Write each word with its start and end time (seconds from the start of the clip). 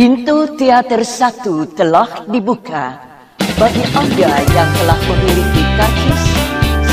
Pintu 0.00 0.56
teater 0.56 1.04
satu 1.04 1.68
telah 1.76 2.24
dibuka. 2.24 2.96
Bagi 3.60 3.84
Anda 3.92 4.40
yang 4.48 4.70
telah 4.80 4.96
memiliki 4.96 5.60
karcis, 5.76 6.24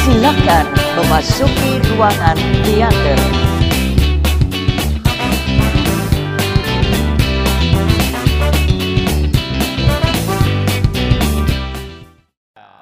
silakan 0.03 0.67
memasuki 0.99 1.79
ruangan 1.95 2.35
teater. 2.67 3.19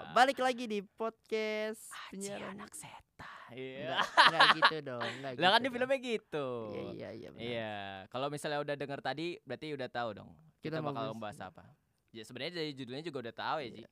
Balik 0.09 0.41
lagi 0.41 0.65
di 0.65 0.81
podcast 0.81 1.85
Aji 2.09 2.33
penyiaran. 2.33 2.57
anak 2.57 2.73
setan. 2.73 3.04
Iya. 3.51 4.01
Enggak, 4.01 4.41
gitu 4.57 4.75
dong, 4.81 5.01
enggak 5.05 5.31
Lah 5.37 5.49
kan 5.51 5.59
gitu 5.59 5.65
di 5.65 5.69
filmnya 5.71 5.99
gitu. 6.01 6.47
Iya 6.73 7.09
iya 7.11 7.29
iya. 7.29 7.29
Iya, 7.37 7.75
kalau 8.09 8.27
misalnya 8.29 8.59
udah 8.59 8.75
denger 8.75 8.99
tadi 8.99 9.37
berarti 9.43 9.65
udah 9.71 9.89
tahu 9.89 10.09
dong. 10.15 10.29
Kita 10.57 10.79
Kita, 10.79 10.81
bakal 10.81 11.03
bahas- 11.03 11.13
membahas 11.13 11.39
apa. 11.45 11.63
Ya 12.09 12.23
sebenarnya 12.23 12.53
dari 12.57 12.71
judulnya 12.73 13.03
juga 13.03 13.17
udah 13.29 13.35
tahu 13.35 13.57
ya, 13.61 13.69
Ji. 13.69 13.81
Iya. 13.83 13.89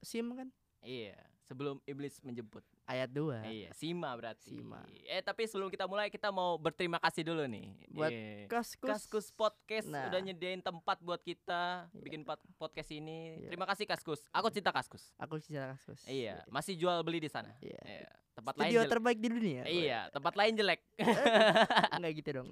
Sim 0.00 0.26
kan 0.32 0.48
Iya, 0.80 1.16
sebelum 1.44 1.76
iblis 1.84 2.18
menjemput. 2.20 2.64
ayat 2.84 3.08
2. 3.08 3.40
Iya, 3.46 3.70
Sima 3.72 4.12
berarti. 4.12 4.48
Sima. 4.50 4.84
Eh, 5.02 5.20
tapi 5.20 5.44
sebelum 5.44 5.68
kita 5.68 5.84
mulai 5.84 6.08
kita 6.08 6.28
mau 6.28 6.56
berterima 6.56 6.96
kasih 6.98 7.22
dulu 7.22 7.44
nih. 7.44 7.72
Buat 7.88 8.10
Iya. 8.10 8.44
Kaskus. 8.46 8.88
Kaskus 8.90 9.26
Podcast 9.30 9.86
Nah. 9.86 10.04
udah 10.06 10.20
nyediain 10.20 10.58
tempat 10.58 10.98
buat 10.98 11.18
kita 11.18 11.88
Iya. 11.88 12.00
bikin 12.02 12.20
pod- 12.22 12.44
podcast 12.54 12.90
ini. 12.90 13.38
Iya. 13.38 13.48
Terima 13.48 13.64
kasih 13.64 13.84
Kaskus. 13.84 14.20
Aku 14.30 14.48
cinta 14.48 14.68
Kaskus. 14.68 15.12
Aku 15.16 15.36
cinta 15.38 15.72
Kaskus. 15.72 16.00
Iya, 16.04 16.44
masih 16.46 16.74
jual 16.74 17.00
beli 17.00 17.18
di 17.18 17.28
sana. 17.28 17.52
Iya. 17.58 17.80
Iya. 17.80 18.10
Tempat 18.34 18.54
lain 18.54 18.66
Studio 18.66 18.80
jelek. 18.80 18.92
terbaik 18.92 19.18
di 19.18 19.28
dunia. 19.30 19.62
Iya, 19.64 20.00
tempat 20.10 20.34
lain 20.34 20.52
jelek. 20.54 20.80
Enggak 21.94 22.12
gitu 22.16 22.30
dong. 22.34 22.48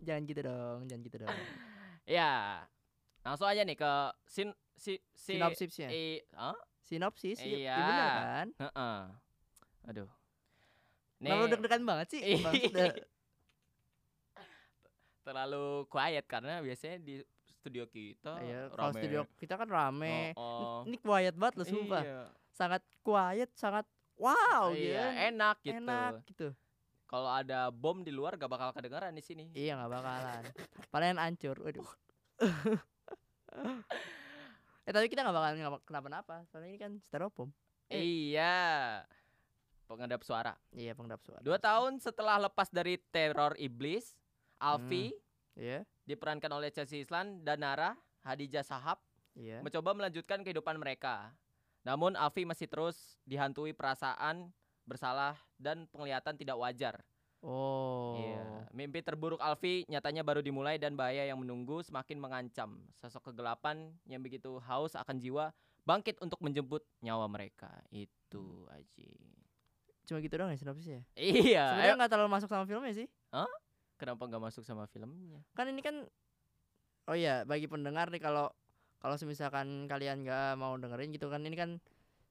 Jangan 0.00 0.22
gitu 0.24 0.40
dong, 0.42 0.78
jangan 0.84 1.02
gitu 1.02 1.16
dong. 1.20 1.38
Ya, 2.02 2.64
langsung 3.20 3.46
aja 3.46 3.60
nih 3.60 3.76
ke 3.76 3.92
sin 4.26 4.48
si 4.74 4.96
si 5.12 5.36
Sinopsisnya. 5.36 5.88
i- 5.88 6.24
Hah? 6.32 6.56
Sinopsis, 6.90 7.38
iya. 7.38 7.46
Iya. 7.46 7.54
iya 7.54 7.76
bener 7.86 8.08
kan? 8.10 8.46
Heeh. 8.58 9.00
Aduh. 9.94 10.10
Kalau 11.22 11.44
deg-degan 11.46 11.82
banget 11.86 12.06
sih, 12.18 12.22
terlalu 15.30 15.86
quiet 15.86 16.26
karena 16.26 16.58
biasanya 16.58 16.98
di 16.98 17.22
studio 17.46 17.86
kita 17.86 18.40
Iya, 18.42 18.72
kalau 18.74 18.90
rame. 18.90 18.98
studio 18.98 19.20
kita 19.38 19.54
kan 19.54 19.68
rame. 19.70 20.34
Oh, 20.34 20.82
Ini 20.82 20.96
quiet 20.98 21.38
banget 21.38 21.54
loh, 21.62 21.66
sumpah. 21.70 22.02
Iya. 22.02 22.22
Sangat 22.50 22.82
quiet, 23.06 23.50
sangat 23.54 23.86
wow 24.18 24.74
gitu. 24.74 24.90
iya, 24.90 25.06
kan. 25.06 25.30
enak 25.30 25.56
gitu. 25.62 25.76
Enak 25.78 26.12
gitu. 26.26 26.48
Kalau 27.06 27.30
ada 27.30 27.70
bom 27.70 28.02
di 28.02 28.10
luar 28.10 28.34
gak 28.34 28.50
bakal 28.50 28.74
kedengaran 28.74 29.14
di 29.14 29.22
sini. 29.22 29.46
Iya 29.54 29.78
nggak 29.78 29.90
bakalan. 29.94 30.42
Paling 30.90 31.18
hancur. 31.22 31.56
Waduh. 31.62 31.90
eh 34.90 34.92
tapi 34.92 35.06
kita 35.06 35.22
nggak 35.22 35.34
bakalan 35.38 35.54
ngapa- 35.62 35.84
kenapa-napa. 35.86 36.34
Soalnya 36.50 36.74
ini 36.74 36.78
kan 36.82 36.92
styrofoam. 37.06 37.54
Eh. 37.86 38.02
Iya. 38.34 39.06
Pengendap 39.86 40.26
suara. 40.26 40.58
Iya 40.74 40.98
pengendap 40.98 41.22
suara. 41.22 41.38
Dua 41.42 41.62
tahun 41.62 42.02
setelah 42.02 42.42
lepas 42.42 42.66
dari 42.70 42.98
teror 43.14 43.54
iblis, 43.54 44.18
Alfi 44.58 45.14
Iya. 45.54 45.86
diperankan 46.06 46.50
oleh 46.50 46.74
Chelsea 46.74 47.06
Islan 47.06 47.46
dan 47.46 47.62
Nara 47.62 47.94
Hadijah 48.26 48.66
Sahab 48.66 48.98
Iya. 49.38 49.62
mencoba 49.62 49.94
melanjutkan 49.94 50.42
kehidupan 50.42 50.74
mereka. 50.74 51.30
Namun 51.86 52.18
Alfi 52.18 52.42
masih 52.42 52.66
terus 52.66 53.14
dihantui 53.22 53.70
perasaan 53.70 54.50
bersalah 54.82 55.38
dan 55.54 55.86
penglihatan 55.86 56.34
tidak 56.34 56.58
wajar. 56.58 56.98
Oh. 57.40 58.20
Iya. 58.20 58.68
Mimpi 58.70 59.00
terburuk 59.00 59.40
Alfi 59.40 59.88
nyatanya 59.88 60.20
baru 60.20 60.44
dimulai 60.44 60.76
dan 60.76 60.92
bahaya 60.92 61.24
yang 61.24 61.40
menunggu 61.40 61.80
semakin 61.80 62.20
mengancam. 62.20 62.76
Sosok 62.96 63.32
kegelapan 63.32 63.92
yang 64.04 64.20
begitu 64.20 64.60
haus 64.60 64.92
akan 64.92 65.16
jiwa 65.16 65.50
bangkit 65.82 66.20
untuk 66.20 66.36
menjemput 66.44 66.84
nyawa 67.00 67.24
mereka. 67.26 67.72
Itu 67.88 68.68
aja. 68.68 69.12
Cuma 70.04 70.20
gitu 70.20 70.36
doang 70.36 70.52
ya 70.52 70.58
sinopsisnya. 70.60 71.02
Iya. 71.16 71.64
Sebenarnya 71.72 71.96
nggak 71.96 72.10
terlalu 72.12 72.30
masuk 72.30 72.48
sama 72.52 72.64
filmnya 72.68 72.92
sih. 72.92 73.08
Kenapa 73.96 74.22
nggak 74.24 74.42
masuk 74.42 74.62
sama 74.64 74.84
filmnya? 74.88 75.40
Kan 75.52 75.68
ini 75.68 75.80
kan 75.80 76.04
Oh 77.08 77.16
iya, 77.18 77.42
bagi 77.42 77.66
pendengar 77.66 78.06
nih 78.12 78.22
kalau 78.22 78.52
kalau 79.00 79.16
semisalkan 79.16 79.88
kalian 79.88 80.22
nggak 80.22 80.54
mau 80.60 80.76
dengerin 80.76 81.10
gitu 81.10 81.26
kan 81.26 81.42
ini 81.42 81.56
kan 81.56 81.80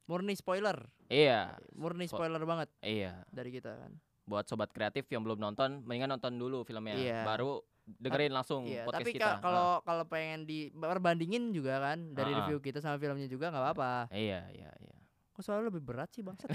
murni 0.05 0.37
spoiler. 0.37 0.87
Iya. 1.09 1.57
Murni 1.75 2.05
Spo- 2.07 2.21
spoiler 2.21 2.39
banget 2.45 2.69
Iya. 2.79 3.25
dari 3.33 3.49
kita 3.51 3.75
kan. 3.75 3.91
Buat 4.29 4.45
sobat 4.45 4.69
kreatif 4.69 5.09
yang 5.09 5.19
belum 5.19 5.41
nonton, 5.41 5.81
mendingan 5.83 6.13
nonton 6.13 6.37
dulu 6.37 6.61
filmnya. 6.61 6.93
Iya. 6.93 7.25
Baru 7.25 7.65
dengerin 7.89 8.29
langsung 8.29 8.61
Iya, 8.63 8.85
podcast 8.85 9.01
tapi 9.01 9.11
kita. 9.11 9.25
ka- 9.25 9.41
kalau 9.41 9.81
kalau 9.81 10.05
pengen 10.05 10.45
di 10.45 10.69
perbandingin 10.71 11.49
juga 11.49 11.81
kan 11.81 12.13
dari 12.13 12.29
Ah, 12.29 12.35
ah. 12.35 12.39
review 12.45 12.61
kita 12.61 12.77
sama 12.77 12.95
filmnya 12.95 13.25
juga 13.25 13.49
nggak 13.49 13.63
apa-apa. 13.65 13.91
Ah. 14.05 14.13
Iya, 14.13 14.45
iya, 14.53 14.69
iya. 14.69 14.95
Kok 15.33 15.41
soalnya 15.41 15.67
lebih 15.67 15.81
berat 15.81 16.11
sih 16.11 16.21
bangsat? 16.21 16.45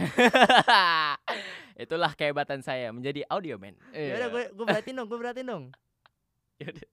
Itulah 1.76 2.12
kehebatan 2.12 2.60
saya 2.60 2.88
menjadi 2.88 3.26
audio 3.26 3.58
man. 3.58 3.74
ya 3.90 4.14
udah 4.16 4.28
gue 4.30 4.42
gue 4.52 4.64
beratin 4.64 4.94
dong, 4.94 5.08
gue 5.08 5.18
beratin 5.18 5.42
dong. 5.44 5.64
Yaudah. 6.62 6.88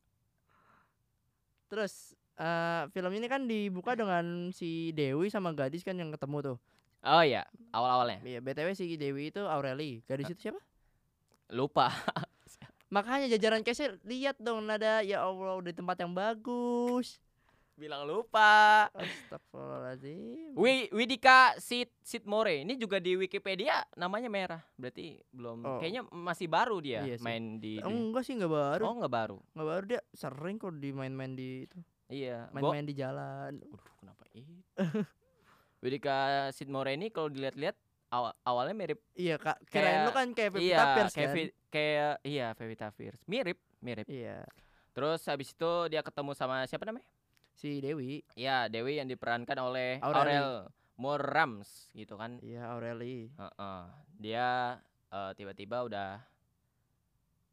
Terus 1.67 1.93
eh 2.35 2.83
film 2.89 3.11
ini 3.13 3.27
kan 3.27 3.45
dibuka 3.45 3.93
dengan 3.93 4.49
si 4.49 4.89
Dewi 4.91 5.29
sama 5.29 5.53
gadis 5.53 5.85
kan 5.85 5.93
yang 5.93 6.09
ketemu 6.09 6.37
tuh. 6.43 6.57
Oh 7.01 7.21
iya, 7.21 7.45
awal-awalnya. 7.69 8.21
Iya, 8.21 8.39
BTW 8.39 8.73
si 8.73 8.93
Dewi 8.93 9.29
itu 9.29 9.41
Aureli. 9.41 10.01
Gadis 10.03 10.29
itu 10.29 10.49
siapa? 10.49 10.61
Lupa. 11.51 11.91
Makanya 12.89 13.27
jajaran 13.29 13.61
case 13.61 13.99
lihat 14.01 14.35
dong 14.37 14.63
nada 14.63 14.99
ya 14.99 15.21
Allah 15.21 15.55
udah 15.57 15.67
di 15.67 15.77
tempat 15.77 15.95
yang 15.97 16.11
bagus. 16.11 17.19
Bilang 17.73 18.03
lupa. 18.03 18.91
Astagfirullahaladzim. 18.93 20.53
Wi 20.53 20.91
Widika 20.91 21.55
Sid 21.57 21.87
Sidmore 21.99 22.61
ini 22.61 22.75
juga 22.75 22.99
di 22.99 23.15
Wikipedia 23.15 23.81
namanya 23.95 24.27
merah. 24.27 24.61
Berarti 24.75 25.17
belum 25.27 25.57
Oh. 25.61 25.79
kayaknya 25.79 26.03
masih 26.05 26.45
baru 26.45 26.77
dia 26.77 27.01
Iya 27.01 27.15
sih. 27.15 27.23
main 27.23 27.57
di, 27.57 27.79
di- 27.79 27.81
Enggak 27.81 28.21
sih 28.21 28.35
enggak 28.35 28.53
baru. 28.53 28.83
Oh, 28.85 28.95
nggak 28.97 29.13
baru. 29.13 29.37
Enggak 29.51 29.67
baru 29.67 29.83
dia 29.87 30.01
sering 30.11 30.55
kok 30.55 30.75
di 30.77 30.89
main-main 30.91 31.31
di 31.31 31.65
itu. 31.65 31.77
Iya. 32.07 32.51
Main-main 32.51 32.83
di 32.83 32.93
jalan. 32.93 33.51
Aduh, 33.55 33.81
kenapa 33.97 34.23
itu? 34.31 34.51
Widika 35.81 36.17
Sidmore 36.51 36.93
ini 36.93 37.09
kalau 37.09 37.27
dilihat-lihat 37.27 37.73
aw- 38.11 38.35
awalnya 38.43 38.75
mirip 38.75 38.99
Iya, 39.15 39.39
Kak. 39.39 39.63
Kirain 39.65 40.03
lu 40.03 40.11
kan 40.11 40.27
kayak 40.31 40.51
Pevita 40.51 40.67
iya, 40.67 40.93
Pierce 40.93 41.15
kayak 41.15 41.31
kan? 41.31 41.47
Kayak 41.71 42.13
iya 42.21 42.47
Pevita 42.51 42.87
Pierce. 42.91 43.21
Mirip, 43.25 43.57
mirip. 43.79 44.05
Iya. 44.05 44.43
Terus 44.91 45.23
habis 45.25 45.55
itu 45.55 45.71
dia 45.87 46.03
ketemu 46.03 46.35
sama 46.35 46.67
siapa 46.67 46.83
namanya? 46.83 47.07
Si 47.55 47.79
Dewi. 47.79 48.19
Ya, 48.35 48.67
Dewi 48.67 48.99
yang 48.99 49.07
diperankan 49.07 49.55
oleh 49.57 50.03
Aureli. 50.03 50.35
Aurel 50.35 50.51
Morams 50.99 51.87
gitu 51.95 52.19
kan. 52.19 52.37
Iya, 52.43 52.67
Aureli. 52.75 53.31
Heeh. 53.31 53.81
Dia 54.19 54.75
eh, 55.09 55.31
tiba-tiba 55.33 55.87
udah 55.87 56.19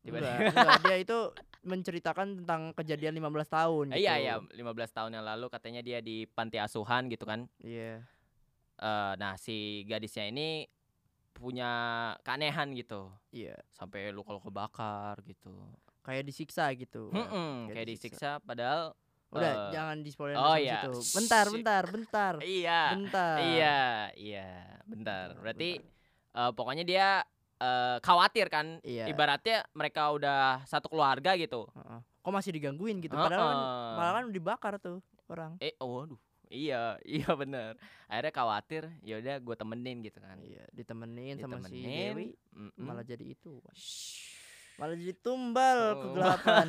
tiba-tiba 0.02 0.34
dia 0.86 0.96
itu 0.98 1.18
menceritakan 1.66 2.42
tentang 2.42 2.70
kejadian 2.72 3.18
15 3.18 3.50
tahun 3.50 3.86
Iya, 3.92 4.14
gitu. 4.14 4.24
iya, 4.54 4.62
15 4.62 4.96
tahun 4.96 5.10
yang 5.14 5.24
lalu 5.26 5.46
katanya 5.50 5.82
dia 5.82 5.98
di 5.98 6.24
panti 6.24 6.56
asuhan 6.56 7.10
gitu 7.10 7.26
kan. 7.26 7.46
Iya. 7.60 8.02
Eh, 8.78 9.12
nah, 9.18 9.34
si 9.34 9.82
gadisnya 9.90 10.30
ini 10.30 10.70
punya 11.34 11.70
keanehan 12.22 12.74
gitu. 12.74 13.10
Iya. 13.34 13.58
Sampai 13.74 14.10
luka-luka 14.14 14.50
bakar 14.50 15.18
gitu. 15.26 15.54
Kayak 16.02 16.26
disiksa 16.26 16.70
gitu. 16.74 17.10
Mm-mm, 17.10 17.70
kayak 17.70 17.74
kayak 17.74 17.88
disiksa. 17.90 18.38
disiksa 18.38 18.46
padahal 18.46 18.94
Udah, 19.28 19.68
eh, 19.68 19.72
jangan 19.76 19.96
di 20.00 20.08
spoiler 20.08 20.40
oh 20.40 20.56
iya. 20.56 20.88
Bentar, 20.88 21.44
Shit. 21.46 21.54
bentar, 21.60 21.84
bentar. 21.84 22.34
Iya. 22.40 22.82
Bentar. 22.96 23.36
Iya, 23.44 23.80
iya, 24.16 24.50
bentar. 24.88 25.36
Bentar, 25.36 25.42
Berarti 25.44 25.70
eh, 26.32 26.50
pokoknya 26.56 26.84
dia 26.88 27.08
eh, 27.60 27.96
khawatir 28.00 28.46
kan. 28.48 28.80
Iya. 28.80 29.04
Ibaratnya 29.12 29.68
mereka 29.76 30.16
udah 30.16 30.64
satu 30.64 30.88
keluarga 30.88 31.36
gitu. 31.36 31.68
Heeh. 31.76 32.00
Kok 32.24 32.32
masih 32.32 32.56
digangguin 32.56 33.04
gitu? 33.04 33.14
Padahal 33.14 33.36
kan, 33.36 33.58
Heeh. 33.60 33.92
malah 34.00 34.12
kan 34.16 34.24
dibakar 34.32 34.74
tuh 34.80 35.04
orang. 35.28 35.60
Eh, 35.60 35.76
oh, 35.82 36.08
aduh. 36.08 36.20
Iya, 36.48 36.96
iya 37.16 37.30
bener. 37.32 37.76
Akhirnya 38.06 38.32
khawatir, 38.32 38.82
ya 39.00 39.20
udah 39.20 39.36
gue 39.38 39.54
temenin 39.54 40.00
gitu 40.00 40.18
kan. 40.18 40.40
Iya, 40.40 40.64
ditemenin, 40.72 41.36
sama 41.36 41.60
si 41.60 41.76
Ditemenin, 41.76 42.12
Dewi 42.12 42.26
mm-mm. 42.52 42.80
malah 42.80 43.04
jadi 43.04 43.24
itu. 43.24 43.60
Malah 44.78 44.94
jadi 44.94 45.14
tumbal 45.18 45.78
Oh. 45.78 45.94
kegelapan. 46.06 46.66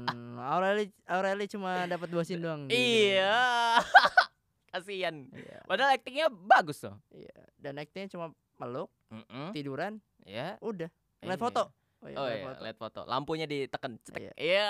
Aureli 0.52 0.84
Aureli 1.06 1.46
cuma 1.46 1.86
dapat 1.86 2.08
dua 2.08 2.22
scene 2.22 2.42
doang. 2.42 2.66
Iya. 2.66 3.78
Kasian. 4.72 5.28
Iya. 5.30 5.62
Padahal 5.64 5.94
aktingnya 5.94 6.26
bagus 6.28 6.80
tuh. 6.80 6.96
Iya. 7.08 7.32
Dan 7.54 7.76
actingnya 7.76 8.08
cuma 8.10 8.26
meluk, 8.56 8.90
Mm-mm. 9.08 9.52
tiduran, 9.52 9.98
Ya. 10.22 10.56
udah. 10.58 10.88
Ngeliat 11.20 11.36
Iya. 11.36 11.44
foto. 11.44 11.62
Oh 12.02 12.08
iya, 12.10 12.16
Oh 12.18 12.24
ngeliat 12.24 12.34
iya, 12.34 12.46
foto. 12.48 12.60
lihat 12.62 12.78
foto. 12.78 13.00
Lampunya 13.06 13.46
ditekan, 13.46 13.92
cetek. 14.02 14.20
Iya. 14.22 14.32
Iya. 14.34 14.68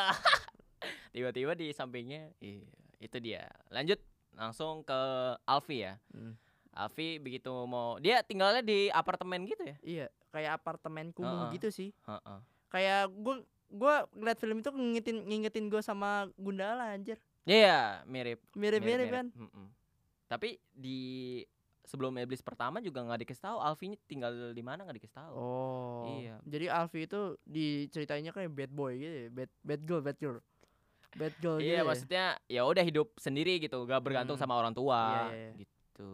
Tiba-tiba 1.11 1.53
di 1.55 1.71
sampingnya, 1.71 2.29
iya, 2.39 2.67
itu 2.99 3.17
dia. 3.19 3.45
Lanjut 3.69 4.01
langsung 4.37 4.85
ke 4.85 5.01
Alfi 5.45 5.85
ya. 5.85 5.97
Hmm. 6.13 6.35
Alfi 6.73 7.21
begitu 7.21 7.53
mau 7.69 8.01
dia 8.01 8.25
tinggalnya 8.25 8.65
di 8.65 8.89
apartemen 8.89 9.45
gitu 9.45 9.63
ya? 9.65 9.77
Iya, 9.85 10.07
kayak 10.33 10.61
apartemen 10.61 11.13
kumuh 11.13 11.49
Heeh. 11.49 11.61
gitu 11.61 11.69
sih. 11.69 11.91
Heeh. 12.09 12.39
Kayak 12.73 13.13
gue 13.13 13.45
gua 13.73 14.09
ngeliat 14.13 14.39
film 14.41 14.61
itu 14.61 14.71
ngingetin 14.73 15.17
ngingetin 15.29 15.67
gua 15.69 15.85
sama 15.85 16.29
Gundala 16.37 16.97
anjir. 16.97 17.21
Iya, 17.45 18.01
mirip. 18.09 18.41
Mirip-mirip 18.57 19.09
kan. 19.13 19.27
Mm-mm. 19.37 19.67
Tapi 20.29 20.57
di 20.73 21.43
sebelum 21.83 22.15
iblis 22.17 22.41
pertama 22.41 22.79
juga 22.79 23.03
nggak 23.03 23.27
dikasih 23.27 23.43
tahu 23.43 23.59
Alfi 23.59 23.99
tinggal 24.07 24.55
di 24.55 24.63
mana 24.63 24.87
nggak 24.87 24.97
dikasih 25.03 25.17
tahu. 25.19 25.35
Oh. 25.35 26.05
Iya. 26.23 26.41
Jadi 26.47 26.67
Alfi 26.71 27.01
itu 27.05 27.37
diceritainnya 27.45 28.33
kayak 28.33 28.49
bad 28.55 28.73
boy 28.73 28.97
gitu, 28.97 29.17
ya, 29.27 29.29
bad 29.29 29.51
bad 29.61 29.81
girl, 29.85 30.01
bad 30.01 30.17
girl. 30.17 30.39
Bad 31.13 31.35
girl. 31.39 31.59
Iya, 31.59 31.77
ya. 31.77 31.83
maksudnya 31.83 32.25
ya 32.47 32.63
udah 32.63 32.81
hidup 32.81 33.13
sendiri 33.17 33.59
gitu, 33.59 33.85
gak 33.85 34.01
bergantung 34.01 34.35
Hmm. 34.35 34.43
sama 34.43 34.55
orang 34.55 34.73
tua 34.73 34.97
Iya, 34.97 35.21
iya, 35.29 35.37
iya. 35.37 35.53
gitu. 35.61 36.11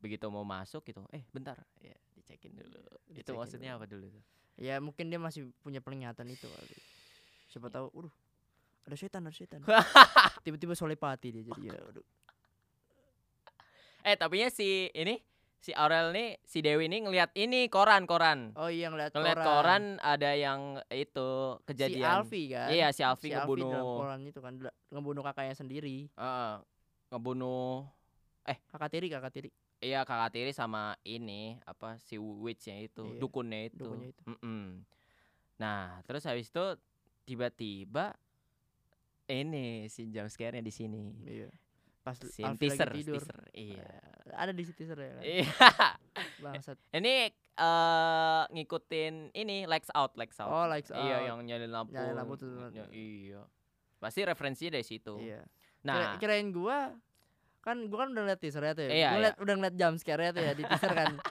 Begitu 0.00 0.24
mau 0.28 0.42
masuk 0.42 0.80
gitu, 0.82 1.04
eh 1.10 1.24
bentar, 1.28 1.56
ya 1.78 1.92
dicekin 2.14 2.52
dulu. 2.52 2.80
itu 3.06 3.20
Dicekin 3.20 3.36
maksudnya 3.36 3.70
dulu. 3.72 3.78
apa 3.78 3.86
dulu 3.86 4.06
tuh? 4.10 4.22
Ya 4.54 4.76
mungkin 4.78 5.08
dia 5.08 5.18
masih 5.18 5.52
punya 5.60 5.78
penglihatan 5.78 6.24
itu 6.26 6.44
kali. 6.44 6.76
Siapa 7.48 7.68
Iya. 7.68 7.74
tahu, 7.74 7.86
udah 7.94 8.12
ada 8.84 8.96
setan, 8.96 9.24
ada 9.24 9.32
setan. 9.32 9.60
Tiba-tiba 10.44 10.72
solepati 10.72 11.28
dia 11.30 11.42
jadi 11.44 11.60
ya. 11.66 11.80
Aduh. 11.82 12.04
Eh 14.02 14.14
tapi 14.14 14.40
ya 14.40 14.48
si 14.48 14.92
ini 14.92 15.16
si 15.64 15.72
Aurel 15.72 16.12
nih, 16.12 16.36
si 16.44 16.60
Dewi 16.60 16.92
ini 16.92 17.08
ngelihat 17.08 17.32
ini 17.32 17.72
koran-koran. 17.72 18.52
Oh 18.60 18.68
iya 18.68 18.92
Ngeliat 18.92 19.16
koran. 19.16 19.40
koran 19.40 19.82
ada 20.04 20.36
yang 20.36 20.76
itu 20.92 21.56
si 21.56 21.64
kejadian. 21.64 22.04
Alfi 22.20 22.52
kan. 22.52 22.68
Iya, 22.68 22.92
si 22.92 23.00
Alfi 23.00 23.32
dalam 23.32 23.48
ngebunuh 23.48 23.72
koran 24.04 24.20
itu 24.28 24.40
kan 24.44 24.60
ngebunuh 24.92 25.24
kakaknya 25.24 25.56
sendiri. 25.56 26.12
Heeh, 26.12 26.52
ngebunuh 27.08 27.88
Kakak 28.44 28.92
tiri, 28.92 29.08
kakak 29.08 29.32
tiri. 29.32 29.48
iya 29.80 30.04
kakak 30.04 30.36
tiri 30.36 30.52
sama 30.52 31.00
ini 31.00 31.56
apa 31.64 31.96
si 31.96 32.20
witchnya 32.20 32.84
itu, 32.84 33.16
Iya, 33.16 33.20
dukunnya 33.24 33.60
itu. 33.72 33.88
dukunnya 33.88 34.08
itu. 34.12 34.22
Mm-mm. 34.28 34.84
Nah, 35.56 36.04
terus 36.04 36.28
habis 36.28 36.52
itu 36.52 36.64
tiba-tiba 37.24 38.12
ini 39.32 39.88
si 39.88 40.12
jump 40.12 40.28
scare-nya 40.28 40.60
di 40.60 40.68
sini. 40.68 41.08
Iya. 41.24 41.48
Pas 42.04 42.20
Si 42.20 42.44
Alfi 42.44 42.68
teaser, 42.68 42.84
lagi 42.84 43.00
tidur. 43.00 43.16
teaser. 43.16 43.40
Iya. 43.50 43.88
Eh, 44.28 44.36
Ada 44.36 44.52
di 44.52 44.62
situ 44.62 44.76
teaser 44.76 44.98
ya 44.98 45.10
kan. 45.10 45.22
Iya. 45.24 45.48
Bangsat. 46.44 46.76
ini 46.92 47.32
eh 47.54 48.42
ngikutin 48.46 49.32
ini 49.32 49.64
lights 49.64 49.88
out, 49.90 50.12
lights 50.14 50.36
out. 50.36 50.52
Oh, 50.52 50.68
lights 50.68 50.92
Iya, 50.92 51.16
out. 51.16 51.26
yang 51.26 51.38
nyalain 51.42 51.72
lampu. 51.72 51.96
Nyalain 51.96 52.12
lampu 52.14 52.34
tuh. 52.36 52.68
Ya, 52.70 52.84
iya. 52.90 53.40
Pasti 53.96 54.20
referensinya 54.20 54.76
dari 54.76 54.84
situ. 54.84 55.16
Iya. 55.16 55.40
Nah, 55.82 55.96
Kira- 55.96 56.16
kirain 56.20 56.52
gua 56.52 56.92
kan 57.60 57.88
gua 57.88 58.04
kan 58.04 58.12
udah 58.12 58.24
liat 58.28 58.38
teasernya 58.38 58.76
tuh 58.76 58.84
ya. 58.84 58.90
Iya, 58.92 59.08
gua 59.08 59.16
iya. 59.16 59.24
liat, 59.24 59.36
udah 59.40 59.54
ngeliat 59.56 59.74
jump 59.74 59.96
scare-nya 59.96 60.30
tuh 60.30 60.42
ya 60.42 60.52
di 60.52 60.62
teaser 60.62 60.92
kan. 60.92 61.12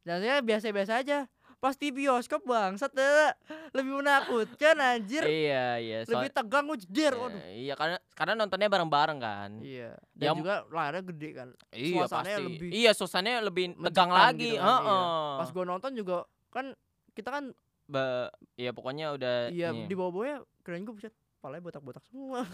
Jump 0.00 0.42
biasa-biasa 0.42 0.92
aja. 0.96 1.18
Pas 1.60 1.76
di 1.76 1.92
bioskop 1.92 2.40
bangsat 2.42 2.88
deh. 2.90 3.30
Lebih 3.70 3.92
menakutkan 3.94 4.76
anjir. 4.76 5.20
iya, 5.22 5.76
iya. 5.76 5.98
soal- 6.02 6.24
Lebih 6.24 6.30
tegang 6.32 6.64
gua 6.64 6.74
jeder. 6.74 7.12
iya, 7.12 7.20
Waduh. 7.20 7.42
iya, 7.52 7.74
karena 7.76 7.96
karena 8.10 8.32
nontonnya 8.34 8.66
bareng-bareng 8.66 9.18
kan. 9.18 9.50
Iya. 9.60 9.92
Dan 10.10 10.24
Yang- 10.24 10.38
juga 10.38 10.54
layarnya 10.66 11.02
gede 11.06 11.28
kan. 11.30 11.48
Iya, 11.70 11.94
Suasananya 11.94 12.32
pasti. 12.34 12.48
lebih 12.48 12.68
iya, 12.70 12.90
suasananya 12.90 13.38
lebih 13.42 13.64
tegang 13.78 14.10
lagi. 14.10 14.40
gitu 14.48 14.56
kan, 14.56 14.64
iya. 14.64 14.80
heeh. 14.82 15.32
Pas 15.36 15.48
gua 15.50 15.64
nonton 15.66 15.90
juga 15.92 16.16
kan 16.48 16.66
kita 17.12 17.28
kan 17.30 17.44
Ba- 17.84 18.30
iya, 18.54 18.70
pokoknya 18.70 19.12
udah 19.12 19.34
iya 19.50 19.68
ini. 19.70 19.84
di 19.84 19.94
bawah-bawahnya 19.94 20.36
kirain 20.60 20.82
gua 20.82 20.94
buset 20.94 21.12
palanya 21.38 21.60
botak-botak 21.62 22.04
semua. 22.04 22.40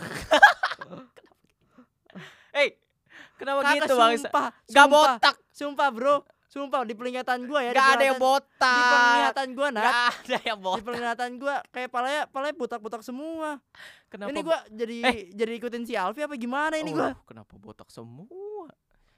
Eh, 2.54 2.72
kenapa 3.36 3.60
Kagak, 3.62 3.84
gitu, 3.84 3.94
Bang? 3.94 4.12
sumpah, 4.16 4.46
Gak 4.48 4.64
sumpah, 4.66 4.88
botak, 4.88 5.34
Sumpah, 5.52 5.88
Bro. 5.90 6.14
Sumpah 6.46 6.86
di 6.86 6.94
penglihatan 6.94 7.42
gua 7.44 7.60
ya. 7.60 7.72
di 7.74 7.78
gak 7.78 7.90
ada 7.98 8.04
yang 8.06 8.18
botak. 8.18 8.70
Di 8.70 8.82
penglihatan 8.86 9.48
gua 9.52 9.68
nah. 9.68 9.82
Gak 9.82 9.98
ada 10.22 10.38
yang 10.46 10.58
Di 10.58 10.64
botak. 10.64 10.84
penglihatan 10.86 11.30
gua 11.36 11.56
kayak 11.68 11.88
palanya 11.90 12.22
palanya 12.30 12.54
botak-botak 12.54 13.02
semua. 13.02 13.58
Kenapa 14.06 14.30
ini 14.30 14.40
gua 14.40 14.58
jadi 14.68 14.96
Eh. 15.02 15.16
jadi 15.34 15.52
ikutin 15.58 15.82
si 15.82 15.94
Alfi 15.94 16.22
apa 16.22 16.34
gimana 16.34 16.78
ini 16.78 16.94
gua? 16.94 17.12
Oh, 17.12 17.26
kenapa 17.26 17.58
botak 17.58 17.90
semua? 17.90 18.70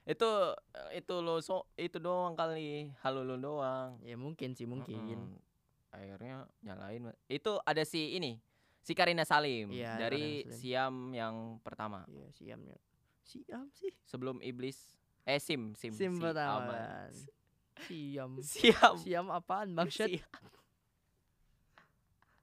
Itu 0.08 0.56
itu 0.96 1.14
lo 1.20 1.36
so 1.44 1.69
itu 1.76 2.00
doang 2.00 2.32
kali, 2.32 2.88
halo 3.04 3.20
lo 3.22 3.36
doang. 3.36 4.00
Ya 4.00 4.16
mungkin 4.16 4.56
sih 4.56 4.64
mungkin. 4.64 5.36
Mm-mm. 5.36 5.92
Akhirnya 5.92 6.48
nyalain. 6.60 7.12
Itu 7.28 7.60
ada 7.60 7.84
si 7.84 8.16
ini, 8.16 8.40
si 8.80 8.92
Karina 8.92 9.25
Salim 9.25 9.69
Iya, 9.69 10.00
dari 10.00 10.44
Karina 10.44 10.52
Salim. 10.52 10.60
Siam 10.60 10.94
yang 11.12 11.34
pertama. 11.60 12.08
Iya, 12.08 12.28
siam 12.32 12.60
ya. 12.64 12.76
Siam 13.20 13.69
sih. 13.76 13.92
Sebelum 14.08 14.40
iblis 14.40 14.96
eh 15.28 15.36
Sim, 15.38 15.76
Sim, 15.76 15.92
Sim 15.92 16.12
si 16.14 16.19
pertama 16.19 16.64
Alman. 16.64 16.72
kan. 16.72 17.12
Siam. 17.78 18.30
Siam. 18.40 18.94
Siam 18.96 19.26
apaan 19.28 19.69
bangsat? 19.70 20.08
Si- 20.08 20.25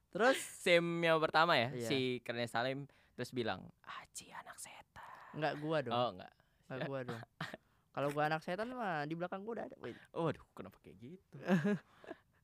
Terus 0.08 0.38
Sim 0.38 0.84
yang 0.98 1.18
pertama 1.18 1.52
ya, 1.54 1.68
Iya. 1.70 1.86
si 1.86 1.98
Karina 2.22 2.46
Salim 2.46 2.88
terus 3.12 3.28
bilang, 3.30 3.60
"Aci 3.82 4.30
anak 4.30 4.56
setan." 4.56 5.04
enggak 5.34 5.54
gua 5.58 5.78
dong. 5.80 5.92
Oh, 5.92 6.08
enggak. 6.10 6.32
Enggak 6.64 6.80
gua 6.82 7.00
dong. 7.04 7.20
Kalau 7.92 8.08
gua 8.10 8.24
anak 8.26 8.40
setan 8.40 8.68
mah 8.70 9.04
di 9.04 9.12
belakang 9.12 9.42
gua 9.42 9.60
udah 9.60 9.66
ada. 9.66 9.76
Wait. 9.78 9.96
Waduh, 10.10 10.44
kenapa 10.52 10.78
kayak 10.80 10.96
gitu? 10.98 11.36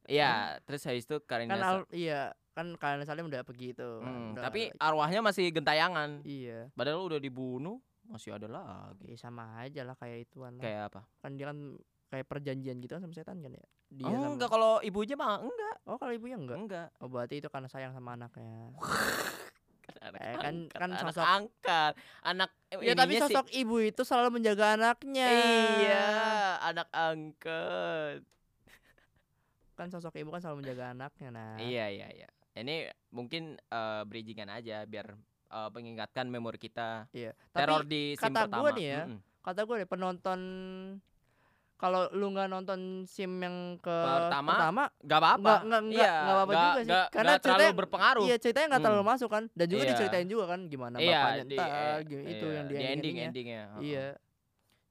Iya, 0.04 0.58
terus 0.66 0.82
habis 0.82 1.06
itu 1.06 1.14
Karina 1.22 1.54
Kan 1.54 1.62
Al, 1.62 1.78
iya, 1.88 2.34
kan 2.52 2.74
kalian 2.74 3.06
Salim 3.06 3.30
udah 3.30 3.46
pergi 3.46 3.70
itu. 3.70 3.86
kan, 3.96 4.02
Hmm, 4.04 4.34
udah- 4.34 4.44
tapi 4.44 4.74
arwahnya 4.76 5.22
masih 5.22 5.46
gentayangan. 5.48 6.26
iya. 6.26 6.66
Padahal 6.74 7.06
udah 7.06 7.16
dibunuh, 7.16 7.78
masih 8.12 8.36
ada 8.36 8.46
lagi. 8.46 9.08
Ya 9.08 9.16
sama 9.16 9.58
aja 9.58 9.82
lah 9.82 9.96
kayak 9.96 10.28
ituan 10.28 10.60
lah. 10.60 10.62
Kayak 10.62 10.82
apa? 10.92 11.00
Kan 11.18 11.30
dia 11.34 11.48
kan 11.48 11.58
kayak 12.08 12.26
perjanjian 12.28 12.76
gitu 12.78 12.92
kan 12.92 13.00
sama 13.00 13.12
setan 13.12 13.40
kan 13.40 13.50
ya. 13.50 13.64
Dia 13.88 14.04
oh, 14.04 14.12
sama- 14.12 14.28
enggak 14.36 14.50
kalau 14.50 14.72
ibunya 14.80 15.16
mah 15.16 15.40
enggak. 15.40 15.76
Oh, 15.84 15.96
kalau 15.96 16.12
ibunya 16.12 16.36
enggak. 16.36 16.56
Enggak. 16.58 16.88
Oh, 17.00 17.08
berarti 17.08 17.40
itu 17.40 17.48
karena 17.48 17.66
sayang 17.66 17.92
sama 17.92 18.14
anaknya. 18.14 18.72
Anak 20.02 20.18
Eh, 20.18 20.34
kan- 20.34 20.66
angkat, 20.66 20.78
kan 20.78 20.90
anak 20.90 21.02
sosok- 21.04 21.26
angkat. 21.28 21.92
Anak 22.22 22.50
eh, 22.68 22.76
Ya 22.82 22.94
tapi 22.94 23.14
ininya 23.14 23.28
sih- 23.30 23.34
sosok 23.34 23.48
ibu 23.50 23.76
itu 23.78 24.02
selalu 24.02 24.28
menjaga 24.34 24.74
anaknya. 24.74 25.28
Iya, 25.78 26.06
anak 26.60 26.88
angkat. 26.90 28.18
Kan 29.72 29.88
sosok 29.88 30.14
ibu 30.16 30.28
kan 30.28 30.40
selalu 30.40 30.62
menjaga 30.62 30.92
anaknya 30.92 31.28
nah. 31.30 31.54
Iya, 31.56 31.86
iya, 31.88 32.08
iya. 32.12 32.28
Ini 32.52 32.84
mungkin 33.10 33.56
eh, 33.56 34.02
bridgingan 34.04 34.50
aja 34.50 34.84
biar 34.84 35.14
eh, 35.52 35.68
mengingatkan 35.70 36.26
memori 36.26 36.56
kita 36.56 37.06
Iya. 37.10 37.36
teror 37.50 37.82
Tapi 37.82 37.86
di 37.86 38.02
sim 38.12 38.24
kata 38.24 38.40
pertama. 38.42 38.56
gua 38.58 38.70
nih 38.72 38.86
ya, 38.88 39.00
Mm-mm. 39.04 39.18
kata 39.40 39.60
gue 39.62 39.76
deh 39.76 39.86
penonton 39.86 40.40
kalau 41.74 42.06
lu 42.10 42.30
nggak 42.30 42.46
nonton 42.46 42.80
sim 43.04 43.26
yang 43.36 43.56
ke 43.76 43.90
Pertama, 43.90 44.48
pertama 44.48 44.82
Gak 45.02 45.18
apa-apa. 45.18 45.42
nggak 45.42 45.60
nggak 45.62 45.82
nggak 45.82 45.98
Iya, 45.98 46.14
nggak 46.14 46.30
apa-apa 46.32 46.52
juga 46.54 46.70
sih. 46.72 46.86
nggak- 46.86 47.08
Karena 47.10 47.32
terlalu 47.32 47.42
ceritanya- 47.58 47.76
berpengaruh. 47.76 48.22
Iya 48.22 48.36
ceritanya 48.38 48.66
nggak 48.68 48.82
terlalu 48.82 49.02
Hmm. 49.02 49.12
masuk 49.12 49.28
kan 49.28 49.44
dan 49.50 49.66
juga 49.66 49.82
Iya. 49.82 49.90
diceritain 49.90 50.28
juga 50.30 50.44
kan 50.46 50.60
gimana 50.64 50.96
Iya, 50.96 51.10
bapaknya 51.18 51.42
di, 51.44 51.56
entar 51.58 51.68
eh, 51.68 51.98
gitu 52.04 52.22
itu 52.22 52.46
iya, 52.46 52.54
yang 52.54 52.64
di, 52.64 52.72
di 52.72 52.84
ending 52.86 53.16
endingnya. 53.20 53.62
Iya. 53.78 54.06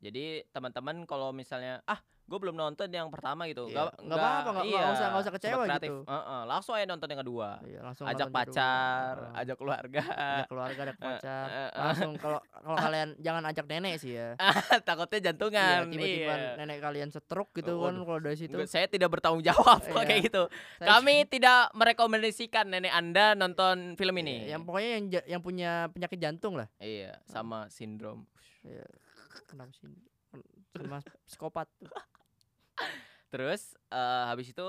Jadi 0.01 0.23
teman-teman 0.49 0.95
kalau 1.05 1.29
misalnya 1.31 1.79
ah 1.85 1.99
gue 2.21 2.39
belum 2.39 2.53
nonton 2.53 2.87
yang 2.87 3.07
pertama 3.07 3.43
gitu, 3.43 3.67
Iya, 3.67 3.91
nggak 3.91 3.91
nggak 4.01 4.17
apa-apa, 4.17 4.49
nggak- 4.49 4.65
nggak 4.65 4.93
usah- 4.93 5.09
nggak 5.09 5.21
usah 5.21 5.33
kecewa 5.33 5.63
gitu. 5.69 5.95
Heeh, 6.03 6.41
langsung 6.45 6.73
aja 6.73 6.85
nonton 6.85 7.07
yang 7.07 7.21
kedua. 7.21 7.49
Iya, 7.61 7.79
langsung 7.81 8.05
Ajak 8.05 8.27
kedua. 8.27 8.37
pacar, 8.39 9.13
Heeh. 9.17 9.39
ajak 9.41 9.55
keluarga. 9.55 10.01
Ajak 10.07 10.47
keluarga, 10.47 10.79
ajak 10.81 10.97
pacar. 11.03 11.45
eh, 11.45 11.59
eh. 11.59 11.69
Langsung 11.75 12.11
kalau 12.15 12.39
kalau 12.53 12.77
kalian 12.77 13.09
jangan 13.17 13.43
ajak 13.45 13.65
nenek 13.65 13.93
sih 13.97 14.13
ya. 14.13 14.29
Takutnya 14.87 15.17
Iya, 15.17 15.25
jantungan. 15.27 15.79
tiba-tiba 15.87 16.33
iya. 16.33 16.53
nenek 16.55 16.77
kalian 16.79 17.09
stroke 17.09 17.51
gitu 17.53 17.73
Oh, 17.73 17.85
kan 17.85 17.95
kalau 17.99 18.19
dari 18.19 18.37
situ. 18.37 18.55
Saya 18.65 18.85
tidak 18.85 19.09
bertanggung 19.09 19.43
jawab 19.43 19.83
kalau 19.83 20.01
Iya. 20.01 20.09
kayak 20.09 20.21
gitu. 20.23 20.43
Saya- 20.77 20.89
Kami 20.93 21.15
tidak 21.25 21.73
merekomendasikan 21.73 22.65
nenek 22.65 22.91
Anda 22.91 23.33
nonton 23.33 23.93
film 23.93 24.15
Iya, 24.15 24.21
ini. 24.21 24.35
yang 24.47 24.61
pokoknya 24.61 24.89
yang 24.93 25.05
yang 25.27 25.41
punya 25.41 25.71
penyakit 25.89 26.17
jantung 26.17 26.55
lah. 26.55 26.71
Iya, 26.77 27.19
sama 27.25 27.67
sindrom. 27.67 28.23
Iya. 28.61 28.87
Kenapa 29.47 29.71
sih? 29.73 29.87
Sama 30.75 30.99
psikopat. 31.27 31.67
Terus 33.31 33.75
eh, 33.91 34.23
habis 34.27 34.51
itu 34.51 34.67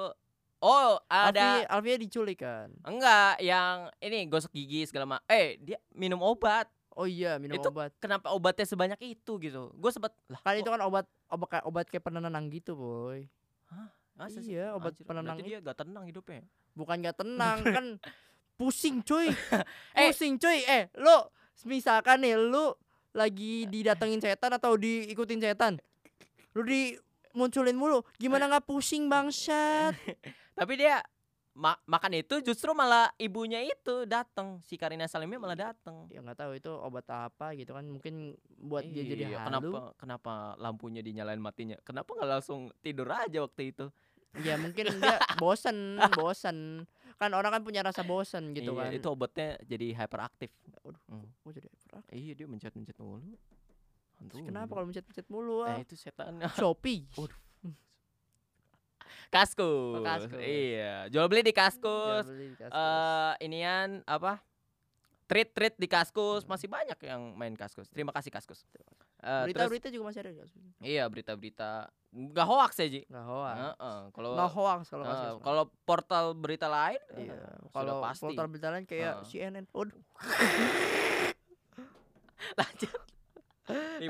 oh 0.63 0.91
ada 1.11 1.67
Alfi, 1.67 1.67
Alfia 1.67 1.97
diculik 1.99 2.39
kan. 2.43 2.71
enggak 2.87 3.43
yang 3.43 3.91
ini 3.99 4.27
gosok 4.31 4.55
gigi 4.55 4.87
segala 4.87 5.19
macam. 5.19 5.27
Eh, 5.31 5.59
dia 5.59 5.79
minum 5.95 6.23
obat. 6.23 6.71
Oh 6.93 7.09
iya, 7.09 7.41
minum 7.41 7.57
Itu 7.57 7.73
obat. 7.73 7.91
Kenapa 7.97 8.37
obatnya 8.37 8.69
sebanyak 8.69 9.01
itu 9.01 9.33
gitu? 9.41 9.73
Gue 9.73 9.91
sempet 9.91 10.13
lah. 10.29 10.41
Kan 10.45 10.61
itu 10.61 10.69
kan 10.69 10.81
obat 10.85 11.09
obat 11.33 11.49
kayak 11.49 11.65
obat 11.65 11.87
kayak 11.89 12.05
penenang 12.05 12.53
gitu, 12.53 12.77
boy. 12.77 13.25
masa 14.13 14.45
sih? 14.45 14.61
iya, 14.61 14.77
obat 14.77 14.93
Anjir, 14.93 15.09
penenang 15.09 15.41
berarti 15.41 15.49
dia 15.49 15.59
gak 15.65 15.79
tenang 15.81 16.05
hidupnya. 16.05 16.45
Bukan 16.77 17.01
gak 17.01 17.17
tenang 17.25 17.59
kan 17.77 17.87
pusing 18.61 19.01
cuy. 19.01 19.33
Eh. 19.99 20.13
Pusing 20.13 20.37
cuy. 20.37 20.61
Eh, 20.69 20.93
lu 21.01 21.17
misalkan 21.65 22.21
nih 22.21 22.37
lu 22.37 22.77
lagi 23.17 23.65
didatengin 23.69 24.21
setan 24.21 24.53
atau 24.53 24.77
diikutin 24.77 25.41
setan. 25.41 25.81
Lu 26.53 26.63
dimunculin 26.63 27.75
mulu, 27.75 28.05
gimana 28.17 28.45
nggak 28.47 28.67
pusing 28.67 29.07
bangsat? 29.07 29.97
Tapi 30.59 30.73
dia 30.77 31.01
ma- 31.53 31.81
makan 31.85 32.13
itu 32.15 32.41
justru 32.41 32.73
malah 32.73 33.13
ibunya 33.17 33.61
itu 33.61 34.05
datang 34.05 34.61
si 34.63 34.77
Karina 34.77 35.05
Salimnya 35.05 35.37
malah 35.37 35.59
datang. 35.71 36.09
ya 36.09 36.21
nggak 36.21 36.39
tahu 36.39 36.53
itu 36.57 36.69
obat 36.71 37.05
apa 37.09 37.53
gitu 37.53 37.73
kan 37.73 37.85
mungkin 37.85 38.37
buat 38.59 38.85
dia 38.85 39.05
jadi 39.05 39.25
Iya, 39.29 39.39
halu 39.45 39.49
kenapa 39.49 39.81
kenapa 39.97 40.33
lampunya 40.57 41.01
dinyalain 41.01 41.41
matinya? 41.41 41.77
Kenapa 41.83 42.13
nggak 42.13 42.31
langsung 42.31 42.73
tidur 42.81 43.09
aja 43.09 43.41
waktu 43.41 43.73
itu? 43.73 43.89
ya 44.41 44.57
mungkin 44.57 44.97
dia 44.97 45.21
bosan 45.45 46.01
bosan 46.17 46.89
kan 47.21 47.31
orang 47.37 47.53
kan 47.53 47.63
punya 47.63 47.85
rasa 47.85 48.01
bosan 48.01 48.57
gitu 48.57 48.73
Iya, 48.73 48.81
kan 48.81 48.91
Itu 48.97 49.09
obatnya 49.09 49.61
jadi 49.63 49.93
hyperaktif. 49.95 50.49
Aduh. 50.83 50.97
Hmm. 51.07 51.29
Oh, 51.45 51.53
jadi 51.53 51.69
hyperaktif. 51.69 52.13
Iya 52.17 52.33
dia 52.35 52.47
mencet-mencet 52.49 52.97
mulu. 52.97 53.37
Terus 54.25 54.43
kenapa 54.45 54.71
kalau 54.71 54.87
mencet-mencet 54.87 55.26
mulu 55.26 55.62
ah? 55.62 55.75
Eh 55.75 55.83
itu 55.83 55.95
setan. 55.95 56.38
Shopee 56.59 57.07
Kaskus. 59.29 59.97
Oh, 59.97 60.05
Kaskus. 60.05 60.37
Iya, 60.38 61.09
jual 61.09 61.25
beli 61.25 61.41
di 61.43 61.52
Kaskus. 61.52 62.21
Jual 62.21 62.37
beli 62.37 62.47
di 62.50 62.57
Kaskus. 62.59 62.76
Eh 62.76 63.33
inian 63.43 64.05
apa? 64.05 64.45
Treat-treat 65.25 65.75
di 65.75 65.88
Kaskus 65.88 66.45
masih 66.45 66.69
banyak 66.69 67.00
yang 67.00 67.33
main 67.33 67.57
Kaskus. 67.57 67.88
Terima 67.88 68.12
kasih 68.12 68.29
Kaskus. 68.29 68.61
Eh, 68.61 68.69
terus- 68.69 69.45
berita-berita 69.47 69.88
juga 69.88 70.05
masih 70.05 70.21
ada 70.21 70.31
di 70.31 70.38
Kaskus 70.38 70.62
Iya 70.79 71.05
berita-berita 71.07 71.71
nggak 72.12 72.45
hoax 72.45 72.73
ya 72.76 72.87
Ji. 72.91 73.00
nggak 73.07 73.25
hoax 73.25 73.57
Heeh, 73.57 73.99
Kalau 74.12 74.29
nggak 74.35 74.50
hoax 74.52 74.81
kalau 74.85 75.05
Kaskus 75.07 75.33
mah. 75.33 75.41
kalau 75.41 75.64
portal 75.81 76.25
berita 76.35 76.69
lain 76.69 77.00
iya 77.17 77.41
kalau 77.73 78.05
pasti. 78.05 78.21
portal 78.29 78.47
berita 78.50 78.69
lain 78.69 78.85
kayak 78.85 79.23
Heeh. 79.23 79.25
CNN 79.25 79.64
Waduh. 79.71 79.97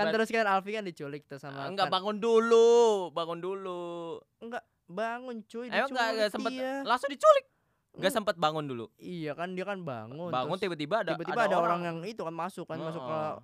Kan 0.02 0.12
terus 0.12 0.28
kan 0.28 0.46
Alfi 0.46 0.70
kan 0.70 0.82
diculik 0.82 1.22
tuh 1.24 1.36
sama 1.36 1.64
enggak 1.64 1.86
kan- 1.86 1.94
bangun 1.94 2.16
dulu, 2.16 2.70
bangun 3.10 3.38
dulu. 3.38 4.18
enggak 4.38 4.62
bangun 4.84 5.36
cuy 5.42 5.66
Emang 5.66 5.88
enggak 5.88 6.08
enggak 6.10 6.30
sempet 6.30 6.52
dia. 6.52 6.74
langsung 6.82 7.08
diculik. 7.08 7.46
Enggak 7.92 8.08
Hmm. 8.08 8.18
sempet 8.18 8.36
bangun 8.36 8.64
dulu. 8.64 8.86
iya 8.96 9.32
kan 9.32 9.52
dia 9.52 9.62
kan 9.62 9.78
bangun 9.78 10.28
Bangun 10.28 10.56
tiba-tiba 10.56 11.00
ada 11.00 11.12
tiba-tiba 11.12 11.44
ada, 11.44 11.56
orang. 11.56 11.80
yang 11.82 11.98
itu 12.02 12.20
kan 12.20 12.32
masuk 12.32 12.64
kan 12.64 12.76
masuk 12.78 13.00
ke 13.00 13.12
Heeh. 13.12 13.36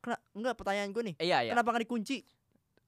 Kena, 0.00 0.16
enggak 0.34 0.54
pertanyaan 0.54 0.90
gue 0.90 1.02
nih 1.04 1.14
Iya, 1.16 1.38
iya. 1.40 1.50
kenapa 1.52 1.70
nggak 1.70 1.84
dikunci 1.86 2.18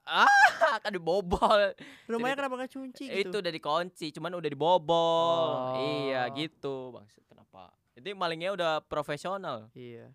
kan 0.82 0.90
dibobol. 0.90 1.60
rumahnya 2.04 2.36
kenapa 2.36 2.54
nggak 2.56 2.72
kunci 2.72 3.04
Itu 3.06 3.30
gitu 3.30 3.36
udah 3.38 3.52
dikunci, 3.52 4.06
cuman 4.10 4.32
udah 4.34 4.50
dibobol. 4.50 5.48
Oh. 5.70 5.74
Iya, 5.80 6.28
gitu. 6.34 6.92
Bang, 6.92 7.06
kenapa? 7.24 7.72
Jadi 7.94 8.10
malingnya 8.12 8.50
udah 8.52 8.72
profesional. 8.82 9.70
iya 9.72 10.10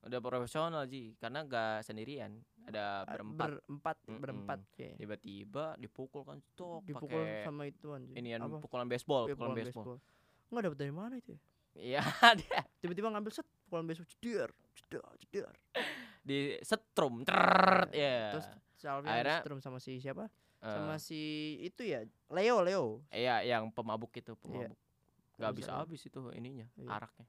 Udah 0.00 0.18
profesional, 0.18 0.82
Ji. 0.84 1.12
Karena 1.14 1.42
enggak 1.42 1.82
sendirian. 1.82 2.32
Ada 2.62 3.02
Ah, 3.02 3.08
berempat. 3.10 3.46
berempat 3.58 3.96
Mm-mm. 4.02 4.20
berempat 4.20 4.58
Tiba-tiba 4.96 5.74
dipukul 5.76 6.22
kan 6.22 6.38
stok 6.40 6.84
dipukul 6.84 7.08
pakai 7.18 7.42
sama 7.42 7.62
ituan 7.64 8.00
cuy. 8.04 8.14
inian 8.14 8.40
Apa? 8.42 8.56
pukulan 8.58 8.86
baseball, 8.86 9.24
Iya, 9.24 9.34
pukulan 9.34 9.50
pukulan 9.50 9.66
baseball. 9.66 9.84
baseball. 9.96 9.98
nggak 10.46 10.62
dapet 10.62 10.78
dari 10.78 10.92
mana 10.92 11.14
itu 11.16 11.30
ya 11.30 11.40
Iya, 11.72 12.00
dia 12.40 12.60
tiba-tiba 12.78 13.08
ngambil 13.08 13.32
set 13.32 13.46
pukulan 13.64 13.84
baseball 13.84 14.08
ceder 14.12 14.50
ceder 14.76 15.02
ceder 15.20 15.54
di 16.20 16.38
setrum. 16.60 17.14
Iya, 17.24 17.90
ya. 17.90 18.30
terus 18.30 18.46
Salvi 18.74 19.06
Akhirnya- 19.06 19.40
Strom 19.40 19.60
sama 19.60 19.78
si 19.78 19.96
siapa 19.96 20.28
Eh, 20.58 20.68
sama 20.68 20.94
si 20.96 21.20
itu 21.60 21.80
ya 21.82 22.04
Leo 22.28 22.60
Leo 22.60 22.84
iya 23.08 23.40
yang 23.40 23.68
pemabuk 23.68 24.12
itu, 24.12 24.36
pemabuk. 24.36 24.76
Gak 25.32 25.40
Nggak 25.40 25.52
bisa 25.56 25.70
bisa. 25.70 25.80
habis 25.80 26.00
itu 26.02 26.18
ininya, 26.30 26.68
Iya. 26.76 26.88
araknya. 26.92 27.24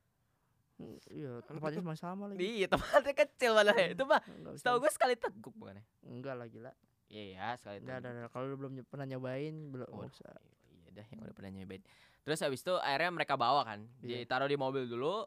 Iya 1.07 1.31
tempatnya 1.43 1.81
sama 1.81 1.95
sama 1.95 2.23
lagi 2.29 2.39
Iya, 2.41 2.67
tempatnya 2.67 3.13
kecil 3.13 3.51
malah 3.53 3.75
ya. 3.75 3.87
Itu 3.93 4.03
mah 4.05 4.21
setahu 4.53 4.77
gue 4.79 4.91
sekali 4.91 5.13
teguk 5.15 5.53
bukan 5.53 5.77
ya? 5.77 5.83
enggak 6.05 6.35
lah 6.35 6.47
gila 6.47 6.71
Iya, 7.07 7.55
sekali 7.55 7.83
Udah, 7.83 7.99
teguk. 7.99 8.07
udah, 8.07 8.11
udah. 8.23 8.29
kalau 8.31 8.45
lu 8.47 8.55
belum 8.55 8.73
pernah 8.87 9.05
nyobain 9.05 9.55
belum 9.69 9.87
Waduh, 9.87 10.07
usah 10.07 10.31
Iya 10.71 10.89
dah 10.93 11.05
yang 11.07 11.19
udah 11.21 11.35
pernah 11.35 11.51
nyobain. 11.51 11.83
Terus 12.21 12.39
habis 12.39 12.61
itu 12.61 12.73
akhirnya 12.77 13.11
mereka 13.11 13.33
bawa 13.35 13.61
kan, 13.63 13.83
Iya. 13.99 14.23
ditaruh 14.23 14.45
di 14.45 14.55
mobil 14.55 14.85
dulu. 14.85 15.25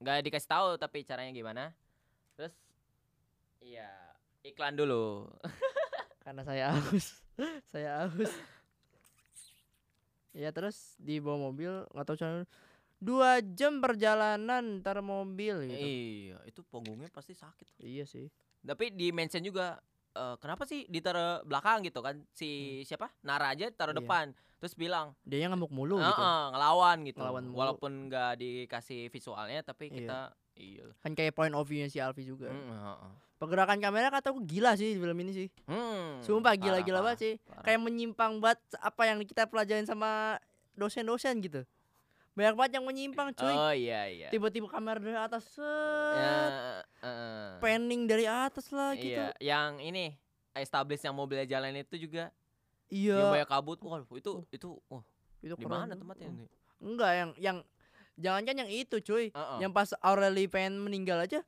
Nggak 0.00 0.24
dikasih 0.24 0.48
tahu 0.48 0.68
tapi 0.76 1.02
caranya 1.02 1.30
gimana. 1.30 1.64
Terus 2.38 2.54
iya, 3.60 3.90
iklan 4.40 4.72
dulu. 4.74 5.28
karena 6.24 6.44
saya 6.44 6.64
haus 6.70 7.24
saya 7.72 8.06
haus 8.06 8.30
ya 10.30 10.52
terus 10.54 10.94
di 10.96 11.18
bawah 11.18 11.50
mobil 11.50 11.72
nggak 11.90 12.06
tahu 12.06 12.16
cara 12.16 12.46
dua 13.00 13.40
jam 13.42 13.80
perjalanan 13.80 14.78
ntar 14.78 15.00
mobil 15.00 15.64
gitu 15.64 15.72
Iya, 15.74 16.36
itu 16.44 16.60
punggungnya 16.62 17.08
pasti 17.08 17.32
sakit. 17.32 17.80
iya 17.80 18.04
sih 18.04 18.28
Tapi 18.60 18.92
di 18.92 19.08
mention 19.08 19.40
juga 19.40 19.80
eh, 20.10 20.36
kenapa 20.36 20.62
sih 20.64 20.84
ditaruh 20.84 21.40
belakang 21.42 21.80
gitu 21.80 21.98
kan? 21.98 22.20
Si 22.30 22.48
siapa? 22.82 23.08
Nara 23.20 23.50
aja 23.50 23.70
taruh 23.70 23.90
Hmm. 23.90 23.98
Iya. 23.98 24.04
depan. 24.04 24.26
Terus 24.58 24.74
bilang, 24.74 25.16
dia 25.22 25.46
ngamuk 25.46 25.70
mulu 25.70 25.96
"Heeh, 25.96 26.04
gitu 26.04 26.24
ngelawan 26.52 26.98
gitu. 27.02 27.18
Ngelawan 27.18 27.44
mulu. 27.46 27.56
Walaupun 27.56 27.92
nggak 28.06 28.32
dikasih 28.36 29.08
visualnya 29.08 29.62
tapi 29.62 29.88
Iya. 29.88 29.96
kita 29.96 30.18
iya. 30.54 30.84
kan 30.98 31.14
kayak 31.14 31.32
point 31.32 31.54
of 31.54 31.64
view-nya 31.64 31.88
si 31.88 31.96
Alfi 31.96 32.20
juga 32.22 32.46
Mm, 32.46 32.68
heeh. 32.68 33.12
pergerakan 33.34 33.80
kamera 33.80 34.10
kata 34.10 34.28
aku 34.28 34.44
gila 34.44 34.76
sih 34.76 34.92
di 34.92 35.00
film 35.00 35.16
ini 35.16 35.32
sih 35.32 35.48
Hmm, 35.64 36.20
sumpah 36.20 36.52
gila-gila 36.54 37.00
banget 37.00 37.18
sih 37.18 37.34
parah. 37.40 37.64
kayak 37.64 37.80
menyimpang 37.80 38.36
banget 38.36 38.60
apa 38.76 39.02
yang 39.06 39.24
kita 39.24 39.46
pelajarin 39.46 39.86
sama 39.86 40.36
dosen-dosen 40.74 41.40
gitu 41.40 41.64
banyak 42.30 42.54
banget 42.54 42.72
yang 42.78 42.84
menyimpang 42.84 43.28
cuy 43.32 43.50
Oh 43.50 43.72
iya 43.72 44.06
iya. 44.06 44.28
tiba-tiba 44.28 44.66
kamera 44.66 44.96
dari 44.96 45.14
atas 45.14 45.44
set 45.50 46.14
Ya, 46.14 46.36
heeh. 47.02 47.48
panning 47.58 48.06
dari 48.06 48.24
atas 48.24 48.70
lah 48.70 48.94
gitu 48.94 49.18
Iya, 49.18 49.34
yang 49.38 49.78
ini 49.78 50.14
establish 50.52 51.00
yang 51.00 51.12
mobilnya 51.12 51.44
jalan 51.44 51.74
itu 51.76 51.96
juga 52.00 52.30
iya 52.86 53.18
yang 53.18 53.30
banyak 53.32 53.48
kabut. 53.48 53.78
Wah, 53.82 54.02
itu 54.12 54.42
itu 54.48 54.68
wah, 54.86 55.02
itu 55.38 55.54
di 55.54 55.62
mana 55.64 55.94
tempatnya 55.94 56.26
ini? 56.26 56.46
Enggak 56.78 57.12
yang 57.12 57.30
yang 57.36 57.56
jangan 58.16 58.42
kan 58.42 58.56
yang 58.58 58.68
itu 58.68 58.96
cuy. 59.00 59.30
Heeh. 59.30 59.58
Yang 59.58 59.72
pas 59.72 59.88
Aureli 60.00 60.44
pengen 60.46 60.78
meninggal 60.78 61.22
aja. 61.22 61.40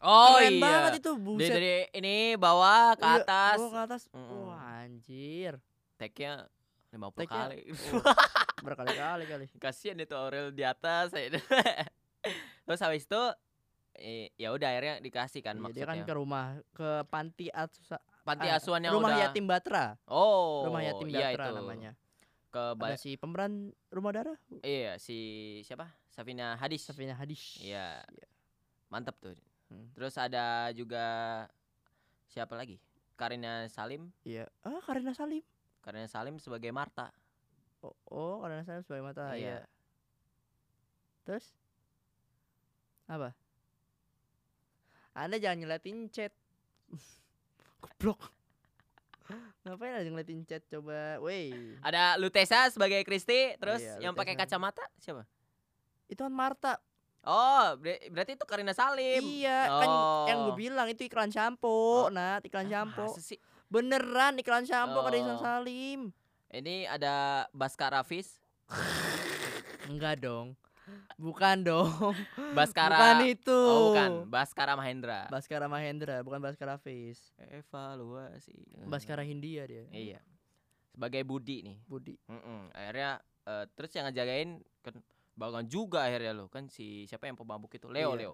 Oh 0.00 0.36
keren 0.36 0.56
iya. 0.56 0.60
banget 0.60 0.92
itu 0.98 1.12
Dari, 1.12 1.24
buset. 1.24 1.52
dari 1.52 1.74
ini 1.94 2.16
bawah 2.34 2.96
ke 2.96 3.04
Iya, 3.04 3.16
atas. 3.20 3.56
bawah 3.56 3.70
ke 3.70 3.80
atas. 3.84 4.02
Mm-mm. 4.12 4.40
Wah, 4.44 4.60
anjir. 4.80 5.52
Take-nya 5.96 6.48
50 6.90 6.98
Take-nya- 7.16 7.46
kali. 7.46 7.58
Berkali-kali 8.66 9.24
kali. 9.24 9.46
Kasihan 9.56 9.96
itu 9.96 10.12
Aurel 10.12 10.50
di 10.50 10.62
atas. 10.62 11.14
Terus 12.66 12.80
habis 12.80 13.04
itu 13.04 13.22
eh, 13.94 14.28
ya 14.34 14.50
udah 14.50 14.68
akhirnya 14.68 14.94
dikasih 14.98 15.40
kan 15.40 15.54
Iya, 15.54 15.62
dia 15.64 15.66
maksudnya. 15.82 15.88
kan 15.88 15.98
ke 16.02 16.12
rumah 16.12 16.44
ke 16.70 16.90
panti 17.08 17.46
asuhan 17.48 18.00
Panti 18.20 18.46
ah, 18.46 18.56
asuhan 18.56 18.80
yang 18.80 18.92
rumah 18.92 19.10
udah 19.10 19.20
yatim 19.24 19.44
Batra. 19.44 19.96
Oh, 20.04 20.68
rumah 20.68 20.84
yatim 20.84 21.08
iya 21.08 21.32
Batra 21.32 21.46
itu. 21.46 21.56
namanya. 21.56 21.92
Ke 22.50 22.62
ba- 22.74 22.90
Ada 22.90 22.98
si 22.98 23.14
pemeran 23.14 23.52
Rumah 23.88 24.12
Darah 24.12 24.38
iya 24.60 24.98
si 24.98 25.16
siapa? 25.62 25.88
Safina 26.10 26.54
Hadis. 26.54 26.84
Safina 26.84 27.14
Hadis. 27.14 27.56
Iya. 27.58 28.02
Iya. 28.04 28.26
Mantap 28.88 29.16
tuh. 29.16 29.38
Hmm. 29.70 29.88
Terus 29.94 30.14
ada 30.14 30.68
juga 30.70 31.06
siapa 32.26 32.54
lagi? 32.54 32.76
Karina 33.14 33.64
Salim. 33.66 34.10
Iya. 34.20 34.50
Ah, 34.60 34.82
Karina 34.82 35.12
Salim. 35.12 35.40
Karina 35.80 36.06
Salim 36.06 36.36
sebagai 36.36 36.68
Marta. 36.70 37.08
Oh, 37.80 37.96
oh 38.06 38.34
Karina 38.40 38.62
Salim 38.62 38.84
sebagai 38.84 39.04
mata. 39.04 39.32
Iya. 39.32 39.36
Iya. 39.36 39.58
Terus 41.24 41.46
apa? 43.06 43.32
Anda 45.12 45.36
jangan 45.36 45.58
ngeliatin 45.60 46.06
chat. 46.08 46.32
Goblok. 47.82 48.20
Ngapain 49.64 49.94
aja 49.96 50.08
ngeliatin 50.08 50.42
chat 50.44 50.62
coba? 50.68 51.18
Wey. 51.18 51.76
Ada 51.80 52.16
Lutesa 52.16 52.68
sebagai 52.68 53.02
Kristi, 53.02 53.56
terus 53.56 53.82
iya, 53.82 54.08
yang 54.08 54.14
pakai 54.14 54.34
kacamata 54.34 54.82
siapa? 54.96 55.24
Itu 56.06 56.26
kan 56.26 56.34
Marta. 56.34 56.78
Oh, 57.20 57.76
ber- 57.76 58.00
berarti 58.08 58.32
itu 58.32 58.44
Karina 58.48 58.72
Salim. 58.72 59.20
Iya, 59.20 59.68
kan 59.68 59.88
yang 60.24 60.38
gue 60.48 60.54
Oh. 60.54 60.58
bilang 60.58 60.88
itu 60.88 61.04
iklan 61.04 61.28
shampoo. 61.28 62.08
Oh. 62.08 62.08
Nah, 62.08 62.40
iklan 62.40 62.64
shampoo. 62.64 63.12
Masa 63.12 63.20
sih? 63.20 63.36
Beneran 63.70 64.34
iklan 64.36 64.66
shampoo 64.66 65.06
ada 65.06 65.16
Ihsan 65.16 65.38
Oh. 65.38 65.40
Salim. 65.40 66.00
Ini 66.50 66.90
ada 66.90 67.46
Baskara 67.54 68.02
Fis, 68.02 68.42
Enggak 69.86 70.18
dong. 70.20 70.58
Bukan 71.14 71.62
dong. 71.62 71.86
Baskara. 72.50 72.98
Bukan 72.98 73.16
itu. 73.30 73.54
Oh, 73.54 73.94
bukan. 73.94 74.10
Baskara 74.26 74.74
Mahendra. 74.74 75.30
Baskara 75.30 75.70
Mahendra, 75.70 76.26
bukan 76.26 76.42
Baskara 76.42 76.82
Face. 76.82 77.30
Evaluasi. 77.38 78.58
Baskara 78.90 79.22
Hindia 79.22 79.70
dia. 79.70 79.86
Iya. 79.90 80.18
Sebagai 80.90 81.22
Budi 81.22 81.62
nih. 81.62 81.78
Budi. 81.86 82.18
Mm-mm. 82.26 82.74
Akhirnya 82.74 83.22
eh, 83.46 83.64
terus 83.70 83.94
yang 83.94 84.10
ngejagain 84.10 84.58
kan 84.82 84.94
bangun 85.38 85.70
juga 85.70 86.04
akhirnya 86.04 86.34
lo 86.34 86.50
kan 86.50 86.66
si 86.66 87.06
siapa 87.06 87.24
yang 87.24 87.38
pemabuk 87.38 87.70
itu 87.70 87.86
Leo 87.86 88.12
Iya. 88.12 88.18
Leo. 88.18 88.32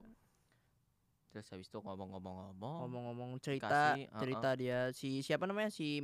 Terus 1.37 1.53
habis 1.53 1.69
itu 1.69 1.77
ngomong-ngomong-ngomong 1.77 2.75
Ngomong-ngomong 2.89 3.31
cerita, 3.45 3.93
uh-uh. 3.93 4.17
cerita 4.17 4.49
dia 4.57 4.89
si 4.97 5.21
siapa 5.21 5.45
namanya? 5.45 5.69
Si 5.69 6.01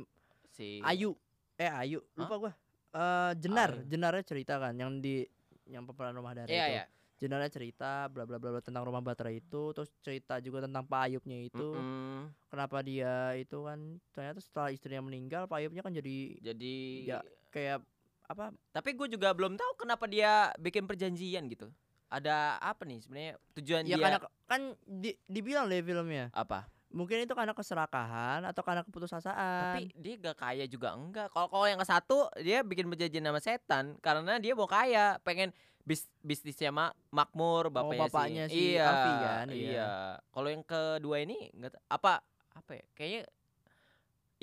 si 0.53 0.77
Ayu. 0.85 1.17
Eh 1.57 1.65
Ayu, 1.65 2.05
Hah? 2.13 2.29
lupa 2.29 2.35
gua. 2.37 2.51
Eh 2.93 3.31
Jenar, 3.41 3.73
Ayu. 3.73 3.89
Jenarnya 3.89 4.21
cerita 4.21 4.61
kan 4.61 4.77
yang 4.77 5.01
di 5.01 5.25
yang 5.65 5.89
peperan 5.89 6.13
rumah 6.13 6.37
darah 6.37 6.45
Iya 6.45 6.65
itu. 6.69 6.73
iya. 6.77 6.85
Jenarnya 7.17 7.49
cerita 7.49 8.05
bla 8.13 8.29
bla 8.29 8.37
bla 8.37 8.53
bla 8.53 8.61
tentang 8.61 8.85
rumah 8.85 9.01
Batra 9.01 9.33
itu, 9.33 9.73
terus 9.73 9.89
cerita 10.05 10.37
juga 10.37 10.69
tentang 10.69 10.85
Pak 10.85 11.01
Ayubnya 11.09 11.41
itu. 11.41 11.73
Mm-mm. 11.73 12.29
Kenapa 12.53 12.85
dia 12.85 13.33
itu 13.33 13.57
kan 13.65 13.79
ternyata 14.13 14.37
setelah 14.37 14.69
istrinya 14.69 15.01
meninggal, 15.01 15.49
Pak 15.49 15.57
Ayubnya 15.57 15.81
kan 15.81 15.97
jadi 15.97 16.37
Jadi 16.45 16.75
Ya. 17.09 17.25
kayak 17.49 17.81
apa? 18.23 18.53
tapi 18.69 18.93
gue 18.93 19.07
juga 19.09 19.33
belum 19.33 19.57
tahu 19.57 19.71
kenapa 19.81 20.05
dia 20.05 20.53
bikin 20.61 20.85
perjanjian 20.85 21.49
gitu. 21.49 21.73
Ada 22.09 22.61
apa 22.61 22.83
nih 22.85 22.99
sebenarnya 23.01 23.33
tujuan 23.59 23.81
Ya 23.85 23.97
dia 23.97 24.03
karena 24.03 24.19
kan 24.45 24.61
di, 24.85 25.17
dibilang 25.25 25.65
deh 25.69 25.81
filmnya 25.81 26.29
apa? 26.33 26.69
Mungkin 26.93 27.25
itu 27.25 27.33
karena 27.33 27.57
keserakahan 27.57 28.45
atau 28.45 28.61
karena 28.61 28.85
keputusasaan. 28.85 29.81
Tapi 29.81 29.97
dia 29.97 30.13
gak 30.21 30.37
kaya 30.37 30.69
juga 30.69 30.93
enggak. 30.93 31.33
Kalau 31.33 31.49
kalau 31.49 31.65
yang 31.65 31.81
ke 31.81 31.87
satu 31.89 32.29
dia 32.37 32.61
bikin 32.61 32.85
berjanji 32.85 33.17
sama 33.17 33.41
setan 33.41 33.97
karena 33.97 34.37
dia 34.37 34.53
mau 34.53 34.69
kaya, 34.69 35.17
pengen 35.25 35.49
bis, 35.81 36.05
bisnisnya 36.21 36.69
mak 36.69 36.93
makmur 37.09 37.73
bapaknya, 37.73 37.97
Oh, 37.97 38.01
bapaknya 38.07 38.43
si, 38.45 38.53
si 38.53 38.63
iya, 38.77 38.85
Alfi 38.85 39.13
kan, 39.25 39.45
iya. 39.49 39.57
Iya. 39.57 39.91
Kalau 40.29 40.47
yang 40.53 40.63
kedua 40.63 41.17
ini 41.17 41.49
enggak 41.57 41.73
apa 41.89 42.21
apa 42.53 42.71
ya? 42.77 42.85
Kayaknya 42.93 43.21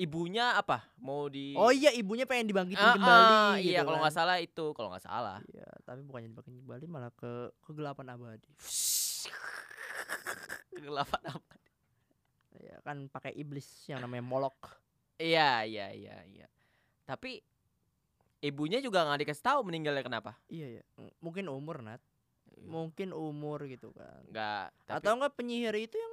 ibunya 0.01 0.57
apa? 0.57 0.81
Mau 0.97 1.29
di 1.29 1.53
oh 1.53 1.69
iya 1.69 1.93
ibunya 1.93 2.25
pengen 2.25 2.49
dibangkitin 2.49 2.81
Ah, 2.81 2.97
kembali 2.97 3.21
ah, 3.29 3.53
gitu 3.55 3.69
Iya, 3.69 3.79
kalau 3.85 3.97
kan. 3.97 4.03
nggak 4.03 4.15
salah 4.17 4.37
itu, 4.37 4.65
kalau 4.73 4.89
nggak 4.89 5.05
salah. 5.05 5.37
Iya, 5.47 5.67
tapi 5.85 6.01
bukannya 6.01 6.27
dibangkitin 6.27 6.57
kembali 6.59 6.85
malah 6.89 7.13
ke 7.13 7.31
kegelapan 7.61 8.05
abadi. 8.09 8.49
Kegelapan 10.71 11.21
apa? 11.29 11.53
Ya 12.57 12.77
kan 12.81 12.97
pakai 13.07 13.33
iblis 13.33 13.67
yang 13.85 13.99
namanya 13.99 14.23
Molok. 14.23 14.57
Iya, 15.17 15.65
iya, 15.65 15.93
iya, 15.93 16.17
iya. 16.25 16.47
Tapi 17.03 17.41
ibunya 18.41 18.81
juga 18.81 19.05
nggak 19.05 19.21
dikasih 19.21 19.45
tahu 19.45 19.59
meninggalnya 19.63 20.01
kenapa. 20.01 20.33
Iya 20.47 20.81
ya. 20.81 20.83
M- 20.97 21.13
Mungkin 21.19 21.45
umur 21.45 21.81
Nat. 21.81 22.01
Iya. 22.51 22.67
Mungkin 22.67 23.13
umur 23.13 23.63
gitu 23.65 23.93
kan. 23.93 24.21
Nggak. 24.27 24.65
Tapi, 24.85 24.97
Atau 24.97 25.11
enggak 25.13 25.33
penyihir 25.35 25.75
itu 25.77 25.95
yang 25.95 26.10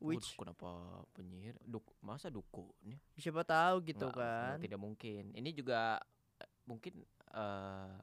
Waduh, 0.00 0.16
witch. 0.16 0.32
kenapa 0.34 0.70
penyihir? 1.12 1.54
Duk, 1.62 1.84
masa 2.00 2.32
dukunnya? 2.32 2.96
Siapa 3.14 3.44
tahu 3.44 3.84
gitu 3.84 4.08
Nggak, 4.08 4.16
kan. 4.16 4.48
nggak, 4.56 4.62
tidak 4.64 4.80
mungkin. 4.80 5.22
Ini 5.36 5.50
juga 5.52 6.00
eh, 6.40 6.50
mungkin 6.64 7.04
eh 7.30 7.94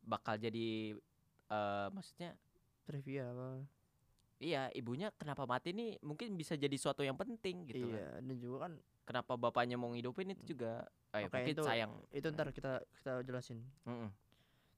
bakal 0.00 0.40
jadi 0.40 0.96
eh 1.46 1.86
maksudnya 1.92 2.32
Trivia 2.88 3.28
apa? 3.30 3.62
iya 4.40 4.72
ibunya 4.72 5.12
kenapa 5.20 5.44
mati 5.44 5.76
nih 5.76 6.00
mungkin 6.00 6.32
bisa 6.32 6.56
jadi 6.56 6.72
suatu 6.74 7.04
yang 7.04 7.14
penting 7.14 7.68
gitu 7.68 7.92
iya, 7.92 8.16
kan. 8.16 8.24
dan 8.24 8.36
juga 8.40 8.56
kan 8.66 8.72
Kenapa 9.00 9.34
bapaknya 9.34 9.74
mau 9.74 9.90
ngidupin 9.90 10.38
itu 10.38 10.54
juga 10.54 10.86
eh, 11.10 11.26
Oke, 11.26 11.34
mungkin 11.34 11.54
itu- 11.58 11.66
sayang. 11.66 11.92
itu 12.14 12.26
ntar 12.30 12.54
kita 12.54 12.78
kita 12.94 13.12
jelasin. 13.26 13.58
Mm-mm. 13.82 14.06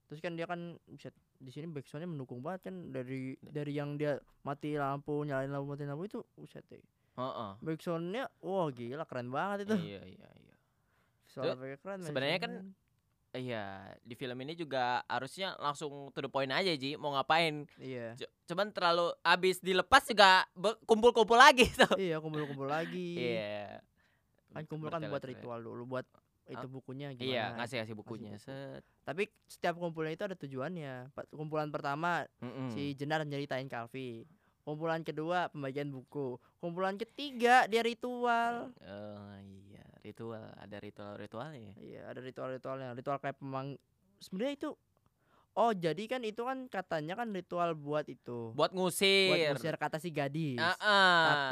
Terus 0.09 0.21
kan 0.25 0.33
dia 0.33 0.49
kan 0.49 0.61
bisa 0.89 1.13
di 1.43 1.51
sini 1.51 1.67
backsoundnya 1.67 2.07
mendukung 2.07 2.39
banget 2.39 2.71
kan 2.71 2.77
dari 2.89 3.35
dari 3.37 3.75
yang 3.75 3.95
dia 3.95 4.15
mati 4.41 4.75
lampu 4.75 5.21
nyalain 5.21 5.51
lampu 5.51 5.67
mati 5.69 5.83
lampu 5.83 6.07
itu 6.07 6.23
buset 6.33 6.63
deh. 6.67 6.79
Heeh. 7.13 7.51
Backsoundnya 7.59 8.31
wah 8.39 8.71
gila 8.71 9.03
keren 9.03 9.29
banget 9.29 9.67
itu. 9.67 9.75
Iya, 9.77 10.01
iya, 10.07 10.29
iya. 10.39 10.55
Efeknya 11.45 11.79
keren. 11.79 11.99
sebenarnya 12.01 12.39
kan. 12.39 12.53
Iya, 13.33 13.65
di 13.99 14.13
film 14.13 14.37
ini 14.39 14.53
juga 14.53 15.01
harusnya 15.09 15.57
langsung 15.57 16.13
to 16.13 16.21
the 16.21 16.29
point 16.29 16.53
aja 16.53 16.69
Ji, 16.71 16.95
mau 16.95 17.17
ngapain. 17.17 17.65
iya. 17.77 18.13
C- 18.13 18.29
Cuman 18.45 18.69
terlalu 18.71 19.09
abis 19.19 19.57
dilepas 19.59 20.05
juga 20.05 20.45
kumpul-kumpul 20.85 21.41
lagi 21.41 21.65
tuh. 21.81 21.97
iya 21.97 22.21
kumpul-kumpul 22.21 22.69
lagi. 22.69 23.17
Iya. 23.17 23.81
Kan 24.53 24.69
kumpul 24.69 24.93
kan 24.93 25.01
buat 25.03 25.25
ritual 25.25 25.59
dulu 25.59 25.89
buat 25.89 26.05
itu 26.55 26.67
bukunya 26.69 27.09
gimana. 27.17 27.33
Iya, 27.33 27.45
ngasih-ngasih 27.59 27.97
bukunya. 27.97 28.37
buku. 28.37 28.45
Set. 28.45 28.83
Tapi 29.03 29.23
setiap 29.49 29.75
kumpulnya 29.81 30.13
itu 30.13 30.25
ada 30.29 30.37
tujuannya. 30.37 31.11
Kumpulan 31.33 31.73
pertama 31.73 32.29
Mm-mm. 32.39 32.71
si 32.73 32.93
Jenar 32.95 33.25
nyeritain 33.25 33.67
ke 33.67 33.77
Alfi. 33.77 34.29
Kumpulan 34.63 35.03
kedua 35.03 35.51
pembagian 35.51 35.91
buku. 35.91 36.39
Kumpulan 36.63 36.95
ketiga 36.95 37.67
dia 37.67 37.83
ritual. 37.83 38.71
Oh 38.79 39.35
iya, 39.43 39.83
ritual, 40.07 40.55
ada 40.55 40.77
ritual-ritualnya. 40.79 41.59
ya? 41.59 41.75
Iya, 41.83 42.01
ada 42.07 42.21
ritual-ritualnya. 42.23 42.95
Ritual 42.95 43.19
kayak 43.19 43.43
pemang 43.43 43.75
sebenarnya 44.23 44.55
itu 44.55 44.71
Oh, 45.53 45.71
jadi 45.71 46.01
kan 46.07 46.21
itu 46.21 46.41
kan 46.41 46.65
katanya 46.67 47.13
kan 47.13 47.29
ritual 47.29 47.73
buat 47.75 48.05
itu. 48.05 48.51
Buat 48.51 48.73
Buat 48.73 48.89
ngusir. 48.89 49.53
ngusir 49.53 49.77
kata 49.77 49.97
si 49.97 50.09
gadis. 50.09 50.57
Ah, 50.57 50.73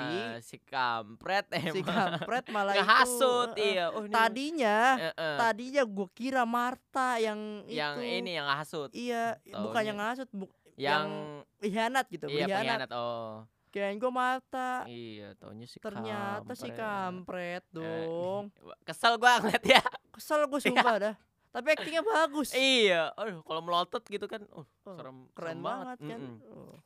Tapi- 0.00 0.40
si 0.40 0.56
kampret 0.58 1.44
emang 1.50 1.74
Si 1.74 1.80
kampret 1.82 2.44
malah 2.54 2.72
itu. 2.72 2.80
ngehasut 2.80 3.50
eh, 3.54 3.60
eh. 3.60 3.72
iya. 3.76 3.86
Oh, 3.90 4.08
Tadinya 4.08 4.78
Eh, 4.96 5.12
eh. 5.12 5.36
tadinya 5.36 5.82
gua 5.84 6.08
kira 6.10 6.42
Marta 6.42 7.16
yang 7.16 7.60
yang 7.66 7.94
itu. 7.94 8.24
ini 8.24 8.30
yang 8.34 8.46
ngehasut, 8.46 8.88
Iya, 8.90 9.36
bukan 9.44 9.68
Taunya- 9.70 9.84
yang 9.84 9.98
ngasut, 9.98 10.28
bu 10.30 10.48
yang, 10.74 11.06
pengkhianat 11.54 12.06
gitu, 12.08 12.24
iya 12.26 12.48
pengkhianat. 12.48 12.88
Oh, 12.90 13.44
Kirain 13.68 13.94
gua 13.96 14.10
Marta. 14.10 14.88
iya, 14.88 15.36
taunya 15.36 15.62
si 15.64 15.76
Ternyata 15.76 16.56
si 16.56 16.72
kampret 16.72 17.62
Eh, 17.62 17.70
dong. 17.70 18.48
Kesel 18.88 19.14
gua 19.14 19.38
ngeliat 19.38 19.62
ya. 19.62 19.82
Kesel 20.10 20.42
gue 20.42 20.58
sumpah 20.58 20.96
dah. 20.98 21.14
Tapi 21.50 21.66
aktingnya 21.70 22.02
bagus. 22.02 22.50
Iya, 22.52 23.10
aduh 23.14 23.42
kalau 23.42 23.60
melotot 23.60 24.02
gitu 24.02 24.24
kan, 24.24 24.42
uh, 24.50 24.62
Oh, 24.86 24.94
serem, 24.94 25.26
Keren 25.34 25.58
serem 25.58 25.60
banget 25.60 25.98
kan. 25.98 26.20
Mm-mm. 26.20 26.36
Oh. 26.50 26.78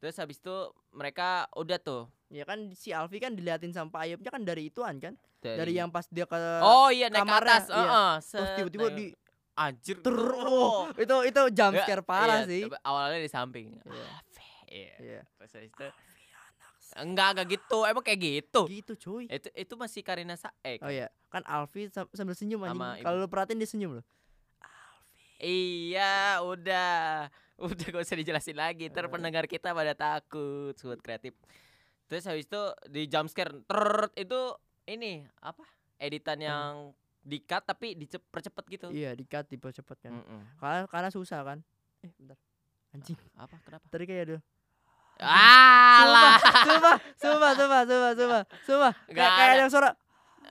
Terus 0.00 0.16
habis 0.16 0.40
itu 0.40 0.56
mereka 0.90 1.44
udah 1.52 1.76
tuh 1.76 2.08
Ya 2.30 2.46
kan 2.46 2.72
si 2.72 2.88
Alfi 2.88 3.18
kan 3.18 3.34
diliatin 3.34 3.74
sama 3.74 3.90
Pak 3.90 4.00
Ayubnya 4.06 4.30
kan 4.30 4.40
dari 4.40 4.70
ituan 4.70 4.96
kan. 4.96 5.18
dari, 5.42 5.56
Dari, 5.60 5.72
yang 5.74 5.90
pas 5.90 6.06
dia 6.06 6.24
ke 6.24 6.38
Oh 6.62 6.88
iya 6.88 7.10
naik 7.10 7.20
ke 7.20 7.26
kamarnya, 7.26 7.56
atas, 7.58 7.64
iya. 7.68 7.76
heeh, 7.76 8.12
terus 8.22 8.48
set, 8.48 8.56
tiba-tiba 8.56 8.86
di 8.94 9.06
anjir. 9.52 9.96
ter 9.98 10.14
oh. 10.14 10.46
oh, 10.46 10.80
itu 10.94 11.16
itu 11.26 11.40
jump 11.50 11.74
Ya, 11.74 11.82
scare 11.84 12.04
parah 12.06 12.38
iya, 12.40 12.48
sih. 12.48 12.62
Awalnya 12.80 13.18
di 13.18 13.28
samping. 13.28 13.66
Iya. 13.82 14.06
Afe, 14.14 14.46
Iya. 14.70 14.94
Iya. 15.02 15.20
Terus 15.36 15.52
itu 15.66 15.86
enggak 16.96 17.28
enggak 17.32 17.46
gitu. 17.54 17.78
Emang 17.84 18.02
kayak 18.02 18.20
gitu. 18.20 18.60
Gitu 18.66 18.92
cuy. 18.98 19.24
Itu 19.26 19.48
itu 19.50 19.74
masih 19.74 20.00
Karina 20.02 20.34
Sa 20.34 20.50
eh 20.60 20.78
Oh 20.80 20.88
iya, 20.88 21.06
kan 21.28 21.42
Alfi 21.44 21.86
sam- 21.88 22.10
sambil 22.10 22.34
senyum 22.34 22.62
anjing. 22.62 22.80
ibu. 22.98 23.04
Kalau 23.04 23.16
lu 23.18 23.28
perhatiin 23.28 23.58
dia 23.58 23.68
senyum 23.68 23.92
loh. 23.98 24.06
Iya, 25.40 26.44
udah. 26.44 27.28
Udah 27.60 27.86
gak 27.92 28.04
usah 28.04 28.16
dijelasin 28.16 28.56
lagi. 28.56 28.88
Eh. 28.88 29.08
pendengar 29.08 29.44
kita 29.44 29.72
pada 29.72 29.92
takut, 29.92 30.72
sobat 30.76 31.00
kreatif. 31.00 31.36
Terus 32.08 32.24
habis 32.24 32.44
itu 32.44 32.62
di 32.88 33.04
jump 33.06 33.28
scare 33.28 33.52
ter 33.64 33.84
itu 34.16 34.40
ini 34.84 35.24
apa? 35.40 35.62
Editan 35.96 36.40
yang 36.40 36.72
di-cut 37.20 37.62
tapi 37.62 37.94
dipercepat 37.94 38.64
gitu. 38.66 38.88
Iya, 38.90 39.12
di-cut 39.12 39.46
dipercepat 39.46 39.96
kan. 40.00 40.12
Mm-mm. 40.16 40.40
Karena 40.56 40.88
karena 40.88 41.08
susah 41.08 41.44
kan. 41.44 41.58
Eh, 42.00 42.10
bentar. 42.16 42.36
Anjing, 42.90 43.14
Apa? 43.36 43.60
Kenapa? 43.62 43.86
tadi 43.86 44.04
kayak 44.04 44.22
ada. 44.24 44.36
Alah, 45.20 46.36
Sumpah, 46.64 46.96
sumpah, 47.14 47.50
sumpah, 47.52 47.82
sumpah, 47.84 48.12
sumpah, 48.14 48.42
sumpah. 48.64 48.92
Kayak 49.06 49.30
kayak 49.30 49.50
ada. 49.50 49.60
yang 49.60 49.70
suara. 49.70 49.90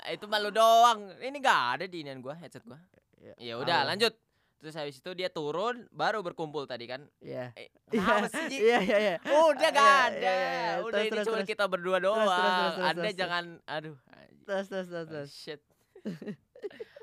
itu 0.08 0.26
malu 0.26 0.50
doang. 0.50 1.12
Ini 1.18 1.38
gak 1.38 1.62
ada 1.76 1.86
di 1.86 2.02
inian 2.02 2.18
gua, 2.20 2.34
headset 2.34 2.64
gua. 2.64 2.78
Iya, 3.18 3.34
Ya 3.36 3.54
udah, 3.58 3.84
lanjut. 3.84 4.14
Terus 4.60 4.76
habis 4.76 4.96
itu 4.96 5.12
dia 5.14 5.28
turun 5.28 5.88
baru 5.90 6.20
berkumpul 6.20 6.66
tadi 6.66 6.84
kan. 6.84 7.08
Iya. 7.20 7.56
Eh, 7.56 7.68
Iya, 7.90 8.28
iya, 8.50 8.78
iya, 8.80 8.98
iya. 9.00 9.16
Udah 9.24 9.70
gak 9.70 9.80
Iya, 9.80 10.06
ada. 10.06 10.20
iya. 10.30 10.72
Udah 10.80 10.92
Terus, 10.92 11.02
ini 11.02 11.12
terus, 11.12 11.26
cuma 11.26 11.38
terus. 11.38 11.50
kita 11.50 11.66
berdua 11.66 11.98
doang. 11.98 12.22
terus, 12.22 12.36
terus, 12.36 12.74
terus, 12.76 12.86
Anda 12.86 13.02
terus. 13.02 13.16
jangan 13.16 13.44
aduh. 13.66 13.98
Terus, 14.44 14.66
terus, 14.68 14.88
terus, 14.88 15.08
Oh, 15.08 15.12
terus. 15.12 15.30
shit. 15.32 15.62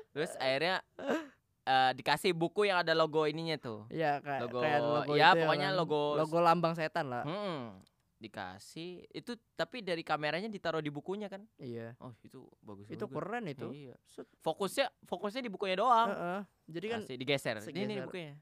Terus 0.09 0.33
akhirnya 0.37 0.81
eh, 1.67 1.91
dikasih 1.93 2.31
buku 2.31 2.63
yang 2.63 2.79
ada 2.79 2.91
logo 2.91 3.23
ininya 3.23 3.57
tuh. 3.57 3.83
Iya, 3.89 4.17
kayak 4.17 4.41
Logo, 4.41 4.59
kayak 4.59 4.79
logo 4.79 5.13
ya 5.13 5.27
itu 5.29 5.39
pokoknya 5.43 5.69
kan. 5.69 5.75
logo 5.75 6.01
logo 6.15 6.37
lambang 6.39 6.73
setan 6.73 7.05
lah. 7.07 7.21
Hmm, 7.21 7.83
dikasih 8.17 9.05
itu 9.09 9.31
tapi 9.53 9.81
dari 9.81 10.01
kameranya 10.01 10.47
ditaruh 10.47 10.79
di 10.79 10.89
bukunya 10.89 11.27
kan. 11.27 11.43
Iya. 11.57 11.93
Oh, 11.99 12.15
itu 12.19 12.41
bagus 12.59 12.87
Itu 12.87 13.05
juga. 13.05 13.19
keren 13.19 13.45
itu. 13.45 13.67
Iya. 13.69 13.95
Fokusnya 14.39 14.87
fokusnya 15.03 15.41
di 15.41 15.51
bukunya 15.51 15.75
doang. 15.75 16.09
Heeh. 16.09 16.39
Jadi 16.69 16.85
kan 16.87 16.99
Asli, 17.01 17.15
digeser. 17.15 17.55
Ini 17.59 17.67
segeser. 17.85 18.05
bukunya. 18.05 18.33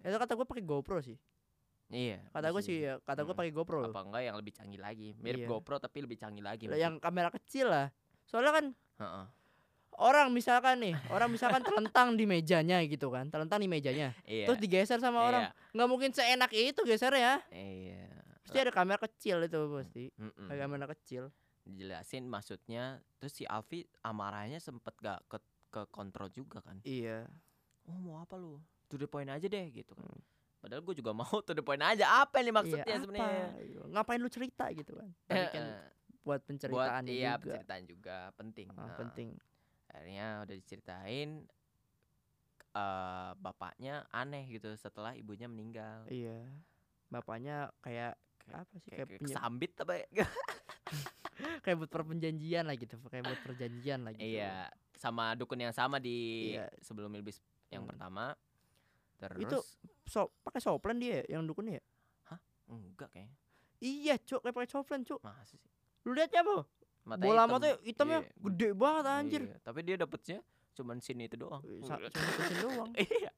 itu 0.00 0.16
kata 0.16 0.32
gue 0.32 0.46
pakai 0.46 0.64
GoPro 0.64 0.98
sih. 1.00 1.18
Iya. 1.90 2.22
Kata 2.30 2.48
gue 2.48 2.62
sih 2.62 2.80
ya, 2.80 2.96
kata 2.98 3.20
gue 3.20 3.28
Hmm. 3.28 3.40
pakai 3.44 3.52
GoPro. 3.52 3.84
apa 3.84 4.00
enggak 4.00 4.22
yang 4.22 4.36
lebih 4.38 4.52
canggih 4.54 4.78
lagi. 4.78 5.12
Mirip 5.18 5.42
Iya. 5.42 5.48
GoPro 5.50 5.76
tapi 5.76 6.00
lebih 6.00 6.16
canggih 6.16 6.40
lagi. 6.40 6.64
Yang 6.66 6.96
kamera 6.98 7.28
kecil 7.28 7.66
lah. 7.66 7.92
Soalnya 8.24 8.52
kan 8.54 8.66
Heeh. 8.96 9.24
Orang 9.98 10.28
misalkan 10.30 10.78
nih, 10.78 10.94
orang 11.10 11.28
misalkan 11.32 11.60
terlentang 11.66 12.14
di 12.14 12.24
mejanya 12.28 12.78
gitu 12.86 13.10
kan, 13.10 13.26
terlentang 13.28 13.58
di 13.58 13.68
mejanya. 13.68 14.14
Iya. 14.28 14.46
Terus 14.50 14.58
digeser 14.62 14.98
sama 15.02 15.24
orang. 15.24 15.50
Nggak 15.74 15.88
mungkin 15.88 16.10
seenak 16.14 16.50
itu 16.54 16.80
geser 16.86 17.12
ya. 17.16 17.42
Iya. 17.50 18.06
Pasti 18.44 18.58
ada 18.58 18.72
kamera 18.74 18.98
kecil 18.98 19.36
itu 19.46 19.60
pasti. 19.74 20.04
Ada 20.18 20.56
kamera 20.66 20.86
kecil. 20.90 21.30
Dijelasin 21.62 22.24
maksudnya 22.26 22.98
terus 23.20 23.36
si 23.36 23.44
Alfi 23.44 23.84
amarahnya 24.02 24.58
sempet 24.58 24.96
gak 24.98 25.20
ke 25.28 25.38
ke 25.70 25.82
kontrol 25.94 26.26
juga 26.32 26.58
kan. 26.64 26.82
Iya. 26.82 27.30
Oh 27.86 27.96
mau 28.00 28.18
apa 28.18 28.34
lu? 28.34 28.58
To 28.90 28.98
the 28.98 29.06
point 29.06 29.30
aja 29.30 29.46
deh 29.46 29.66
gitu 29.70 29.94
kan. 29.94 30.02
Hmm. 30.02 30.20
Padahal 30.60 30.82
gue 30.84 30.94
juga 30.98 31.14
mau 31.14 31.30
to 31.46 31.52
the 31.54 31.62
point 31.62 31.80
aja. 31.80 32.26
Apa 32.26 32.42
ini 32.42 32.50
maksudnya 32.50 32.84
iya, 32.84 32.98
sebenarnya? 32.98 33.46
Gitu. 33.62 33.80
Ngapain 33.86 34.18
lu 34.20 34.30
cerita 34.32 34.66
gitu 34.74 34.92
kan? 34.98 35.08
Eh, 35.30 35.46
buat 35.46 35.78
buat 36.20 36.40
penceritaan 36.44 37.02
iya 37.08 37.38
juga. 37.38 37.54
penceritaan 37.56 37.82
juga 37.88 38.16
penting. 38.36 38.66
Ah, 38.74 38.76
Nah, 38.76 38.96
penting. 38.98 39.28
Akhirnya 39.90 40.46
udah 40.46 40.54
diceritain 40.56 41.30
eh 42.70 43.30
bapaknya 43.34 44.06
aneh 44.14 44.46
gitu 44.46 44.70
setelah 44.78 45.12
ibunya 45.18 45.50
meninggal. 45.50 46.06
Iya. 46.06 46.46
Bapaknya 47.10 47.74
kayak 47.82 48.14
apa 48.50 48.74
sih 48.82 48.90
Kayak, 48.90 49.06
kayak, 49.10 49.20
kesambit 49.26 49.72
apa 49.82 49.92
ya? 49.98 50.06
kayak 51.64 51.76
buat 51.82 51.90
perjanjian 51.90 52.64
lah 52.66 52.76
gitu, 52.78 52.96
kayak 53.10 53.24
buat 53.26 53.40
perjanjian 53.42 54.00
lah 54.06 54.12
gitu. 54.14 54.26
Iya, 54.26 54.70
sama 54.94 55.34
dukun 55.34 55.58
yang 55.58 55.74
sama 55.74 55.98
di 55.98 56.50
Iya. 56.54 56.70
sebelum 56.82 57.10
Ilbis 57.14 57.42
yang 57.74 57.82
Hmm. 57.86 57.90
pertama. 57.90 58.34
Terus 59.18 59.42
Itu 59.42 59.58
So, 60.10 60.34
pakai 60.42 60.58
soplan 60.58 60.98
dia 60.98 61.22
ya, 61.22 61.38
yang 61.38 61.46
dukunnya 61.46 61.78
ya? 61.78 61.84
enggak 62.70 63.10
kayaknya. 63.14 63.34
Iya, 63.82 64.14
Cuk, 64.22 64.42
kayak 64.42 64.54
pakai 64.54 64.70
soplan, 64.70 65.02
Cuk. 65.06 65.22
Masa 65.22 65.54
sih? 65.58 65.70
Lu 66.06 66.14
lihatnya 66.14 66.42
apa? 66.42 66.66
Mata 67.02 67.20
Bola 67.20 67.42
hitam. 67.42 67.50
matanya 67.50 67.76
hitamnya 67.80 68.18
Iya, 68.20 68.30
gede 68.40 68.68
banget 68.72 69.04
anjir. 69.06 69.42
iya. 69.42 69.56
Tapi 69.60 69.80
dia 69.80 69.96
dapetnya 69.96 70.38
cuman 70.72 70.96
sini 70.98 71.24
itu 71.24 71.36
doang. 71.36 71.62
Wih, 71.62 71.80
sa- 71.80 71.96
cuma 71.98 72.08
dikasih 72.08 72.56
doang. 72.64 72.90
Iya. 72.94 73.32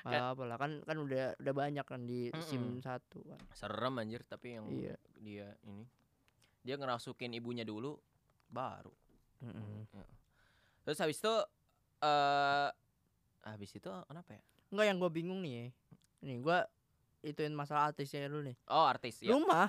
Kan, 0.00 0.22
apa 0.30 0.42
lah 0.42 0.56
kan 0.56 0.82
kan 0.82 0.96
udah 0.96 1.36
udah 1.36 1.54
banyak 1.54 1.84
kan 1.84 2.00
di 2.02 2.30
sim 2.40 2.58
Mm-mm. 2.72 2.80
satu 2.80 3.22
kan. 3.24 3.38
Serem 3.52 3.94
anjir 3.96 4.22
tapi 4.22 4.54
yang 4.54 4.66
Iya. 4.66 4.94
dia 5.18 5.48
ini 5.64 5.84
dia 6.60 6.74
ngerasukin 6.74 7.32
ibunya 7.32 7.62
dulu 7.62 7.94
baru. 8.46 8.92
Terus 10.82 10.98
habis 10.98 11.16
itu 11.16 11.34
eh 11.98 12.68
habis 13.42 13.70
itu 13.70 13.90
kenapa 14.04 14.32
ya? 14.32 14.42
Enggak 14.68 14.86
yang 14.86 14.98
gue 14.98 15.10
bingung 15.10 15.40
nih. 15.40 15.52
ya. 15.52 15.64
Nih 16.22 16.36
gue 16.38 16.58
ituin 17.22 17.52
masalah 17.52 17.88
artisnya 17.88 18.26
dulu 18.26 18.44
nih. 18.44 18.56
Oh, 18.66 18.84
artis 18.84 19.20
ya. 19.20 19.30
Rumah 19.30 19.68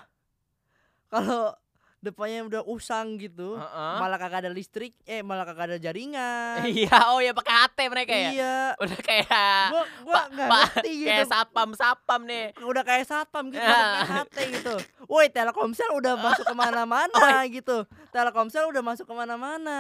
kalau 1.08 1.54
depannya 2.00 2.42
udah 2.42 2.62
usang 2.64 3.16
gitu, 3.16 3.54
Heeh. 3.54 3.94
malah 3.98 4.16
kagak 4.16 4.44
ada 4.44 4.52
listrik, 4.52 4.96
eh 5.04 5.20
malah 5.20 5.44
kagak 5.44 5.70
ada 5.70 5.78
jaringan. 5.78 6.64
Iya, 6.72 6.96
oh 7.12 7.20
ya 7.20 7.32
pakai 7.32 7.54
HT 7.54 7.80
mereka 7.88 8.14
ya. 8.14 8.30
Iya. 8.32 8.58
Udah 8.80 9.00
kayak 9.00 9.28
Gua 9.70 9.84
gua 10.02 10.14
Pak- 10.16 10.28
nggak 10.32 10.48
Pak, 10.48 10.60
ngerti 10.80 10.92
gitu. 10.96 11.10
kayak 11.12 11.28
satpam-satpam 11.28 12.22
nih. 12.24 12.46
udah 12.62 12.84
kayak 12.84 13.06
satpam 13.06 13.46
gitu, 13.48 13.60
udah 13.60 13.76
kayak 13.94 14.08
HT 14.24 14.38
gitu. 14.56 14.76
Woi, 15.06 15.28
Telkomsel 15.28 15.92
udah 15.92 16.14
masuk 16.16 16.46
ke 16.46 16.56
mana-mana 16.56 17.20
gitu. 17.52 17.78
Telkomsel 18.10 18.64
udah 18.66 18.82
masuk 18.82 19.04
ke 19.04 19.14
mana-mana. 19.14 19.80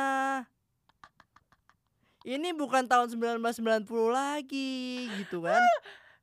Ini 2.19 2.51
bukan 2.51 2.83
tahun 2.83 3.07
1990 3.15 3.87
lagi 4.11 5.07
gitu 5.17 5.39
kan. 5.39 5.63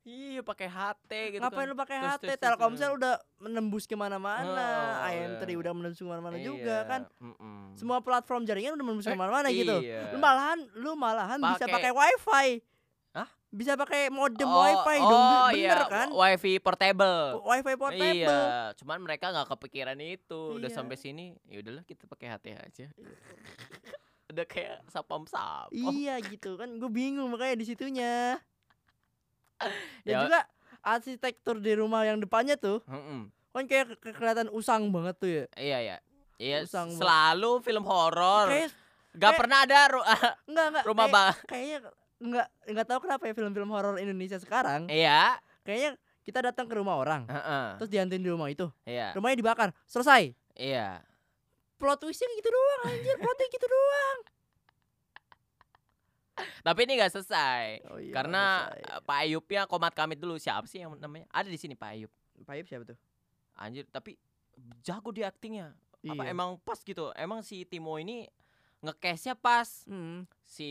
Iya, 0.06 0.38
pakai 0.40 0.70
HT 0.70 1.10
gitu 1.28 1.42
Ngapain 1.42 1.60
kan. 1.60 1.66
lu 1.66 1.76
pakai 1.76 1.96
HT? 1.98 2.22
terus, 2.22 2.38
Telkomsel 2.38 2.86
terus. 2.86 2.98
udah 3.02 3.14
menembus 3.38 3.84
ke 3.84 3.92
mana-mana. 3.92 4.66
Oh, 5.02 5.10
IM3 5.10 5.42
iya. 5.44 5.56
udah 5.58 5.72
menembus 5.74 5.98
ke 5.98 6.06
mana-mana 6.06 6.38
juga 6.38 6.62
Iya, 6.78 6.78
kan. 6.86 7.00
mm-mm. 7.18 7.74
Semua 7.74 7.98
platform 7.98 8.46
jaringan 8.46 8.72
udah 8.72 8.84
menembus 8.84 9.04
Eh, 9.04 9.12
ke 9.12 9.18
mana-mana 9.18 9.50
gitu. 9.50 9.76
iya. 9.80 10.06
Lu 10.08 10.18
malahan 10.18 10.58
lu 10.74 10.94
malahan 10.94 11.38
bisa 11.42 11.66
Pakai- 11.66 11.90
wifi. 11.90 12.48
Hah? 13.12 13.26
Bisa 13.48 13.74
pakai 13.74 14.06
modem 14.08 14.44
Oh, 14.44 14.62
wifi 14.62 14.96
dong. 14.96 15.10
oh, 15.10 15.46
Bener 15.48 15.58
iya, 15.74 15.78
kan? 15.84 16.08
Wifi 16.08 16.52
portable. 16.56 17.42
Wifi 17.42 17.74
portable. 17.74 18.14
Iya, 18.22 18.42
cuman 18.76 18.98
mereka 19.00 19.28
nggak 19.28 19.50
kepikiran 19.50 19.98
itu. 19.98 20.54
Udah 20.54 20.70
Iya. 20.70 20.76
sampai 20.76 20.94
sini, 20.94 21.34
ya 21.44 21.58
udahlah 21.58 21.82
kita 21.82 22.06
pakai 22.06 22.30
HT 22.30 22.46
aja. 22.54 22.86
Udah 24.28 24.42
kayak 24.44 24.86
sapam-sapam. 24.86 25.70
Iya 25.72 26.18
gitu 26.20 26.54
kan, 26.54 26.70
gue 26.72 26.86
bingung 26.86 27.26
makanya 27.26 27.56
di 27.56 27.64
situnya. 27.64 28.38
Dan 30.02 30.12
Ya. 30.12 30.18
juga 30.22 30.40
arsitektur 30.80 31.56
di 31.56 31.72
rumah 31.72 32.02
yang 32.02 32.16
depannya 32.16 32.54
tuh 32.54 32.78
Mm-mm. 32.84 33.26
kan 33.50 33.64
kayak 33.64 33.96
ke- 33.96 34.12
kelihatan 34.12 34.48
usang 34.48 34.88
banget 34.88 35.14
tuh 35.16 35.28
ya. 35.28 35.44
Iya 35.54 35.78
ya. 35.80 35.96
Iya, 36.36 36.56
Usang 36.62 36.88
banget. 36.90 37.00
selalu 37.00 37.50
film 37.60 37.84
horor. 37.84 38.46
Kayak 38.46 38.70
Gak 39.10 39.20
kayak- 39.22 39.38
pernah 39.38 39.58
ada 39.62 39.78
ru- 39.88 40.04
enggak 40.46 40.66
enggak 40.70 40.84
rumah 40.84 41.06
kayak, 41.06 41.16
bang. 41.16 41.34
kayaknya 41.46 41.78
enggak 42.18 42.46
enggak 42.66 42.86
tahu 42.86 42.98
kenapa 43.02 43.22
ya 43.22 43.32
film-film 43.32 43.70
horor 43.70 43.96
Indonesia 43.96 44.36
sekarang 44.36 44.80
Iya. 44.86 45.40
kayaknya 45.62 45.90
kita 46.20 46.38
datang 46.42 46.66
ke 46.66 46.74
rumah 46.74 46.94
orang 46.94 47.24
Heeh. 47.24 47.66
terus 47.76 47.88
dihantuin 47.88 48.18
di 48.18 48.28
rumah 48.28 48.46
itu. 48.46 48.68
Iya. 48.82 49.10
Rumahnya 49.12 49.38
dibakar, 49.38 49.72
selesai. 49.84 50.36
Iya. 50.54 51.00
Plot 51.76 51.98
twistnya 51.98 52.28
gitu 52.32 52.48
doang 52.48 52.80
anjir, 52.86 53.16
plotnya 53.16 53.46
gitu 53.48 53.66
doang. 53.66 54.18
Tapi 56.62 56.80
ini 56.82 56.96
gak 56.96 57.12
selesai. 57.12 57.64
Oh 57.86 57.96
iya, 57.96 58.12
Karena 58.12 58.66
selesai. 58.66 58.92
eh, 58.92 59.00
Pak 59.02 59.18
Ayubnya 59.18 59.62
komat 59.64 59.92
kamit 59.92 60.16
dulu 60.16 60.36
siapa 60.36 60.64
sih 60.64 60.80
yang 60.80 60.92
namanya? 60.94 61.26
Ada 61.30 61.48
di 61.48 61.56
sini 61.56 61.72
Pak 61.72 61.90
Ayub. 61.90 62.12
Pak 62.38 62.54
Ip 62.54 62.66
siapa 62.66 62.84
tuh? 62.84 62.98
Anjir, 63.54 63.84
tapi 63.86 64.20
jago 64.80 65.08
di 65.08 65.20
aktingnya. 65.20 65.72
Apa 66.02 66.22
Iya. 66.22 66.30
emang 66.30 66.60
pas 66.60 66.78
gitu? 66.78 67.08
Emang 67.12 67.40
si 67.40 67.64
Timo 67.64 67.96
ini 67.96 68.28
ngecase-nya 68.78 69.34
pas. 69.34 69.66
Hmm. 69.84 70.28
Si 70.42 70.68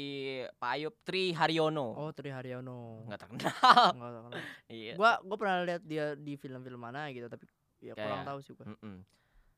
Pak 0.56 0.69
Ayub 0.71 0.93
Tri 1.01 1.34
Haryono. 1.34 1.97
Oh, 1.97 2.12
Tri 2.13 2.30
Haryono. 2.30 3.04
Nggak 3.04 3.19
terkenal. 3.19 3.51
Enggak 3.91 4.12
tahu 4.12 4.23
kenapa. 4.23 4.45
iya. 4.71 4.93
Gua 4.95 5.17
gua 5.19 5.36
pernah 5.36 5.58
lihat 5.65 5.82
dia 5.82 6.13
di 6.13 6.34
film-film 6.36 6.78
mana 6.78 7.10
gitu 7.10 7.25
tapi 7.25 7.49
ya 7.82 7.91
kurang 7.91 8.21
Kayak- 8.21 8.30
tahu 8.30 8.39
sih 8.39 8.54
gua. 8.54 8.65
Mm-mm. 8.69 8.97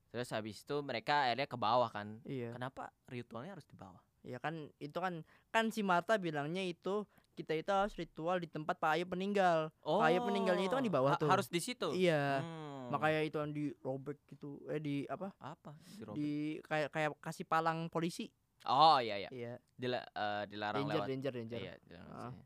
Terus 0.08 0.32
habis 0.32 0.64
itu 0.64 0.76
mereka 0.80 1.28
akhirnya 1.28 1.46
ke 1.46 1.58
bawah 1.60 1.92
kan. 1.92 2.18
Iya. 2.24 2.56
Kenapa 2.56 2.90
ritualnya 3.06 3.54
harus 3.54 3.68
di 3.68 3.76
bawah? 3.76 4.00
Ya 4.28 4.38
kan 4.38 4.68
itu 4.78 5.00
kan 5.00 5.24
kan 5.50 5.72
si 5.72 5.80
Marta 5.82 6.20
bilangnya 6.20 6.60
itu 6.60 7.08
kita 7.34 7.54
itu 7.54 7.70
harus 7.72 7.96
ritual 7.96 8.42
di 8.42 8.50
tempat 8.50 8.76
Pak 8.76 8.98
Ayub 8.98 9.10
meninggal. 9.14 9.72
Pak 9.80 10.08
Ayub 10.10 10.28
meninggalnya 10.28 10.68
itu 10.68 10.76
kan 10.76 10.84
di 10.84 10.92
bawah 10.92 11.16
ha- 11.16 11.22
tuh. 11.22 11.30
Harus 11.32 11.48
di 11.48 11.64
situ. 11.64 11.96
Iya. 11.96 12.44
Hmm. 12.44 12.92
Makanya 12.92 13.22
itu 13.24 13.38
yang 13.38 13.52
dirobek 13.52 14.18
gitu. 14.28 14.60
Eh 14.68 14.82
di 14.82 14.96
apa? 15.08 15.32
apa? 15.40 15.72
Dirobek. 15.96 16.18
Di 16.18 16.32
kayak 16.62 16.90
kayak 16.92 17.10
kasih 17.20 17.46
palang 17.46 17.88
polisi. 17.88 18.28
Oh 18.66 19.00
iya 19.00 19.16
iya. 19.18 19.30
Iya. 19.32 19.54
Dila, 19.72 20.02
eh, 20.02 20.44
dilarang 20.50 20.84
Danger, 20.84 20.98
lewat. 20.98 21.08
danger, 21.08 21.34
danger. 21.36 21.60
Iya, 21.62 21.74
dilarang 21.86 22.12
Ah. 22.12 22.32
sini. 22.34 22.44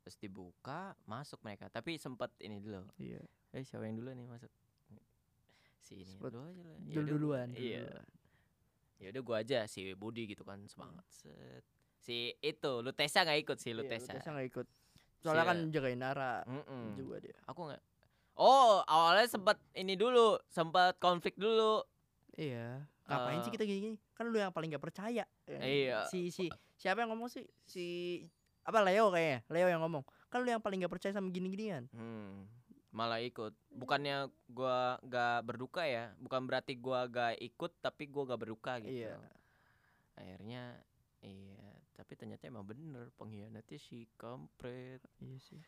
Terus 0.00 0.16
dibuka, 0.18 0.80
masuk 1.04 1.38
mereka. 1.44 1.68
Tapi 1.68 2.00
sempat 2.00 2.32
ini 2.40 2.58
dulu. 2.58 2.80
Iya. 2.96 3.20
Eh 3.52 3.62
siapa 3.62 3.84
yang 3.84 4.00
dulu 4.00 4.10
nih 4.10 4.26
masuk? 4.26 4.50
Si 5.80 5.94
ini 5.96 6.06
Sempet 6.06 6.32
dulu 6.32 6.48
aja 6.48 6.62
lah. 6.64 6.76
Dulu 6.80 6.90
Yaudah, 6.96 7.12
duluan. 7.12 7.48
Iya. 7.52 7.86
Ya 9.00 9.08
udah 9.10 9.22
gua 9.22 9.36
aja 9.40 9.64
si 9.64 9.92
Budi 9.92 10.28
gitu 10.28 10.44
kan 10.44 10.60
semangat. 10.68 11.02
Set. 11.08 11.64
Si 11.98 12.36
itu 12.38 12.72
Lutesa 12.80 13.24
nggak 13.24 13.40
ikut 13.40 13.56
sih 13.56 13.72
Lutesa. 13.72 14.12
Lutesa 14.12 14.28
nggak 14.30 14.48
ikut. 14.48 14.66
Soalnya 15.20 15.44
Si- 15.44 15.50
kan 15.50 15.58
jagain 15.68 15.98
Nara 15.98 16.44
Mm-mm. 16.44 16.94
juga 16.94 17.16
dia. 17.18 17.36
Aku 17.44 17.64
nggak. 17.64 17.80
Oh 18.36 18.80
awalnya 18.84 19.24
sempat 19.26 19.56
ini 19.74 19.96
dulu, 19.96 20.36
sempat 20.46 20.96
konflik 20.96 21.36
dulu. 21.36 21.84
Iya. 22.36 22.84
Ngapain 23.04 23.40
sih 23.40 23.50
Eh. 23.50 23.54
kita 23.56 23.64
gini-gini? 23.64 23.96
Kan 24.14 24.28
lu 24.28 24.36
yang 24.36 24.48
paling 24.48 24.70
gak 24.70 24.80
percaya. 24.80 25.24
ya? 25.26 25.58
Iya. 25.58 25.98
Si 26.06 26.28
si 26.30 26.46
siapa 26.76 27.02
yang 27.02 27.12
ngomong 27.12 27.26
sih? 27.26 27.44
Si 27.64 27.84
apa 28.62 28.80
Leo 28.80 29.10
kayaknya. 29.10 29.42
Leo 29.48 29.66
yang 29.66 29.82
ngomong. 29.82 30.04
Kan 30.28 30.40
lu 30.40 30.48
yang 30.48 30.62
paling 30.62 30.80
gak 30.80 30.92
percaya 30.92 31.10
sama 31.10 31.28
gini-ginian. 31.28 31.90
Hmm, 31.90 32.46
malah 32.90 33.22
ikut. 33.22 33.54
Bukannya 33.70 34.30
gua 34.50 34.98
gak 35.06 35.46
berduka 35.46 35.86
ya, 35.86 36.10
bukan 36.18 36.46
berarti 36.46 36.74
gua 36.74 37.06
gak 37.06 37.38
ikut 37.38 37.72
tapi 37.78 38.10
gua 38.10 38.34
gak 38.34 38.40
berduka 38.42 38.82
gitu. 38.82 39.06
Iya. 39.06 39.16
Akhirnya 40.18 40.76
iya, 41.22 41.66
tapi 41.94 42.12
ternyata 42.18 42.50
emang 42.50 42.66
bener 42.66 43.08
pengkhianatnya 43.16 43.78
si 43.78 44.04
kampret. 44.18 45.00
Iya 45.22 45.38
sih. 45.38 45.62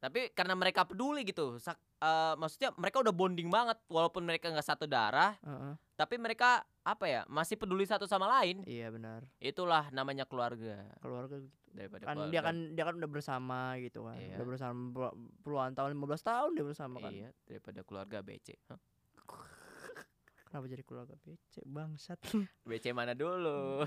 Tapi 0.00 0.32
karena 0.32 0.56
mereka 0.56 0.88
peduli 0.88 1.28
gitu, 1.28 1.60
sak- 1.60 1.82
eh, 2.00 2.34
maksudnya 2.40 2.72
mereka 2.80 3.04
udah 3.04 3.12
bonding 3.12 3.52
banget 3.52 3.76
walaupun 3.92 4.24
mereka 4.24 4.48
nggak 4.48 4.64
satu 4.64 4.88
darah, 4.88 5.36
Heeh. 5.44 5.76
tapi 5.92 6.16
mereka 6.16 6.64
apa 6.80 7.04
ya 7.04 7.20
masih 7.28 7.54
peduli 7.54 7.84
satu 7.84 8.04
sama 8.04 8.24
lain. 8.40 8.64
Iya 8.64 8.88
benar. 8.88 9.28
Itulah 9.36 9.88
namanya 9.90 10.24
keluarga 10.24 10.80
Keluarga 10.98 11.36
gitu. 11.36 11.52
daripada 11.70 12.02
Kan 12.08 12.16
keluarga. 12.16 12.32
dia 12.32 12.40
kan 12.40 12.56
dia 12.72 12.84
kan 12.88 12.94
udah 12.96 13.10
bersama 13.10 13.58
gitu 13.78 14.00
kan. 14.02 14.16
Iya. 14.16 14.34
Udah 14.40 14.46
bersama 14.48 14.78
pul- 14.90 15.16
puluhan 15.40 15.72
tahun, 15.72 15.92
15 15.92 16.24
tahun 16.24 16.50
dia 16.56 16.64
bersama 16.64 16.96
kan. 16.98 17.12
Iya, 17.12 17.28
daripada 17.44 17.80
keluarga 17.84 18.18
BC. 18.20 18.48
Hah? 18.68 18.80
Kenapa 20.50 20.66
jadi 20.66 20.82
keluarga 20.82 21.14
BC 21.20 21.62
bangsat? 21.62 22.18
BC 22.68 22.90
mana 22.90 23.12
dulu? 23.12 23.84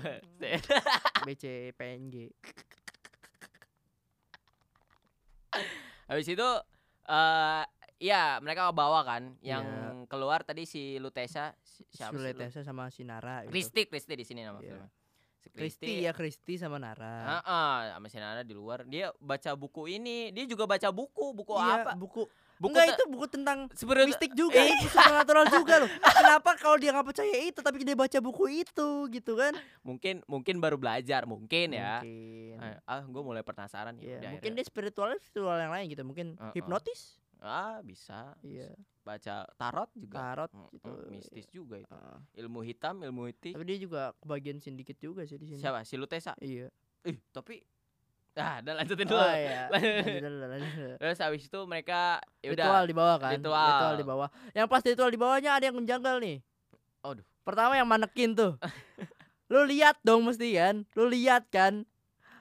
BC 1.26 1.44
PNG. 1.74 2.30
Habis 6.04 6.26
itu 6.28 6.48
eh 7.04 7.62
ya 8.00 8.36
mereka 8.38 8.72
bawa 8.72 9.04
kan 9.04 9.36
yang 9.40 9.64
Iya. 10.04 10.10
keluar 10.10 10.40
tadi 10.44 10.62
si 10.64 10.96
Lutesa 10.96 11.56
si- 11.60 11.84
siapa 11.88 12.12
sih? 12.12 12.20
Lu? 12.20 12.24
Suletesa 12.36 12.60
sama 12.60 12.92
si 12.92 13.02
Nara 13.02 13.42
gitu. 13.44 13.52
Kristi, 13.52 13.88
Kristi 13.88 14.14
di 14.14 14.24
sini 14.24 14.40
nama 14.44 14.60
Iya. 14.60 14.76
filmnya. 14.76 14.90
Si 15.40 15.48
Kristi 15.52 15.92
ya 16.00 16.12
Kristi 16.12 16.54
sama 16.56 16.80
Nara. 16.80 17.40
Heeh, 17.40 17.76
sama 17.92 18.06
si 18.08 18.16
Nana 18.16 18.40
di 18.40 18.56
luar. 18.56 18.84
Dia 18.84 19.12
baca 19.16 19.52
buku 19.52 19.88
ini, 19.90 20.32
dia 20.32 20.44
juga 20.44 20.64
baca 20.64 20.88
buku, 20.88 21.32
buku 21.32 21.52
iya, 21.56 21.84
apa? 21.84 21.92
buku 21.96 22.24
Buku 22.54 22.70
Enggak 22.70 22.94
itu 22.94 23.04
buku 23.10 23.26
tentang 23.26 23.58
sebenarnya 23.74 24.14
mistik 24.14 24.30
juga, 24.38 24.62
itu 24.62 24.86
supernatural 24.86 25.42
juga 25.58 25.74
loh. 25.84 25.90
Kenapa 25.90 26.54
kalau 26.54 26.78
dia 26.78 26.94
nggak 26.94 27.10
percaya 27.10 27.36
itu 27.50 27.58
tapi 27.58 27.82
dia 27.82 27.98
baca 27.98 28.18
buku 28.22 28.44
itu 28.62 28.88
gitu 29.10 29.34
kan? 29.34 29.58
mungkin 29.82 30.22
mungkin 30.30 30.62
baru 30.62 30.78
belajar, 30.78 31.26
mungkin 31.26 31.74
ya. 31.74 31.98
Mungkin. 31.98 32.56
Eh, 32.62 32.78
ah, 32.86 33.02
gue 33.02 33.22
mulai 33.26 33.42
penasaran 33.42 33.98
ya. 33.98 34.06
Iya, 34.06 34.16
udah 34.16 34.30
mungkin 34.38 34.50
akhirnya. 34.54 34.64
dia 34.64 34.70
spiritual 34.70 35.10
spiritual 35.18 35.58
yang 35.58 35.74
lain 35.74 35.84
gitu, 35.90 36.02
mungkin 36.06 36.38
Heeh. 36.38 36.54
hipnotis. 36.54 37.18
ah 37.42 37.82
bisa. 37.82 38.38
Iya, 38.40 38.70
Baca 39.04 39.44
tarot 39.60 39.90
juga. 39.92 40.16
tarot 40.16 40.50
gitu. 40.72 40.88
mm, 40.88 41.12
mistis 41.12 41.46
juga 41.52 41.76
itu. 41.76 41.92
Heeh. 41.92 42.18
Ilmu 42.40 42.64
hitam, 42.64 43.04
ilmu 43.04 43.28
hitam. 43.28 43.52
Tapi 43.52 43.64
dia 43.68 43.78
juga 43.78 44.02
kebagian 44.16 44.56
sindiket 44.64 44.96
juga 44.96 45.28
sih 45.28 45.36
di 45.36 45.52
sini. 45.52 45.60
Siapa? 45.60 45.84
Si 45.84 46.00
Lutesa. 46.00 46.32
Iya. 46.40 46.72
Ih, 47.04 47.20
tapi 47.28 47.60
ah, 48.40 48.64
udah 48.64 48.74
lanjutin 48.80 49.04
dulu. 49.04 49.20
Oh 49.20 49.36
iya. 49.36 49.68
Lanjut 49.76 50.24
dulu, 50.24 50.36
lanjut 50.48 50.72
dulu. 50.72 50.94
Terus 50.98 51.18
habis 51.20 51.42
itu 51.44 51.60
mereka 51.68 52.18
ya 52.40 52.48
udah 52.56 52.64
Ritual 52.64 52.84
di 52.88 52.94
bawah 52.96 53.16
kan? 53.20 53.30
Ritual. 53.36 53.92
di 54.00 54.06
bawah. 54.08 54.28
Yang 54.56 54.66
pas 54.72 54.82
ritual 54.82 55.10
di 55.12 55.20
bawahnya 55.20 55.50
ada 55.52 55.64
yang 55.68 55.76
menjanggal 55.76 56.16
nih. 56.24 56.36
Aduh. 57.04 57.24
Pertama 57.44 57.76
yang 57.76 57.86
manekin 57.86 58.32
tuh. 58.32 58.56
lu 59.52 59.68
lihat 59.68 60.00
dong 60.00 60.24
mesti 60.24 60.56
kan? 60.56 60.88
Lu 60.96 61.12
lihat 61.12 61.44
kan? 61.52 61.84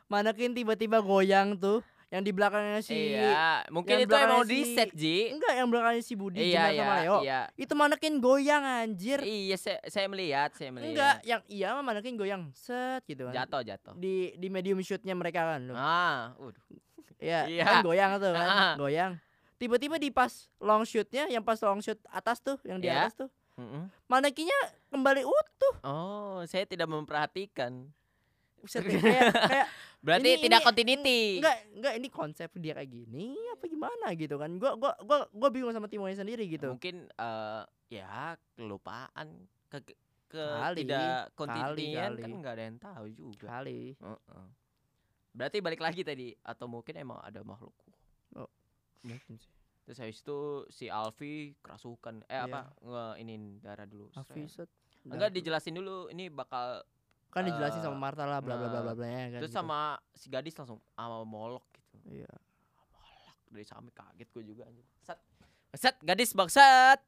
Manekin 0.07 0.55
tiba-tiba 0.55 1.03
goyang 1.03 1.59
tuh. 1.59 1.83
Yang 2.13 2.21
di 2.21 2.29
belakangnya 2.29 2.77
si 2.79 2.93
Iya, 3.11 3.65
mungkin 3.67 3.97
itu 3.97 4.05
emang 4.05 4.45
belakangnya 4.45 4.45
di 4.45 4.59
si- 4.61 4.75
set 4.75 4.89
Ji. 4.93 5.17
enggak 5.29 5.53
yang 5.55 5.65
belakangnya 5.65 6.03
si 6.03 6.13
Budi 6.13 6.37
Iya, 6.45 6.69
iya, 6.69 6.77
sama 6.77 6.93
Leo 6.95 7.17
iya. 7.19 7.41
itu 7.55 7.73
manekin 7.73 8.13
goyang 8.19 8.61
anjir 8.61 9.17
Iya, 9.19 9.57
saya, 9.57 9.79
saya 9.83 10.05
melihat, 10.05 10.53
saya 10.53 10.69
melihat. 10.69 10.89
enggak 10.91 11.15
yang 11.23 11.41
iya 11.47 11.67
mah 11.73 11.81
manekin 11.83 12.13
goyang 12.13 12.53
set 12.53 13.01
gitu 13.03 13.25
kan 13.25 13.33
Jatuh, 13.35 13.61
jatuh. 13.63 13.93
di 13.95 14.29
di 14.33 14.47
medium 14.47 14.77
shootnya 14.79 15.11
mereka 15.11 15.41
kan 15.47 15.61
loh. 15.63 15.73
Ah, 15.73 16.37
waduh. 16.37 16.61
ya 17.17 17.47
iya. 17.49 17.65
kan 17.65 17.75
goyang 17.81 18.15
tuh 18.15 18.29
kan 18.31 18.45
Ah. 18.45 18.73
goyang 18.75 19.17
tiba-tiba 19.55 19.95
di 19.95 20.07
pas 20.07 20.29
long 20.59 20.83
shootnya 20.83 21.25
yang 21.27 21.41
pas 21.41 21.57
long 21.57 21.79
shoot 21.79 21.97
atas 22.07 22.37
tuh 22.37 22.61
yang 22.61 22.77
di 22.77 22.85
Ya. 22.85 23.03
atas 23.03 23.17
tuh 23.17 23.29
Mm-mm. 23.55 23.89
manekinnya 24.05 24.59
kembali 24.89 25.21
utuh 25.21 25.73
Oh, 25.81 26.41
saya 26.43 26.63
tidak 26.63 26.85
memperhatikan. 26.85 27.89
Buset 28.57 28.81
deh, 28.81 28.95
kayak 28.95 29.29
kayak 29.35 29.67
Berarti 30.03 30.29
Ini- 30.29 30.41
tidak 30.41 30.59
ini- 30.59 30.67
continuity. 30.67 31.19
enggak 31.39 31.57
enggak 31.73 31.93
ini 31.95 32.07
konsep 32.09 32.49
dia 32.55 32.73
kayak 32.73 32.91
gini 32.91 33.25
apa 33.49 33.63
gimana 33.65 34.07
gitu 34.13 34.35
kan 34.35 34.51
gua 34.55 34.75
gua 34.75 34.91
gua 34.99 35.17
gua 35.25 35.49
bingung 35.49 35.71
sama 35.71 35.87
Timonya 35.87 36.17
sendiri 36.17 36.43
gitu 36.45 36.67
Mungkin 36.69 37.07
eh 37.07 37.63
ya 37.89 38.35
kelupaan 38.53 39.47
ke 39.67 39.79
ke 40.27 40.43
Kali, 40.43 40.81
tidak 40.81 41.31
continuity-an 41.33 42.11
kali. 42.11 42.21
kan 42.21 42.29
nggak 42.35 42.53
ada 42.53 42.63
yang 42.65 42.77
tahu 42.77 43.05
juga. 43.07 43.45
kali 43.49 43.95
Heeh. 43.95 44.45
Berarti 45.31 45.57
balik 45.59 45.79
lagi 45.79 46.01
tadi 46.01 46.35
atau 46.37 46.67
mungkin 46.67 46.93
emang 46.95 47.17
ada 47.17 47.39
makhluk. 47.41 47.73
mungkin 49.01 49.35
sih 49.35 49.51
Terus 49.83 49.99
habis 49.99 50.15
itu 50.17 50.39
si 50.69 50.87
Alfi 50.87 51.33
kerasukan. 51.59 52.23
Eh 52.23 52.31
Iya. 52.33 52.43
apa? 52.45 52.59
Nge 52.81 53.05
ini 53.19 53.33
darah 53.59 53.83
dulu. 53.83 54.07
Hafiz 54.11 54.55
Enggak 55.03 55.31
dijelasin 55.31 55.75
dulu 55.75 56.07
ini 56.07 56.27
bakal 56.27 56.79
kan 57.33 57.43
dijelasin 57.43 57.81
eh, 57.81 57.83
sama 57.83 57.97
Marta 57.99 58.23
lah 58.23 58.39
bla 58.39 58.53
bla 58.53 58.67
bla 58.67 58.81
bla 58.81 58.93
bla 58.93 59.05
ya 59.05 59.25
kan 59.27 59.39
terus 59.41 59.49
gitu. 59.49 59.59
sama 59.59 59.79
si 60.13 60.29
gadis 60.29 60.53
langsung 60.53 60.77
sama 60.93 61.17
molok 61.23 61.65
gitu. 61.73 61.95
iya 62.13 62.29
Molok 62.93 63.37
dari 63.49 63.65
sampai 63.65 63.91
kaget 63.91 64.27
gue 64.29 64.43
juga 64.45 64.61
anjir. 64.63 64.85
Set. 64.99 65.19
Set 65.73 65.95
gadis 65.99 66.31
bangsat. 66.31 67.01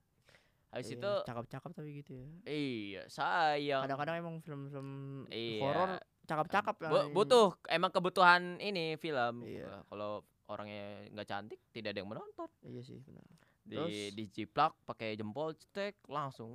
Habis 0.67 0.87
Iya, 0.87 0.97
itu 0.97 1.11
cakep-cakep 1.23 1.71
tapi 1.71 1.89
gitu 1.95 2.11
ya 2.13 2.27
iya 2.45 3.01
sayang. 3.07 3.87
kadang-kadang 3.87 4.15
emang 4.19 4.35
film-film 4.39 4.89
Iya. 5.29 5.61
horor 5.61 5.91
cakep-cakep 6.25 6.75
Bu- 6.83 7.09
butuh 7.13 7.55
emang 7.67 7.89
kebutuhan 7.89 8.59
ini 8.59 8.97
film. 8.97 9.39
Iya. 9.39 9.71
Eh, 9.71 9.81
Kalau 9.85 10.19
orangnya 10.45 11.07
nggak 11.09 11.25
cantik 11.25 11.61
tidak 11.69 11.93
ada 11.93 11.99
yang 12.01 12.09
menonton. 12.09 12.49
iya 12.61 12.81
sih 12.81 12.99
benar 12.99 13.23
Di 13.63 13.73
Terus? 13.73 13.89
dijiplak 14.13 14.77
pakai 14.83 15.15
jempol 15.15 15.55
cetek 15.55 15.97
langsung. 16.05 16.53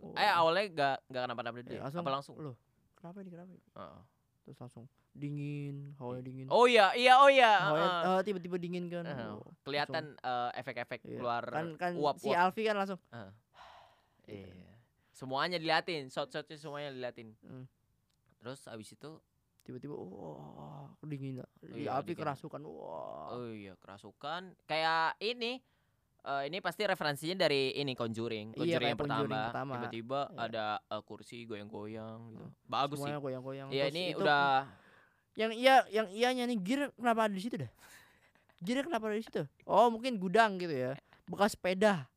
Oh. 0.00 0.10
Eh 0.16 0.26
awalnya 0.26 0.64
nggak 0.66 0.96
nggak 1.06 1.22
kenapa-napa 1.22 1.56
deh. 1.60 1.70
Eh, 1.70 1.78
langsung, 1.78 2.00
Apa 2.00 2.10
langsung? 2.10 2.34
loh 2.40 2.56
kenapa 3.06 3.22
ini 3.22 3.30
kenapa 3.30 3.50
ini? 3.54 3.62
Heeh. 3.70 4.00
terus 4.42 4.58
langsung 4.58 4.86
dingin 5.10 5.76
hawanya 5.98 6.22
dingin 6.22 6.46
Oh 6.50 6.66
iya, 6.66 6.90
iya 6.94 7.14
oh 7.18 7.30
iya. 7.30 7.52
hawanya 7.62 7.88
heeh. 8.02 8.18
eh, 8.18 8.20
tiba-tiba 8.26 8.56
dingin 8.58 8.90
kan 8.90 9.06
Heeh. 9.06 9.30
Oh, 9.32 9.46
Kelihatan 9.62 10.18
eh, 10.18 10.50
efek-efek 10.58 11.00
iya. 11.02 11.18
keluar 11.18 11.42
kan 11.46 11.66
kan 11.78 11.90
uap 11.94 12.18
si 12.18 12.30
Alfi 12.30 12.62
kan 12.66 12.74
langsung 12.74 12.98
gitu. 14.26 14.42
Iya. 14.42 14.70
Semuanya 15.10 15.56
diliatin, 15.56 16.10
shot-shotnya 16.10 16.58
semuanya 16.58 16.90
diliatin. 16.90 17.32
Hmm. 17.40 17.64
Terus 18.36 18.66
abis 18.68 18.92
itu, 18.92 19.10
tiba-tiba 19.62 19.94
wah 19.96 20.90
dingin 21.02 21.40
di 21.62 21.86
Iya, 21.86 21.96
Alfi 21.96 22.12
kerasukan 22.12 22.60
wah 22.66 23.32
oh 23.32 23.48
iya 23.48 23.74
kerasukan. 23.80 24.52
Kayak 24.68 25.14
ini, 25.18 25.62
eh, 26.26 26.42
ini 26.44 26.58
pasti 26.58 26.82
referensinya 26.82 27.36
dari 27.38 27.70
ini 27.72 27.92
Conjuring, 27.92 28.52
Iya, 28.52 28.58
Conjuring 28.58 28.74
kayak 28.76 28.90
yang 28.90 28.98
pertama. 28.98 29.20
Conjuring 29.22 29.46
pertama. 29.46 29.72
Tiba-tiba 29.76 30.20
Iya. 30.26 30.38
ada 30.42 30.64
eh, 30.84 31.02
kursi 31.02 31.36
goyang-goyang 31.44 32.18
gitu. 32.28 32.44
Hmm. 32.44 32.52
Bagus 32.64 32.96
semuanya 32.98 33.14
sih. 33.14 33.24
goyang-goyang 33.24 33.68
Iya 33.70 33.84
ini 33.88 34.02
itu 34.10 34.20
udah 34.20 34.46
yang 35.34 35.52
iya 35.52 35.74
yang 35.88 36.08
ianya 36.08 36.44
nih 36.44 36.58
gear 36.58 36.80
kenapa 36.92 37.28
ada 37.28 37.34
di 37.34 37.42
situ 37.42 37.56
dah 37.56 37.68
gear 38.58 38.80
kenapa 38.82 39.04
ada 39.06 39.16
di 39.16 39.22
situ 39.22 39.44
oh 39.64 39.86
mungkin 39.86 40.16
gudang 40.16 40.56
gitu 40.56 40.72
ya 40.72 40.96
bekas 41.26 41.52
sepeda 41.52 42.08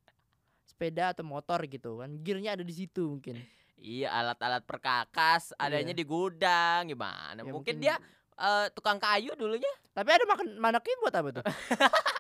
sepeda 0.64 1.12
atau 1.12 1.28
motor 1.28 1.60
gitu 1.66 2.00
kan 2.00 2.16
gearnya 2.18 2.56
ada 2.56 2.64
di 2.64 2.72
situ 2.72 3.20
mungkin 3.20 3.44
iya 3.76 4.16
alat-alat 4.16 4.64
perkakas 4.64 5.52
adanya 5.56 5.92
Iya. 5.92 6.00
di 6.00 6.06
gudang 6.06 6.82
gimana? 6.88 7.44
Ya, 7.44 7.52
mungkin, 7.52 7.76
dia 7.78 8.00
eh, 8.34 8.72
tukang 8.72 8.96
kayu 8.98 9.36
dulunya. 9.36 9.68
tapi 9.92 10.16
ada 10.16 10.24
makan 10.24 10.56
manekin 10.56 10.96
buat 11.04 11.12
apa 11.12 11.30
tuh 11.36 11.44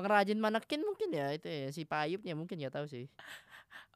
pengrajin 0.00 0.40
manekin 0.40 0.80
mungkin 0.80 1.12
ya 1.12 1.36
itu 1.36 1.46
ya 1.46 1.68
si 1.68 1.84
payupnya 1.84 2.32
mungkin 2.32 2.56
ya 2.56 2.72
tahu 2.72 2.88
sih. 2.88 3.06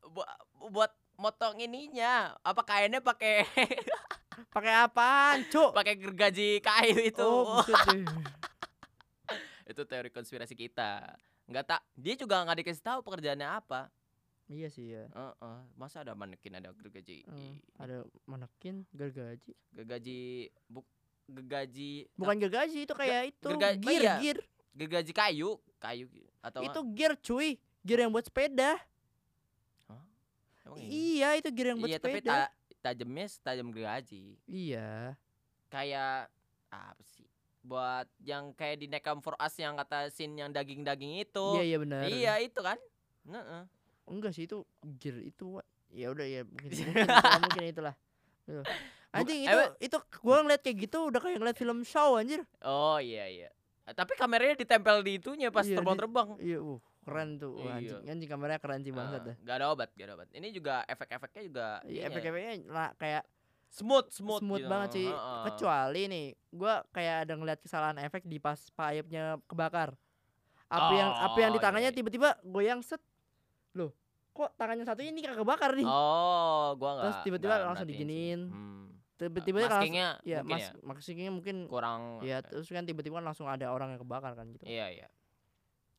Bu- 0.04 0.28
buat 0.68 0.92
motong 1.16 1.56
ininya 1.58 2.36
apa 2.44 2.60
kainnya 2.60 3.00
pakai 3.00 3.48
pakai 4.54 4.72
apaan 4.84 5.48
cuk? 5.48 5.72
Pakai 5.72 5.96
gergaji 5.96 6.60
kayu 6.60 7.00
itu. 7.00 7.24
Oh 7.24 7.64
itu 9.70 9.82
teori 9.88 10.12
konspirasi 10.12 10.52
kita. 10.52 11.16
Nggak 11.48 11.64
tak 11.64 11.80
dia 11.96 12.14
juga 12.14 12.44
nggak 12.44 12.60
dikasih 12.60 12.84
tahu 12.84 13.00
pekerjaannya 13.00 13.48
apa. 13.48 13.88
Iya 14.44 14.68
sih 14.68 14.92
ya 14.92 15.08
Heeh, 15.08 15.58
masa 15.72 16.04
ada 16.04 16.12
manekin 16.12 16.52
ada 16.52 16.68
gergaji 16.76 17.24
Hmm, 17.24 17.56
ada 17.80 18.04
manekin 18.28 18.84
gergaji? 18.92 19.56
Gergaji 19.72 20.52
buk 20.68 20.84
gergaji 21.24 22.04
bukan 22.20 22.36
gergaji 22.36 22.84
itu 22.84 22.92
kayak 22.92 23.32
itu 23.32 23.48
gerga- 23.48 23.80
gear 23.80 24.02
iya. 24.04 24.14
gear 24.20 24.38
gergaji 24.74 25.12
kayu 25.14 25.56
kayu 25.78 26.06
atau 26.42 26.60
itu 26.60 26.80
gear 26.92 27.14
cuy. 27.16 27.56
Gear 27.80 28.04
yang 28.04 28.12
buat 28.12 28.26
sepeda. 28.26 28.76
Emang 30.64 30.80
ini? 30.80 31.20
iya 31.20 31.36
itu 31.36 31.48
gear 31.52 31.76
yang 31.76 31.78
buat 31.78 31.92
iya 31.92 31.98
tapi 32.00 32.18
sepeda. 32.18 32.32
ta 32.32 32.38
tajamnya 32.80 33.26
tajam 33.40 33.68
gergaji 33.68 34.40
iya. 34.48 35.12
Kayak 35.68 36.32
apa 36.72 37.02
sih? 37.04 37.28
Buat 37.60 38.08
yang 38.20 38.52
kayak 38.52 38.80
di 38.80 38.86
Nekam 38.88 39.20
for 39.20 39.36
Us 39.36 39.56
yang 39.56 39.76
kata 39.76 40.08
scene 40.08 40.36
yang 40.36 40.48
daging-daging 40.48 41.20
itu. 41.20 41.46
Iya 41.60 41.64
iya 41.64 41.78
benar. 41.80 42.00
Iya 42.08 42.34
itu 42.40 42.60
kan? 42.60 42.78
Heeh. 43.24 43.62
enggak 44.04 44.36
sih 44.36 44.44
itu 44.44 44.60
gear 45.00 45.16
itu 45.16 45.64
ya 45.88 46.12
udah 46.12 46.28
ya 46.28 46.44
mungkin 46.44 46.68
mungkin, 46.92 47.40
mungkin 47.40 47.64
itulah. 47.72 47.94
Anjing 49.16 49.48
itu 49.48 49.56
emang- 49.56 49.76
itu 49.80 49.96
gua 50.20 50.44
ngeliat 50.44 50.60
kayak 50.60 50.76
gitu 50.84 50.98
udah 51.08 51.20
kayak 51.24 51.40
ngeliat 51.40 51.56
film 51.56 51.80
show 51.88 52.20
anjir. 52.20 52.44
Oh 52.60 53.00
iya 53.00 53.24
iya. 53.28 53.48
Eh, 53.84 53.92
Tapi 53.92 54.16
kameranya 54.16 54.56
ditempel 54.56 55.04
di 55.04 55.20
itunya 55.20 55.48
pas 55.48 55.62
Iya, 55.62 55.76
terbang-terbang. 55.76 56.28
iya 56.40 56.58
uh 56.58 56.80
keren 57.04 57.36
tuh 57.36 57.52
Wah, 57.54 57.76
Iya. 57.76 58.00
anjing 58.00 58.16
anjing 58.16 58.30
kameranya 58.32 58.56
keren 58.56 58.80
sih 58.80 58.88
bangsat 58.90 59.20
Ah, 59.20 59.26
dah 59.26 59.36
Gak 59.38 59.54
ada 59.54 59.66
obat, 59.68 59.88
gak 59.92 60.06
ada 60.08 60.14
obat. 60.16 60.28
Ini 60.32 60.48
juga 60.50 60.74
efek-efeknya 60.84 61.42
juga 61.44 61.66
iya 61.84 62.00
ya, 62.00 62.08
efek-efeknya 62.08 62.52
lah 62.64 62.96
kayak 62.96 63.28
smooth, 63.68 64.08
smooth, 64.08 64.40
smooth, 64.40 64.62
gitu. 64.62 64.72
banget 64.72 64.88
sih 64.94 65.08
kecuali 65.44 66.02
nih 66.06 66.26
gua 66.48 66.74
kayak 66.88 67.28
ada 67.28 67.32
ngeliat 67.34 67.60
kesalahan 67.60 67.98
efek 68.00 68.24
di 68.24 68.38
pas 68.38 68.56
payupnya 68.70 69.36
kebakar 69.44 69.92
api 70.66 70.94
yang 70.96 71.12
api 71.12 71.38
yang 71.40 71.52
di 71.52 71.60
Oh, 71.60 71.62
tangannya 71.62 71.90
iya. 71.90 71.96
tiba-tiba 71.96 72.28
goyang 72.42 72.80
set 72.80 73.02
loh 73.74 73.92
kok 74.32 74.56
tangannya 74.56 74.82
satunya 74.82 75.10
ini 75.10 75.20
kagak 75.20 75.44
kebakar 75.44 75.70
nih 75.74 75.84
Oh, 75.84 76.72
gua 76.74 76.90
nggak. 76.90 77.04
Terus 77.04 77.16
tiba-tiba 77.22 77.54
langsung 77.62 77.84
diginiin. 77.86 78.40
Hmm. 78.48 78.83
Tiba-tiba 79.26 79.58
kan 79.58 79.64
langsung 79.64 79.80
Maskingnya 79.90 80.08
ya 80.22 80.38
mungkin 80.38 80.52
mas 80.52 80.62
ya 80.62 80.70
maksudnya 80.82 81.30
mungkin 81.30 81.56
kurang. 81.64 82.02
ya 82.20 82.38
terus 82.40 82.66
kan 82.66 82.82
tiba-tiba 82.82 83.14
kan 83.14 83.26
langsung 83.26 83.46
ada 83.46 83.66
orang 83.66 83.90
yang 83.90 84.00
kebakar 84.00 84.32
kan 84.32 84.46
gitu 84.48 84.64
Iya 84.64 84.86
iya. 84.90 85.08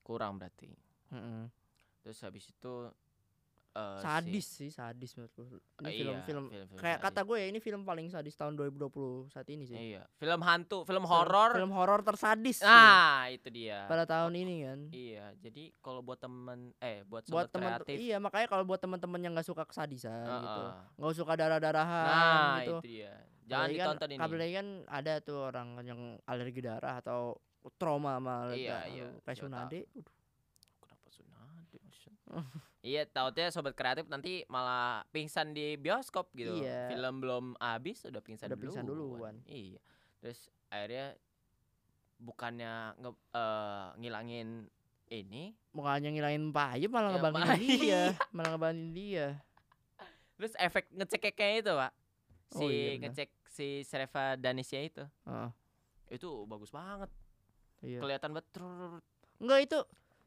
Kurang 0.01 0.37
berarti. 0.37 0.69
Mm-mm. 1.09 1.49
Terus 1.99 2.21
habis 2.21 2.45
itu 2.45 2.73
eh, 3.71 3.97
si- 3.97 4.05
sadis 4.05 4.45
sih 4.47 4.69
sadis 4.69 5.11
menurutku 5.13 5.41
ini 5.81 5.83
Eh, 5.83 5.93
film 5.97 6.13
iya, 6.13 6.23
film 6.23 6.45
film-film 6.47 6.77
kayak 6.77 6.97
sadis. 6.97 7.05
kata 7.09 7.19
gue 7.21 7.37
ya 7.37 7.47
ini 7.47 7.59
film 7.59 7.81
paling 7.81 8.07
sadis 8.07 8.31
tahun 8.33 8.55
2020 8.55 8.87
saat 9.27 9.43
ini 9.47 9.65
sih 9.65 9.75
Iya, 9.91 10.07
film 10.13 10.39
hantu, 10.39 10.81
film 10.83 11.01
Film- 11.01 11.03
horor. 11.03 11.51
film 11.51 11.71
horor 11.71 11.99
tersadis 11.99 12.57
gitu 12.57 12.69
Nah, 12.69 13.27
itu 13.27 13.49
dia. 13.49 13.83
pada 13.83 14.05
tahun 14.05 14.31
ini 14.33 14.55
kan 14.63 14.79
Iya, 14.89 15.25
jadi 15.37 15.75
kalau 15.77 15.99
buat 15.99 16.15
temen 16.17 16.71
eh 16.79 17.03
buat 17.03 17.25
buat 17.25 17.49
kreatif 17.49 17.97
iya 17.99 18.15
makanya 18.17 18.47
kalau 18.47 18.63
buat 18.63 18.77
teman-teman 18.77 19.19
yang 19.19 19.33
nggak 19.33 19.43
suka 19.45 19.65
kesadisan 19.65 20.23
gitu 20.23 20.61
heeh. 20.63 20.95
nggak 20.95 21.15
suka 21.15 21.33
darah-darahan 21.35 22.07
Nah, 22.07 22.55
gitu. 22.61 22.75
Jangan 23.45 23.53
Apalagi 23.63 23.77
kan- 23.77 23.85
ditonton 23.87 24.09
ini. 24.09 24.19
apalagi 24.19 24.53
kan 24.53 24.67
ada 24.87 25.13
tuh 25.19 25.39
orang 25.43 25.67
yang 25.79 26.01
alergi 26.23 26.61
darah 26.61 26.97
atau 26.97 27.37
trauma 27.75 28.17
sama 28.17 28.35
Iya, 28.51 28.77
iya, 28.87 29.05
kayak. 29.21 29.41
Udah. 29.43 29.69
Kenapa? 29.69 29.77
Maksud- 30.95 31.29
iya, 32.81 33.05
tautnya 33.05 33.47
sobat 33.47 33.73
kreatif 33.73 34.05
nanti 34.05 34.43
malah 34.47 35.05
pingsan 35.09 35.51
di 35.51 35.73
bioskop 35.75 36.33
gitu. 36.33 36.57
Iya. 36.57 36.89
Film 36.89 37.15
belum 37.19 37.45
habis 37.55 38.01
udah 38.03 38.19
pingsan 38.19 38.49
Udah 38.49 38.57
pingsan 38.57 38.83
duluan. 38.83 39.41
Iya. 39.45 39.77
Terus 40.19 40.39
akhirnya 40.67 41.13
bukannya 42.17 42.73
nge, 42.97 43.11
eh, 43.31 43.87
ngilangin 43.99 44.49
ini, 45.07 45.53
Bukannya 45.69 46.09
ngilangin 46.09 46.49
payung 46.49 46.89
malah 46.89 47.09
Ya, 47.09 47.15
ngebangin 47.15 47.59
dia, 47.77 48.01
malah 48.33 48.49
ngebangin 48.51 48.89
dia. 48.91 49.27
terus 50.35 50.51
efek 50.57 50.89
ngeceknya 50.89 51.31
itu, 51.57 51.71
Pak. 51.71 51.93
Si 52.47 52.57
Oh, 52.57 52.67
iya 52.67 52.97
ngecek 52.97 53.29
si 53.55 53.67
Sereva 53.81 54.35
Danisya 54.35 54.79
itu. 54.81 55.03
Heeh, 55.23 55.49
Itu 56.11 56.43
bagus 56.45 56.69
banget. 56.69 57.07
iya. 57.79 57.97
Kelihatan 57.97 58.31
banget. 58.31 58.45
Enggak 59.37 59.59
itu 59.61 59.79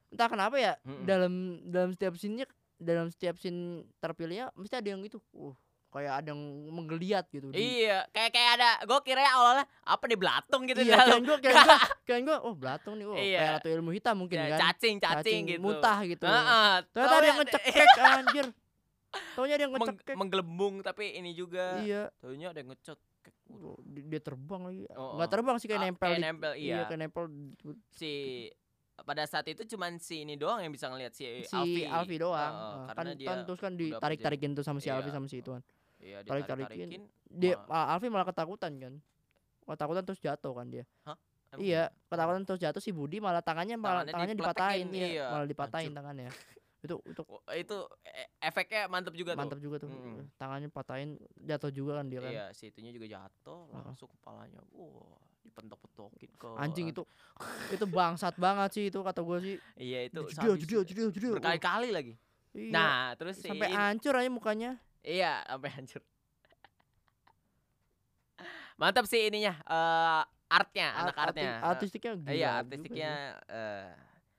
entah 0.08 0.26
kenapa 0.26 0.56
ya 0.56 0.72
Mm-mm. 0.82 1.04
dalam 1.04 1.32
dalam 1.62 1.90
setiap 1.92 2.16
scene 2.16 2.48
dalam 2.74 3.06
setiap 3.08 3.36
scene 3.36 3.60
terpilihnya 3.98 4.48
mesti 4.54 4.74
ada 4.74 4.88
yang 4.88 5.02
gitu. 5.02 5.20
Uh, 5.30 5.52
kayak 5.88 6.20
ada 6.20 6.28
yang 6.30 6.40
menggeliat 6.68 7.24
gitu 7.26 7.48
di- 7.48 7.56
Iya, 7.80 8.04
kayak 8.10 8.30
kayak 8.30 8.50
ada 8.56 8.70
gue 8.82 9.00
kira 9.02 9.24
awalnya 9.26 9.64
apa 9.82 10.04
nih 10.04 10.18
belatung 10.18 10.62
gitu 10.64 10.80
di 10.80 10.86
iya 10.86 11.00
dalam. 11.00 11.16
kayak 11.16 11.24
gue 11.24 11.36
kayak 11.40 11.56
gue 11.58 11.78
kayak 12.06 12.20
gue 12.22 12.36
oh 12.38 12.54
belatung 12.54 12.94
nih 12.94 13.06
oh 13.06 13.16
Iya. 13.16 13.38
kayak 13.38 13.52
ratu 13.56 13.68
ilmu 13.70 13.90
hitam 13.90 14.14
mungkin 14.14 14.36
Ya, 14.38 14.46
kan 14.50 14.60
cacing, 14.62 14.96
cacing, 14.98 15.42
gitu. 15.48 15.60
muntah 15.60 15.98
gitu 16.04 16.24
Heeh. 16.24 16.72
ternyata 16.86 17.14
ada 17.14 17.26
yang 17.26 17.38
ngecekek 17.40 17.88
anjir 18.20 18.46
taunya 19.32 19.54
ada 19.56 19.64
yang 19.64 19.72
meng- 19.72 19.80
ngecekek 19.82 20.14
menggelembung 20.14 20.74
tapi 20.82 21.04
ini 21.14 21.32
juga. 21.32 21.80
iya 21.80 22.12
Taunya 22.20 22.52
ada 22.52 22.60
yang 22.60 22.68
ngecek. 22.68 22.98
Oh, 23.50 23.80
di- 23.80 24.04
dia 24.04 24.20
terbang 24.20 24.60
lagi 24.62 24.84
Oh, 24.92 25.16
nggak 25.16 25.24
oh. 25.24 25.32
terbang 25.32 25.56
sih 25.56 25.66
kayak 25.66 25.80
Ah, 25.80 25.86
nempel 25.86 26.04
kayak 26.04 26.14
di- 26.14 26.24
nempel, 26.26 26.52
iya 26.54 26.68
iya. 26.70 26.82
kayak 26.84 27.00
nempel 27.00 27.24
Si 27.90 28.12
pada 28.98 29.24
saat 29.24 29.46
itu 29.46 29.62
cuman 29.64 29.96
si 29.96 30.20
ini 30.20 30.34
doang 30.34 30.58
yang 30.58 30.68
bisa 30.68 30.86
ngelihat 30.86 31.10
si, 31.10 31.22
si 31.40 31.48
Alfi. 31.48 31.82
Alfi 31.82 32.16
doang 32.18 32.36
Heeh, 32.50 32.76
Nah, 32.78 32.92
karena 32.92 33.02
kan, 33.06 33.16
dia 33.16 33.26
kan 33.26 33.38
terus 33.42 33.58
kan 33.58 33.72
udah 33.72 33.80
ditarik 33.94 34.18
tarikin 34.20 34.50
tuh 34.52 34.60
sama 34.60 34.78
si 34.78 34.88
Alfi 34.88 35.06
Iya. 35.06 35.14
sama 35.14 35.26
si 35.26 35.36
itu 35.38 35.50
kan 35.50 35.62
Iya, 35.98 36.18
tarik-tarikin. 36.20 36.88
ditarik-tarikin. 36.90 37.02
dia 37.30 37.54
ah, 37.66 37.90
Alfi 37.90 38.06
malah 38.06 38.24
ketakutan 38.24 38.72
kan 38.74 38.94
ketakutan 39.64 40.02
terus 40.02 40.18
jatuh 40.18 40.52
kan 40.52 40.66
dia 40.66 40.84
Emang 41.48 41.58
iya 41.58 41.82
ketakutan 42.04 42.42
terus 42.42 42.58
jatuh 42.58 42.78
si 42.78 42.90
Budi 42.90 43.16
malah 43.18 43.40
tangannya 43.40 43.74
malah 43.74 44.02
Tangannya 44.02 44.12
tangannya 44.12 44.36
dipatahin 44.36 44.86
iya, 44.90 45.06
iya. 45.08 45.26
malah 45.30 45.46
dipatahin 45.46 45.88
Hancur. 45.88 45.96
tangannya 45.96 46.28
itu 46.78 46.94
itu 47.02 47.22
Wah, 47.26 47.42
itu 47.58 47.76
e- 48.06 48.30
efeknya 48.38 48.86
mantep 48.86 49.10
juga 49.18 49.34
mantap 49.34 49.58
tuh. 49.58 49.66
juga 49.66 49.76
tuh 49.82 49.90
Mm-mm. 49.90 50.30
tangannya 50.38 50.70
patahin 50.70 51.18
jatuh 51.34 51.74
juga 51.74 51.98
kan 51.98 52.06
dia 52.06 52.22
kan 52.22 52.30
Iya, 52.30 52.46
si 52.54 52.70
itunya 52.70 52.94
juga 52.94 53.10
jatuh, 53.10 53.66
langsung 53.74 54.06
kepalanya. 54.14 54.62
Wah, 54.70 55.18
dipentok-pentokin 55.42 56.30
ke 56.38 56.48
anjing 56.54 56.94
itu 56.94 57.02
itu 57.74 57.82
bangsat 57.82 58.38
banget 58.38 58.70
sih 58.70 58.84
itu 58.88 59.02
kata 59.02 59.20
gue 59.20 59.38
sih 59.42 59.56
Iya, 59.74 60.06
itu 60.06 60.22
judil 60.30 60.54
sadis. 60.54 60.62
judil 60.62 60.80
judil 60.86 61.08
judil 61.10 61.32
berkali-kali 61.34 61.90
lagi. 61.90 62.14
Iya. 62.54 62.70
Nah, 62.70 63.10
terus 63.18 63.42
sampai 63.42 63.68
hancur 63.68 64.14
aja 64.14 64.30
mukanya 64.30 64.70
Iya, 65.02 65.42
sampai 65.50 65.70
hancur. 65.74 66.02
Mantap 68.80 69.04
sih 69.10 69.26
ininya, 69.26 69.58
eh 69.66 70.22
artnya, 70.48 70.94
anak 70.94 71.16
Art- 71.18 71.34
arti- 71.34 71.42
artnya. 71.42 71.52
Artistiknya 71.60 72.12
gila 72.22 72.30
iya, 72.30 72.50
artistiknya 72.62 73.12
eh 73.50 73.90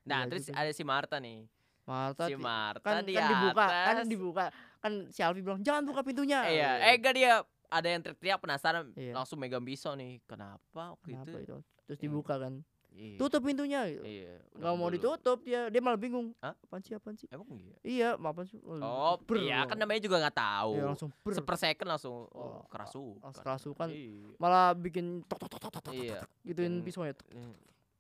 Nah, 0.08 0.26
terus 0.26 0.48
ada 0.50 0.72
si 0.72 0.82
Marta 0.82 1.20
nih. 1.20 1.46
Marta 1.90 2.24
si 2.24 2.34
Marta 2.36 2.86
kan, 2.86 3.02
di 3.02 3.14
kan 3.14 3.26
dibuka 3.28 3.66
kan 3.66 3.96
atas. 3.96 4.08
dibuka 4.08 4.44
kan 4.80 4.94
si 5.08 5.20
Alfi 5.20 5.42
bilang 5.42 5.60
jangan 5.60 5.82
buka 5.84 6.02
pintunya 6.02 6.40
Iya, 6.44 6.70
eh 6.84 6.94
enggak 6.96 7.14
dia 7.14 7.32
ada 7.68 7.88
yang 7.88 8.02
teriak 8.04 8.38
penasaran 8.38 8.94
Iya. 8.94 9.14
langsung 9.14 9.38
megang 9.38 9.62
pisau 9.62 9.94
nih. 9.94 10.22
Kenapa 10.24 10.94
waktu 10.94 11.06
kenapa 11.12 11.30
itu? 11.32 11.40
itu 11.40 11.58
terus 11.84 11.98
Hmm. 11.98 12.06
dibuka 12.06 12.36
kan 12.38 12.54
Iya. 12.92 13.18
tutup 13.18 13.42
pintunya 13.42 13.86
gitu. 13.88 14.02
Iya, 14.02 14.34
nggak 14.52 14.72
mau 14.72 14.88
keburu. 14.88 14.96
ditutup 14.96 15.38
dia 15.40 15.62
dia 15.68 15.78
malah 15.80 15.96
bingung 15.96 16.34
Hah? 16.40 16.58
apaan 16.58 16.82
sih 16.82 16.92
apaan 16.92 17.14
sih 17.14 17.28
Emang 17.28 17.46
iya? 17.52 17.76
iya 17.82 18.10
apa 18.14 18.42
sih 18.44 18.58
Oh, 18.60 19.16
ber 19.20 19.38
iya 19.40 19.62
kan 19.64 19.76
namanya 19.76 20.02
juga 20.02 20.18
nggak 20.20 20.36
tahu. 20.36 20.72
Iya, 20.74 20.84
langsung 20.88 21.10
ber 21.16 21.32
Sepersecond 21.32 21.86
langsung 21.88 22.16
Oh, 22.28 22.34
oh, 22.34 22.60
kerasukan. 22.68 23.32
kerasukan. 23.36 23.88
Iya. 23.90 24.34
malah 24.36 24.74
bikin 24.74 25.22
tok 25.24 25.38
tok 25.40 25.50
tok 25.52 25.62
tok 25.70 25.84
tok 25.84 25.94
Iya. 25.94 26.26
gituin 26.42 26.74
Hmm. 26.74 26.84
pisaunya 26.84 27.14
Mm, 27.30 27.54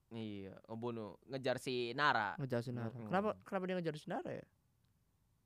Iya, 0.09 0.57
ngebunuh, 0.65 1.21
ngejar 1.25 1.57
si 1.57 1.93
Nara. 1.93 2.33
ngejar 2.35 2.59
Sinara 2.59 2.89
Mm-mm. 2.89 3.05
kenapa 3.05 3.29
kenapa 3.43 3.63
dia 3.65 3.75
ngejar 3.77 3.95
Sinara 3.95 4.31
ya 4.33 4.45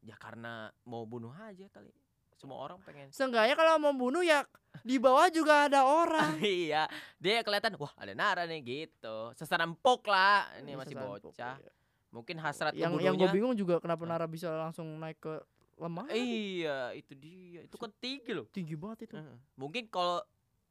Ya 0.02 0.16
karena 0.16 0.68
mau 0.84 1.04
bunuh 1.04 1.32
aja 1.34 1.64
kali. 1.70 1.88
Semua 2.36 2.60
orang 2.60 2.76
pengen. 2.82 3.08
Seenggaknya 3.08 3.56
kalau 3.56 3.80
mau 3.80 3.92
bunuh 3.94 4.20
ya 4.20 4.44
di 4.82 5.00
bawah 5.00 5.28
juga 5.30 5.72
ada 5.72 5.84
orang 5.84 6.36
iya, 6.44 6.92
dia 7.16 7.40
kelihatan 7.40 7.72
wah 7.76 7.96
ada 7.96 8.12
Nara 8.12 8.44
nih 8.44 8.60
gitu. 8.64 9.32
Sesar 9.34 9.64
empuk 9.64 10.04
lah. 10.06 10.52
Ini 10.60 10.72
Iya, 10.72 10.78
masih 10.78 10.96
bocah. 10.98 11.56
iya. 11.56 11.72
Mungkin 12.12 12.36
hasrat 12.38 12.76
yang 12.76 13.00
yang 13.00 13.16
gue 13.16 13.32
bingung 13.32 13.56
juga 13.56 13.80
kenapa 13.80 14.04
Hah? 14.04 14.12
Nara 14.12 14.28
bisa 14.28 14.52
langsung 14.52 14.92
naik 15.00 15.18
ke 15.18 15.40
lemah 15.74 16.06
Iya, 16.12 16.92
itu 16.94 17.16
dia. 17.16 17.64
Itu 17.64 17.80
kan 17.80 17.88
tinggi 17.96 18.32
loh. 18.32 18.46
tinggi 18.52 18.76
banget 18.76 19.08
itu. 19.08 19.16
Mungkin 19.56 19.88
kalau 19.88 20.20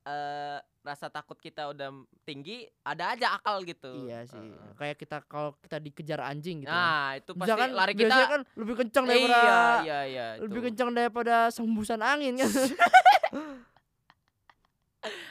eh, 0.03 0.59
rasa 0.83 1.07
takut 1.09 1.37
kita 1.37 1.69
udah 1.69 1.95
tinggi, 2.21 2.67
ada 2.83 3.15
aja 3.15 3.33
akal 3.33 3.63
gitu. 3.63 4.03
iya 4.03 4.23
sih 4.25 4.35
Heeh. 4.35 4.75
kayak 4.75 4.97
kita 4.97 5.23
kalau 5.25 5.55
kita 5.57 5.79
dikejar 5.79 6.21
anjing 6.21 6.61
gitu 6.61 6.69
kan. 6.69 6.75
Nah, 6.75 7.09
itu 7.15 7.31
pasti 7.33 7.43
Misalkan 7.45 7.71
lari 7.71 7.93
kita 7.93 8.03
biasanya 8.09 8.29
kan 8.29 8.43
lebih 8.53 8.75
kencang 8.77 9.05
daripada 9.05 9.39
Iya, 9.39 9.61
iya, 9.81 9.99
iya. 10.05 10.27
lebih 10.39 10.59
itu. 10.59 10.67
kencang 10.69 10.91
daripada 10.93 11.35
sembusan 11.49 12.01
angin 12.01 12.35
kan 12.37 12.51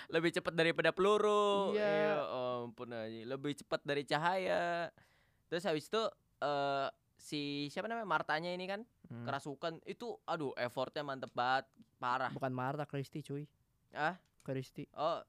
lebih 0.09 0.31
cepat 0.31 0.51
daripada 0.51 0.91
peluru. 0.91 1.71
Iya. 1.71 2.19
ampun 2.61 2.91
aja. 2.91 3.19
Lebih 3.25 3.51
cepat 3.57 3.79
dari 3.81 4.03
cahaya. 4.03 4.91
Terus 5.47 5.63
habis 5.63 5.87
itu 5.87 6.03
eh 6.41 6.87
si 7.15 7.41
siapa 7.67 7.85
namanya 7.85 8.09
Martanya 8.09 8.49
ini 8.49 8.65
kan 8.65 8.81
Hmm. 9.05 9.27
kerasukan 9.27 9.83
itu 9.83 10.15
aduh 10.23 10.55
effortnya 10.55 11.03
mantep 11.03 11.27
banget 11.31 11.67
parah 11.99 12.31
bukan 12.31 12.47
Marta 12.49 12.87
Kristi 12.87 13.19
cuy 13.19 13.43
ah 13.91 14.15
Kristi 14.41 14.83
oh 14.97 15.21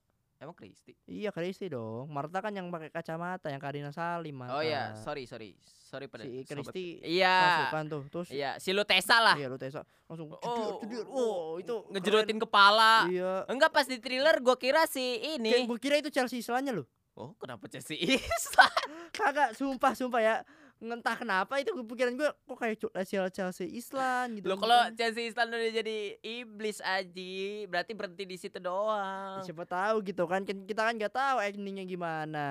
emang 0.42 0.56
Kristi 0.58 0.92
iya 1.06 1.30
Kristi 1.30 1.70
dong. 1.70 2.10
Marta 2.10 2.42
kan 2.42 2.50
yang 2.50 2.66
pakai 2.72 2.90
kacamata 2.90 3.46
yang 3.52 3.62
Karina 3.62 3.94
Salim 3.94 4.34
Marta. 4.34 4.58
oh 4.58 4.62
ya 4.64 4.96
sorry 4.98 5.28
sorry. 5.28 5.54
Sorry 5.92 6.08
pada 6.08 6.24
si. 6.24 6.40
Kristi 6.48 7.04
iya. 7.04 7.68
kerasukan 7.68 7.84
tuh. 7.92 8.02
Terus 8.08 8.28
iya 8.32 8.56
si 8.56 8.72
Lutesa 8.72 9.20
lah. 9.20 9.36
Iya 9.36 9.52
lu 9.52 9.60
Tessa 9.60 9.84
langsung 10.08 10.32
oh, 10.32 10.80
jedil 10.80 11.04
oh 11.04 11.60
itu 11.60 11.84
ngejerutin 11.92 12.40
kepala. 12.40 13.04
Iya. 13.12 13.44
Enggak 13.44 13.76
pas 13.76 13.84
di 13.84 14.00
thriller 14.00 14.40
gua 14.40 14.56
kira 14.56 14.88
si 14.88 15.20
Kayak 15.20 15.36
ini 15.36 15.50
gue 15.68 15.78
kira 15.78 16.00
itu 16.00 16.08
Chelsea 16.08 16.40
Islannya 16.40 16.80
loh. 16.80 16.88
Oh 17.12 17.36
kenapa 17.36 17.68
Chelsea 17.68 18.00
Islan 18.00 18.88
kagak 19.16 19.52
sumpah 19.52 19.92
sumpah 19.92 20.20
ya 20.24 20.34
entah 20.82 21.14
kenapa 21.14 21.56
itu 21.56 21.70
pikiran 21.76 22.12
gue 22.12 22.26
kok 22.26 22.56
kayak 22.56 22.74
Chelsea 22.76 23.22
Chelsea 23.30 23.66
Islan 23.70 24.34
gitu 24.34 24.44
Loh 24.44 24.56
kalau 24.56 24.74
bukan. 24.84 24.94
Chelsea 24.94 25.24
Islan 25.24 25.48
udah 25.48 25.70
jadi 25.72 25.98
iblis 26.20 26.78
aji, 26.78 27.38
berarti 27.64 27.92
berhenti 27.92 28.24
di 28.24 28.34
situ 28.34 28.58
doang. 28.58 29.38
siapa 29.40 29.62
tahu 29.62 30.02
gitu 30.02 30.24
kan 30.24 30.42
Kan 30.42 30.62
kita 30.62 30.82
kan 30.82 30.94
nggak 30.94 31.10
tahu 31.10 31.36
endingnya 31.38 31.84
gimana 31.84 32.46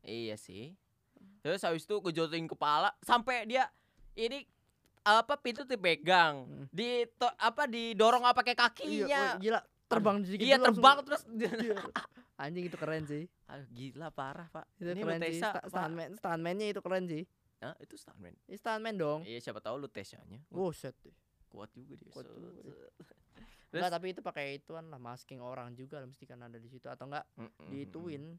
Iya 0.00 0.36
sih. 0.36 0.76
Terus 1.40 1.58
habis 1.60 1.82
itu 1.82 1.96
gejotin 2.02 2.44
kepala 2.44 2.92
sampai 3.00 3.42
dia 3.44 3.66
ini 4.12 4.44
apa 5.02 5.34
pintu 5.34 5.64
dipegang, 5.64 6.44
Hmm. 6.44 6.66
di 6.68 7.08
to- 7.12 7.34
apa 7.36 7.66
didorong 7.66 8.22
apa 8.22 8.38
pakai 8.38 8.52
iya 8.52 8.62
kakinya. 8.62 9.22
woi, 9.32 9.42
gila 9.42 9.60
terbang 9.84 10.16
sedikit 10.20 10.44
Iya 10.44 10.56
langsung 10.56 10.66
terbang 10.70 10.96
terus 11.02 11.22
jedil. 11.26 11.74
anjing 12.38 12.64
itu 12.64 12.76
keren 12.76 13.04
sih 13.04 13.24
Aduh, 13.44 13.66
gila 13.68 14.08
parah, 14.08 14.46
Pak. 14.48 14.64
itu 14.76 14.88
Ini 14.88 15.00
keren 15.00 15.20
sih 15.20 15.40
stuntman 15.42 16.10
stuntmannya 16.16 16.66
itu 16.68 16.80
keren 16.80 17.04
sih 17.04 17.22
Hah, 17.62 17.74
itu 17.78 17.94
stuntman. 17.94 18.34
Ini 18.44 18.58
stuntman 18.58 18.94
dong 18.94 19.20
Iya, 19.22 19.38
siapa 19.38 19.62
tahu 19.62 19.78
Lutesanya. 19.78 20.42
Wah, 20.50 20.68
Buset 20.68 20.98
kuat 21.46 21.70
juga 21.70 21.94
dia. 21.94 22.10
kuat 22.10 22.26
juga 22.26 22.48
dia. 22.58 22.74
Enggak, 23.72 23.88
tapi 23.88 24.06
itu 24.12 24.20
pakai 24.20 24.60
ituan 24.60 24.84
lah 24.88 25.00
masking 25.00 25.40
orang 25.40 25.72
juga 25.72 25.96
lah, 25.96 26.04
mesti 26.04 26.28
kan 26.28 26.42
ada 26.42 26.60
di 26.60 26.68
situ 26.68 26.84
atau 26.84 27.08
enggak 27.08 27.24
Mm-mm. 27.40 27.68
diituin. 27.68 28.36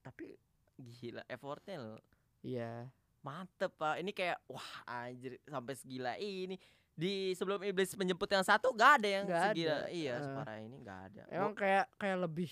Tapi 0.00 0.32
gila 0.78 1.20
effortnya 1.28 1.76
loh. 1.76 2.00
Iya. 2.40 2.88
Mantep 3.20 3.74
pak, 3.76 4.00
ini 4.00 4.14
kayak 4.14 4.40
wah 4.48 4.72
anjir 4.86 5.36
sampai 5.44 5.74
segila 5.74 6.14
ini 6.16 6.56
di 6.94 7.30
sebelum 7.34 7.60
iblis 7.62 7.92
menjemput 7.94 8.26
yang 8.26 8.42
satu 8.42 8.72
gak 8.72 9.02
ada 9.02 9.08
yang 9.20 9.24
Nggak 9.26 9.42
segila 9.52 9.76
ada, 9.76 9.90
iya 9.90 10.14
eh. 10.14 10.22
separah 10.22 10.56
ini 10.58 10.76
gak 10.80 11.00
ada. 11.12 11.22
Emang 11.28 11.52
kayak 11.54 11.84
kayak 11.94 12.18
lebih 12.18 12.50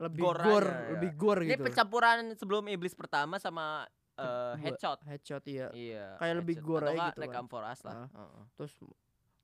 lebih 0.00 0.22
Gore 0.24 0.40
gor, 0.42 0.64
aja, 0.64 0.72
ya. 0.72 0.90
lebih 0.96 1.10
gor 1.14 1.38
ini 1.44 1.52
gitu. 1.52 1.64
pencampuran 1.68 2.16
sebelum 2.34 2.64
iblis 2.72 2.96
pertama 2.96 3.36
sama 3.36 3.84
Kedua. 4.20 4.60
headshot. 4.60 4.98
Headshot 5.02 5.44
iya. 5.46 5.66
Iya. 5.70 6.06
Kayak 6.16 6.34
lebih 6.38 6.56
gore 6.58 6.90
gitu 6.90 7.18
Like 7.18 7.32
kan. 7.32 7.46
For 7.46 7.62
Us 7.62 7.80
lah. 7.82 7.94
Ah. 7.96 8.08
Heeh. 8.10 8.42
Terus 8.54 8.72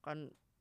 kan 0.01 0.19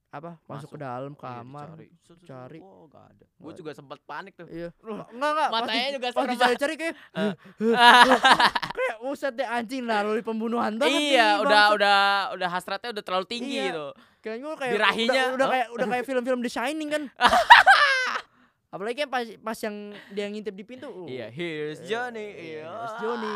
apa 0.09 0.39
masuk, 0.47 0.71
ke 0.71 0.77
Masuk. 0.77 0.79
dalam 0.79 1.11
Iya, 1.11 1.19
kamar. 1.19 1.67
dicari. 1.69 1.87
Set. 1.99 2.17
cari. 2.23 2.59
Wow, 2.59 2.87
gak 2.87 3.03
ada. 3.05 3.25
Gue 3.35 3.51
juga 3.51 3.71
sempat 3.71 3.99
panik 4.01 4.33
tuh. 4.33 4.47
Iya. 4.47 4.69
Enggak 4.79 5.07
enggak. 5.11 5.49
Matanya 5.51 5.89
juga 5.91 6.07
pas 6.07 6.15
serem 6.15 6.31
dicari-cari 6.31 6.73
kayak 6.77 6.95
Eh. 7.19 7.33
kayak 8.77 8.95
uset 9.03 9.33
deh 9.33 9.43
anjing 9.45 9.83
lalu 9.83 10.19
pembunuhan 10.21 10.71
banget 10.75 11.01
iya, 11.11 11.35
udah 11.37 11.63
udah 11.73 11.99
udah 12.31 12.49
hasratnya 12.49 12.89
udah 12.91 13.03
terlalu 13.03 13.25
tinggi 13.25 13.57
Iya. 13.57 13.67
gitu. 13.69 13.85
Kayaknya 14.23 14.47
kayak 14.55 14.73
Birahinya, 14.73 15.21
udah, 15.21 15.35
udah 15.35 15.47
kayak 15.47 15.67
udah 15.69 15.85
kayak 15.91 16.05
film-film 16.05 16.39
The 16.39 16.49
Shining 16.49 16.89
kan. 16.89 17.03
Apalagi 18.73 18.97
kan 18.97 19.09
pas 19.09 19.23
pas 19.37 19.57
yang 19.57 19.75
dia 20.09 20.25
ngintip 20.25 20.51
di 20.51 20.63
pintu. 20.63 20.87
uh, 20.87 21.07
Iya, 21.07 21.27
here's 21.29 21.79
eh, 21.79 21.87
Johnny. 21.87 22.27
Iya, 22.27 22.35
Iya. 22.35 22.63
here's 22.65 22.95
Johnny. 22.97 23.35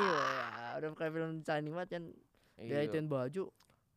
Udah 0.80 0.90
kayak 0.94 1.12
film 1.12 1.32
Shining 1.40 1.74
banget 1.74 1.90
kan. 1.92 2.04
Dia 2.58 2.76
Iya. 2.78 2.88
ituin 2.88 3.06
baju 3.06 3.44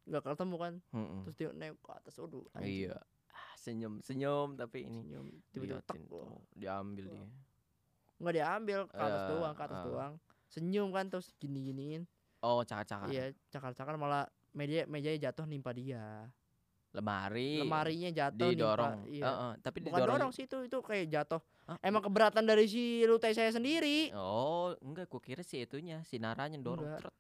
nggak 0.03 0.23
ketemu 0.25 0.57
kan. 0.57 0.75
Mm-mm. 0.90 1.21
Terus 1.25 1.37
dia 1.37 1.49
naik 1.53 1.75
ke 1.79 1.90
atas 1.92 2.14
aduh. 2.16 2.42
anjing. 2.53 2.75
Iya. 2.85 2.99
Ah, 3.29 3.55
Senyum, 3.55 3.95
senyum 4.01 4.49
tapi 4.55 4.85
ini 4.85 5.01
Senyum, 5.01 5.27
tiba-tiba 5.49 5.81
tak. 5.81 5.97
diambil 6.53 7.07
dia. 7.09 7.27
Enggak 8.18 8.35
diambil 8.37 8.78
ke 8.85 8.97
atas 8.97 9.20
Eh, 9.20 9.28
doang, 9.30 9.53
ke 9.53 9.62
atas 9.62 9.78
eh. 9.78 9.85
doang. 9.85 10.12
Senyum 10.47 10.89
kan 10.91 11.07
terus 11.09 11.33
gini-giniin. 11.37 12.03
Oh, 12.39 12.61
cakar-cakar. 12.61 13.09
Iya, 13.09 13.30
cakar-cakar 13.49 13.95
malah 13.97 14.26
meja 14.53 14.85
mejanya 14.85 15.30
jatuh 15.30 15.47
nimpa 15.47 15.70
dia. 15.70 16.26
Lemari. 16.93 17.57
Lemarinya 17.59 18.11
jatuh 18.11 18.49
didorong. 18.49 18.95
nimpa. 19.01 19.09
Iya. 19.11 19.24
Heeh, 19.24 19.53
tapi 19.59 19.78
Bukan 19.80 19.93
didorong. 19.97 20.16
dorong 20.18 20.30
sih 20.30 20.45
itu 20.45 20.57
itu 20.62 20.76
kayak 20.78 21.07
jatuh. 21.09 21.40
Hah? 21.64 21.78
Emang 21.80 22.01
keberatan 22.01 22.45
dari 22.45 22.64
si 22.66 22.82
lutai 23.03 23.32
saya 23.32 23.49
sendiri. 23.49 24.12
Oh, 24.12 24.76
enggak, 24.78 25.09
gua 25.09 25.18
kira 25.18 25.40
si 25.40 25.59
itunya, 25.59 26.05
si 26.05 26.16
naranya 26.16 26.59
dorong. 26.59 26.84
Tret. 26.95 27.14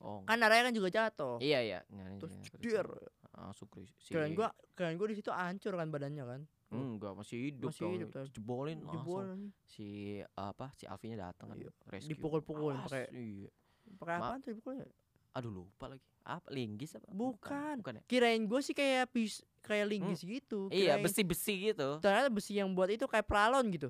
Oh. 0.00 0.22
Kan 0.22 0.38
naranya 0.38 0.70
kan 0.70 0.74
juga 0.74 0.88
jatuh. 0.88 1.36
Iya, 1.38 1.58
iya. 1.60 1.80
Terus 2.16 2.30
dia, 2.56 2.86
langsung 3.32 3.66
ke 3.66 3.82
si 3.96 4.10
Kirain 4.10 4.30
gua 4.32 4.48
kirain 4.72 4.94
gua 4.94 5.06
di 5.06 5.16
situ 5.16 5.30
hancur 5.30 5.74
kan 5.74 5.88
badannya 5.88 6.24
kan. 6.24 6.42
enggak 6.68 7.16
masih 7.16 7.48
hidup 7.48 7.72
Masih 7.72 7.88
hidup, 7.88 8.08
tapi 8.12 8.28
jebolin 8.28 8.78
langsung 8.78 8.92
Jebol 9.00 9.24
anjing. 9.24 9.52
si 9.64 9.88
apa 10.36 10.68
si 10.76 10.84
Alfinya 10.84 11.16
datang 11.24 11.48
kan 11.48 11.56
Iya. 11.56 11.72
Awas, 11.72 12.84
pakai- 12.84 13.08
iya. 13.10 13.50
Pakai 13.96 14.14
apaan 14.14 14.38
tuh 14.38 14.50
dipukulnya? 14.52 14.84
aduh 15.30 15.48
lupa 15.54 15.88
lagi 15.88 16.04
apa 16.28 16.48
linggis 16.50 16.92
apa 16.92 17.08
Bukan. 17.08 17.80
bukan 17.80 17.92
ya 17.94 18.02
Kirain 18.04 18.44
gua 18.44 18.60
sih 18.60 18.72
kayak 18.72 19.08
pis 19.08 19.40
kayak 19.60 19.88
linggis 19.88 20.20
gitu. 20.20 20.68
iya 20.68 20.94
Kirain- 20.94 21.02
besi 21.02 21.22
besi 21.22 21.54
gitu 21.66 21.96
Ternyata 21.98 22.28
besi 22.28 22.52
yang 22.54 22.68
buat 22.70 22.88
itu 22.88 23.04
kayak 23.04 23.24
pralon 23.24 23.64
gitu. 23.68 23.88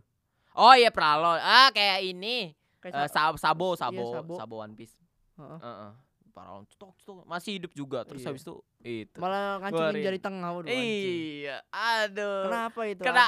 oh 0.52 0.70
iya 0.72 0.88
pralon 0.88 1.36
ah 1.36 1.68
kayak 1.68 2.06
ini 2.06 2.54
Kayak 2.78 2.94
Eh, 2.96 3.08
sa- 3.08 3.34
sab 3.34 3.36
sabo 3.36 3.74
Iya, 3.74 3.78
sabo 3.80 4.02
sabo. 4.12 4.34
sabo 4.36 4.54
one 4.56 4.72
piece 4.72 4.94
Heeh. 5.34 5.58
Heeh. 5.58 5.92
Paralon 6.30 6.62
cetok 6.64 6.94
cetok 6.96 7.26
masih 7.26 7.58
hidup 7.58 7.72
juga 7.72 8.02
terus 8.02 8.22
Iya. 8.22 8.30
habis 8.30 8.42
itu 8.42 8.54
itu 8.80 9.18
malah 9.18 9.58
ngancurin 9.58 9.98
jari 10.00 10.18
tengah 10.18 10.50
waduh, 10.52 10.70
iya 10.70 11.58
aduh 11.68 12.46
Kenapa 12.46 12.80
itu? 12.86 13.02
Kena, 13.02 13.26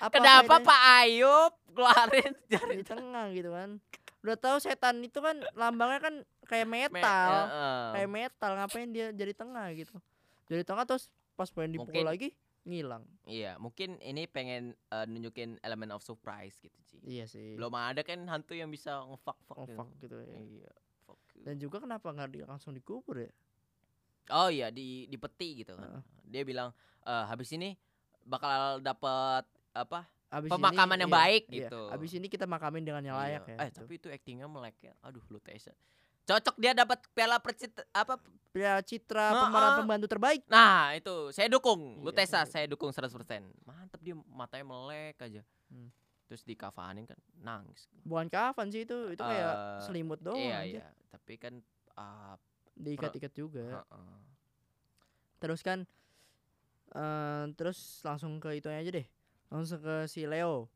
Apa 0.00 0.08
kenapa 0.16 0.54
Pak 0.58 0.80
Ayub 0.98 1.52
keluarin 1.68 2.32
jari 2.48 2.74
di 2.74 2.84
tengah 2.86 3.28
gitu 3.30 3.48
kan? 3.50 3.76
Udah 4.18 4.36
tahu 4.36 4.56
setan 4.58 5.00
itu 5.00 5.18
kan 5.18 5.44
lambangnya 5.52 6.00
kan 6.00 6.14
kayak 6.52 6.66
me- 6.66 6.92
metal. 6.92 7.30
heeh. 7.42 7.84
kayak 7.92 8.10
metal 8.10 8.50
ngapain 8.54 8.88
dia 8.88 9.06
jari 9.10 9.32
tengah 9.32 9.66
gitu. 9.72 9.96
Jari 10.46 10.62
tengah 10.62 10.84
terus 10.84 11.08
pas 11.32 11.48
pengen 11.48 11.72
dipukul 11.72 11.90
Mungkin- 11.94 12.06
lagi 12.06 12.28
ngilang. 12.62 13.02
Iya, 13.24 13.58
mungkin 13.58 13.98
ini 13.98 14.24
pengen 14.26 14.62
eh, 14.86 15.04
nunjukin 15.04 15.58
elemen 15.60 15.90
of 15.90 16.00
surprise 16.00 16.54
gitu, 16.56 16.78
Ci. 16.84 16.96
Iya 17.02 17.24
sih. 17.26 17.56
Belum 17.56 17.72
ada 17.72 18.00
kan 18.00 18.20
hantu 18.24 18.52
yang 18.52 18.68
bisa 18.68 19.02
gitu. 19.02 19.18
fuck 19.74 19.90
gitu 19.98 20.14
ya. 20.14 20.38
Iya, 20.38 20.70
fuck 21.02 21.18
you. 21.32 21.42
Dan 21.42 21.56
juga 21.56 21.80
kenapa 21.80 22.06
nggak 22.06 22.28
di- 22.30 22.44
langsung 22.44 22.70
dikubur 22.70 23.18
ya? 23.18 23.32
Oh 24.30 24.46
iya, 24.46 24.70
di 24.70 25.04
di 25.06 25.16
peti 25.16 25.58
gitu 25.58 25.74
kan. 25.74 25.98
Dia 26.22 26.44
bilang 26.44 26.70
eh 27.02 27.24
habis 27.26 27.50
ini 27.50 27.74
bakal 28.22 28.78
dapat 28.78 29.42
apa? 29.72 30.06
Abis 30.30 30.48
Pemakaman 30.48 30.96
ini, 30.96 31.02
yang 31.02 31.10
iya, 31.10 31.18
baik 31.18 31.42
iya. 31.44 31.56
gitu. 31.66 31.82
Abis 31.90 32.10
ini 32.14 32.24
kita 32.24 32.46
makamin 32.46 32.80
dengan 32.80 33.02
yang 33.02 33.18
layak 33.18 33.42
Iya. 33.44 33.52
ya. 33.52 33.58
Eh, 33.58 33.70
tapi 33.74 34.00
itu 34.00 34.08
actingnya 34.08 34.46
melek 34.46 34.78
ya. 34.80 34.94
Aduh, 35.02 35.20
lu 35.28 35.36
Tessa. 35.36 35.74
Cocok 36.22 36.56
dia 36.56 36.72
dapat 36.72 37.02
piala 37.12 37.42
percit 37.42 37.74
apa 37.90 38.16
Piala 38.52 38.84
Citra 38.84 39.32
Heeh. 39.32 39.40
pemeran 39.42 39.70
pembantu 39.80 40.06
terbaik. 40.06 40.44
Nah 40.46 40.92
itu 40.92 41.32
saya 41.32 41.48
dukung 41.48 41.98
Iya, 41.98 42.04
Lutesa 42.04 42.44
saya 42.44 42.46
saya 42.46 42.66
dukung 42.68 42.92
100% 42.92 43.08
Mantep 43.64 44.00
dia 44.00 44.14
matanya 44.28 44.66
melek 44.66 45.16
aja 45.18 45.42
Hmm. 45.72 45.88
Terus 46.28 46.44
di 46.44 46.52
kafanin 46.52 47.08
kan 47.08 47.16
nangis 47.40 47.88
Bukan 48.04 48.28
kafan 48.28 48.68
sih 48.68 48.84
itu, 48.84 49.08
itu 49.08 49.24
kayak 49.24 49.56
Eh, 49.56 49.80
selimut 49.88 50.20
doang 50.20 50.36
Iya 50.36 50.60
iya 50.68 50.84
Tapi 51.08 51.40
kan 51.40 51.64
ah, 51.96 52.36
Diikat-ikat 52.72 53.32
juga. 53.32 53.80
heeh. 53.80 54.20
Terus 55.40 55.60
kan 55.60 55.88
eh 56.92 57.44
terus 57.56 58.04
langsung 58.04 58.36
ke 58.36 58.52
itu 58.52 58.68
aja 58.68 58.92
deh. 58.92 59.06
Langsung 59.48 59.80
ke 59.80 60.04
si 60.04 60.28
Leo. 60.28 60.68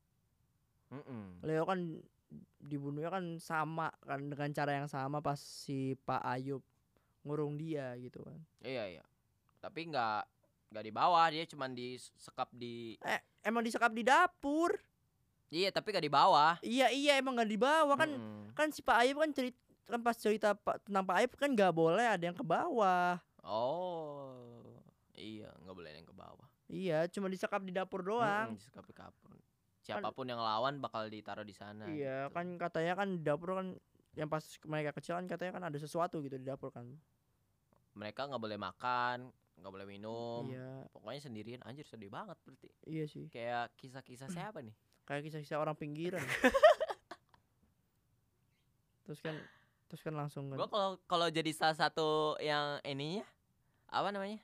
Mm-mm. 0.89 1.45
Leo 1.45 1.65
kan 1.69 2.01
dibunuhnya 2.59 3.09
kan 3.09 3.25
sama 3.39 3.89
kan 4.03 4.19
dengan 4.19 4.51
cara 4.51 4.75
yang 4.75 4.89
sama 4.91 5.23
pas 5.23 5.39
si 5.39 5.95
Pak 6.03 6.23
Ayub 6.23 6.63
ngurung 7.23 7.55
dia 7.55 7.95
gitu 7.99 8.23
kan. 8.23 8.39
Iya 8.63 8.99
iya 8.99 9.05
Tapi 9.59 9.91
nggak 9.91 10.23
nggak 10.67 10.85
di 10.85 10.93
bawah 10.95 11.27
Dia 11.31 11.47
cuman 11.47 11.75
disekap 11.75 12.51
di 12.51 12.99
Emang 13.43 13.63
disekap 13.63 13.91
di 13.91 14.03
dapur. 14.03 14.75
Iya 15.51 15.71
tapi 15.71 15.95
nggak 15.95 16.07
di 16.07 16.11
bawah 16.11 16.59
Iya 16.59 16.91
iya 16.91 17.13
emang 17.19 17.39
nggak 17.39 17.51
dibawa 17.51 17.95
kan 17.95 18.11
Mm-mm. 18.11 18.51
kan 18.55 18.71
si 18.75 18.83
Pak 18.83 18.99
Ayub 18.99 19.23
kan 19.23 19.31
cerita 19.31 19.59
kan 19.87 20.03
pas 20.03 20.19
cerita 20.19 20.59
Pak 20.59 20.83
tentang 20.83 21.07
Pak 21.07 21.17
Ayub 21.23 21.33
kan 21.39 21.51
nggak 21.55 21.71
boleh 21.71 22.03
ada 22.03 22.25
yang 22.27 22.35
ke 22.35 22.43
bawah. 22.43 23.23
Oh 23.47 24.67
Iya 25.15 25.55
nggak 25.63 25.75
boleh 25.75 25.89
ada 25.95 25.99
yang 26.03 26.11
ke 26.11 26.17
bawah 26.19 26.47
Iya, 26.67 27.07
cuma 27.07 27.31
disekap 27.31 27.63
di 27.63 27.71
dapur 27.71 28.03
doang. 28.03 28.51
Mm-mm, 28.51 28.59
disekap 28.59 28.83
di 28.83 28.91
kapur 28.91 29.26
Siapa 29.87 30.11
pun 30.11 30.27
yang 30.27 30.43
lawan 30.43 30.83
bakal 30.83 31.07
ditaruh 31.07 31.47
di 31.47 31.55
sana 31.55 31.87
Iya, 31.87 32.27
gitu. 32.27 32.35
kan 32.35 32.47
katanya 32.59 32.93
kan 32.99 33.09
dapur 33.23 33.55
kan 33.55 33.69
yang 34.19 34.27
pas 34.27 34.43
mereka 34.67 34.91
kecil 34.97 35.15
kan 35.15 35.31
katanya 35.31 35.53
kan 35.55 35.65
ada 35.71 35.79
sesuatu 35.79 36.19
gitu 36.27 36.35
di 36.35 36.47
dapur 36.47 36.75
kan. 36.75 36.91
Mereka 37.95 38.27
nggak 38.27 38.43
boleh 38.43 38.59
makan 38.59 39.31
nggak 39.57 39.73
boleh 39.73 39.87
minum 39.89 40.45
Iya, 40.53 40.85
Pokoknya 40.93 41.21
sendirian 41.25 41.65
anjir 41.65 41.89
sedih 41.89 42.13
banget 42.13 42.37
berarti 42.45 42.69
iya 42.85 43.09
sih. 43.09 43.25
Kayak 43.33 43.73
kisah-kisah 43.81 44.29
siapa 44.29 44.61
nih? 44.61 44.75
Kayak 45.09 45.23
kisah-kisah 45.31 45.57
orang 45.63 45.79
pinggiran. 45.79 46.21
terus 49.07 49.23
kan 49.23 49.39
terus 49.87 50.03
kan 50.03 50.19
langsung 50.19 50.51
kan 50.51 50.59
Gua 50.59 50.67
kalau 50.67 50.91
kalau 51.07 51.27
jadi 51.31 51.47
salah 51.55 51.79
satu 51.79 52.35
yang 52.43 52.83
ininya 52.83 53.23
apa 53.87 54.11
namanya? 54.11 54.43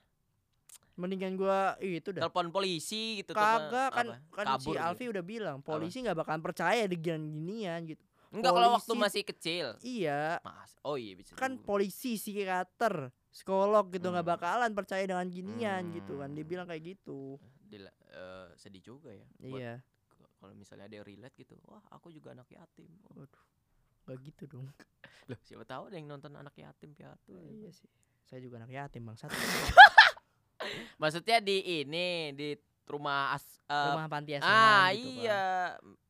Mendingan 1.03 1.35
gua 1.35 1.75
itu 1.79 2.15
dah. 2.15 2.23
Telepon 2.23 2.49
polisi 2.49 3.19
gitu 3.19 3.35
Kagak 3.35 3.91
kan 3.91 4.07
apa, 4.07 4.15
kan 4.31 4.47
si 4.47 4.71
kabur 4.71 4.75
gitu. 4.75 4.87
Alfi 4.87 5.05
udah 5.11 5.25
bilang 5.25 5.59
polisi 5.59 5.99
nggak 5.99 6.15
bakalan 6.17 6.39
percaya 6.39 6.87
dengan 6.87 7.19
ginian 7.27 7.83
gitu. 7.85 8.03
Enggak 8.31 8.55
kalau 8.55 8.71
waktu 8.73 8.93
masih 8.95 9.23
kecil. 9.27 9.67
Iya, 9.83 10.39
Mas. 10.41 10.73
Oh 10.81 10.95
iya 10.95 11.13
bisa. 11.13 11.35
kan 11.35 11.53
juga. 11.53 11.67
polisi 11.67 12.17
psikiater 12.17 13.11
psikolog 13.29 13.91
gitu 13.91 14.07
nggak 14.07 14.23
Hmm. 14.23 14.35
bakalan 14.37 14.73
percaya 14.73 15.03
dengan 15.03 15.27
ginian 15.27 15.91
gitu 15.91 16.17
kan 16.17 16.31
dia 16.31 16.41
Hmm. 16.41 16.49
bilang 16.49 16.67
kayak 16.67 16.97
gitu 16.97 17.37
Dila- 17.63 17.97
eh, 18.09 18.49
sedih 18.55 18.81
juga 18.81 19.11
ya. 19.11 19.27
iya 19.43 19.75
Kalau 20.39 20.53
misalnya 20.53 20.87
ada 20.87 20.97
yang 20.97 21.07
relate 21.07 21.35
gitu, 21.37 21.55
wah 21.65 21.81
aku 21.89 22.11
juga 22.11 22.31
anak 22.33 22.47
yatim. 22.49 22.89
Waduh 23.11 23.43
nggak 24.03 24.19
gitu 24.21 24.45
dong 24.51 24.67
Loh, 25.31 25.39
siapa 25.41 25.63
tahu 25.63 25.87
ada 25.87 25.95
yang 25.95 26.11
nonton 26.11 26.35
anak 26.35 26.51
yatim 26.59 26.91
piatu. 26.91 27.39
iya 27.49 27.71
sih 27.71 27.87
saya 28.27 28.43
juga 28.43 28.59
anak 28.59 28.75
yatim 28.75 29.07
bang 29.07 29.15
satu 29.15 29.31
Maksudnya 30.97 31.39
di 31.39 31.57
ini 31.81 32.07
di 32.33 32.55
rumah 32.85 33.33
as 33.33 33.45
eh, 33.65 33.87
rumah 33.89 34.07
panti 34.07 34.35
asuhan 34.35 34.53
ah 34.53 34.91
gitu, 34.93 35.23
iya. 35.23 35.45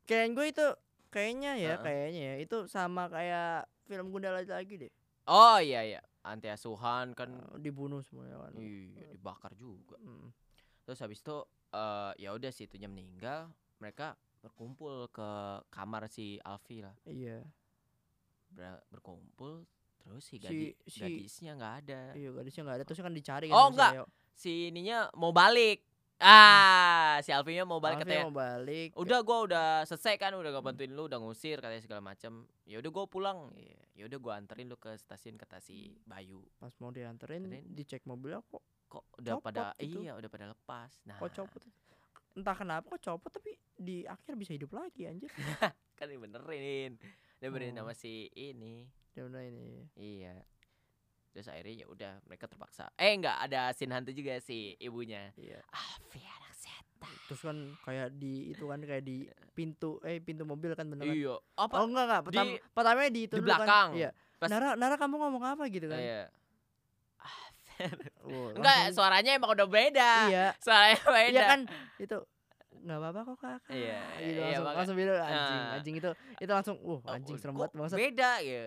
kirain 0.03 0.33
gue 0.33 0.47
itu 0.47 0.67
kayaknya 1.09 1.53
ya 1.55 1.69
Heeh. 1.75 1.81
kayaknya 1.81 2.23
ya 2.25 2.35
itu 2.39 2.57
sama 2.67 3.07
kayak 3.07 3.65
film 3.85 4.09
Gundala 4.09 4.41
lagi 4.41 4.75
deh 4.79 4.93
Oh 5.25 5.57
iya 5.57 5.85
iya. 5.85 6.01
Anti 6.23 6.47
asuhan 6.47 7.13
kan 7.13 7.31
Eh, 7.31 7.59
dibunuh 7.61 8.01
semuanya 8.01 8.39
kan 8.41 8.55
iya 8.57 9.11
dibakar 9.11 9.55
juga. 9.55 9.95
Mm. 9.99 10.31
Terus 10.83 10.99
habis 10.99 11.19
itu 11.19 11.37
eh 11.71 12.13
ya 12.19 12.31
udah 12.31 12.51
si 12.51 12.65
itunya 12.65 12.87
meninggal, 12.87 13.47
mereka 13.79 14.15
berkumpul 14.39 15.07
ke 15.09 15.29
kamar 15.69 16.07
si 16.07 16.37
Alfi 16.41 16.83
lah. 16.83 16.95
iya 17.05 17.43
Ber- 18.49 18.83
berkumpul 18.89 19.65
terus 19.97 20.25
si, 20.25 20.35
Si- 20.35 20.39
gadi- 20.39 20.77
si- 20.85 20.99
gadisnya 21.01 21.55
nggak 21.55 21.75
ada. 21.81 22.01
iya 22.13 22.29
gadisnya 22.29 22.63
nggak 22.65 22.77
ada 22.77 22.85
terus 22.85 22.99
kan 22.99 23.15
dicari 23.15 23.47
Oh, 23.49 23.55
sama 23.55 23.69
si 23.69 23.73
enggak. 23.73 23.93
Leo. 23.95 24.07
Si 24.33 24.69
ininya 24.69 25.09
mau 25.13 25.31
balik. 25.31 25.85
Ah, 26.19 27.19
si 27.19 27.35
Alfinya 27.35 27.65
mau 27.65 27.79
balik 27.79 27.99
Alfi 27.99 28.07
katanya. 28.07 28.25
mau 28.25 28.37
balik 28.37 28.95
Udah 28.95 29.21
gua 29.21 29.39
udah 29.43 29.67
selesai 29.83 30.15
kan, 30.17 30.31
udah 30.33 30.51
gak 30.51 30.63
bantuin 30.63 30.91
lu, 30.91 31.05
udah 31.05 31.19
ngusir 31.19 31.59
katanya 31.59 31.83
segala 31.83 31.99
macam. 32.01 32.47
Ya 32.63 32.79
udah 32.79 32.91
gua 32.91 33.05
pulang. 33.05 33.51
Ya 33.93 34.07
udah 34.07 34.19
gua 34.19 34.33
anterin 34.37 34.67
lu 34.67 34.77
ke 34.77 34.95
stasiun 34.95 35.35
kata 35.35 35.59
si 35.59 35.99
Bayu. 36.03 36.47
pas 36.57 36.71
mau 36.79 36.89
dianterin 36.89 37.43
Anterin. 37.45 37.67
dicek 37.69 38.03
mobilnya 38.05 38.39
kok 38.41 38.63
Kok 38.89 39.05
udah 39.19 39.33
Copot 39.35 39.47
pada 39.47 39.73
gitu. 39.79 39.99
iya, 39.99 40.13
udah 40.13 40.29
pada 40.29 40.47
lepas. 40.47 40.93
Nah, 41.03 41.17
kok 41.17 41.33
copot 41.33 41.63
entah 42.33 42.53
kenapa 42.55 42.87
kok 42.89 43.03
copot 43.03 43.29
tapi 43.29 43.53
di 43.75 44.05
akhir 44.05 44.37
bisa 44.37 44.53
hidup 44.53 44.71
lagi 44.71 45.05
anjir 45.05 45.29
kan 45.99 46.07
dibenerin. 46.07 47.01
Dibenerin 47.37 47.75
Oh. 47.75 47.83
sama 47.83 47.93
si 47.93 48.31
ini. 48.33 48.85
dia 49.11 49.25
udah 49.25 49.43
ini 49.43 49.91
Iya. 49.93 50.39
Terus 51.33 51.47
akhirnya 51.47 51.75
ya 51.75 51.87
udah 51.87 52.13
mereka 52.23 52.45
terpaksa. 52.45 52.93
Eh 52.95 53.13
enggak 53.13 53.37
ada 53.41 53.73
scene 53.73 53.91
hantu 53.91 54.11
juga 54.11 54.37
si 54.39 54.77
ibunya. 54.79 55.33
iya 55.35 55.59
Alfi 55.67 56.21
anak 56.21 56.53
setan. 56.53 57.13
terus 57.25 57.41
kan 57.41 57.57
kayak 57.83 58.15
di 58.15 58.53
itu 58.53 58.63
kan 58.63 58.79
kayak 58.79 59.01
di 59.01 59.25
pintu 59.51 59.97
eh 60.03 60.19
pintu 60.19 60.45
mobil 60.45 60.71
kan 60.73 60.87
bener 60.87 61.03
kan 61.03 61.13
Iya. 61.13 61.35
oh 61.35 61.41
Apa? 61.59 61.83
enggak 61.83 62.05
enggak 62.07 62.23
pertama 62.23 62.47
Di- 62.49 62.61
pertamanya 62.71 63.11
di 63.11 63.21
itu 63.23 63.35
di 63.35 63.39
dulu 63.39 63.49
belakang. 63.51 63.89
kan. 63.89 63.99
iya 63.99 64.11
Pas- 64.37 64.49
Nara 64.49 64.69
Nara 64.75 64.95
kamu 64.97 65.15
ngomong 65.17 65.43
apa 65.47 65.63
gitu 65.67 65.87
kan 65.87 65.99
Iya. 65.99 66.23
Wah, 68.23 68.55
Enggak, 68.55 68.77
langsung- 68.79 68.95
suaranya 68.95 69.31
emang 69.35 69.51
udah 69.51 69.67
beda. 69.67 70.13
iya 70.29 70.47
Suaranya 70.57 71.03
beda. 71.03 71.31
iya 71.33 71.43
kan 71.49 71.61
itu 71.99 72.17
nggak 72.75 72.99
apa-apa 72.99 73.21
kok 73.25 73.37
kakak 73.37 73.71
Iya, 73.73 73.99
gitu 74.19 74.23
iya, 74.23 74.39
langsung 74.39 74.63
makanya- 74.63 74.77
langsung 74.77 74.97
bilang 74.97 75.17
anjing 75.19 75.59
Nah. 75.59 75.75
anjing 75.75 75.95
itu 75.97 76.11
itu 76.39 76.53
langsung 76.53 76.77
uh 76.79 76.99
Oh, 77.01 77.01
anjing 77.09 77.37
serem 77.37 77.55
banget 77.57 77.73
Beda 77.93 78.31
ya. 78.39 78.65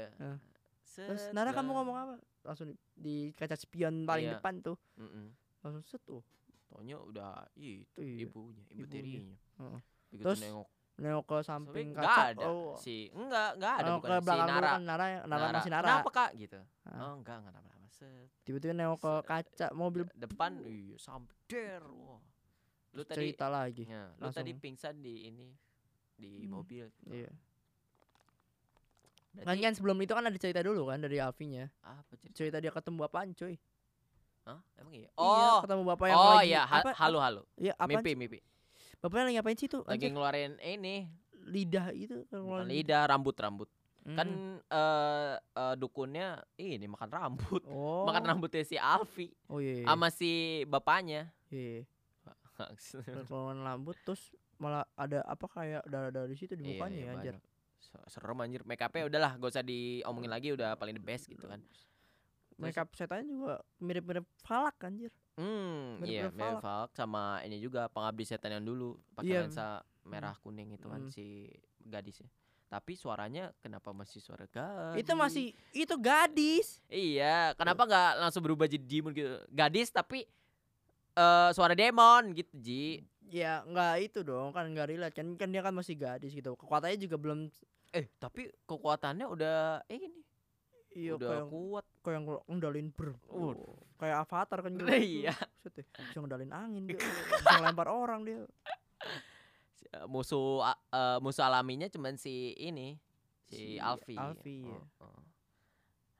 Set 0.81 1.07
terus 1.07 1.23
Nara 1.31 1.51
kamu 1.51 1.71
ngomong 1.73 1.95
apa 1.97 2.13
langsung 2.45 2.67
di, 2.67 2.77
di 2.95 3.15
kaca 3.31 3.53
spion 3.53 4.05
paling 4.05 4.25
Iya. 4.27 4.33
depan 4.37 4.61
tuh 4.61 4.77
Mm-mm. 4.95 5.33
langsung 5.59 5.83
set 5.83 6.01
tuh 6.03 6.21
Taunya 6.65 6.97
udah 6.97 7.45
itu 7.55 7.97
Iya, 7.97 8.25
ibunya, 8.25 8.63
ibu 8.67 8.83
ibunya. 8.83 8.89
tirinya. 8.89 9.35
Heeh. 9.57 9.79
Begitu 10.09 10.23
Terus 10.23 10.39
nengok 10.41 10.67
nengok 10.95 11.25
ke 11.25 11.37
samping 11.41 11.87
enggak 11.91 12.03
kaca 12.05 12.23
ada. 12.31 12.45
oh 12.45 12.75
Si 12.75 12.95
enggak, 13.11 13.49
enggak 13.55 13.73
ada 13.73 13.83
nengok 13.85 13.99
bukan 13.99 14.09
ke 14.09 14.15
si 14.15 14.25
belakang 14.25 14.45
dulu 14.45 14.55
Nara. 14.55 14.69
kan 14.69 14.81
Nara 14.83 15.05
Nara, 15.25 15.47
masih 15.51 15.71
Nara 15.71 15.87
Kenapa, 15.87 16.09
Kak? 16.11 16.29
gitu. 16.35 16.59
Ah. 16.83 16.99
Oh, 17.01 17.13
enggak, 17.15 17.37
enggak 17.39 17.53
apa-apa. 17.53 17.73
Set. 17.87 18.27
tiba-tiba 18.43 18.73
nengok 18.73 18.99
ke 18.99 19.13
kaca 19.23 19.67
mobil 19.71 20.03
Depan 20.11 20.51
iya 20.61 20.95
sampai 20.97 21.31
der. 21.47 21.79
Wah. 21.81 22.19
Lu 22.91 23.01
tadi 23.01 23.31
cerita 23.31 23.47
lagi 23.47 23.83
ya, 23.85 24.11
lu 24.15 24.27
tadi 24.29 24.51
pingsan 24.53 24.99
di 24.99 25.15
ini 25.25 25.47
di 26.13 26.43
Hmm, 26.43 26.51
mobil. 26.53 26.91
gitu. 26.91 27.11
iya 27.13 27.31
Berarti 29.37 29.61
kan 29.61 29.73
sebelum 29.73 29.97
itu 29.97 30.11
kan 30.11 30.23
ada 30.23 30.37
cerita 30.37 30.59
dulu 30.59 30.87
kan 30.87 30.97
dari 30.97 31.17
Alfinya 31.17 31.67
apa 31.81 32.13
cerita? 32.15 32.33
cerita 32.33 32.57
dia 32.57 32.71
ketemu 32.71 32.99
apaan 33.03 33.29
cuy 33.31 33.55
Hah? 34.45 34.61
Emang 34.77 34.93
iya? 34.93 35.09
Iya, 35.09 35.17
Oh. 35.17 35.57
ketemu 35.59 35.81
bapak 35.87 36.05
yang 36.05 36.15
oh 36.15 36.31
lagi 36.37 36.47
iya, 36.47 36.61
ha- 36.63 36.79
apa, 36.79 36.93
halo 36.95 37.17
halo. 37.17 37.41
Iya, 37.55 37.73
apa 37.73 37.89
Mimpi, 37.89 38.13
mimpi. 38.13 38.39
Bapaknya 39.01 39.23
lagi 39.25 39.35
ngapain 39.35 39.57
sih 39.57 39.65
tuh? 39.65 39.81
Lagi 39.83 40.05
ngeluarin 40.05 40.53
ini, 40.61 41.09
lidah 41.43 41.89
itu 41.89 42.29
ngeluarin 42.29 42.69
lidah, 42.69 43.09
rambut-rambut. 43.09 43.65
Hmm. 44.05 44.13
Kan 44.13 44.29
eh 44.61 45.33
eh, 45.41 45.75
dukunnya 45.75 46.45
ini 46.55 46.85
makan 46.85 47.09
rambut. 47.09 47.65
oh. 47.65 48.05
Makan 48.07 48.21
rambutnya 48.23 48.61
si 48.61 48.77
Alfi 48.77 49.33
Oh 49.49 49.57
iya. 49.57 49.81
iya. 49.81 49.85
sama 49.87 50.13
si 50.13 50.31
bapaknya. 50.63 51.33
Iya. 51.49 51.89
Kalau 53.25 53.49
rambut 53.51 53.97
terus 53.99 54.29
malah 54.55 54.85
ada 54.93 55.19
apa 55.21 55.45
kayak 55.47 55.83
darah-darah 55.83 56.29
di 56.29 56.37
situ 56.37 56.53
di 56.53 56.63
Iya, 56.63 56.69
mukanya 56.71 56.95
iya, 56.95 57.01
ya 57.01 57.11
anjir. 57.11 57.33
banyak. 57.33 57.54
Se- 57.85 58.07
Serem 58.09 58.37
anjir. 58.37 58.61
Make 58.63 58.81
upnya 58.81 59.05
udahlah, 59.05 59.37
gak 59.37 59.51
usah 59.51 59.61
diomongin 59.61 60.27
lagi 60.27 60.49
udah 60.49 60.73
paling 60.73 60.93
the 60.93 61.03
best 61.03 61.25
gitu 61.25 61.45
kan. 61.45 61.61
Makeup 62.55 62.87
setannya 62.91 63.27
juga 63.27 63.53
mirip-mirip 63.77 64.23
falak 64.39 64.79
anjir. 64.81 65.11
Hmm, 65.35 65.99
Mirip 65.99 66.07
iya, 66.09 66.23
Mirip 66.25 66.35
mirip 66.39 66.63
Falk 66.63 66.95
sama 66.95 67.43
ini 67.43 67.59
juga 67.59 67.91
pengabdi 67.91 68.23
setan 68.23 68.55
yang 68.55 68.63
dulu 68.63 68.95
pakai 69.11 69.27
Iya. 69.29 69.41
lensa 69.43 69.67
merah 70.03 70.31
kuning 70.39 70.71
itu 70.71 70.87
kan 70.87 71.03
Hmm. 71.03 71.11
si 71.11 71.51
gadisnya. 71.77 72.31
Tapi 72.65 72.95
suaranya 72.95 73.51
kenapa 73.59 73.91
masih 73.91 74.17
suara 74.17 74.47
gadis? 74.47 74.97
Itu 74.97 75.11
masih 75.13 75.51
itu 75.71 75.95
gadis. 75.97 76.79
Iya, 76.87 77.51
kenapa 77.53 77.83
nggak 77.83 78.11
langsung 78.17 78.41
berubah 78.41 78.65
jadi 78.65 78.81
demon 78.81 79.11
gitu? 79.11 79.35
Gadis 79.49 79.91
tapi 79.91 80.23
eh 81.13 81.49
suara 81.51 81.71
demon 81.71 82.31
gitu, 82.31 82.55
Ji. 82.55 83.03
Ya 83.25 83.59
nggak 83.63 83.93
itu 84.01 84.19
dong 84.21 84.51
kan 84.51 84.63
nggak 84.65 84.87
relate 84.87 85.11
kan 85.13 85.27
kan 85.35 85.49
dia 85.49 85.59
kan 85.59 85.71
masih 85.71 85.95
gadis 85.95 86.31
gitu. 86.31 86.55
Kekuatannya 86.55 86.95
juga 86.97 87.17
belum 87.17 87.51
Eh, 87.95 88.05
tapi 88.15 88.41
kekuatannya 88.61 89.25
udah 89.25 89.57
eh, 89.87 89.95
ini 89.97 90.19
iya 90.91 91.15
udah 91.15 91.27
kayak 91.29 91.45
kuat. 91.47 91.85
kayak 91.99 92.13
yang 92.13 92.25
ngendalin 92.45 92.87
ber. 92.89 93.15
Uh. 93.25 93.55
Kayak 93.95 94.17
avatar 94.23 94.59
kan 94.59 94.71
gitu. 94.73 94.85
Iya. 95.15 95.33
Bisa 96.03 96.17
ngendalin 96.17 96.51
angin 96.51 96.83
dia. 96.85 96.99
Bisa 97.39 97.59
lempar 97.61 97.87
orang 97.87 98.21
dia. 98.21 98.43
Eh, 99.87 100.05
Musuh 100.05 100.59
eh, 100.91 101.17
musuh 101.19 101.43
alaminya 101.43 101.87
cuman 101.87 102.15
si 102.15 102.51
ini 102.53 102.99
si, 103.45 103.55
Si 103.55 103.65
Alfi. 103.77 104.15
Alfi, 104.15 104.57
iya. 104.65 104.75
Oh, 104.99 105.07
oh. 105.07 105.21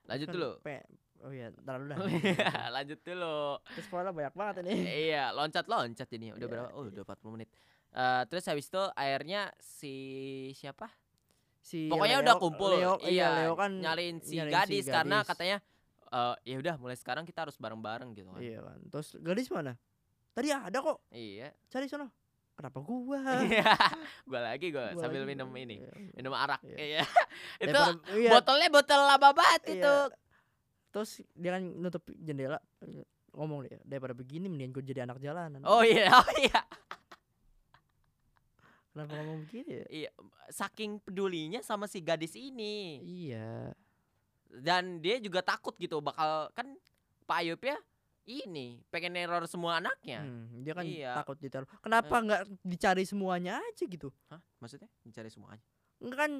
Lanjut 0.06 0.28
Kan 0.28 0.34
dulu. 0.34 0.52
pe- 0.62 0.88
Oh 1.24 1.34
iya, 1.34 1.50
ntar 1.58 1.82
dulu 1.82 1.90
dah. 1.90 1.98
Lanjut 2.76 3.00
dulu. 3.02 3.58
Terus 3.74 3.84
spoiler 3.84 4.14
banyak 4.14 4.34
banget 4.34 4.56
ini. 4.62 4.74
iya, 5.10 5.32
loncat-loncat 5.32 6.06
ini. 6.14 6.30
Udah 6.32 6.40
Iya, 6.40 6.52
berapa? 6.52 6.70
Oh, 6.72 6.86
iya. 6.86 6.92
udah 6.94 7.04
40 7.04 7.34
menit. 7.34 7.50
Eh 7.92 8.24
terus 8.28 8.46
habis 8.46 8.68
itu 8.68 8.84
akhirnya 8.94 9.50
si 9.58 9.96
siapa? 10.54 10.86
Si 11.66 11.89
Pokoknya 11.89 12.22
Leo- 12.22 12.24
udah 12.24 12.36
kumpul. 12.38 12.70
Leo, 12.72 12.93
iya, 13.01 13.09
iya, 13.09 13.28
Leo 13.41 13.53
kan 13.53 13.74
nyariin 13.74 14.22
si 14.22 14.38
nyariin 14.38 14.53
si 14.53 14.61
gadis 14.78 14.86
karena 14.86 15.18
gadis. 15.20 15.30
katanya 15.34 15.57
eh 16.07 16.36
ya 16.45 16.55
udah 16.55 16.76
mulai 16.78 16.93
sekarang 16.93 17.26
kita 17.26 17.41
harus 17.41 17.57
bareng-bareng 17.57 18.13
gitu 18.13 18.30
kan. 18.30 18.38
Iya 18.38 18.61
kan. 18.61 18.78
Terus 18.88 19.07
gadis 19.18 19.49
mana? 19.49 19.74
Tadi 20.32 20.47
ada 20.47 20.78
kok. 20.78 21.01
Iya. 21.09 21.49
Cari 21.66 21.88
sono. 21.88 22.13
Kenapa 22.53 22.78
gua? 22.80 23.18
Iya. 23.49 23.74
gua 24.24 24.41
lagi 24.45 24.70
gua, 24.70 24.93
Gua 24.93 25.01
sambil 25.01 25.26
lagi. 25.26 25.32
minum 25.34 25.49
ini. 25.51 25.82
Iya. 25.82 25.91
Minum 26.13 26.34
arak. 26.34 26.61
Iya. 26.61 26.78
Iya. 26.78 27.03
itu 27.63 27.74
Daripada- 27.74 28.13
iya, 28.13 28.30
botolnya 28.32 28.70
botol 28.70 29.01
lama 29.01 29.30
banget 29.34 29.61
Iya. 29.66 29.74
itu. 29.74 29.95
Terus 30.88 31.09
dia 31.34 31.51
kan 31.51 31.63
nutup 31.66 32.03
jendela 32.16 32.61
ngomong 33.34 33.66
dia 33.66 33.82
daripada 33.84 34.13
begini 34.13 34.47
mendingan 34.47 34.72
gue 34.72 34.86
jadi 34.86 35.03
anak 35.03 35.18
jalanan. 35.18 35.59
Oh 35.66 35.82
iya, 35.82 36.07
oh 36.13 36.30
iya. 36.38 36.61
Kenapa 38.96 39.12
ngomong 39.20 39.43
begitu 39.43 39.84
ya? 39.84 39.86
Iya, 39.91 40.10
saking 40.48 41.04
pedulinya 41.04 41.60
sama 41.60 41.84
si 41.84 42.00
gadis 42.00 42.32
ini. 42.32 43.04
Iya. 43.04 43.76
Dan 44.48 45.04
dia 45.04 45.20
juga 45.20 45.43
takut 45.43 45.76
gitu 45.76 46.00
bakal 46.00 46.48
kan 46.56 46.80
Pak 47.28 47.43
Ayub 47.43 47.60
ya 47.60 47.76
ini 48.24 48.80
pengen 48.88 49.20
neror 49.20 49.43
semua 49.52 49.84
anaknya. 49.84 50.24
Hmm, 50.24 50.64
dia 50.64 50.72
kan 50.72 50.88
Iya. 50.88 51.12
takut 51.12 51.36
ditaruh. 51.36 51.68
Kenapa 51.84 52.16
nggak 52.24 52.41
dicari 52.64 53.04
semuanya 53.04 53.60
aja 53.60 53.84
gitu? 53.84 54.16
Hah? 54.32 54.39
Maksudnya 54.64 54.88
mencari 55.04 55.28
semuanya? 55.28 55.64
Enggak 56.00 56.20
kan 56.24 56.32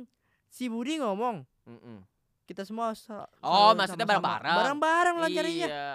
si 0.48 0.72
Budi 0.72 0.96
ngomong 1.04 1.44
Mm-mm. 1.68 2.08
kita 2.48 2.64
semua 2.64 2.96
Oh, 3.44 3.76
maksudnya 3.76 4.08
bareng-bareng. 4.08 4.56
Bareng-bareng 4.56 5.16
lah 5.20 5.30
carinya. 5.30 5.68
Iya. 5.68 5.92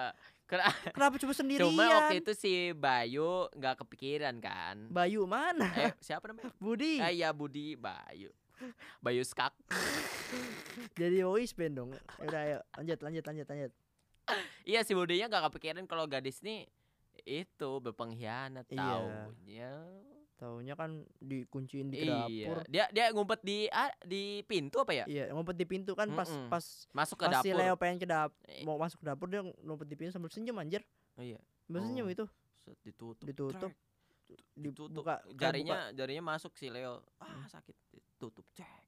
Kena- 0.51 0.67
Kenapa 0.95 1.15
cuma 1.17 1.31
sendirian? 1.31 1.63
Cuma 1.63 1.87
waktu 1.87 2.19
itu 2.19 2.33
si 2.35 2.53
Bayu 2.75 3.47
nggak 3.53 3.81
kepikiran 3.81 4.35
kan. 4.37 4.91
Bayu 4.91 5.23
mana? 5.25 5.71
eh 5.79 5.95
siapa 5.99 6.27
namanya? 6.27 6.51
Budi. 6.59 6.99
Eh 6.99 7.17
iya 7.17 7.31
Budi 7.31 7.79
Bayu. 7.79 8.35
Bayu 8.99 9.23
Skak. 9.23 9.55
Jadi 11.01 11.23
voice 11.23 11.55
band 11.55 11.75
dong. 11.77 11.91
Ya 11.95 12.03
Udah 12.21 12.41
ayo 12.43 12.59
lanjut 12.75 12.99
lanjut 13.01 13.25
lanjut 13.25 13.47
lanjut. 13.47 13.73
Iya 14.63 14.81
si 14.83 14.93
Budinya 14.93 15.27
nggak 15.27 15.45
kepikiran 15.49 15.87
kalau 15.87 16.05
gadis 16.05 16.39
nih 16.41 16.67
itu 17.23 17.71
berpengkhianat 17.79 18.67
Iya. 18.69 18.79
taunya. 18.81 19.75
Taunya 20.41 20.73
kan 20.73 20.91
dikunciin 21.21 21.93
di 21.93 22.01
Iya. 22.01 22.17
dapur. 22.49 22.59
Dia 22.65 22.85
dia 22.89 23.13
ngumpet 23.13 23.41
di 23.41 23.69
ah, 23.69 23.93
di 24.01 24.41
pintu 24.43 24.81
apa 24.81 24.91
ya? 24.91 25.05
Iya, 25.05 25.29
ngumpet 25.31 25.53
di 25.53 25.65
pintu 25.65 25.93
kan 25.93 26.09
pas 26.11 26.25
Mm-mm. 26.25 26.49
pas 26.49 26.65
Masuk 26.91 27.21
ke 27.21 27.29
pas 27.29 27.39
si 27.39 27.53
dapur. 27.53 27.61
Leo 27.61 27.75
pengen 27.77 27.97
ke 27.97 28.09
dapur 28.09 28.33
mau 28.65 28.75
masuk 28.75 28.99
ke 28.99 29.07
dapur 29.07 29.29
dia 29.29 29.45
ngumpet 29.45 29.85
di 29.85 29.95
pintu 29.95 30.11
sambil 30.11 30.33
senyum 30.33 30.57
anjir. 30.57 30.81
oh 31.15 31.23
iya. 31.23 31.37
Sambil 31.63 31.85
senyum 31.85 32.07
Oh. 32.07 32.11
itu 32.11 32.25
Set, 32.57 32.77
ditutup. 32.83 33.21
ditutup. 33.23 33.73
Ditutup. 34.55 35.03
kan 35.03 35.21
jarinya 35.31 35.93
jarinya 35.93 36.25
masuk 36.31 36.55
si 36.55 36.69
Leo. 36.69 37.05
Ah, 37.19 37.45
sakit. 37.47 37.77
Ditutup. 37.91 38.49
Cek. 38.51 38.81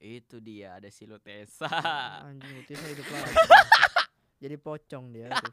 Itu 0.00 0.40
dia 0.40 0.76
ada 0.76 0.88
si 0.88 1.04
Lutesa. 1.04 1.68
buka. 1.68 2.24
anjing 2.24 2.56
itu 2.58 2.72
saya 2.72 2.88
hidup 2.88 3.06
lagi. 3.06 3.34
Jadi 4.42 4.56
pocong 4.56 5.04
dia 5.10 5.28
tuh. 5.30 5.52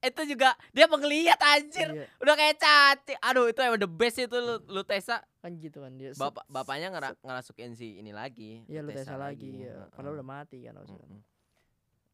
Itu 0.00 0.22
juga 0.24 0.56
dia 0.72 0.88
menggeliat 0.88 1.36
anjir. 1.36 1.88
Iya, 1.92 2.06
Udah 2.24 2.34
kayak 2.36 2.56
cacing. 2.56 3.20
Aduh, 3.20 3.52
itu 3.52 3.60
emang 3.60 3.80
the 3.80 3.90
best 3.90 4.16
itu 4.16 4.36
lu 4.36 4.56
Lutesa. 4.68 5.20
kan 5.40 5.56
gitu 5.56 5.80
kan 5.80 5.96
dia. 5.96 6.12
Bapak 6.16 6.44
bapaknya 6.48 6.92
ngera, 6.92 7.16
ngerasukin 7.20 7.72
si 7.76 8.00
ini 8.00 8.12
lagi. 8.12 8.64
Iya 8.68 8.84
lu 8.84 8.92
Tesa 8.92 9.16
lagi 9.16 9.64
ya. 9.64 9.84
Heeh. 9.84 9.92
Padahal 9.92 10.20
udah 10.20 10.28
mati 10.28 10.64
kan. 10.64 10.76
Mm-mm. 10.80 11.20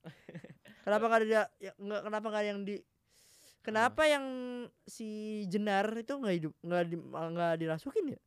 Kenapa 0.87 1.05
nggak 1.11 1.21
ada 1.27 1.43
ya, 1.59 1.73
nggak 1.75 2.03
kenapa 2.07 2.27
ada 2.31 2.47
yang 2.47 2.63
di 2.63 2.79
Kenapa 3.67 4.07
yang 4.07 4.27
si 4.87 5.43
Jenar 5.51 5.91
itu 5.99 6.15
nggak 6.15 6.35
hidup 6.39 6.55
nggak 6.63 6.83
di, 6.87 6.97
nggak 7.11 7.53
dirasukin 7.59 8.15
ya? 8.15 8.21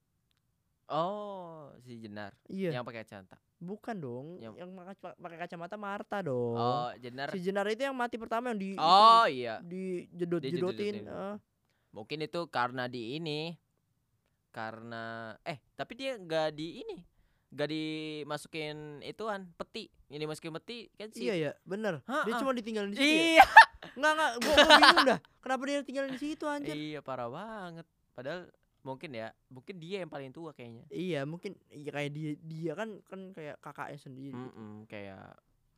Oh, 0.89 1.69
si 1.79 1.97
Jenar 1.97 2.33
Iya. 2.45 2.73
yang 2.73 2.81
pakai 2.81 3.03
kacamata. 3.03 3.37
Bukan 3.55 3.95
dong. 3.95 4.27
Yang- 4.37 4.55
Yang, 4.57 4.69
pakai 5.15 5.37
kacamata 5.37 5.75
Marta 5.75 6.17
dong. 6.19 6.55
Oh, 6.55 6.89
Jenar. 6.97 7.29
Si 7.29 7.39
Jenar 7.39 7.67
itu 7.67 7.81
yang 7.81 7.93
mati 7.93 8.15
pertama 8.15 8.49
yang 8.49 8.57
di 8.57 8.69
Oh 8.73 9.25
iya. 9.25 9.61
di 9.61 10.09
jedot 10.09 10.39
jedotin. 10.39 11.03
eh. 11.03 11.35
Mungkin 11.89 12.21
itu 12.21 12.41
karena 12.47 12.85
di 12.85 13.15
ini. 13.15 13.53
Karena 14.49 15.37
eh 15.41 15.61
tapi 15.73 15.93
dia 15.93 16.15
nggak 16.15 16.49
di 16.51 16.81
ini. 16.81 16.97
Nggak 17.49 17.69
dimasukin 17.69 18.77
ituan 19.03 19.45
peti. 19.55 19.89
Ini 20.07 20.17
dimasukin 20.19 20.53
peti 20.55 20.89
kan 20.91 21.09
sih. 21.09 21.25
Iya 21.25 21.35
ya, 21.35 21.51
bener. 21.63 22.01
Dia 22.01 22.13
Ha-ha. 22.25 22.39
cuma 22.39 22.51
ditinggalin 22.51 22.89
di 22.89 22.97
situ. 22.97 23.05
Ya? 23.05 23.21
Iya. 23.35 23.45
Enggak 23.95 24.11
enggak, 24.11 24.31
gua, 24.35 24.53
gua 24.55 24.73
bingung 24.75 25.07
dah. 25.07 25.19
Kenapa 25.39 25.61
dia 25.63 25.79
tinggalin 25.81 26.11
di 26.11 26.19
situ 26.19 26.45
anjir? 26.45 26.73
Iya, 26.73 26.99
parah 26.99 27.27
banget. 27.27 27.85
Padahal 28.11 28.49
mungkin 28.83 29.11
ya, 29.11 29.27
mungkin 29.51 29.75
dia 29.77 30.03
yang 30.03 30.11
paling 30.11 30.31
tua 30.31 30.55
kayaknya. 30.55 30.87
Iya, 30.89 31.27
mungkin 31.27 31.55
iya 31.71 31.89
kayak 31.91 32.11
dia 32.15 32.31
dia 32.39 32.71
kan 32.75 32.89
kan 33.05 33.21
kayak 33.35 33.59
kakaknya 33.59 33.99
sendiri. 33.99 34.33
gitu. 34.33 34.49
Mm-mm, 34.55 34.87
kayak 34.87 35.35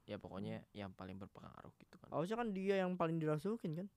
ya 0.10 0.18
pokoknya 0.18 0.66
yang 0.76 0.92
paling 0.94 1.18
berpengaruh 1.18 1.72
gitu 1.78 1.96
kan. 1.98 2.10
Harusnya 2.14 2.38
kan 2.38 2.50
dia 2.54 2.82
yang 2.82 2.98
paling 2.98 3.18
dirasukin 3.18 3.74
kan? 3.78 3.88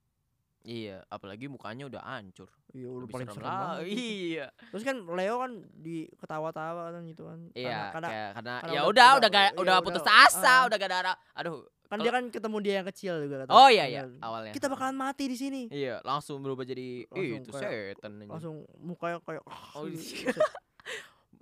Iya, 0.64 1.04
apalagi 1.06 1.44
mukanya 1.44 1.84
udah 1.84 2.00
hancur. 2.02 2.48
Iya, 2.72 2.88
udah 2.88 3.04
paling 3.06 3.28
serem 3.28 3.36
serem 3.36 3.52
banget. 3.52 3.76
gitu. 3.84 4.00
Iya. 4.00 4.46
Terus 4.72 4.82
kan 4.82 4.96
Leo 5.04 5.34
kan 5.36 5.52
di 5.76 5.96
ketawa-tawa 6.16 6.82
kan 6.88 7.02
gitu 7.04 7.22
kan. 7.28 7.38
Iya, 7.52 7.92
karena, 7.92 8.08
kayak 8.08 8.30
karena, 8.32 8.52
karena 8.58 8.72
ya 8.72 8.80
udah- 8.80 8.88
udah 8.88 8.88
udah- 8.88 9.12
udah 9.14 9.28
gak, 9.28 9.44
iya, 9.44 9.52
udah 9.52 9.62
udah, 9.62 9.76
putus 9.84 10.04
asa, 10.04 10.40
ah. 10.48 10.60
udah 10.64 10.76
gak 10.76 10.88
ada 10.88 10.98
arah. 10.98 11.16
Aduh. 11.36 11.60
kan 11.84 12.00
kalau- 12.00 12.04
dia 12.08 12.12
kan 12.16 12.24
ketemu 12.26 12.56
dia 12.58 12.74
yang 12.74 12.88
kecil 12.88 13.14
juga 13.20 13.36
kata. 13.44 13.50
Oh 13.52 13.68
iya 13.68 13.84
iya, 13.84 14.02
Iya. 14.02 14.18
awalnya. 14.18 14.50
Kita 14.50 14.66
bakalan 14.66 14.96
mati 14.96 15.28
di 15.28 15.36
sini. 15.36 15.68
Iya, 15.68 16.00
langsung 16.00 16.40
berubah 16.40 16.64
jadi 16.64 17.04
Langsung 17.06 17.20
"Ih, 17.20 17.38
itu 17.38 17.50
kayak- 17.52 17.70
setan 17.94 18.10
anjing." 18.16 18.28
Langsung 18.32 18.54
mukanya 18.74 19.20
kayak 19.20 19.42
Oh, 19.76 19.84
gitu, 19.84 20.00
iya. 20.24 20.32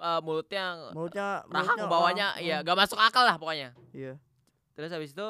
Eh, 0.02 0.20
mulutnya 0.26 0.64
mulutnya 0.90 1.46
rahang 1.46 1.78
mulutnya, 1.78 1.86
bawahnya 1.86 2.26
ah, 2.28 2.42
ya 2.42 2.56
ah. 2.58 2.60
gak 2.60 2.74
masuk 2.76 2.98
akal 2.98 3.22
lah 3.22 3.38
pokoknya. 3.38 3.70
Iya. 3.94 4.18
Terus 4.74 4.90
habis 4.90 5.14
itu 5.14 5.28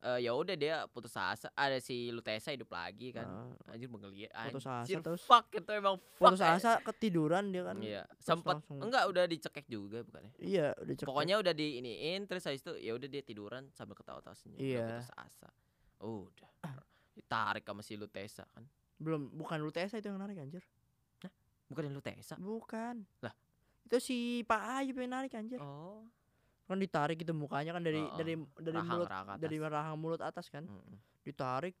eh, 0.00 0.24
ya 0.24 0.32
udah 0.32 0.54
dia 0.54 0.76
putus 0.86 1.12
asa, 1.12 1.52
ada 1.52 1.76
si 1.78 2.08
Lutesa 2.08 2.50
hidup 2.50 2.68
lagi 2.68 3.12
kan. 3.12 3.24
Nah, 3.24 3.52
Anjir 3.70 3.86
menggeliat. 3.86 4.32
Putus 4.48 4.64
asa 4.64 4.82
Anjir, 4.82 4.98
terus- 5.00 5.22
fuck 5.22 5.46
itu 5.50 5.70
emang 5.70 6.00
fuck. 6.16 6.32
putus 6.32 6.40
eh. 6.40 6.56
asa 6.56 6.80
ketiduran 6.80 7.48
dia 7.48 7.62
kan. 7.62 7.76
Iya, 7.78 8.02
sempat 8.16 8.64
enggak 8.66 9.04
udah 9.06 9.24
dicekek 9.24 9.66
juga 9.66 10.00
bukannya. 10.00 10.32
Iya, 10.38 10.72
udah 10.74 10.94
cekek. 10.94 11.08
Pokoknya 11.08 11.36
udah 11.36 11.52
di 11.52 11.78
iniin 11.78 12.24
terus 12.24 12.44
habis 12.44 12.60
itu 12.60 12.72
ya 12.76 12.92
udah 12.92 13.06
dia 13.06 13.20
tiduran 13.20 13.68
sambil 13.70 13.94
ketawa-tawa 13.94 14.32
senyum. 14.34 14.56
Udah 14.56 14.66
Iya. 14.66 14.84
putus 14.88 15.10
asa. 15.14 15.48
Udah. 16.00 16.50
Ditarik 17.12 17.64
sama 17.64 17.80
si 17.80 17.94
Lutesa 17.94 18.44
kan. 18.50 18.64
belum 18.96 19.32
bukan 19.32 19.56
lu 19.58 19.72
Tesa 19.72 19.96
itu 19.96 20.08
yang 20.08 20.20
narik 20.20 20.36
anjir. 20.36 20.60
Bukan 21.68 21.88
yang 21.88 21.96
Lutesa. 21.96 22.36
Bukan. 22.36 23.00
Lah? 23.22 23.32
Itu 23.80 23.96
si 23.96 24.44
Pak 24.44 24.60
Ayub 24.76 24.92
yang 24.98 25.16
narik 25.16 25.32
anjir. 25.32 25.56
Oh. 25.56 26.04
Kan 26.70 26.78
ditarik 26.78 27.18
gitu 27.18 27.34
mukanya 27.34 27.74
kan 27.74 27.82
dari 27.82 27.98
Heeh, 27.98 28.16
dari 28.16 28.34
dari 28.62 28.76
rahang, 28.78 28.90
mulut 28.94 29.08
rahang 29.10 29.26
dari 29.42 29.56
rahang 29.58 29.96
mulut 29.98 30.22
atas 30.22 30.46
kan. 30.46 30.62
Mm-mm. 30.62 30.96
ditarik. 31.26 31.74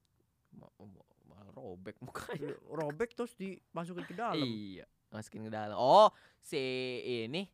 Ma- 0.50 0.74
ma- 0.82 1.10
malah 1.30 1.46
robek 1.54 1.94
mukanya. 2.02 2.58
Robek 2.66 3.14
terus 3.14 3.30
dimasukin 3.38 4.02
ke 4.02 4.18
dalam. 4.18 4.42
Iya 4.42 4.84
masukin 5.10 5.46
ke 5.46 5.50
dalam. 5.50 5.74
Oh 5.74 6.10
si 6.40 6.58
ini 7.26 7.46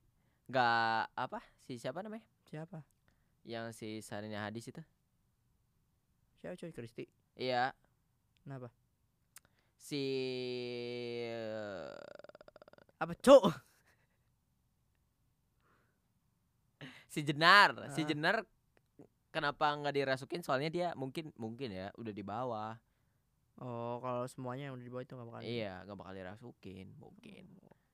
nggak 0.46 1.12
apa 1.16 1.40
si 1.64 1.80
siapa 1.80 2.04
namanya? 2.04 2.24
Siapa? 2.46 2.84
Yang 3.42 3.66
si 3.76 3.88
Sarina 4.04 4.44
Hadis 4.44 4.68
itu. 4.68 4.82
Siapa 6.38 6.54
coy 6.54 6.72
Kristi? 6.72 7.04
Iya. 7.34 7.72
Kenapa? 8.44 8.70
Si 9.76 10.02
eh, 11.26 11.96
apa 12.96 13.12
cok 13.16 13.42
si 17.06 17.22
Jenar 17.22 17.70
si 17.88 18.02
Ah. 18.02 18.06
Jenar 18.06 18.36
kenapa 19.28 19.68
nggak 19.70 19.94
dirasukin? 19.94 20.40
Soalnya 20.40 20.68
dia 20.68 20.88
mungkin 20.94 21.30
mungkin 21.36 21.70
ya 21.70 21.88
udah 21.94 22.12
di 22.12 22.22
bawah. 22.22 22.74
Oh 23.56 23.96
kalau 23.98 24.24
semuanya 24.26 24.68
yang 24.68 24.76
udah 24.76 24.84
di 24.84 24.92
bawah 24.92 25.04
itu 25.04 25.14
nggak 25.14 25.28
bakal 25.28 25.42
iya 25.42 25.74
nggak 25.82 25.96
bakal 25.96 26.12
dirasukin 26.12 26.86
mungkin. 26.96 27.44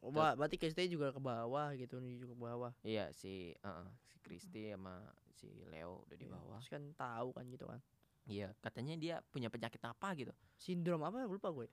Oh, 0.03 0.11
ba- 0.11 0.35
berarti 0.35 0.59
Kristi 0.59 0.91
juga 0.91 1.15
ke 1.15 1.23
bawah 1.23 1.71
gitu 1.79 2.03
nih 2.03 2.19
juga 2.19 2.35
ke 2.35 2.43
bawah. 2.43 2.73
Iya 2.83 3.15
si 3.15 3.55
eh, 3.55 3.87
si 4.03 4.19
Kristi 4.19 4.75
sama 4.75 4.99
si 5.33 5.47
Leo 5.71 6.03
udah 6.03 6.17
di 6.17 6.27
Iya, 6.27 6.35
bawah. 6.35 6.59
terus 6.59 6.71
kan 6.71 6.83
tahu 6.93 7.29
kan 7.31 7.45
gitu 7.47 7.71
kan. 7.71 7.79
Iya 8.27 8.51
katanya 8.59 8.95
dia 8.99 9.15
punya 9.31 9.47
penyakit 9.47 9.79
apa 9.83 10.15
gitu. 10.15 10.35
Sindrom 10.59 11.03
apa? 11.03 11.23
Lupa 11.23 11.55
gue. 11.55 11.71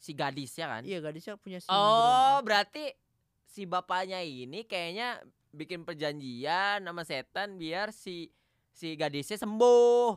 Si 0.00 0.16
gadisnya 0.16 0.64
kan? 0.68 0.82
Iya 0.88 1.04
gadisnya 1.04 1.36
punya 1.36 1.60
sindrom 1.60 1.76
Oh, 1.76 2.40
apa. 2.40 2.44
berarti 2.48 2.96
si 3.50 3.66
bapaknya 3.66 4.22
ini 4.22 4.62
kayaknya 4.62 5.18
bikin 5.50 5.82
perjanjian 5.82 6.78
sama 6.78 7.02
setan 7.02 7.58
biar 7.58 7.90
si 7.90 8.30
si 8.70 8.94
gadisnya 8.94 9.34
sembuh. 9.36 10.14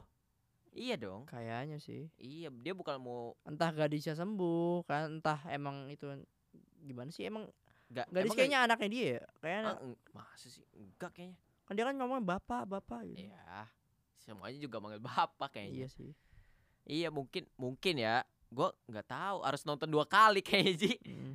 Iya 0.73 0.97
dong. 0.97 1.29
kayaknya 1.29 1.77
sih 1.77 2.09
Iya, 2.17 2.49
dia 2.49 2.73
bukan 2.73 2.97
mau 2.97 3.37
entah 3.45 3.69
gadisnya 3.69 4.13
sembuh 4.13 4.81
kan 4.85 5.21
entah 5.21 5.37
emang 5.49 5.85
itu 5.89 6.05
gimana 6.81 7.13
sih 7.13 7.29
emang 7.29 7.45
enggak 7.93 8.09
gadis 8.09 8.33
kayaknya 8.33 8.59
anaknya 8.65 8.89
dia 8.89 9.05
ya 9.05 9.23
kayaknya 9.37 9.73
masa 10.09 10.49
sih? 10.49 10.65
Enggak 10.73 11.13
kayaknya. 11.13 11.37
kan 11.63 11.73
dia 11.77 11.85
kan 11.85 11.95
ngomong 11.97 12.25
bapak 12.25 12.65
bapak 12.65 13.05
gitu 13.05 13.29
Iya. 13.29 13.69
Semuanya 14.17 14.57
juga 14.57 14.77
manggil 14.81 15.01
bapak 15.01 15.49
kayaknya. 15.53 15.85
iya 15.85 15.87
sih 15.89 16.11
Iya, 16.83 17.07
mungkin 17.13 17.47
mungkin 17.55 17.95
ya. 17.95 18.25
Gua 18.51 18.73
nggak 18.89 19.07
tahu, 19.07 19.37
harus 19.45 19.61
nonton 19.63 19.87
dua 19.87 20.03
kali 20.03 20.41
kayaknya 20.41 20.73
Ji. 20.73 20.91
Mm. 21.05 21.33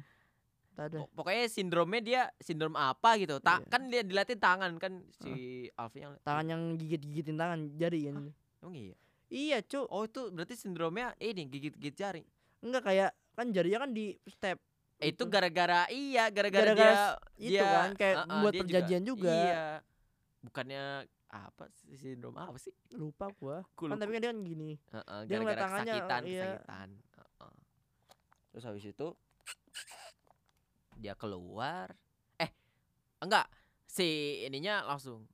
Pokoknya 1.10 1.44
sindromnya 1.46 2.00
dia 2.00 2.22
sindrom 2.38 2.72
apa 2.72 3.16
gitu. 3.16 3.38
Tak 3.38 3.58
Iya. 3.60 3.68
kan 3.68 3.82
dia 3.86 4.02
dilatih 4.02 4.36
tangan 4.36 4.72
kan 4.76 4.92
si 5.12 5.32
Alfi 5.72 5.98
yang 6.00 6.14
tangan 6.22 6.46
yang 6.46 6.62
gigit 6.74 7.02
gigitin 7.02 7.34
tangan 7.34 7.74
jari 7.74 8.06
kan 8.06 8.30
Emang 8.58 8.74
iya. 8.74 8.94
iya 9.28 9.58
cuk 9.60 9.86
Oh, 9.86 10.02
itu 10.02 10.30
berarti 10.30 10.54
sindromnya 10.54 11.14
ini 11.18 11.46
gigit-gigit 11.46 11.94
jari. 11.94 12.22
enggak 12.58 12.82
kayak 12.84 13.10
kan 13.32 13.50
jarinya 13.50 13.78
kan 13.80 13.90
di 13.90 14.14
step 14.26 14.58
Eh, 14.98 15.14
itu 15.14 15.22
Itu. 15.22 15.30
gara-gara 15.30 15.86
iya 15.88 16.26
gara-gara 16.28 16.74
dia 16.74 17.14
itu 17.36 17.54
dia 17.54 17.62
kan 17.62 17.90
kayak 17.94 18.16
uh-uh, 18.20 18.40
buat 18.40 18.50
dia 18.50 18.60
perjanjian 18.60 19.02
juga. 19.04 19.30
iya 19.30 19.64
bukannya 20.40 20.84
apa 21.28 21.64
sih 21.72 21.94
sindrom 21.94 22.34
apa 22.34 22.58
sih 22.58 22.74
lupa 22.92 23.30
gua 23.32 23.62
Gua 23.72 23.88
kan 23.88 23.96
tapi 23.96 24.10
kan 24.10 24.20
dia 24.20 24.30
kan 24.30 24.40
gini 24.40 24.74
Heeh, 24.90 25.20
dia 25.22 25.36
ngeliat 25.36 25.54
gara-gara 25.54 25.62
tangannya, 25.62 25.94
kesakitan 25.94 26.22
iya. 26.24 26.42
kesakitan 26.42 26.88
Heeh. 27.14 27.54
terus 28.50 28.64
habis 28.66 28.84
itu 28.84 29.08
dia 30.98 31.14
keluar 31.14 31.94
eh 32.36 32.50
enggak 33.22 33.46
si 33.86 34.06
ininya 34.44 34.84
langsung 34.84 35.24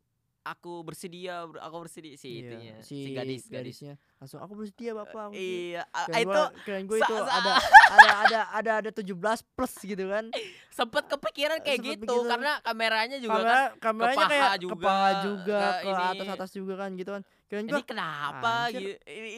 aku 0.44 0.84
bersedia 0.84 1.48
ber- 1.48 1.64
aku 1.64 1.88
bersedia 1.88 2.14
si 2.20 2.28
Iya, 2.28 2.40
itunya 2.44 2.74
si, 2.84 2.96
si, 3.00 3.10
gadis 3.16 3.48
gadis. 3.48 3.80
gadisnya 3.80 3.94
langsung 4.20 4.44
aku 4.44 4.52
bersedia 4.60 4.92
bapak. 4.92 5.32
Aku 5.32 5.32
bersedia." 5.32 5.56
iya 5.64 5.82
Kirain 6.04 6.20
itu 6.20 6.28
gua, 6.28 6.44
kirain 6.62 6.84
gua 6.84 6.98
itu 7.00 7.14
ada 7.40 7.52
ada 7.88 8.10
ada 8.20 8.40
ada 8.52 8.72
ada 8.84 8.90
17 8.92 9.16
plus 9.56 9.74
gitu 9.80 10.04
kan. 10.12 10.28
Sempet 10.68 11.08
kepikiran 11.08 11.64
kayak 11.64 11.80
Sempet 11.80 11.96
gitu 11.96 12.04
begitu. 12.04 12.28
karena 12.28 12.52
kameranya 12.60 13.16
juga 13.24 13.32
kamera 13.40 13.48
kan 13.48 13.80
kameranya 13.80 14.26
kayak 14.28 14.52
juga, 14.60 14.76
ke 14.76 14.84
paha 14.84 15.10
juga 15.24 15.60
ke 15.80 15.88
ke 15.88 16.04
atas 16.12 16.28
atas 16.28 16.50
juga 16.52 16.74
kan 16.76 16.90
gitu 16.92 17.10
kan. 17.16 17.22
Ini 17.48 17.70
gua 17.72 17.82
kenapa 17.88 18.48
anjir. 18.68 18.80
gitu? 18.84 19.00
Ini, 19.16 19.30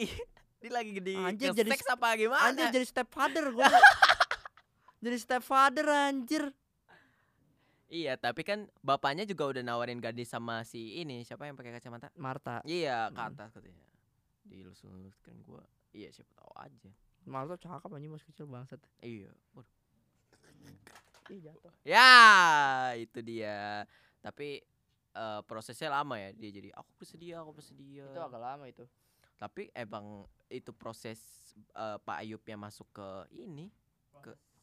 ini 0.57 0.69
lagi 0.73 0.91
gede 0.91 1.13
Anjir, 1.15 1.53
jadi 1.53 1.69
apa 1.71 2.07
gimana? 2.17 2.43
Anjir 2.49 2.67
jadi 2.73 2.83
stepfather 2.89 3.45
gua 3.55 3.69
jadi 5.01 5.17
stepfather 5.17 5.87
anjir. 5.87 6.53
Iya 7.87 8.19
tapi 8.19 8.43
kan 8.43 8.67
bapaknya 8.83 9.23
juga 9.23 9.47
udah 9.47 9.63
nawarin 9.63 10.03
gadis 10.03 10.27
sama 10.27 10.59
si 10.67 10.99
ini 10.99 11.23
siapa 11.23 11.47
yang 11.47 11.55
pakai 11.55 11.71
kacamata? 11.79 12.11
Marta 12.19 12.59
iya 12.67 13.07
ke 13.15 13.21
atas 13.21 13.55
katanya. 13.55 13.87
Dilus-lus 14.43 15.15
kan 15.23 15.39
gua. 15.47 15.63
Iya 15.95 16.11
siapa 16.11 16.35
tahu 16.35 16.51
aja. 16.59 16.91
Marta 17.23 17.55
cakep 17.55 17.87
anjing 17.87 18.11
masih 18.11 18.27
kecil 18.27 18.45
bangsat 18.51 18.79
iya 18.99 19.31
Waduh. 19.55 19.71
ih 21.31 21.39
jatuh. 21.39 21.73
Ya 21.87 22.11
itu 22.99 23.19
dia. 23.23 23.87
Tapi 24.19 24.59
eh, 25.15 25.41
prosesnya 25.47 25.87
lama 25.87 26.19
ya 26.19 26.35
dia 26.35 26.51
jadi 26.51 26.75
aku 26.75 26.91
bersedia 26.99 27.39
aku 27.39 27.55
bersedia. 27.55 28.03
Itu 28.03 28.19
agak 28.19 28.41
lama 28.43 28.67
itu. 28.67 28.83
Tapi 29.39 29.71
emang 29.71 30.27
itu 30.51 30.75
proses 30.75 31.23
eh, 31.71 31.97
Pak 32.03 32.19
Ayubnya 32.19 32.59
masuk 32.59 32.91
ke 32.91 33.31
ini 33.31 33.71
proses 34.11 34.56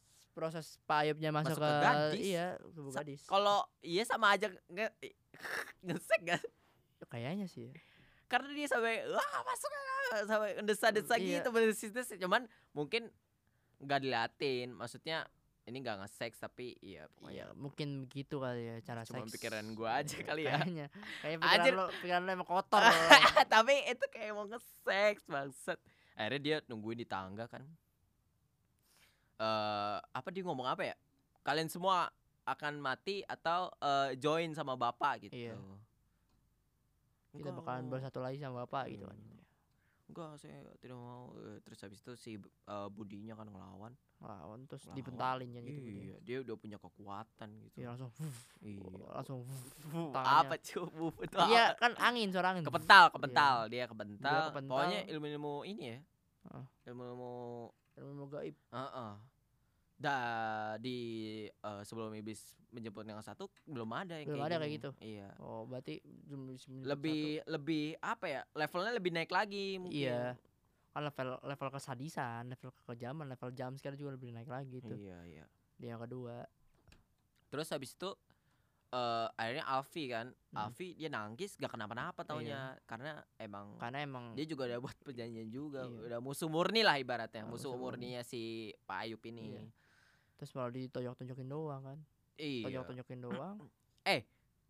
Pak 0.83 0.97
Ayubnya 1.01 1.31
masuk, 1.31 1.55
Masuk 1.55 1.63
ke, 1.63 1.71
ke 1.71 1.81
gadis. 1.81 2.19
iya 2.21 2.45
Sa- 2.91 2.99
gadis 2.99 3.21
kalau 3.23 3.57
iya 3.79 4.03
sama 4.03 4.27
aja 4.29 4.47
nge 4.67 4.87
ngesek 5.85 6.21
gak 6.23 6.43
kayaknya 7.07 7.45
sih 7.45 7.67
ya. 7.67 7.73
karena 8.25 8.49
dia 8.51 8.67
sampai 8.67 9.05
wah 9.05 9.21
masuk 9.43 9.71
ah," 9.71 9.81
sampai 10.25 10.49
desa-desa 10.61 11.15
Iya. 11.15 11.39
gitu 11.39 11.49
bener-bener 11.49 11.75
cuman 12.19 12.41
mungkin 12.71 13.07
nggak 13.77 13.99
dilatin 14.01 14.71
maksudnya 14.71 15.23
ini 15.63 15.81
nggak 15.81 15.97
nge-sex 15.99 16.37
tapi 16.37 16.77
iya 16.77 17.05
Iya, 17.05 17.11
pokoknya 17.11 17.45
mungkin 17.55 17.87
begitu 18.03 18.37
kali 18.37 18.61
ya 18.63 18.75
cara 18.81 19.01
Cuma 19.01 19.23
seks. 19.23 19.33
pikiran 19.33 19.65
gua 19.73 19.97
aja 19.97 20.13
kali 20.19 20.45
ya. 20.45 20.55
Kayaknya. 20.55 20.87
Kayak 21.19 21.37
pikiran 21.37 21.57
Anjir. 21.57 21.73
lo, 21.73 21.85
pikiran 21.95 22.21
lo 22.21 22.29
emang 22.31 22.45
kotor. 22.47 22.81
tapi 23.49 23.73
itu 23.83 24.05
kayak 24.07 24.31
mau 24.31 24.45
nge-sex 24.45 25.15
bangsat 25.25 25.79
akhirnya 26.13 26.39
dia 26.39 26.57
nungguin 26.65 26.95
di 26.95 27.05
tangga 27.05 27.45
kan 27.45 27.65
eh 29.35 29.97
apa 29.99 30.29
dia 30.29 30.41
ngomong 30.41 30.65
apa 30.65 30.83
ya 30.85 30.95
kalian 31.41 31.67
semua 31.67 32.07
akan 32.43 32.77
mati 32.77 33.21
atau 33.21 33.67
eh, 33.75 34.15
join 34.15 34.51
sama 34.51 34.75
bapak 34.75 35.23
gitu 35.23 35.35
Iya. 35.35 35.57
Kita 37.31 37.51
Enggak. 37.51 37.55
bakalan 37.59 37.85
bersatu 37.89 38.19
lagi 38.19 38.37
sama 38.37 38.63
bapak 38.63 38.87
gitu 38.89 39.05
kan. 39.05 39.17
Hmm. 39.17 39.33
enggak 40.05 40.37
saya 40.37 40.61
tidak 40.77 40.95
mau 40.95 41.33
Eh, 41.35 41.57
terus 41.59 41.79
habis 41.81 41.97
itu 41.97 42.13
si 42.15 42.31
eh, 42.37 42.87
budinya 42.89 43.35
kan 43.35 43.47
ngelawan 43.47 43.91
Lawan 44.17 44.63
terus 44.63 44.85
Lawan. 44.85 44.95
dipentalin 44.95 45.49
kan 45.51 45.61
gitu. 45.61 45.81
iya 45.91 46.15
dia 46.21 46.37
udah 46.39 46.55
punya 46.55 46.77
kekuatan 46.77 47.49
gitu 47.59 47.75
Iya 47.75 47.87
langsung 47.91 48.11
iya 48.61 48.85
langsung 49.11 49.41
apa 50.13 50.55
cuy 50.63 50.87
itu 51.19 51.35
Iya 51.43 51.75
kan 51.75 51.91
angin 51.99 52.29
suara 52.29 52.53
angin. 52.53 52.63
kepental 52.63 53.11
kepental 53.11 53.67
dia 53.67 53.83
kepental. 53.85 54.49
kepental. 54.49 54.71
pokoknya 54.71 54.99
ilmu-ilmu 55.09 55.53
ini 55.65 55.83
ya 55.89 55.99
ilmu-ilmu 56.85 57.33
Ilmu 57.99 58.25
gaib. 58.31 58.55
Heeh. 58.71 59.11
Da 59.95 60.17
di 60.79 60.97
eh, 61.47 61.81
sebelum 61.87 62.11
iblis 62.19 62.55
menjemput 62.75 63.07
yang 63.07 63.23
satu 63.23 63.47
belum 63.63 63.87
ada 63.95 64.19
yang 64.19 64.27
Belum 64.27 64.43
kayak 64.43 64.51
ada 64.51 64.57
kayak 64.59 64.73
gitu. 64.75 64.89
Iya. 64.99 65.29
Oh, 65.39 65.63
berarti 65.63 66.03
bisa 66.03 66.35
menjemput 66.35 66.83
Lebih 66.91 67.23
lebih 67.47 67.85
apa 68.03 68.25
ya? 68.27 68.41
Levelnya 68.51 68.91
lebih 68.91 69.11
naik 69.15 69.31
lagi 69.31 69.79
satu. 69.79 69.81
mungkin. 69.87 70.03
Iya. 70.11 70.21
Kan 70.91 71.01
level 71.07 71.29
level 71.43 71.69
kesadisan, 71.71 72.41
level 72.51 72.71
kekejaman, 72.83 73.25
level 73.31 73.49
jam 73.55 73.71
sekarang 73.79 73.99
juga 73.99 74.11
lebih 74.19 74.35
naik 74.35 74.51
lagi 74.51 74.83
tuh. 74.83 74.95
Iya, 74.95 75.19
iya. 75.23 75.45
Di 75.79 75.87
yang 75.87 76.03
kedua. 76.03 76.43
Terus 77.47 77.71
habis 77.71 77.95
itu 77.95 78.11
eh 78.87 79.27
akhirnya 79.33 79.65
Alfi 79.65 80.03
kan, 80.07 80.27
Hmm. 80.49 80.57
Alfi 80.61 80.93
dia 80.93 81.07
nangis 81.07 81.53
gak 81.53 81.67
kenapa-napa 81.69 82.21
taunya 82.21 82.77
karena 82.83 83.19
emang 83.35 83.75
Karena 83.75 83.99
emang 83.99 84.25
dia 84.33 84.43
juga 84.43 84.65
udah 84.65 84.79
buat 84.79 84.97
perjanjian 85.01 85.47
juga, 85.47 85.83
Iya. 85.83 85.99
udah 86.07 86.19
musuh 86.19 86.47
murni 86.47 86.79
lah 86.79 86.95
ibaratnya, 86.95 87.41
Ah, 87.41 87.47
musuh 87.47 87.69
musuh 87.69 87.71
murni. 87.73 88.11
murninya 88.11 88.21
si 88.21 88.41
Pak 88.83 88.97
Ayub 89.01 89.21
ini. 89.23 89.45
Iya. 89.51 89.63
terus 90.35 90.51
malah 90.51 90.67
ditonjok-tonjokin 90.69 91.47
doang 91.47 91.79
kan. 91.81 91.99
Iya. 92.35 92.67
Tonjok-tonjokin 92.67 93.19
doang. 93.21 93.57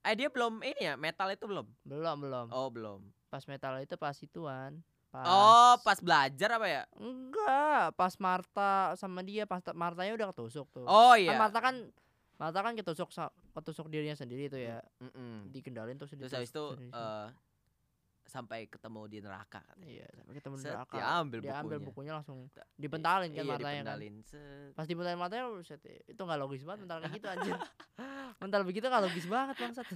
Eh 0.05 0.13
dia 0.13 0.29
belum 0.29 0.61
ini 0.61 0.77
ya, 0.79 0.93
metal 0.95 1.25
itu 1.27 1.43
belum? 1.43 1.65
belum, 1.81 2.17
belum. 2.21 2.47
Oh, 2.53 2.69
belum. 2.69 3.01
Pas 3.25 3.41
metal 3.43 3.81
itu 3.81 3.97
pas 3.97 4.13
ituan. 4.13 4.77
Pas 5.09 5.25
Oh, 5.25 5.73
pas 5.81 5.97
belajar 5.97 6.49
apa 6.51 6.67
ya? 6.69 6.83
Enggak, 6.93 7.97
pas 7.97 8.13
Marta 8.15 8.93
sama 8.93 9.19
dia 9.19 9.43
pas 9.43 9.57
ta- 9.59 9.73
Martanya 9.73 10.13
udah 10.13 10.29
ketusuk 10.29 10.69
tuh. 10.69 10.85
Oh 10.85 11.11
Kan 11.11 11.25
iya. 11.25 11.33
Marta 11.33 11.57
kan 11.57 11.89
Marta 12.35 12.59
kan 12.59 12.73
ketusuk 12.73 13.09
ketusuk 13.51 13.87
dirinya 13.87 14.13
sendiri 14.13 14.45
tuh 14.45 14.59
ya. 14.59 14.83
Mm-mm. 14.99 15.49
Dikendalin 15.49 15.95
terus 15.95 16.11
Terus 16.11 16.31
habis 16.31 16.49
itu 16.49 16.65
eh 16.89 17.29
sampai 18.25 18.65
ketemu 18.65 19.05
di 19.05 19.17
neraka 19.21 19.61
katanya. 19.61 19.85
iya, 19.85 20.07
sampai 20.11 20.33
ketemu 20.33 20.55
di 20.55 20.63
Set, 20.63 20.73
neraka. 20.73 20.95
diambil 20.97 21.39
Dia 21.39 21.53
ambil 21.55 21.77
bukunya. 21.77 21.85
bukunya 21.87 22.11
langsung 22.11 22.37
Ta- 22.49 22.65
dipentalin 22.73 23.29
kan 23.29 23.37
iya, 23.37 23.45
matanya 23.45 23.61
kan. 23.61 23.75
dipendalin. 23.93 24.15
Set. 24.25 24.69
Pas 24.73 24.85
dipentalin 24.85 25.19
matanya 25.19 25.43
buset, 25.47 25.81
itu 25.85 26.17
nggak 26.17 26.39
logis 26.39 26.61
banget 26.61 26.79
mental 26.81 26.97
kayak 26.99 27.13
gitu 27.13 27.27
anjir. 27.29 27.53
mental 28.41 28.61
begitu 28.65 28.85
nggak 28.89 29.03
logis 29.05 29.25
banget 29.25 29.55
bangsat. 29.55 29.87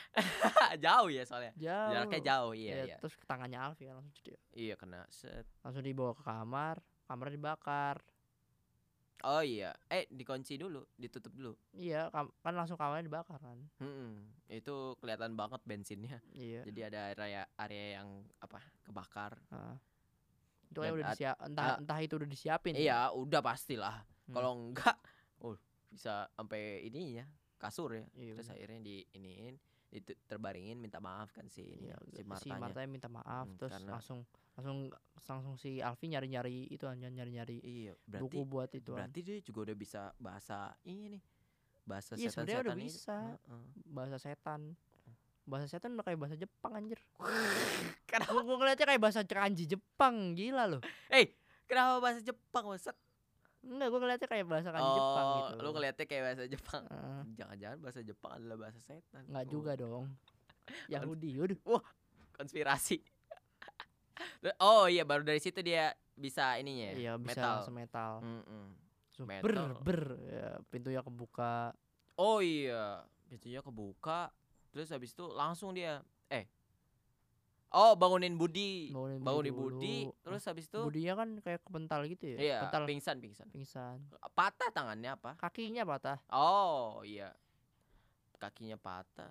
jauh 0.84 1.08
ya 1.08 1.22
soalnya. 1.24 1.52
jauh 1.56 1.90
Jaraknya 1.90 2.20
jauh, 2.22 2.52
iya 2.52 2.70
Ya, 2.70 2.84
iya. 2.84 2.96
terus 3.00 3.14
tangannya 3.24 3.58
Alfi 3.58 3.84
kan 3.84 3.94
langsung 3.96 4.12
jadi 4.14 4.36
Iya 4.52 4.74
kena 4.76 5.00
set. 5.08 5.48
langsung 5.60 5.80
dibawa 5.80 6.12
ke 6.12 6.22
kamar 6.22 6.76
kamarnya 7.04 7.34
dibakar 7.34 7.96
Oh 9.20 9.44
iya, 9.44 9.76
eh 9.92 10.08
dikunci 10.08 10.56
dulu, 10.56 10.80
ditutup 10.96 11.32
dulu. 11.36 11.52
iya 11.76 12.08
kan 12.12 12.54
langsung 12.56 12.80
kamarnya 12.80 13.04
dibakar 13.04 13.36
kan 13.36 13.58
Mm-mm. 13.78 14.24
Itu 14.48 14.96
kelihatan 14.96 15.36
banget 15.36 15.60
bensinnya. 15.68 16.18
iya 16.32 16.64
Jadi 16.64 16.80
ada 16.88 17.00
area 17.12 17.42
area 17.60 18.00
yang 18.00 18.08
apa 18.40 18.58
kebakar. 18.82 19.36
Heeh. 19.52 19.76
itu 20.70 20.78
udah 20.78 21.06
disiap 21.10 21.36
entah 21.42 21.66
ah. 21.74 21.76
entah 21.82 21.98
itu 21.98 22.14
udah 22.14 22.28
disiapin 22.30 22.74
Iya, 22.78 23.10
udah 23.12 23.42
pastilah. 23.42 24.06
Hmm. 24.30 24.34
Kalau 24.38 24.50
enggak, 24.54 24.96
oh 25.42 25.58
bisa 25.90 26.30
sampai 26.32 26.86
ininya 26.86 27.26
kasur 27.58 27.90
ya. 27.92 28.06
Iya, 28.14 28.38
Terus 28.38 28.48
bener. 28.48 28.56
akhirnya 28.56 28.80
di 28.80 28.96
iniin, 29.12 29.54
itu 29.90 30.14
terbaringin 30.24 30.76
minta 30.76 30.98
maaf 30.98 31.30
kan 31.30 31.46
si 31.46 31.66
ini 31.66 31.90
Iya, 31.90 31.98
si 32.06 32.16
si 32.16 32.22
Martanya. 32.22 32.60
Martanya 32.62 32.88
minta 32.88 33.08
maaf 33.08 33.44
Hmm, 33.44 33.58
terus 33.58 33.74
karena- 33.74 33.92
langsung 33.92 34.18
langsung 34.54 34.78
langsung 35.20 35.54
si 35.56 35.78
Alfi 35.78 36.06
nyari-nyari 36.06 36.66
itu 36.66 36.86
nyari-nyari 36.86 37.58
Iya, 37.58 37.92
berarti 38.00 38.22
buku 38.24 38.40
buat 38.44 38.70
itu 38.70 38.92
berarti 38.92 39.18
dia 39.20 39.36
juga 39.40 39.58
udah 39.64 39.76
bisa 39.76 40.00
bahasa 40.16 40.58
ini 40.84 41.18
nih. 41.18 41.22
Bahasa 41.82 42.14
Iya, 42.14 42.30
sebenarnya 42.30 42.58
udah 42.60 42.70
setan-setan 42.70 42.78
ini. 42.78 42.86
bisa. 42.88 43.18
Heeh. 43.42 43.62
bahasa 43.84 44.16
setan 44.16 44.60
bahasa 45.42 45.66
setan 45.66 45.90
udah 45.92 46.04
kayak 46.04 46.20
bahasa 46.20 46.36
Jepang 46.36 46.72
anjir 46.72 47.00
Kenapa? 48.06 48.30
gua, 48.30 48.42
gua 48.44 48.56
ngeliatnya 48.58 48.86
kayak 48.86 49.02
bahasa 49.02 49.20
kanji 49.24 49.66
Jepang 49.66 50.38
gila 50.38 50.64
loh 50.68 50.82
Eh, 51.10 51.34
kenapa 51.66 51.98
bahasa 51.98 52.20
Jepang, 52.20 52.62
Bangsat? 52.64 52.94
Enggak 53.60 53.88
gua 53.88 54.00
ngeliatnya 54.00 54.28
kayak 54.28 54.46
bahasa 54.46 54.68
kanji 54.68 54.90
Jepang 54.90 55.24
Oh, 55.24 55.36
gitu 55.36 55.54
lu 55.58 55.68
ngeliatnya 55.70 56.04
kayak 56.04 56.22
bahasa 56.24 56.42
Jepang. 56.46 56.82
Heeh. 56.86 57.20
Jangan-jangan 57.34 57.78
bahasa 57.78 58.00
Jepang 58.00 58.32
adalah 58.34 58.56
bahasa 58.58 58.78
setan. 58.78 59.22
nggak 59.26 59.44
Oh, 59.44 59.50
juga 59.50 59.72
dong 59.74 60.04
Yahudi 60.92 61.30
waduh 61.36 61.60
konspirasi. 62.32 62.96
oh 64.62 64.84
iya, 64.86 65.02
baru 65.02 65.22
dari 65.22 65.38
situ 65.38 65.60
dia 65.60 65.92
bisa 66.12 66.56
ininya 66.56 66.92
ya. 66.92 66.94
iya 66.94 67.12
bisa 67.16 67.36
metal. 67.36 67.52
langsung 67.56 67.74
metal 67.74 68.12
Mm-mm. 68.20 68.64
Langsung 69.08 69.26
metal. 69.26 69.44
ber 69.44 69.56
ber 69.80 70.00
ya, 70.22 70.48
pintunya 70.68 71.00
kebuka 71.00 71.72
Oh 72.14 72.38
iya, 72.38 73.00
pintunya 73.26 73.60
kebuka. 73.60 74.28
Terus 74.70 74.92
habis 74.92 75.10
itu 75.10 75.24
langsung 75.26 75.72
dia 75.72 76.04
Oh, 77.70 77.94
bangunin 77.94 78.34
Budi. 78.34 78.90
bangunin, 78.90 79.18
Bangunin 79.20 79.52
dulu. 79.52 79.62
Budi, 79.72 79.96
terus 80.20 80.42
habis 80.42 80.66
itu 80.66 80.80
budinya 80.80 81.14
kan 81.16 81.38
kayak 81.38 81.62
kepental 81.62 82.02
gitu 82.04 82.24
ya 82.26 82.36
iya, 82.36 82.58
pental 82.60 82.82
pingsan 82.84 83.16
pingsan. 83.16 83.46
pingsan 83.48 84.02
Patah 84.28 84.68
tangannya 84.68 85.10
apa? 85.12 85.34
kakinya 85.36 85.82
patah 85.84 86.18
Oh, 86.28 86.98
iya. 87.00 87.30
Kakinya 88.36 88.74
patah. 88.74 89.30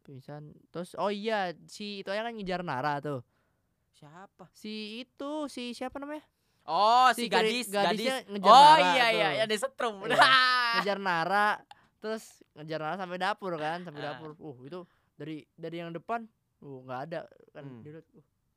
pingsan 0.00 0.54
terus 0.68 0.94
oh 0.94 1.10
iya 1.10 1.50
si 1.66 1.98
itu 1.98 2.08
kan 2.08 2.30
ngejar 2.30 2.62
Nara 2.62 3.00
tuh 3.00 3.26
Siapa? 3.92 4.46
si 4.52 5.02
itu 5.02 5.32
si 5.46 5.72
siapa 5.72 5.96
namanya 5.96 6.22
Oh, 6.62 7.10
si, 7.10 7.26
Si 7.26 7.26
gadis, 7.26 7.66
gadisnya 7.66 8.22
gadis. 8.22 8.30
ngejar 8.30 8.46
Oh 8.48 8.62
Nara 8.76 8.86
iya 8.92 9.06
iya, 9.08 9.26
tuh. 9.26 9.34
yang 9.36 9.48
disetrum. 9.48 9.94
Iya. 10.02 10.18
ngejar 10.76 10.98
Nara 11.00 11.48
terus 11.96 12.24
ngejar 12.52 12.78
Nara 12.80 12.94
sampai 12.96 13.18
dapur 13.18 13.52
kan 13.56 13.82
sampai 13.82 13.98
Ah. 14.00 14.06
dapur 14.12 14.34
uh 14.36 14.56
itu 14.60 14.80
dari 15.14 15.42
dari 15.52 15.76
yang 15.76 15.90
depan 15.90 16.30
uh 16.58 16.78
nggak 16.82 17.00
ada 17.04 17.20
kan 17.50 17.64
Hmm. 17.64 17.82
dia 17.82 17.92
uh, 17.94 18.04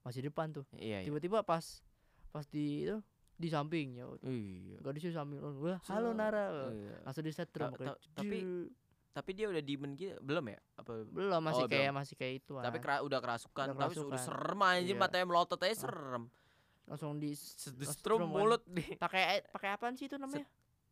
masih 0.01 0.21
depan 0.23 0.47
tuh 0.49 0.65
Iya, 0.73 1.01
iya. 1.01 1.05
tiba-tiba 1.05 1.41
pas 1.41 1.83
pas 2.29 2.45
di 2.45 2.83
itu 2.83 2.97
di 3.33 3.47
sampingnya 3.47 4.03
Iya. 4.21 4.77
gadisnya 4.79 5.13
samping 5.13 5.39
oh, 5.39 5.53
wah 5.59 5.79
halo 5.85 6.11
Set. 6.11 6.17
Nara 6.17 6.45
Iya. 6.67 6.95
langsung 7.03 7.23
disetrum 7.23 7.69
Ta- 7.69 7.77
kayak, 7.77 7.89
ta- 7.89 8.01
tapi. 8.15 8.39
Tapi 9.09 9.33
dia 9.33 9.49
udah 9.49 9.59
demon 9.59 9.91
gitu 9.93 10.15
belum 10.21 10.45
ya? 10.47 10.59
Apa 10.77 11.01
belum 11.03 11.41
masih 11.41 11.65
Oh, 11.65 11.67
kayak 11.67 11.89
belum. 11.89 11.97
masih 11.97 12.15
kayak 12.15 12.33
itu 12.37 12.53
tapi 12.55 12.77
kera- 12.77 13.01
udah 13.01 13.19
kerasukan, 13.19 13.65
Udah 13.67 13.81
tapi 13.81 13.95
udah 13.97 14.21
serem 14.21 14.59
anjir 14.61 14.93
Iya. 14.93 15.01
matanya 15.01 15.25
melotot 15.25 15.59
aja 15.59 15.71
Ah. 15.71 15.81
serem. 15.81 16.23
langsung 16.85 17.17
di 17.17 17.33
Se- 17.33 17.69
di 17.71 17.85
Setrum 17.85 18.25
mulut 18.25 18.65
di 18.65 18.81
pakai 18.97 19.45
pakai 19.45 19.69
apaan 19.71 19.93
sih 19.93 20.05
itu 20.05 20.15
namanya 20.15 20.41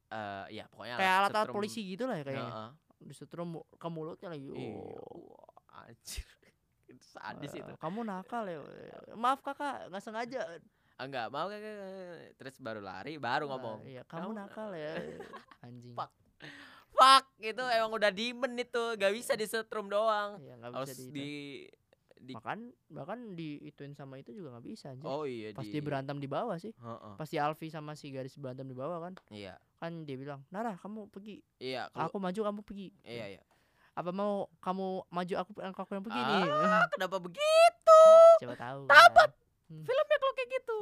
eh 0.07 0.45
ya 0.53 0.65
pokoknya 0.67 0.93
kayak 0.93 1.13
alat-alat 1.19 1.33
setrum- 1.43 1.57
polisi 1.57 1.81
gitu 1.83 2.03
lah 2.05 2.15
ya 2.15 2.23
kayaknya 2.23 2.51
Heeh. 2.51 2.71
disetrum 3.01 3.47
mu- 3.49 3.65
ke 3.71 3.87
mulutnya 3.87 4.29
lagi 4.29 4.45
Iya. 4.45 4.77
oh. 4.77 5.41
Anjir. 5.75 6.27
Sadis 6.99 7.51
Eh, 7.51 7.59
itu. 7.59 7.73
kamu 7.75 7.99
nakal 8.03 8.43
ya 8.43 8.59
maaf 9.13 9.39
kakak 9.39 9.87
nggak 9.87 10.01
sengaja 10.01 10.41
Ah, 10.97 11.05
Enggak, 11.05 11.29
mau 11.29 11.45
kan 11.45 11.61
terus 12.33 12.57
baru 12.57 12.81
lari, 12.81 13.17
baru 13.17 13.45
Ah, 13.45 13.49
ngomong. 13.51 13.79
iya 13.85 14.01
kamu 14.03 14.23
"Kamu- 14.23 14.35
nakal 14.35 14.69
ya 14.73 14.97
anjing 15.61 15.93
Fuck. 15.93 16.09
Fuck, 16.89 17.25
itu 17.37 17.61
emang 17.61 17.93
udah 17.93 18.09
demon 18.09 18.57
itu, 18.57 18.83
gak 18.95 19.13
bisa 19.13 19.33
disetrum 19.33 19.85
doang. 19.87 20.41
iya 20.41 20.57
Harus 20.57 20.89
bisa 20.89 20.97
di, 20.97 21.13
di 21.13 21.29
di 22.17 22.33
bahkan 22.33 22.59
bahkan 22.89 23.19
diituin 23.31 23.93
sama 23.93 24.17
itu 24.17 24.33
juga 24.33 24.49
nggak 24.51 24.65
bisa 24.65 24.89
anjir 24.89 25.05
Oh 25.05 25.21
iya 25.23 25.53
pas 25.53 25.61
di 25.61 25.77
berantem 25.77 26.17
di 26.17 26.25
bawah 26.25 26.57
sih 26.57 26.73
Heeh. 26.73 27.13
pas 27.13 27.23
si 27.23 27.37
Alfi 27.37 27.69
sama 27.69 27.93
si 27.93 28.09
garis 28.09 28.33
berantem 28.35 28.65
di 28.65 28.73
bawah 28.73 28.97
kan 28.99 29.13
Iya. 29.29 29.53
kan 29.77 30.01
dia 30.01 30.17
bilang 30.17 30.41
Nara 30.49 30.73
kamu 30.75 31.07
pergi 31.07 31.45
Iya, 31.59 31.93
kalau 31.93 32.09
aku 32.09 32.17
maju 32.17 32.39
kamu 32.41 32.61
pergi 32.63 32.89
iya 33.03 33.37
iya. 33.37 33.41
Apa 33.97 34.09
mau 34.11 34.45
kamu 34.57 34.85
maju 35.07 35.33
aku 35.35 35.51
aku 35.57 35.91
yang 35.91 36.05
pergi 36.05 36.21
nih 36.21 36.45
Ah, 36.45 36.85
kenapa 36.93 37.17
begitu? 37.17 38.01
coba 38.37 38.53
tahu 38.55 38.81
Tapat. 38.85 39.29
kan. 39.29 39.29
Hmm, 39.67 39.83
Filmnya 39.83 40.15
kalau 40.15 40.33
kayak 40.33 40.49
gitu. 40.53 40.79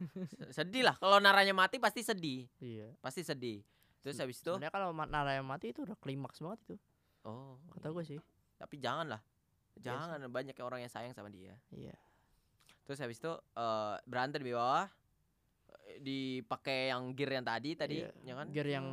Se- 0.38 0.52
sedih 0.54 0.82
lah 0.82 0.96
kalau 0.96 1.18
naranya 1.18 1.52
mati 1.52 1.76
pasti 1.76 2.00
sedih. 2.00 2.46
iya 2.56 2.94
Pasti 3.00 3.20
sedih. 3.20 3.60
Terus 4.00 4.16
habis 4.16 4.38
itu 4.38 4.48
sebenarnya 4.48 4.70
kalau 4.70 4.92
ma- 4.92 5.04
Nara 5.04 5.34
yang 5.34 5.44
mati 5.44 5.70
itu 5.70 5.82
udah 5.82 5.96
klimaks 5.96 6.38
banget 6.38 6.60
itu 6.62 6.76
oh, 7.22 7.56
kata 7.72 7.88
gue 7.90 8.04
sih 8.06 8.18
tapi 8.54 8.78
jangan 8.78 9.10
lah. 9.10 9.20
Iya 9.74 9.90
Jangan 9.90 10.30
banyak 10.30 10.54
orang 10.62 10.80
yang 10.80 10.88
sayang 10.88 11.10
sama 11.10 11.26
dia. 11.28 11.58
iya 11.68 11.92
Terus 12.84 12.96
habis 12.98 13.18
itu 13.18 13.28
eh, 13.52 13.94
berantem 14.04 14.40
di 14.40 14.52
bawah 14.52 14.86
dipakai 15.96 16.90
yang 16.90 17.12
gear 17.12 17.30
yang 17.32 17.46
tadi 17.46 17.70
tadi 17.72 17.96
Iya, 17.98 18.10
ya 18.22 18.34
kan? 18.34 18.46
gear 18.50 18.68
yang 18.68 18.86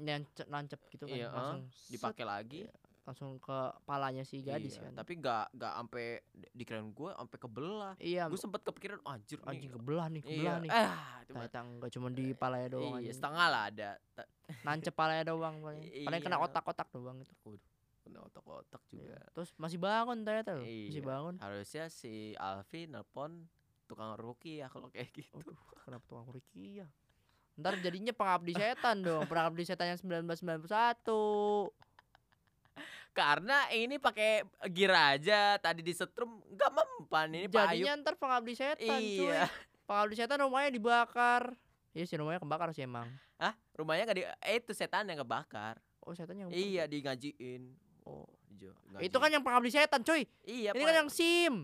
nancep 0.00 0.46
nancep 0.46 0.80
gitu 0.88 1.04
kan 1.04 1.14
Iya, 1.14 1.26
ah, 1.26 1.34
langsung 1.34 1.60
set, 1.70 1.90
dipakai 1.92 2.24
lagi. 2.24 2.60
Iya, 2.62 2.72
langsung 3.02 3.30
ke 3.38 3.58
palanya 3.82 4.22
si 4.22 4.38
gadis 4.40 4.74
Iya, 4.74 4.82
kan 4.84 4.92
Tapi 4.96 5.12
gak 5.16 5.44
gak 5.52 5.72
sampai 5.74 6.06
dikirain 6.52 6.88
gue 6.88 7.10
sampai 7.10 7.38
kebelah. 7.38 7.94
iya 7.98 8.24
Gue 8.26 8.38
sempet 8.38 8.60
kepikiran 8.60 9.00
anjir 9.04 9.38
nih. 9.38 9.48
anjing 9.48 9.70
kebelah 9.72 10.06
nih 10.08 10.22
kebelah 10.22 10.38
Iya. 10.52 10.54
nih 10.58 10.70
Eh, 10.70 10.84
itu 10.84 10.90
mah- 10.92 11.26
ternyata 11.26 11.58
enggak 11.60 11.90
cuma 11.90 12.08
di 12.08 12.26
palanya 12.32 12.68
doang 12.70 12.98
iya, 12.98 13.12
setengah 13.12 13.46
lah 13.46 13.62
ada. 13.66 13.90
Nancep 14.66 14.92
palanya 14.92 15.24
doang 15.26 15.54
paling 15.58 15.82
paling 16.04 16.20
kena 16.20 16.36
Iya. 16.36 16.44
otak-otak 16.44 16.88
doang 16.90 17.18
itu 17.18 17.34
Kena 18.00 18.24
otak-otak 18.24 18.80
Iya. 18.88 18.96
juga. 19.12 19.18
terus 19.30 19.50
masih 19.54 19.76
bangun 19.76 20.18
ternyata 20.20 20.50
loh 20.54 20.64
masih 20.64 20.90
Iya. 20.96 21.04
bangun 21.04 21.34
Harusnya 21.36 21.84
si 21.86 22.12
Alfi 22.34 22.86
nelpon 22.86 23.44
tukang 23.90 24.14
ruki 24.14 24.62
ya 24.62 24.70
kalau 24.70 24.86
kayak 24.86 25.10
gitu. 25.10 25.34
Aduh, 25.42 25.58
kenapa 25.82 26.06
tukang 26.06 26.30
ya? 26.54 26.86
Ntar 27.58 27.74
jadinya 27.82 28.14
pengabdi 28.14 28.54
setan 28.54 29.02
dong, 29.02 29.26
pengabdi 29.26 29.66
setan 29.66 29.90
yang 29.90 29.98
1991. 29.98 31.74
Karena 33.10 33.66
ini 33.74 33.98
pakai 33.98 34.46
gear 34.70 34.94
aja 34.94 35.58
tadi 35.58 35.82
disetrum 35.82 36.38
nggak 36.54 36.70
mempan 36.70 37.28
ini 37.34 37.50
Pak. 37.50 37.74
Jadinya 37.74 37.92
ntar 38.00 38.14
pengabdi 38.14 38.54
setan 38.54 39.02
cuy. 39.02 39.26
Iya. 39.26 39.50
Pengabdi 39.84 40.14
setan 40.14 40.38
rumahnya 40.46 40.70
dibakar. 40.70 41.58
Iya 41.90 42.06
sih 42.06 42.14
rumahnya 42.14 42.38
kebakar 42.38 42.70
sih 42.70 42.86
emang. 42.86 43.10
Hah? 43.42 43.58
Rumahnya 43.74 44.06
nggak 44.06 44.18
di 44.18 44.24
eh 44.24 44.56
itu 44.62 44.70
setan 44.70 45.10
yang 45.10 45.26
kebakar. 45.26 45.82
Oh 46.06 46.14
setan 46.14 46.38
yang 46.38 46.48
Iya, 46.54 46.86
di 46.86 47.02
ngajiin. 47.02 47.62
Oh. 48.06 48.24
Jo, 48.60 48.76
Itu 49.00 49.16
kan 49.16 49.32
yang 49.32 49.40
pengabdi 49.40 49.72
setan 49.72 50.04
cuy. 50.04 50.28
Iya, 50.44 50.76
Ini 50.76 50.82
Pak. 50.82 50.86
kan 50.86 50.96
yang 51.04 51.10
SIM. 51.10 51.54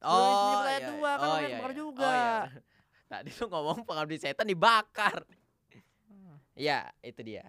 Oh, 0.00 0.62
ayat 0.62 0.80
iya, 0.80 0.90
dua, 0.90 1.10
kan 1.14 1.26
oh, 1.26 1.36
iya, 1.36 1.48
kebakar 1.54 1.70
iya. 1.70 1.76
juga. 1.76 2.04
Oh, 2.04 2.12
iya. 2.12 2.38
Tadi 3.10 3.30
lu 3.30 3.44
ngomong 3.46 3.78
pengabdi 3.84 4.16
setan 4.16 4.46
dibakar. 4.46 5.22
Ah. 6.08 6.36
Iya, 6.54 6.78
itu 7.00 7.20
dia. 7.22 7.44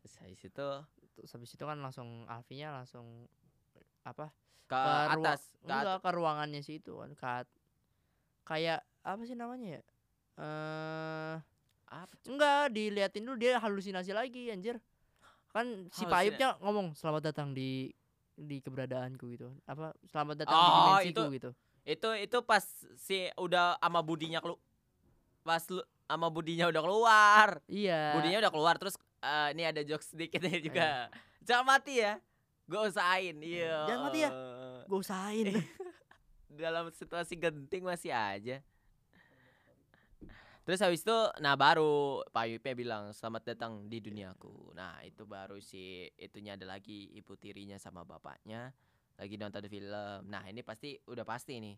Terus 0.00 0.14
habis 0.18 0.42
itu 0.42 0.66
Terus 1.16 1.32
habis 1.32 1.48
itu 1.48 1.64
kan 1.64 1.78
langsung 1.78 2.26
Alfinya 2.26 2.76
langsung 2.76 3.24
apa? 4.02 4.28
ke, 4.66 4.74
ruang- 4.74 5.22
atas, 5.22 5.40
ke 5.54 5.64
atas. 5.64 5.72
enggak 5.78 5.98
ke 6.02 6.10
ruangannya 6.12 6.60
sih 6.60 6.76
itu 6.76 6.92
kan. 6.92 7.10
Ke- 7.14 7.48
kayak 8.44 8.80
apa 9.00 9.22
sih 9.24 9.32
namanya 9.32 9.78
ya? 9.78 9.82
Eh 10.36 11.34
Apa? 11.86 12.12
Enggak, 12.26 12.74
diliatin 12.74 13.22
dulu 13.22 13.38
dia 13.38 13.56
halusinasi 13.56 14.10
lagi 14.10 14.50
anjir. 14.50 14.76
Kan 15.48 15.86
si 15.88 16.02
Ayubnya 16.04 16.58
ngomong 16.60 16.92
selamat 16.92 17.30
datang 17.32 17.54
di 17.54 17.88
di 18.34 18.58
keberadaanku 18.60 19.24
gitu. 19.32 19.48
Apa 19.64 19.94
selamat 20.04 20.44
datang 20.44 20.52
di 20.52 20.66
Oh, 20.68 20.74
dimensiku 20.76 21.08
itu- 21.08 21.32
gitu. 21.32 21.50
Itu 21.86 22.10
itu 22.18 22.38
pas 22.42 22.66
si 22.98 23.30
udah 23.38 23.78
ama 23.78 24.02
budinya 24.02 24.42
kelu 24.42 24.58
pas 25.46 25.62
lu 25.70 25.78
ama 26.10 26.26
budinya 26.26 26.66
udah 26.66 26.82
keluar. 26.82 27.48
Iya. 27.70 28.18
Budinya 28.18 28.38
udah 28.42 28.52
keluar 28.52 28.74
terus 28.74 28.98
eh, 29.22 29.54
ini 29.54 29.62
ada 29.62 29.86
jokes 29.86 30.10
sedikit 30.10 30.42
nih 30.42 30.58
juga. 30.66 31.06
Jangan 31.46 31.78
mati 31.78 32.02
ya. 32.02 32.18
Gue 32.66 32.90
usahain. 32.90 33.38
Iya. 33.38 33.86
Jangan 33.86 34.02
mati 34.10 34.18
ya. 34.26 34.30
Gue 34.90 34.98
usahain. 34.98 35.46
Dalam 36.50 36.90
situasi 36.90 37.38
genting 37.38 37.86
masih 37.86 38.10
aja. 38.10 38.58
Terus 40.66 40.82
habis 40.82 41.06
itu 41.06 41.14
nah 41.38 41.54
baru 41.54 42.26
Pak 42.34 42.42
Ayubnya 42.42 42.74
bilang 42.74 43.04
selamat 43.14 43.54
datang 43.54 43.86
di 43.86 44.02
duniaku. 44.02 44.74
Nah, 44.74 44.98
itu 45.06 45.22
baru 45.22 45.62
si 45.62 46.10
itunya 46.18 46.58
ada 46.58 46.66
lagi 46.66 47.14
ibu 47.14 47.38
tirinya 47.38 47.78
sama 47.78 48.02
bapaknya 48.02 48.74
lagi 49.16 49.34
nonton 49.34 49.64
film. 49.66 50.20
Nah, 50.26 50.44
ini 50.44 50.60
pasti 50.60 50.96
udah 51.02 51.24
pasti 51.24 51.56
nih. 51.56 51.76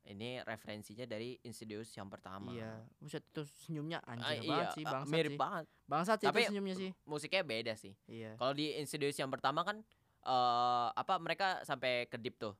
Ini 0.00 0.40
referensinya 0.42 1.04
dari 1.04 1.36
Insidious 1.44 1.92
yang 1.92 2.08
pertama. 2.08 2.48
Iya, 2.50 2.80
buset 2.96 3.20
itu 3.22 3.44
senyumnya 3.62 4.00
Ah, 4.00 4.16
anjing 4.16 4.42
iya, 4.42 4.48
banget 4.48 4.68
sih, 4.72 4.84
ah, 4.84 4.92
bangsat 4.96 5.12
mirip 5.12 5.30
sih. 5.30 5.38
banget. 5.38 5.64
Bangsat 5.84 6.16
sih 6.16 6.26
Tapi- 6.26 6.40
itu 6.40 6.48
senyumnya 6.48 6.74
sih. 6.74 6.90
Musiknya 7.04 7.42
beda 7.44 7.72
sih. 7.76 7.92
Iya. 8.06 8.32
Kalau 8.34 8.52
di 8.52 8.72
Insidious 8.74 9.14
yang 9.14 9.28
pertama 9.28 9.60
kan 9.60 9.84
eh 10.20 10.88
apa 10.90 11.16
mereka 11.16 11.60
sampai 11.62 12.04
kedip 12.06 12.36
tuh. 12.36 12.56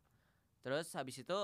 Terus 0.60 0.92
habis 0.92 1.16
itu 1.16 1.38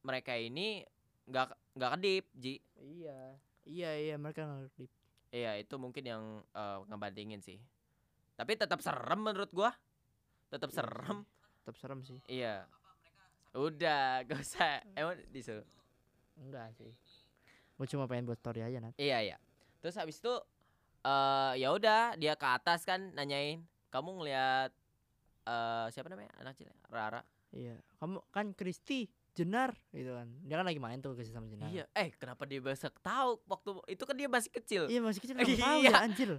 mereka 0.00 0.34
ini 0.34 0.86
nggak 1.26 1.74
nggak 1.74 1.90
kedip, 1.92 2.24
Ji. 2.32 2.54
Iya. 2.76 3.18
Iya, 3.66 3.90
iya 3.98 4.14
mereka 4.14 4.46
ngerti. 4.46 4.86
Iya, 5.28 5.58
itu 5.58 5.74
mungkin 5.74 6.06
yang 6.06 6.22
eh, 6.46 6.78
ngebandingin 6.86 7.42
sih. 7.42 7.58
Tapi 8.34 8.54
tetap 8.54 8.78
serem 8.78 9.18
menurut 9.20 9.50
gua. 9.50 9.74
Tetap 10.46 10.70
Iya 10.70 10.76
serem. 10.76 11.26
Tetap 11.66 11.82
serem 11.82 11.98
sih. 12.06 12.22
Iya. 12.30 12.62
Udah, 13.50 14.22
gak 14.30 14.38
usah. 14.38 14.86
Emang 14.94 15.18
disuruh. 15.34 15.66
Enggak 16.38 16.70
sih. 16.78 16.94
Gue 17.74 17.90
cuma 17.90 18.06
pengen 18.06 18.30
buat 18.30 18.38
story 18.38 18.62
aja 18.62 18.78
nanti. 18.78 19.02
Iya, 19.02 19.34
iya. 19.34 19.36
Terus 19.82 19.98
habis 19.98 20.22
itu 20.22 20.30
eh 21.02 21.52
ya 21.58 21.74
udah 21.74 22.14
dia 22.14 22.38
ke 22.38 22.46
atas 22.46 22.86
kan 22.86 23.10
nanyain, 23.18 23.66
"Kamu 23.90 24.14
ngelihat 24.22 24.70
eh 25.42 25.86
siapa 25.90 26.06
namanya? 26.06 26.30
Anak 26.38 26.54
kecil 26.54 26.70
Rara." 26.86 27.26
Iya. 27.50 27.82
Kamu 27.98 28.22
kan 28.30 28.54
Kristi 28.54 29.10
Jenar 29.34 29.74
gitu 29.90 30.14
kan. 30.14 30.30
Dia 30.46 30.62
kan 30.62 30.66
lagi 30.70 30.78
main 30.78 31.02
tuh 31.02 31.18
kasih 31.18 31.34
sama 31.34 31.50
Jenar. 31.50 31.66
Iya, 31.66 31.90
eh 31.98 32.14
kenapa 32.14 32.46
dia 32.46 32.62
bisa 32.62 32.94
tahu 33.02 33.42
waktu 33.44 33.70
itu 33.90 34.02
kan 34.06 34.14
dia 34.14 34.30
masih 34.30 34.54
kecil. 34.54 34.86
Iya 34.86 35.02
masih 35.02 35.18
kecil 35.18 35.34
kenapa 35.34 35.58
tahu 35.66 35.78
Iya. 35.82 35.90
ya 35.90 35.96
anjir. 35.98 36.30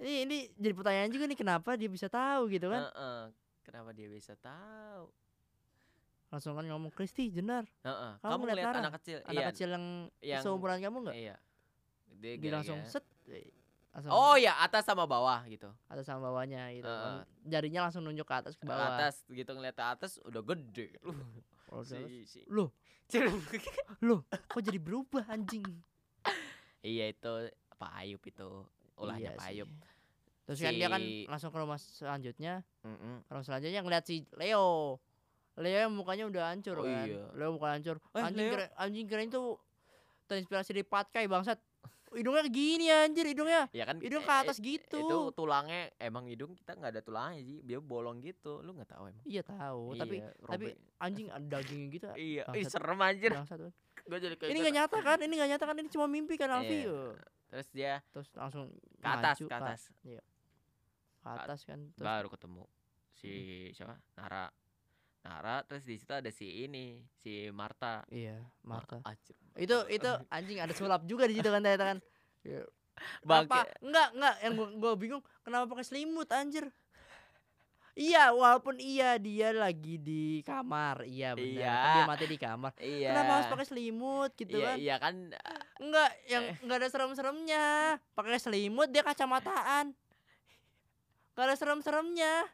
Ini 0.00 0.12
ini 0.26 0.36
jadi 0.58 0.74
pertanyaan 0.74 1.10
juga 1.14 1.24
nih 1.30 1.38
kenapa 1.38 1.70
dia 1.78 1.86
bisa 1.86 2.10
tahu 2.10 2.50
gitu 2.50 2.66
kan? 2.74 2.90
Heeh. 2.90 3.22
Kenapa 3.70 3.94
dia 3.94 4.10
bisa 4.10 4.34
tahu? 4.34 5.06
Langsung 6.34 6.58
kan 6.58 6.66
ngomong 6.66 6.90
Kristi 6.90 7.30
Jenar. 7.30 7.62
Heeh. 7.86 8.12
Kamu 8.18 8.26
Kamu 8.26 8.42
ngeliat 8.42 8.56
ngeliat 8.58 8.66
Rara? 8.74 8.82
anak 8.82 8.92
kecil. 8.98 9.18
Anak 9.22 9.42
iya. 9.46 9.48
kecil 9.54 9.68
yang, 9.70 9.86
yang- 10.18 10.42
seumuran 10.42 10.78
kamu 10.82 10.96
enggak? 11.06 11.14
Iya. 11.14 11.36
Dia, 12.18 12.32
Dia 12.34 12.50
langsung 12.58 12.82
set. 12.82 13.06
Langsung 13.94 14.10
Oh 14.10 14.34
ya 14.34 14.58
atas 14.58 14.82
sama 14.82 15.06
bawah 15.06 15.46
gitu. 15.46 15.70
atas 15.86 16.02
sama 16.02 16.34
bawahnya 16.34 16.66
gitu. 16.74 16.90
Kan. 16.90 17.22
Jarinya 17.46 17.86
langsung 17.86 18.02
nunjuk 18.02 18.26
ke 18.26 18.34
atas 18.34 18.58
ke 18.58 18.66
bawah. 18.66 18.98
atas 18.98 19.22
gitu 19.30 19.50
ngeliat 19.54 19.78
ke 19.78 19.86
atas 19.86 20.18
udah 20.26 20.42
gede. 20.42 20.98
Lu 21.06 21.14
atas, 21.70 21.94
si, 21.94 22.26
si. 22.26 22.42
Loh, 22.50 22.74
loh, 24.02 24.26
kok 24.26 24.62
jadi 24.66 24.78
berubah 24.82 25.30
anjing? 25.30 25.62
iya 26.82 27.10
itu 27.14 27.50
Pak 27.78 27.92
Ayub 28.02 28.22
itu 28.26 28.50
ulahnya 28.98 29.34
Iya 29.34 29.38
Pak 29.38 29.46
sih. 29.46 29.54
Terus 30.42 30.58
kan 30.58 30.72
dia 30.72 30.88
kan 30.88 31.00
Si- 31.00 31.26
langsung 31.26 31.50
ke 31.50 31.58
rumah 31.58 31.78
selanjutnya. 31.78 32.54
Mm-mm. 32.82 33.14
Ke 33.22 33.30
rumah 33.30 33.46
selanjutnya 33.46 33.80
ngeliat 33.80 34.04
si 34.04 34.26
Leo. 34.34 34.98
Leo 35.54 35.78
yang 35.82 35.92
mukanya 35.92 36.24
udah 36.26 36.44
hancur 36.50 36.76
Oh 36.76 36.84
kan. 36.84 37.04
iya. 37.04 37.24
Leo 37.32 37.50
muka 37.52 37.68
hancur. 37.70 37.96
Eh, 38.12 38.22
anjing 38.22 38.40
Leo. 38.40 38.52
kira, 38.54 38.64
anjing 38.74 39.04
kirain 39.06 39.28
tuh 39.28 39.60
terinspirasi 40.24 40.70
dari 40.72 40.82
Patkai 40.82 41.26
bangsat. 41.26 41.58
Hidungnya 42.10 42.42
gini 42.50 42.90
anjir 42.90 43.22
hidungnya. 43.22 43.70
Ya 43.70 43.86
kan 43.86 44.02
Hidung 44.02 44.22
eh, 44.22 44.26
ke 44.26 44.32
eh, 44.32 44.42
atas 44.42 44.56
gitu. 44.58 44.98
Itu 44.98 45.18
tulangnya 45.30 45.94
emang 45.96 46.26
hidung 46.26 46.58
kita 46.58 46.74
nggak 46.74 46.90
ada 46.90 47.02
tulangnya 47.02 47.38
sih, 47.40 47.62
dia 47.62 47.78
bolong 47.78 48.18
gitu. 48.18 48.58
Lu 48.60 48.74
nggak 48.74 48.90
tahu 48.90 49.06
emang. 49.06 49.22
Iya 49.22 49.42
tahu, 49.46 49.94
tapi 49.94 50.18
Iya, 50.18 50.30
tapi 50.42 50.66
robek. 50.74 50.98
anjing 50.98 51.26
ada 51.30 51.46
dagingnya 51.48 51.88
gitu. 51.88 52.06
iya, 52.34 52.42
ih, 52.50 52.66
serem 52.66 52.98
anjir. 52.98 53.30
Bangsat. 53.30 53.62
Gua 54.00 54.18
jadi 54.18 54.34
kayak 54.34 54.50
Ini 54.50 54.58
nggak 54.58 54.74
nyata 54.74 54.98
kan? 54.98 55.18
Ini 55.22 55.34
nggak 55.38 55.50
nyata 55.54 55.64
kan? 55.66 55.76
Ini 55.78 55.88
cuma 55.88 56.06
mimpi 56.10 56.34
kan 56.34 56.50
Alfi? 56.50 56.82
Iya. 56.82 57.14
Terus 57.46 57.68
dia 57.70 57.94
Terus 58.10 58.26
langsung 58.34 58.70
ke 58.96 59.06
atas, 59.06 59.36
maju 59.36 59.44
ke 59.46 59.54
atas. 59.54 59.80
Ke 61.20 61.28
atas 61.28 61.60
kan. 61.68 61.80
Terus 61.94 62.04
baru 62.04 62.28
ketemu 62.32 62.64
si 63.14 63.32
siapa? 63.76 63.96
Nara. 64.16 64.48
Nara 65.20 65.60
terus 65.68 65.84
di 65.84 66.00
situ 66.00 66.12
ada 66.16 66.32
si 66.32 66.64
ini, 66.64 67.04
si 67.20 67.52
Marta. 67.52 68.08
iya, 68.08 68.40
Marta. 68.64 69.04
Anjir. 69.04 69.36
itu 69.60 69.76
itu 69.92 70.10
anjing 70.32 70.58
ada 70.64 70.72
sulap 70.72 71.04
juga 71.04 71.28
di 71.28 71.36
situ 71.36 71.48
kan 71.52 71.60
ternyata 71.60 71.84
kan. 71.92 71.98
Ya, 72.40 72.64
Bangke. 73.20 73.52
Apa? 73.52 73.60
Enggak, 73.84 74.08
enggak. 74.16 74.36
Yang 74.40 74.52
gua, 74.56 74.68
gua 74.80 74.92
bingung 74.96 75.22
kenapa 75.44 75.64
pakai 75.68 75.84
selimut 75.84 76.28
anjir. 76.32 76.72
Iya, 77.98 78.32
walaupun 78.32 78.80
iya 78.80 79.18
dia 79.20 79.50
lagi 79.52 80.00
di 80.00 80.40
kamar, 80.46 81.04
iya 81.04 81.36
benar. 81.36 81.52
Iya. 81.52 81.74
Kan 81.74 81.90
dia 81.92 82.04
mati 82.08 82.24
di 82.24 82.38
kamar. 82.38 82.72
Iya. 82.80 83.08
Kenapa 83.12 83.30
harus 83.36 83.48
pakai 83.50 83.66
selimut 83.66 84.30
gitu 84.38 84.56
iya, 84.56 84.64
kan? 84.64 84.76
iya 84.78 84.96
kan 84.96 85.14
Enggak, 85.82 86.10
yang 86.30 86.44
enggak 86.64 86.78
ada 86.80 86.88
serem-seremnya. 86.88 87.66
Pakai 88.16 88.40
selimut 88.40 88.88
dia 88.88 89.04
kacamataan. 89.04 89.92
Ada 91.34 91.54
serem-seremnya. 91.56 92.44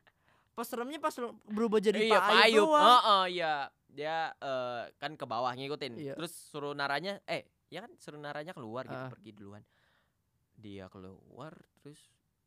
Pas 0.56 0.64
seremnya 0.64 0.96
pas 0.96 1.12
berubah 1.46 1.82
jadi 1.82 2.08
iya, 2.08 2.16
Pak 2.16 2.48
Ayub 2.48 2.70
Ayub. 2.70 2.70
Heeh, 2.72 3.24
iya. 3.36 3.54
Dia 3.90 4.30
eh, 4.32 4.82
kan 4.96 5.12
ke 5.14 5.24
bawah 5.28 5.52
ngikutin. 5.52 5.92
Iya. 5.96 6.14
Terus 6.16 6.32
suruh 6.32 6.72
naranya 6.72 7.20
eh 7.28 7.44
ya 7.68 7.82
kan 7.82 7.92
suruh 7.98 8.16
naranya 8.16 8.54
keluar 8.54 8.86
gitu 8.86 8.96
Ah. 8.96 9.10
pergi 9.12 9.30
duluan. 9.34 9.62
Dia 10.56 10.88
keluar 10.88 11.52
terus 11.82 11.98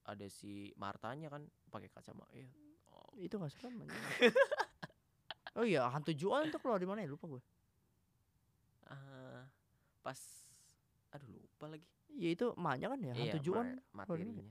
ada 0.07 0.25
si 0.31 0.73
Martanya 0.73 1.29
kan 1.29 1.45
pakai 1.69 1.89
kacamata. 1.93 2.33
Iya. 2.33 2.49
Oh, 2.89 3.13
Itu 3.19 3.37
enggak 3.37 3.53
serem. 3.53 3.77
Oh 5.57 5.65
iya, 5.65 5.85
hantu 5.91 6.13
Juan 6.15 6.47
tuh 6.53 6.61
keluar 6.61 6.79
di 6.79 6.87
mana 6.87 7.03
ya? 7.03 7.09
Lupa 7.09 7.25
gue. 7.27 7.41
ah, 8.89 9.45
pas 10.01 10.17
aduh 11.13 11.29
lupa 11.29 11.65
lagi. 11.69 11.85
Ya 12.17 12.29
itu 12.33 12.53
emaknya 12.57 12.87
kan 12.89 12.99
ya, 13.01 13.13
iya, 13.13 13.33
hantu 13.33 13.39
Juan. 13.43 13.65
mana? 13.77 13.81
materinya. 13.93 14.45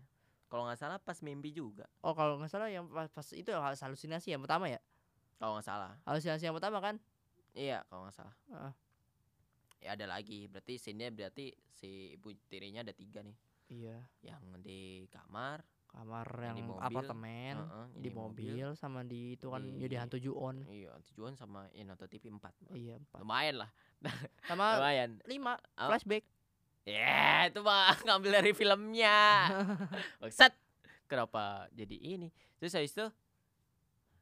Kalau 0.49 0.65
nggak 0.65 0.81
salah 0.81 0.97
pas 0.97 1.21
mimpi 1.21 1.53
juga. 1.53 1.85
Oh 2.01 2.17
kalau 2.17 2.41
nggak 2.41 2.49
salah 2.49 2.73
yang 2.73 2.89
pas, 2.89 3.09
pas 3.13 3.27
itu 3.37 3.53
halusinasi 3.53 4.33
yang 4.33 4.41
pertama 4.41 4.73
ya 4.73 4.81
Kalau 5.37 5.55
nggak 5.61 5.67
salah. 5.69 5.93
halusinasi 6.09 6.49
yang 6.49 6.57
pertama 6.57 6.81
kan 6.81 6.97
Iya, 7.53 7.85
kalau 7.93 8.09
nggak 8.09 8.17
salah. 8.17 8.35
Heeh. 8.49 8.73
Ya 9.79 9.91
ada 9.95 10.07
lagi. 10.09 10.47
Berarti 10.51 10.75
scene 10.81 11.11
berarti 11.13 11.55
si 11.71 12.17
ibu 12.17 12.33
tirinya 12.51 12.83
ada 12.83 12.95
tiga 12.97 13.23
nih. 13.23 13.37
iya 13.69 13.99
Yang 14.25 14.43
di 14.65 14.81
kamar, 15.13 15.61
kamar 15.87 16.27
Yang 16.27 16.41
di 16.41 16.47
yang 16.49 16.59
mobil, 16.65 16.83
apartemen 16.89 17.55
heeh, 17.61 17.87
yang 17.93 18.03
di 18.03 18.11
mobil, 18.11 18.67
sama 18.75 19.01
di 19.05 19.37
itu 19.37 19.47
kan 19.53 19.63
Di- 19.63 19.79
jadi 19.85 19.95
hantu 20.01 20.17
Juon 20.19 20.65
Iya, 20.67 20.97
tujuan 21.13 21.37
sama 21.37 21.69
ya 21.77 21.85
nonton 21.85 22.09
TV 22.09 22.25
4. 22.33 22.55
iya 22.73 22.97
empat 22.97 23.21
Lumayan 23.21 23.57
lah. 23.63 23.71
sama 24.49 24.65
Lumayan. 24.81 25.11
lima 25.29 25.61
Apa? 25.77 25.93
flashback 25.95 26.25
Ya, 26.83 27.47
itu 27.47 27.61
mah 27.61 27.95
ngambil 28.05 28.31
dari 28.35 28.53
filmnya. 28.53 29.49
Maksud 30.23 30.53
kenapa 31.05 31.67
jadi 31.71 31.97
ini? 31.97 32.29
Terus 32.57 32.75
habis 32.75 32.93
itu 32.93 33.07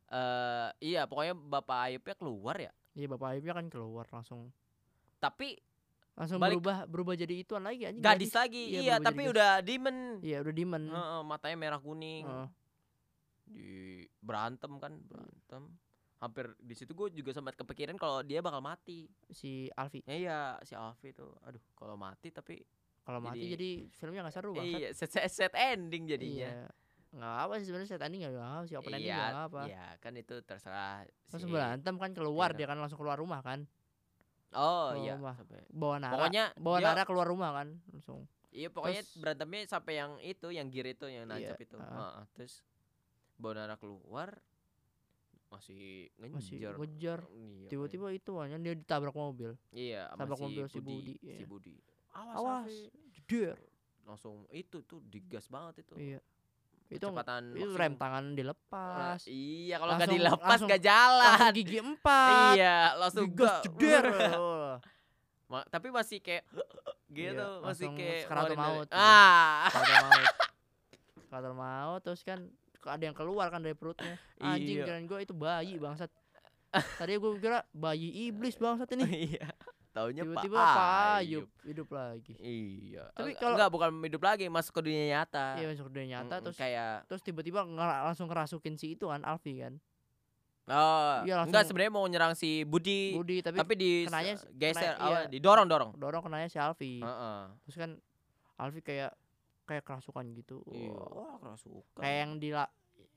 eh 0.06 0.68
iya, 0.80 1.02
pokoknya 1.04 1.34
Bapak 1.34 1.78
Ayubnya 1.84 2.14
keluar 2.14 2.56
ya. 2.56 2.70
iya 2.92 3.06
bapak 3.06 3.26
Ayubnya 3.28 3.54
kan 3.54 3.66
keluar 3.66 4.06
langsung 4.08 4.54
Tapi 5.16 5.58
langsung 6.14 6.38
Balik- 6.38 6.62
berubah 6.62 6.78
berubah 6.86 7.14
jadi 7.14 7.34
ituan 7.36 7.60
lagi 7.60 7.84
anjing 7.84 8.00
gadis 8.00 8.32
lagi. 8.32 8.70
Iya, 8.70 8.80
Iya, 8.80 8.94
tapi 9.00 9.22
udah 9.26 9.60
demon. 9.60 9.96
iya 10.22 10.38
udah 10.40 10.54
demon 10.54 10.82
Heeh, 10.86 11.20
matanya 11.22 11.56
merah 11.56 11.76
kuning. 11.76 12.24
Heeh. 12.24 12.48
Di 13.46 13.68
berantem 14.18 14.72
kan, 14.76 14.96
berantem. 15.02 15.62
Hampir 16.18 16.56
di 16.56 16.72
situ 16.72 16.90
gue 16.90 17.12
juga 17.12 17.30
sempat 17.30 17.52
kepikiran 17.54 17.94
kalau 17.94 18.20
dia 18.20 18.40
bakal 18.40 18.58
mati. 18.58 19.04
si 19.28 19.68
Alfi 19.70 20.00
Ya 20.02 20.14
iya, 20.14 20.40
si 20.60 20.72
Alfi 20.72 21.12
tuh. 21.12 21.36
Aduh, 21.42 21.60
kalau 21.72 21.94
mati 21.94 22.30
tapi 22.30 22.64
kalau 23.00 23.20
mati 23.20 23.44
Jadi- 23.48 23.86
filmnya 23.92 24.22
nggak 24.22 24.34
seru 24.34 24.50
banget 24.50 24.72
iya, 24.72 24.88
set, 24.90 25.06
set, 25.08 25.28
set 25.28 25.52
ending 25.54 26.06
jadinya. 26.06 26.48
iya 26.48 26.66
nggak 27.08 27.34
apa 27.38 27.52
sih 27.56 27.64
sebenarnya 27.64 27.88
set 27.88 28.02
ending 28.02 28.20
nggak 28.20 28.34
apa 28.34 28.64
si 28.64 28.74
open 28.74 28.92
ending 28.92 29.08
iya, 29.08 29.30
nggak 29.30 29.44
apa 29.46 29.60
Iya, 29.64 29.86
kan 29.96 30.12
itu 30.12 30.34
terserah 30.42 30.96
langsung 31.24 31.48
si- 31.48 31.54
berantem 31.54 31.94
kan 31.94 32.10
keluar 32.10 32.50
Iya. 32.50 32.56
dia 32.56 32.66
kan 32.66 32.76
langsung 32.76 32.98
keluar 32.98 33.16
rumah 33.16 33.40
kan 33.40 33.62
Oh 34.52 34.90
keluar 34.90 35.00
iya, 35.00 35.14
rumah. 35.14 35.34
sampai. 35.34 35.62
bawa 35.70 35.96
Nara 35.98 36.12
Pokoknya 36.12 36.44
bawa 36.56 36.76
dia- 36.76 36.86
Nara 36.88 37.02
keluar 37.04 37.26
rumah 37.26 37.50
kan 37.52 37.68
langsung 37.88 38.20
Iya, 38.50 38.68
pokoknya 38.68 39.02
Terus- 39.02 39.16
berantemnya 39.16 39.60
sampai 39.66 39.92
yang 39.94 40.12
itu, 40.18 40.48
yang 40.48 40.66
gear 40.66 40.88
itu 40.88 41.06
yang 41.06 41.24
Iya, 41.24 41.52
nancap 41.52 41.60
itu. 41.62 41.76
ah. 41.76 41.88
Heeh, 41.94 42.24
terus 42.32 42.52
Bonara 43.34 43.76
keluar 43.76 44.28
masih 45.48 46.10
masih 46.18 46.58
ngejar. 46.58 46.74
ngejar 46.76 47.20
Iya, 47.28 47.68
tiba-tiba 47.68 48.06
itu 48.10 48.32
hanya 48.36 48.56
dia 48.56 48.74
ditabrak 48.74 49.14
mobil 49.14 49.54
Iya, 49.70 50.10
tabrak 50.12 50.36
si 50.36 50.42
mobil 50.42 50.64
si 50.66 50.78
Budi, 50.78 50.94
Budi, 50.96 51.14
si 51.16 51.26
iya. 51.32 51.46
Budi. 51.46 51.74
Awas, 52.12 52.36
awas 52.36 52.72
jeder 53.12 53.56
Langsung 54.02 54.46
itu 54.48 54.80
tuh 54.80 55.02
digas 55.04 55.46
banget 55.46 55.82
itu. 55.82 55.94
iya 55.96 56.20
itu 56.86 57.02
Kecepatan 57.02 57.50
itu 57.52 57.66
rem 57.72 57.94
tangan 57.94 58.24
Nah, 58.24 58.34
dilepas 58.36 59.20
iya, 59.26 59.74
kalau 59.76 59.92
nggak 59.96 60.06
dilepas 60.08 60.46
langsung- 60.48 60.68
nggak 60.68 60.82
jalan. 60.84 61.26
langsung 61.26 61.50
gigi 61.52 61.78
empat 61.80 62.54
Iya, 62.54 62.76
langsung 62.96 63.26
gak- 63.28 63.62
jeder 63.64 64.04
Oh. 64.36 64.74
Ma- 65.46 65.62
tapi 65.64 65.88
masih 65.88 66.18
kayak 66.20 66.46
gitu, 67.12 67.38
Iya, 67.38 67.58
masih 67.60 67.86
kayak 67.92 68.26
dari- 68.26 68.54
maut 68.56 68.82
gitu. 68.84 68.94
Ah, 68.94 69.66
Kata 69.68 69.82
maut 70.00 70.26
kata 71.28 71.50
maut 71.52 72.00
terus 72.00 72.22
kan 72.22 72.38
ada 72.88 73.02
yang 73.02 73.12
keluar 73.12 73.48
kan 73.48 73.58
dari 73.58 73.72
perutnya 73.72 74.14
anjing 74.38 74.78
Iya. 74.78 74.84
kirain 74.84 75.04
gue 75.04 75.18
itu 75.20 75.32
bayi 75.32 75.74
bangsat 75.76 76.10
tadi 76.94 77.12
gue 77.14 77.30
kira 77.36 77.64
bayi 77.70 78.08
iblis 78.26 78.54
bangsat 78.54 78.88
ini 78.92 79.04
iya. 79.32 79.48
Taunya 79.90 80.22
tiba-tiba 80.22 80.60
Ayub. 81.16 81.48
Hidup 81.62 81.88
lagi 81.88 82.36
Iya. 82.36 83.08
Tapi 83.10 83.32
kalau- 83.32 83.56
enggak 83.56 83.70
bukan 83.70 83.88
hidup 84.02 84.20
lagi, 84.20 84.44
masuk 84.46 84.72
ke 84.74 84.82
dunia 84.84 85.04
nyata. 85.10 85.56
iya 85.56 85.66
masuk 85.66 85.88
dunia 85.88 86.06
nyata 86.14 86.34
Mm-mm, 86.34 86.44
terus 86.44 86.56
kayak 86.58 86.92
terus 87.06 87.22
tiba-tiba 87.22 87.64
langsung 88.04 88.28
kerasukin 88.28 88.76
si 88.76 88.92
itu 88.92 89.08
kan 89.08 89.22
Alfi 89.22 89.56
kan 89.58 89.80
oh, 90.68 91.24
Iya, 91.24 91.40
enggak 91.42 91.64
sebenarnya 91.64 91.88
mau 91.90 92.04
nyerang 92.04 92.34
si 92.34 92.60
Budi, 92.62 93.14
Budi 93.14 93.40
tapi, 93.40 93.56
tapi 93.56 93.72
di 93.74 94.04
kenanya 94.04 94.36
geser 94.52 94.92
kena- 94.92 95.00
apa, 95.00 95.08
iya. 95.08 95.20
didorong-dorong. 95.30 95.90
dorong 95.94 96.22
kenanya 96.22 96.46
si 96.46 96.58
Alfi 96.58 97.00
Heeh. 97.00 97.40
terus 97.64 97.76
kan 97.78 97.90
Alfi 98.56 98.80
kayak 98.80 99.16
kayak 99.66 99.82
kerasukan 99.82 100.24
gitu 100.32 100.62
Iya, 100.68 100.94
Wah. 100.94 101.36
kerasukan. 101.36 101.98
kayak 101.98 102.18
yang 102.18 102.32
di 102.38 102.48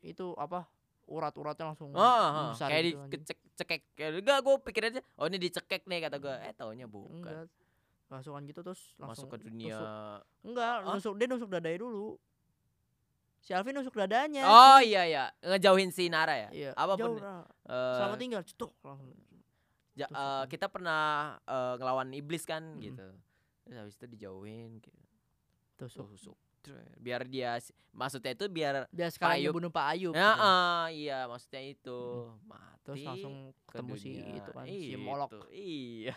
itu 0.02 0.34
apa 0.34 0.66
urat-uratnya 1.06 1.66
langsung 1.68 1.90
Oh, 1.92 2.02
oh, 2.02 2.52
besar 2.52 2.70
kayak 2.70 2.84
gitu, 2.86 2.98
anjing. 3.00 3.12
dicek 3.16 3.40
cekek 3.56 3.82
enggak 4.16 4.40
gue 4.40 4.56
pikir 4.64 4.82
aja 4.88 5.02
oh 5.16 5.26
ini 5.26 5.38
dicekek 5.38 5.84
nih 5.84 6.00
kata 6.02 6.18
gue 6.18 6.32
eh 6.40 6.54
taunya 6.54 6.86
bukan 6.86 7.18
enggak 7.20 7.46
kerasukan 8.08 8.42
gitu 8.44 8.60
terus 8.64 8.82
langsung 8.96 9.28
masuk 9.28 9.38
ke 9.38 9.38
dunia 9.44 9.70
tusuk. 9.72 10.22
enggak 10.44 10.74
Hah? 10.80 10.92
nusuk 10.92 11.14
dia 11.14 11.28
nusuk 11.28 11.50
dadanya 11.50 11.80
dulu 11.80 12.18
si 13.40 13.52
Alfi 13.52 13.70
nusuk 13.70 13.94
dadanya 13.94 14.44
oh 14.44 14.80
iya 14.80 15.04
iya 15.04 15.24
ngejauhin 15.42 15.90
si 15.90 16.08
Nara 16.08 16.36
ya 16.38 16.50
iya 16.52 16.72
apa 16.74 16.94
jauh 16.96 17.16
pun 17.16 17.20
Ra. 17.20 17.44
eh, 17.66 17.96
selamat 17.96 18.18
tinggal 18.18 18.42
cetuk 18.44 18.72
langsung 18.82 19.10
ja- 19.96 20.08
kan. 20.08 20.46
kita 20.48 20.68
pernah 20.68 21.02
eh, 21.42 21.74
ngelawan 21.76 22.10
iblis 22.12 22.44
kan 22.44 22.64
Mm-mm. 22.72 22.84
gitu 22.86 23.08
terus 23.64 23.78
habis 23.78 23.96
itu 23.96 24.06
dijauhin 24.10 24.78
gitu. 24.78 24.99
Tusuk 25.80 26.06
tusuk 26.12 26.38
biar 27.00 27.24
dia 27.26 27.58
maksudnya 27.96 28.36
itu 28.36 28.46
biar 28.52 28.86
dia 28.92 29.08
sekali 29.10 29.48
Ayub. 29.48 29.56
bunuh 29.56 29.72
Pak 29.72 29.86
Ayub 29.96 30.14
ya 30.14 30.22
gitu. 30.36 30.44
ah, 30.44 30.86
iya 30.92 31.20
maksudnya 31.26 31.62
itu. 31.66 32.00
Mati 32.46 32.84
terus 32.86 33.02
langsung 33.06 33.36
ke 33.70 33.78
ketemu 33.78 33.94
si 34.00 34.12
itu 34.18 34.50
kan 34.54 34.66
si 34.66 34.78
itu. 34.94 35.00
Molok. 35.00 35.30
iya. 35.54 36.16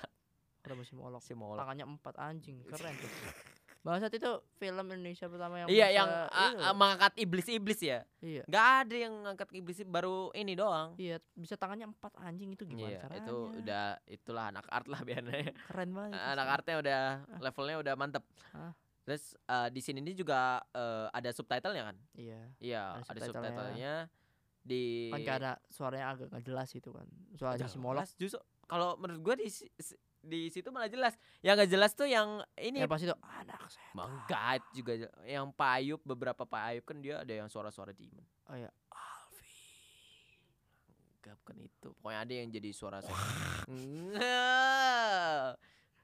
Ketemu 0.62 0.82
si 0.86 0.92
Molok. 0.94 1.22
Si 1.22 1.32
molok. 1.34 1.58
Tangannya 1.60 1.84
empat 1.84 2.14
anjing 2.22 2.62
keren 2.64 2.94
tuh. 2.96 3.10
Bangsat 3.82 4.14
itu 4.14 4.30
film 4.62 4.86
Indonesia 4.94 5.26
pertama 5.26 5.58
yang 5.58 5.66
iya 5.66 5.90
yang 5.90 6.06
ah, 6.06 6.70
mengangkat 6.70 7.18
iblis-iblis 7.18 7.82
ya? 7.82 8.06
Iya. 8.22 8.46
Nggak 8.46 8.66
ada 8.86 8.94
yang 8.94 9.14
ngangkat 9.26 9.48
iblis 9.58 9.82
baru 9.82 10.30
ini 10.38 10.54
doang. 10.54 10.94
Iya 10.94 11.18
bisa 11.34 11.58
tangannya 11.58 11.90
empat 11.90 12.14
anjing 12.22 12.54
itu 12.54 12.62
gimana 12.62 12.94
Iya, 12.94 12.98
caranya? 13.02 13.26
itu 13.26 13.36
udah 13.58 13.84
itulah 14.06 14.44
anak 14.54 14.66
art 14.70 14.86
lah 14.86 15.02
biasanya. 15.02 15.50
keren 15.66 15.90
banget 15.98 16.14
anak 16.14 16.46
artnya 16.46 16.74
udah 16.78 17.00
levelnya 17.42 17.76
udah 17.82 17.94
mantep. 17.98 18.22
Ah. 18.54 18.70
Terus 19.02 19.34
eh, 19.34 19.68
di 19.68 19.80
sini 19.82 19.98
ini 19.98 20.14
juga 20.14 20.62
eh, 20.70 21.06
ada 21.10 21.30
subtitlenya 21.30 21.84
kan? 21.90 21.96
iya 22.14 22.40
Iya, 22.58 22.82
Ada 22.96 23.02
ada 23.02 23.20
subtitlenya. 23.20 23.34
subtitlenya 23.34 23.94
di 24.62 25.10
kan 25.10 25.20
karena 25.26 25.52
suaranya 25.66 26.06
agak 26.14 26.26
nggak 26.30 26.44
jelas 26.46 26.68
itu 26.70 26.94
kan 26.94 27.02
suara 27.34 27.58
si 27.66 27.78
Molok 27.82 28.06
Jelas, 28.06 28.14
Justru 28.14 28.38
kalau 28.70 28.94
menurut 28.94 29.20
gua 29.20 29.34
di 29.34 29.50
di 30.22 30.40
situ 30.54 30.70
malah 30.70 30.86
jelas. 30.86 31.18
Yang 31.42 31.66
gak 31.66 31.70
jelas 31.74 31.90
tuh 31.98 32.06
yang 32.06 32.38
ini 32.54 32.78
yang 32.78 32.86
pas 32.86 33.02
itu 33.02 33.10
anak 33.10 33.58
saya 33.66 33.90
Manggat 33.90 34.62
juga 34.70 35.10
yang 35.26 35.50
Pak 35.50 35.70
Ayub 35.82 35.98
beberapa 36.06 36.46
Pak 36.46 36.62
Ayub 36.70 36.84
kan 36.86 37.02
dia 37.02 37.18
ada 37.26 37.34
yang 37.34 37.50
suara-suara 37.50 37.90
demon. 37.90 38.22
oh 38.46 38.54
ya 38.54 38.70
Enggak 41.22 41.34
bukan 41.42 41.56
itu. 41.58 41.88
Pokoknya 41.98 42.20
ada 42.22 42.34
yang 42.34 42.48
jadi 42.50 42.70
suara 42.70 42.98
Nggak. 43.70 45.58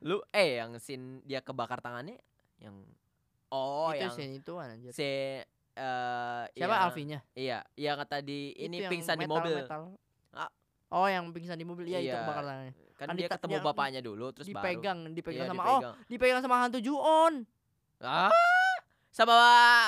Lu 0.06 0.22
eh 0.30 0.58
yang 0.58 0.78
scene 0.78 1.22
dia 1.22 1.42
kebakar 1.42 1.78
tangannya 1.78 2.18
yang 2.58 2.74
oh 3.48 3.90
itu 3.90 4.00
yang 4.00 4.10
scene 4.10 4.34
itu 4.36 4.52
kan 4.52 4.68
anjir 4.70 4.90
si 4.90 5.02
eh 5.02 6.42
siapa 6.52 6.68
yang- 6.68 6.84
Alfinya 6.84 7.18
Iya, 7.32 7.58
yang 7.74 7.96
tadi 8.04 8.50
ini 8.52 8.82
Itu 8.82 8.90
pingsan 8.90 9.14
di 9.14 9.24
metal- 9.24 9.34
mobil. 9.36 9.56
metal. 9.58 9.82
Ah. 10.32 10.50
oh 10.90 11.06
yang 11.06 11.30
pingsan 11.30 11.54
di 11.54 11.62
mobil 11.62 11.86
iya, 11.86 11.98
itu 11.98 12.08
Iya. 12.08 12.20
kebakar 12.20 12.44
tangannya 12.44 12.74
Kan, 12.92 13.06
Kan 13.06 13.14
dia 13.14 13.28
ketemu 13.30 13.56
bapaknya 13.62 14.00
dulu 14.00 14.26
terus 14.30 14.46
dipegang 14.48 14.98
baru 15.00 15.14
dipegang 15.14 15.38
Iya, 15.40 15.52
sama 15.52 15.62
oh 15.62 15.78
dipegang. 15.78 15.94
dipegang 16.08 16.40
sama 16.40 16.56
hantu 16.58 16.78
Juon 16.78 17.34
Ah, 17.98 18.30
sama 19.08 19.38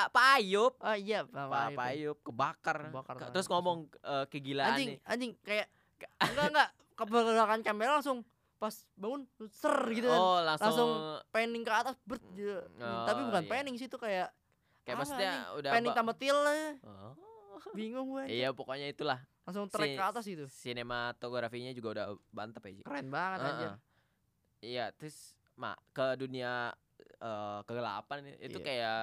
Pak 0.09 0.25
Ayub. 0.37 0.73
oh 0.73 0.95
iya 0.97 1.23
Pak 1.23 1.45
Pak, 1.45 1.59
Ayub 1.61 1.77
Pak 1.77 1.85
ya. 1.85 1.91
Ayub 1.93 2.17
kebakar. 2.21 2.77
Kebakar 2.85 3.15
terus 3.29 3.47
ngomong 3.47 3.77
eh, 4.01 4.25
kegilaan 4.27 4.71
anjing 4.73 4.89
nih. 4.89 4.99
anjing 5.05 5.31
kayak 5.41 5.67
enggak 6.23 6.45
enggak 6.49 6.69
kebakaran 6.97 7.61
kamera 7.61 7.91
langsung 7.93 8.23
pas 8.61 8.69
bangun 8.93 9.25
ser 9.49 9.73
gitu 9.89 10.05
kan 10.05 10.15
Oh, 10.15 10.37
langsung, 10.39 10.65
langsung 10.69 10.91
panning 11.27 11.65
ke 11.65 11.73
atas 11.73 11.97
ber 12.03 12.21
gitu. 12.31 12.61
Oh, 12.77 13.03
tapi 13.03 13.25
bukan 13.25 13.41
iya. 13.41 13.49
panning 13.49 13.75
sih 13.75 13.89
itu 13.89 13.97
kayak 13.97 14.29
kayak 14.83 14.95
maksudnya 14.95 15.31
anjing? 15.33 15.57
udah 15.57 15.71
panning 15.71 15.91
ba- 15.91 15.97
tambah 15.97 16.15
til 16.15 16.37
Oh. 16.83 17.13
bingung 17.73 18.07
gue 18.11 18.23
Iya, 18.27 18.49
pokoknya 18.51 18.87
itulah. 18.87 19.17
langsung 19.41 19.65
trek 19.67 19.87
Si- 19.87 19.97
ke 19.97 20.03
atas 20.03 20.23
gitu 20.23 20.45
Sinematografinya 20.47 21.71
juga 21.71 21.89
udah 21.91 22.05
mantap 22.29 22.61
ya, 22.63 22.81
keren 22.81 23.09
banget 23.09 23.39
anjir 23.43 23.67
Heeh. 23.67 23.77
Iya, 24.63 24.85
terus 24.91 25.33
mak 25.55 25.81
ke 25.91 26.15
dunia 26.15 26.69
eh, 27.17 27.59
kegelapan 27.63 28.17
itu 28.39 28.55
Iya. 28.55 28.63
kayak 28.63 29.01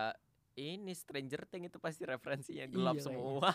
ini 0.56 0.90
Stranger 0.92 1.42
Things 1.44 1.66
itu 1.68 1.78
pasti 1.78 2.02
referensinya 2.04 2.66
gelap 2.66 2.94
Iya, 2.94 3.02
kayaknya. 3.04 3.06
semua. 3.08 3.50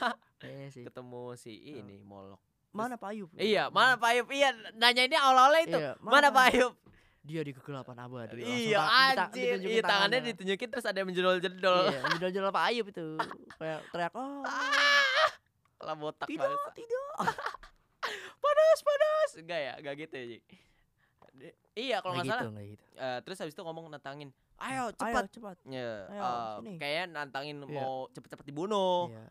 Sih 0.69 0.83
Ketemu 0.87 1.23
si 1.33 1.51
ini 1.73 1.99
Molok. 2.01 2.39
Mana 2.73 2.95
Pak 2.95 3.09
Ayub 3.09 3.29
Iya, 3.33 3.69
mana 3.69 3.93
Pak 3.95 4.09
Ayub? 4.09 4.27
Iya, 4.27 4.49
nanya 4.73 5.03
ini 5.03 5.15
awal-awal 5.15 5.61
itu. 5.61 5.77
Iya, 5.77 5.93
Mana 5.99 6.27
Pak 6.27 6.45
Ayub? 6.49 6.73
dia 7.23 7.39
di 7.39 7.53
kegelapan 7.53 7.95
abadi 8.01 8.43
Iya, 8.43 8.83
anjir. 8.83 9.55
Iya, 9.57 9.79
tangannya 9.81 10.19
ditunjukin 10.27 10.67
terus 10.67 10.83
ada 10.83 10.97
yang 10.97 11.07
menjedol-jedol. 11.07 11.87
iya 11.87 11.99
judul-judul 12.11 12.51
Pak 12.51 12.65
Ayub 12.67 12.85
itu 12.89 13.05
kayak 13.55 13.79
teriak 13.87 14.11
oh 14.13 14.43
Lah 15.79 15.95
botak 15.95 16.27
tidak 16.27 16.49
banget. 16.49 16.73
tidak 16.77 17.13
Panas, 18.43 18.79
panas. 18.81 19.29
Enggak 19.37 19.59
ya, 19.61 19.73
enggak 19.77 19.95
gitu 19.97 20.13
ya, 20.13 20.25
Ji. 20.27 20.37
Iya, 21.73 21.97
kalau 21.99 22.13
nggak 22.13 22.25
Nggak 22.25 22.39
salah. 22.39 22.51
gitu 22.51 22.71
gitu 22.75 22.85
Eh, 22.95 23.19
terus 23.23 23.37
habis 23.39 23.53
itu 23.53 23.63
ngomong 23.63 23.85
nantangin, 23.87 24.29
"Ayo 24.59 24.83
ayo 24.85 24.93
cepat." 24.93 25.23
cepat 25.31 25.57
Ya, 25.65 26.05
eh, 26.05 26.51
sini. 26.59 26.75
kayaknya 26.77 27.03
nantangin 27.15 27.57
Iya. 27.59 27.71
mau 27.73 28.05
cepet-cepet 28.09 28.45
dibunuh. 28.45 29.07
iya 29.09 29.25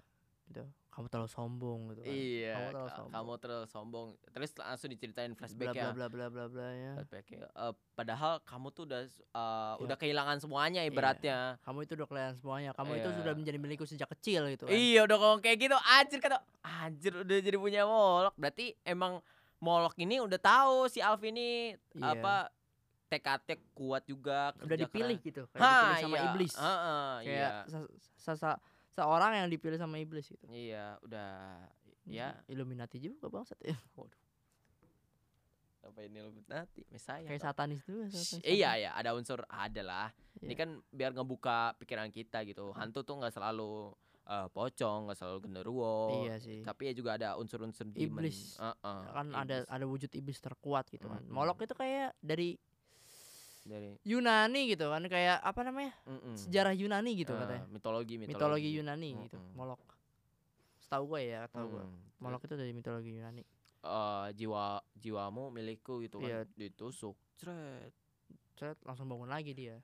itu 0.48 0.64
kamu 0.92 1.08
terlalu 1.08 1.26
sombong 1.26 1.80
gitu 1.88 2.00
kan 2.00 2.12
Iya, 2.12 2.52
Kamu 2.52 2.68
terlalu 2.68 2.90
sombong. 2.92 3.12
kamu 3.14 3.32
terlalu 3.38 3.66
sombong. 3.66 4.08
Terus 4.28 4.50
langsung 4.54 4.88
diceritain 4.88 5.30
bla 5.30 5.38
flashbacknya. 5.38 5.82
bla 5.88 6.06
bla 6.06 6.06
bla 6.06 6.26
bla 6.28 6.44
bla 6.46 6.68
ya 6.70 6.92
Flashbacknya. 6.94 7.48
Eh, 7.48 7.72
padahal 7.92 8.32
kamu 8.42 8.66
tuh 8.70 8.82
udah 8.84 9.00
eh, 9.00 9.10
Iya. 9.32 9.80
udah 9.80 9.96
kehilangan 9.96 10.36
semuanya 10.38 10.80
ibaratnya. 10.82 11.56
kamu 11.58 11.78
itu 11.82 11.92
udah 11.94 12.06
kelihatan 12.06 12.36
semuanya 12.36 12.70
kamu 12.72 12.92
itu 12.94 13.08
Iya. 13.08 13.16
sudah 13.18 13.32
menjadi 13.32 13.58
milikku 13.58 13.84
sejak 13.84 14.08
kecil 14.12 14.46
gitu 14.48 14.64
kan 14.64 14.70
Iya 14.70 15.00
udah 15.02 15.16
ngomong 15.16 15.40
kayak 15.40 15.58
gitu 15.58 15.76
anjir 15.80 16.18
kata 16.18 16.36
anjir 16.62 17.12
udah 17.16 17.36
jadi 17.40 17.56
punya 17.56 17.82
Molok 17.82 18.36
berarti 18.36 18.76
emang 18.82 19.24
Molok 19.58 19.96
ini 19.96 20.18
udah 20.18 20.36
tahu 20.36 20.86
si 20.86 21.00
Alfi 21.00 21.30
ini 21.30 21.72
Iya. 21.94 22.12
apa 22.14 22.52
tekadnya 23.08 23.56
kuat 23.72 24.04
juga 24.04 24.52
udah 24.58 24.76
dipilih 24.78 25.16
keras. 25.16 25.26
gitu 25.26 25.42
kayak 25.46 25.60
Ha, 25.60 25.68
dipilih 25.68 25.96
sama 26.00 26.16
iya. 26.16 26.24
iblis 26.26 26.52
Heeh, 26.54 27.12
kayak 27.22 27.50
iya 27.64 28.71
seorang 28.92 29.32
yang 29.34 29.48
dipilih 29.48 29.76
sama 29.76 29.96
iblis 29.96 30.26
gitu. 30.26 30.44
Iya 30.46 30.96
udah 31.00 31.30
ya. 32.04 32.36
Illuminati 32.46 32.98
juga 32.98 33.28
bangsat 33.28 33.58
ya. 33.60 33.76
Apa 35.82 35.98
ini 36.06 36.22
lebih 36.22 36.46
nanti 36.46 36.86
Mesaya 36.88 37.26
kayak 37.26 37.42
satanis 37.42 37.82
juga 37.82 38.06
Shh, 38.06 38.38
satanis. 38.38 38.46
iya 38.46 38.70
iya 38.78 38.90
ada 38.94 39.18
unsur 39.18 39.42
ada 39.50 39.82
lah. 39.82 40.08
Ini 40.38 40.46
Iya. 40.48 40.56
kan 40.56 40.68
biar 40.88 41.10
ngebuka 41.10 41.74
pikiran 41.76 42.06
kita 42.08 42.46
gitu. 42.46 42.70
Hantu 42.72 43.02
tuh 43.02 43.18
nggak 43.18 43.34
selalu 43.34 43.90
eh, 44.22 44.46
pocong 44.48 45.10
nggak 45.10 45.18
selalu 45.18 45.38
genderuwo. 45.42 46.22
Iya 46.22 46.38
sih. 46.38 46.62
Tapi 46.62 46.86
ya 46.86 46.92
juga 46.94 47.18
ada 47.18 47.34
unsur-unsur. 47.34 47.90
Iblis. 47.90 48.62
Heeh, 48.62 49.00
kan 49.10 49.26
ada 49.34 49.66
iblis. 49.66 49.74
ada 49.74 49.84
wujud 49.84 50.10
iblis 50.14 50.38
terkuat 50.38 50.86
gitu 50.86 51.10
kan. 51.10 51.18
Mm-mm. 51.18 51.34
Molok 51.34 51.66
itu 51.66 51.74
kayak 51.74 52.14
dari 52.22 52.54
dari 53.62 53.94
Yunani 54.02 54.66
gitu 54.66 54.86
kan 54.86 55.02
kayak 55.04 55.38
apa 55.38 55.60
namanya? 55.62 55.94
Mm-mm. 56.04 56.34
sejarah 56.34 56.72
Yunani 56.72 57.14
gitu 57.14 57.30
Eh, 57.30 57.38
katanya. 57.38 57.64
mitologi 57.68 58.14
mitologi. 58.16 58.68
Yunani 58.72 59.08
gitu 59.22 59.36
Mm-mm. 59.36 59.54
Molok. 59.54 59.80
Setahu 60.78 61.04
gue 61.08 61.20
ya 61.28 61.46
tahu 61.46 61.66
gue 61.70 61.84
Mm. 61.84 61.98
Molok 62.18 62.42
itu 62.42 62.54
dari 62.54 62.70
mitologi 62.70 63.10
Yunani. 63.12 63.42
Eh, 63.80 64.28
jiwa 64.32 64.64
jiwamu 64.94 65.50
milikku 65.50 65.98
gitu 66.00 66.18
Iya. 66.18 66.42
kan 66.42 66.54
ditusuk 66.54 67.14
cret. 67.36 67.94
Cet, 68.52 68.78
langsung 68.82 69.06
bangun 69.06 69.26
lagi 69.26 69.50
dia. 69.52 69.78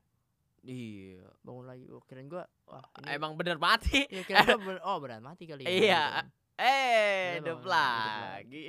Iya. 0.61 1.22
Bangun 1.41 1.64
lagi 1.64 1.87
oh, 1.89 2.03
kirain 2.03 2.26
gue 2.26 2.43
wah 2.64 2.85
ini 2.99 3.11
emang 3.12 3.35
bener 3.35 3.57
mati. 3.57 4.07
Ya 4.07 4.22
kirain 4.22 4.43
gua 4.45 4.59
bener- 4.66 4.85
oh 4.85 4.99
beneran 4.99 5.22
mati 5.24 5.45
kali 5.45 5.62
ya 5.62 5.70
Iya. 5.70 5.79
gitu 6.03 6.11
kan. 6.12 6.26
eh 6.59 7.22
Dia 7.31 7.39
hidup 7.39 7.62
lagi 7.62 8.66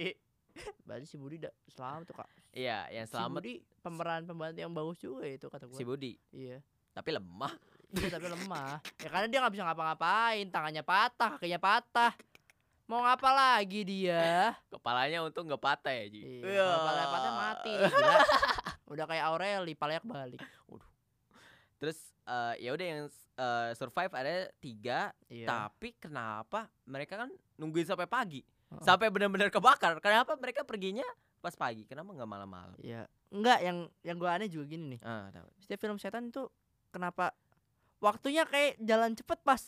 berarti 0.84 1.06
si 1.06 1.16
Budi 1.16 1.38
da, 1.38 1.50
selamat 1.68 2.06
tuh 2.06 2.16
kak 2.16 2.30
iya 2.52 2.90
yang 2.90 3.06
si 3.06 3.12
selamat 3.12 3.40
Budi 3.40 3.54
pemeran 3.80 4.22
pembantu 4.24 4.58
yang 4.58 4.72
bagus 4.72 4.98
juga 4.98 5.24
itu 5.24 5.46
kata 5.46 5.66
gue 5.66 5.76
si 5.76 5.84
Budi 5.84 6.14
iya 6.32 6.60
tapi 6.92 7.10
lemah 7.12 7.54
Iya 7.90 8.06
tapi 8.14 8.30
lemah. 8.30 8.78
Ya 9.02 9.10
karena 9.10 9.26
dia 9.26 9.42
nggak 9.42 9.50
bisa 9.50 9.66
ngapa-ngapain, 9.66 10.46
tangannya 10.54 10.86
patah, 10.86 11.34
kakinya 11.34 11.58
patah. 11.58 12.14
Mau 12.86 13.02
ngapa 13.02 13.30
lagi 13.34 13.82
dia? 13.82 14.54
kepalanya 14.70 15.26
untung 15.26 15.50
nggak 15.50 15.58
patah 15.58 15.90
ya 15.90 16.06
Ji 16.06 16.22
Iya, 16.22 16.70
kalau 16.70 16.86
palanya 16.86 17.10
patah 17.10 17.34
mati. 17.34 17.74
gila. 17.90 18.18
Udah 18.86 19.06
kayak 19.10 19.24
Aureli, 19.26 19.74
palanya 19.74 20.06
balik. 20.06 20.38
terus 21.80 21.98
eh, 22.24 22.54
ya 22.62 22.70
udah 22.74 22.86
yang 22.86 23.02
eh, 23.34 23.70
survive 23.74 24.12
ada 24.12 24.34
tiga 24.60 25.10
Iya. 25.26 25.48
tapi 25.48 25.96
kenapa 25.96 26.68
mereka 26.84 27.16
kan 27.18 27.30
nungguin 27.56 27.88
sampai 27.88 28.06
pagi 28.06 28.44
Heeh. 28.44 28.84
sampai 28.84 29.08
benar-benar 29.08 29.48
kebakar 29.48 29.98
kenapa 29.98 30.36
mereka 30.36 30.62
perginya 30.62 31.08
pas 31.40 31.54
pagi 31.54 31.84
kenapa 31.84 32.12
nggak 32.12 32.28
malam-malam 32.28 32.76
Iya, 32.80 33.04
enggak 33.30 33.60
yang 33.60 33.78
yang 34.02 34.18
gua 34.18 34.36
aneh 34.36 34.48
juga 34.48 34.66
gini 34.68 34.96
nih. 34.96 35.02
Ah, 35.02 35.28
tahu. 35.30 35.48
Setiap 35.58 35.80
film 35.80 35.96
setan 35.96 36.28
itu 36.28 36.46
kenapa 36.90 37.32
waktunya 37.98 38.44
kayak 38.44 38.76
jalan 38.78 39.12
cepet 39.14 39.40
pas. 39.40 39.62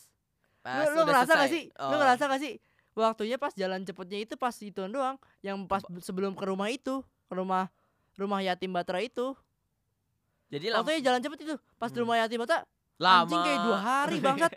Pas 0.60 0.86
lu, 0.86 0.94
lu 0.94 1.02
ngerasa 1.04 1.32
gak 1.34 1.50
sih? 1.50 1.64
Lu 1.68 1.84
Oh. 1.88 1.98
ngerasa 1.98 2.22
gak 2.24 2.38
sih? 2.38 2.54
Waktunya 2.92 3.36
pas 3.36 3.50
jalan 3.52 3.82
cepetnya 3.82 4.18
itu 4.20 4.34
pas 4.36 4.54
itu 4.54 4.78
doang. 4.86 5.16
Yang 5.40 5.56
pas 5.66 5.80
sebelum 5.98 6.32
ke 6.32 6.44
rumah 6.44 6.68
itu, 6.68 7.00
ke 7.26 7.34
rumah 7.34 7.66
rumah 8.14 8.38
yatim 8.40 8.70
batra 8.70 9.00
itu. 9.00 9.32
Jadi 10.48 10.68
Waktunya 10.70 11.00
jalan 11.02 11.18
cepet 11.18 11.38
itu. 11.42 11.54
Pas 11.76 11.88
di 11.88 11.94
Hmm. 11.94 12.04
rumah 12.04 12.16
yatim 12.18 12.38
batra 12.38 12.62
lama. 12.96 13.24
anjing 13.24 13.40
kayak 13.42 13.60
dua 13.64 13.78
hari 13.80 14.16
bangsat. 14.24 14.52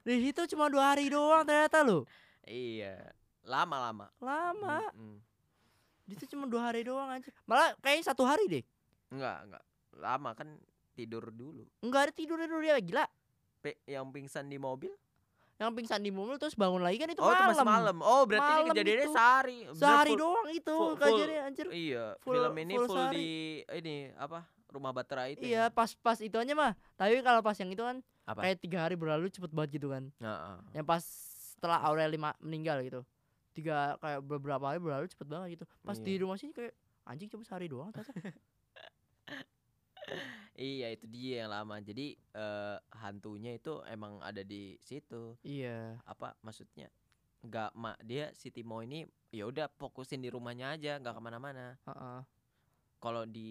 Di 0.00 0.16
situ 0.18 0.42
cuma 0.50 0.66
dua 0.66 0.90
hari 0.90 1.06
doang 1.06 1.44
ternyata 1.44 1.78
lu. 1.80 2.02
iya. 2.42 3.12
Lama-lama. 3.40 4.08
Lama. 4.18 4.78
Mm-mm. 4.92 5.16
Di 5.16 5.29
situ 6.10 6.24
cuma 6.30 6.44
dua 6.44 6.68
hari 6.68 6.82
doang 6.82 7.08
anjing. 7.08 7.32
Malah 7.44 7.74
kayaknya 7.78 8.10
satu 8.10 8.22
hari 8.22 8.44
deh. 8.46 8.64
Enggak, 9.10 9.36
enggak. 9.46 9.62
Lama 9.96 10.30
kan 10.34 10.48
tidur 10.92 11.30
dulu. 11.30 11.64
Enggak 11.80 12.10
ada 12.10 12.12
tidurnya 12.12 12.46
dulu 12.46 12.60
dia 12.60 12.76
gila. 12.78 13.04
Pe 13.60 13.76
yang 13.84 14.08
pingsan 14.08 14.46
di 14.46 14.56
mobil? 14.56 14.92
Yang 15.60 15.70
pingsan 15.76 16.00
di 16.00 16.08
mobil 16.08 16.40
terus 16.40 16.56
bangun 16.56 16.80
lagi 16.80 16.96
kan 16.96 17.12
itu 17.12 17.20
oh, 17.20 17.28
itu 17.28 17.42
masih 17.44 17.68
malam. 17.68 17.92
malam. 17.92 17.96
Oh, 18.00 18.22
berarti 18.24 18.48
ini 18.48 18.56
Malam 18.56 18.68
kejadiannya 18.72 19.04
itu. 19.04 19.12
sehari. 19.12 19.58
Sehari 19.76 20.10
full- 20.10 20.20
doang 20.24 20.48
itu 20.48 20.74
full- 20.74 20.96
kejadiannya 20.96 21.40
anjir. 21.44 21.66
Iya, 21.68 22.04
full- 22.18 22.32
film 22.32 22.54
ini 22.56 22.74
full 22.74 22.86
full, 22.88 22.96
sehari. 22.96 23.16
di 23.16 23.28
ini 23.76 23.96
apa? 24.16 24.40
Rumah 24.70 24.92
Batra 24.94 25.26
itu. 25.28 25.42
Iya, 25.42 25.66
ya? 25.66 25.74
pas 25.74 25.90
pas 25.98 26.16
itu 26.16 26.32
aja 26.32 26.52
mah. 26.54 26.72
Tapi 26.96 27.20
kalau 27.20 27.42
pas 27.42 27.58
yang 27.58 27.68
itu 27.68 27.82
kan 27.82 28.00
Apa? 28.24 28.40
kayak 28.46 28.56
tiga 28.62 28.78
hari 28.86 28.94
berlalu 28.96 29.28
cepet 29.28 29.50
banget 29.50 29.82
gitu 29.82 29.92
kan. 29.92 30.08
Heeh. 30.16 30.56
Yang 30.78 30.86
pas 30.86 31.02
setelah 31.52 31.82
Aureli 31.84 32.16
ma- 32.16 32.38
meninggal 32.40 32.80
gitu. 32.80 33.02
Tiga 33.50 33.98
kayak 33.98 34.20
beberapa 34.22 34.62
hari 34.64 34.78
berlalu 34.78 35.06
cepet 35.06 35.26
banget 35.26 35.48
gitu. 35.54 35.64
Pas 35.80 35.96
di 35.96 36.12
Iya. 36.12 36.22
rumah 36.22 36.36
sini 36.36 36.52
kayak 36.52 36.74
anjing 37.02 37.28
cuma 37.28 37.42
sehari 37.42 37.66
doang 37.66 37.90
ternyata. 37.90 38.12
Iya, 40.52 40.90
itu 40.90 41.06
dia 41.06 41.46
yang 41.46 41.52
lama. 41.52 41.78
Jadi 41.78 42.18
eh, 42.34 42.76
hantunya 42.92 43.54
itu 43.54 43.78
emang 43.86 44.18
ada 44.20 44.42
di 44.42 44.74
situ. 44.80 45.38
iya. 45.40 45.96
Apa 46.04 46.34
maksudnya? 46.40 46.90
Enggak, 47.40 47.72
mak 47.72 47.96
dia 48.02 48.28
si 48.34 48.50
Timo 48.50 48.82
ini 48.82 49.06
ya 49.30 49.46
udah 49.46 49.70
fokusin 49.72 50.20
di 50.20 50.28
rumahnya 50.28 50.74
aja, 50.74 50.98
nggak 50.98 51.14
ke 51.14 51.22
mana-mana. 51.22 51.78
Heeh. 51.86 52.20
Kalau 52.98 53.24
di 53.24 53.50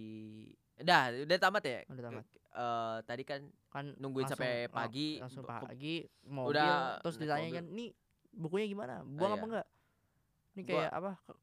Dah, 0.76 1.12
udah 1.12 1.38
tamat 1.38 1.64
ya? 1.64 1.80
Udah 1.88 2.04
tamat. 2.06 2.26
Eh, 2.30 2.97
tadi 3.04 3.24
kan 3.24 3.41
Kan 3.70 3.86
Nungguin 3.95 4.26
langsung- 4.26 4.41
sampai 4.41 4.66
pagi, 4.68 5.10
langsung 5.18 5.45
pagi 5.45 5.95
mobil 6.26 6.58
udah 6.58 6.97
terus 7.00 7.18
ditanya 7.18 7.50
kan, 7.56 7.66
"Nih 7.70 7.93
bukunya 8.32 8.66
gimana? 8.66 9.06
Buang 9.06 9.32
apa 9.32 9.38
iya. 9.38 9.47
enggak?" 9.47 9.68
Ini 10.52 10.62
Gua- 10.62 10.72
kayak 10.80 10.91
apa? 10.91 11.12
ke- 11.24 11.39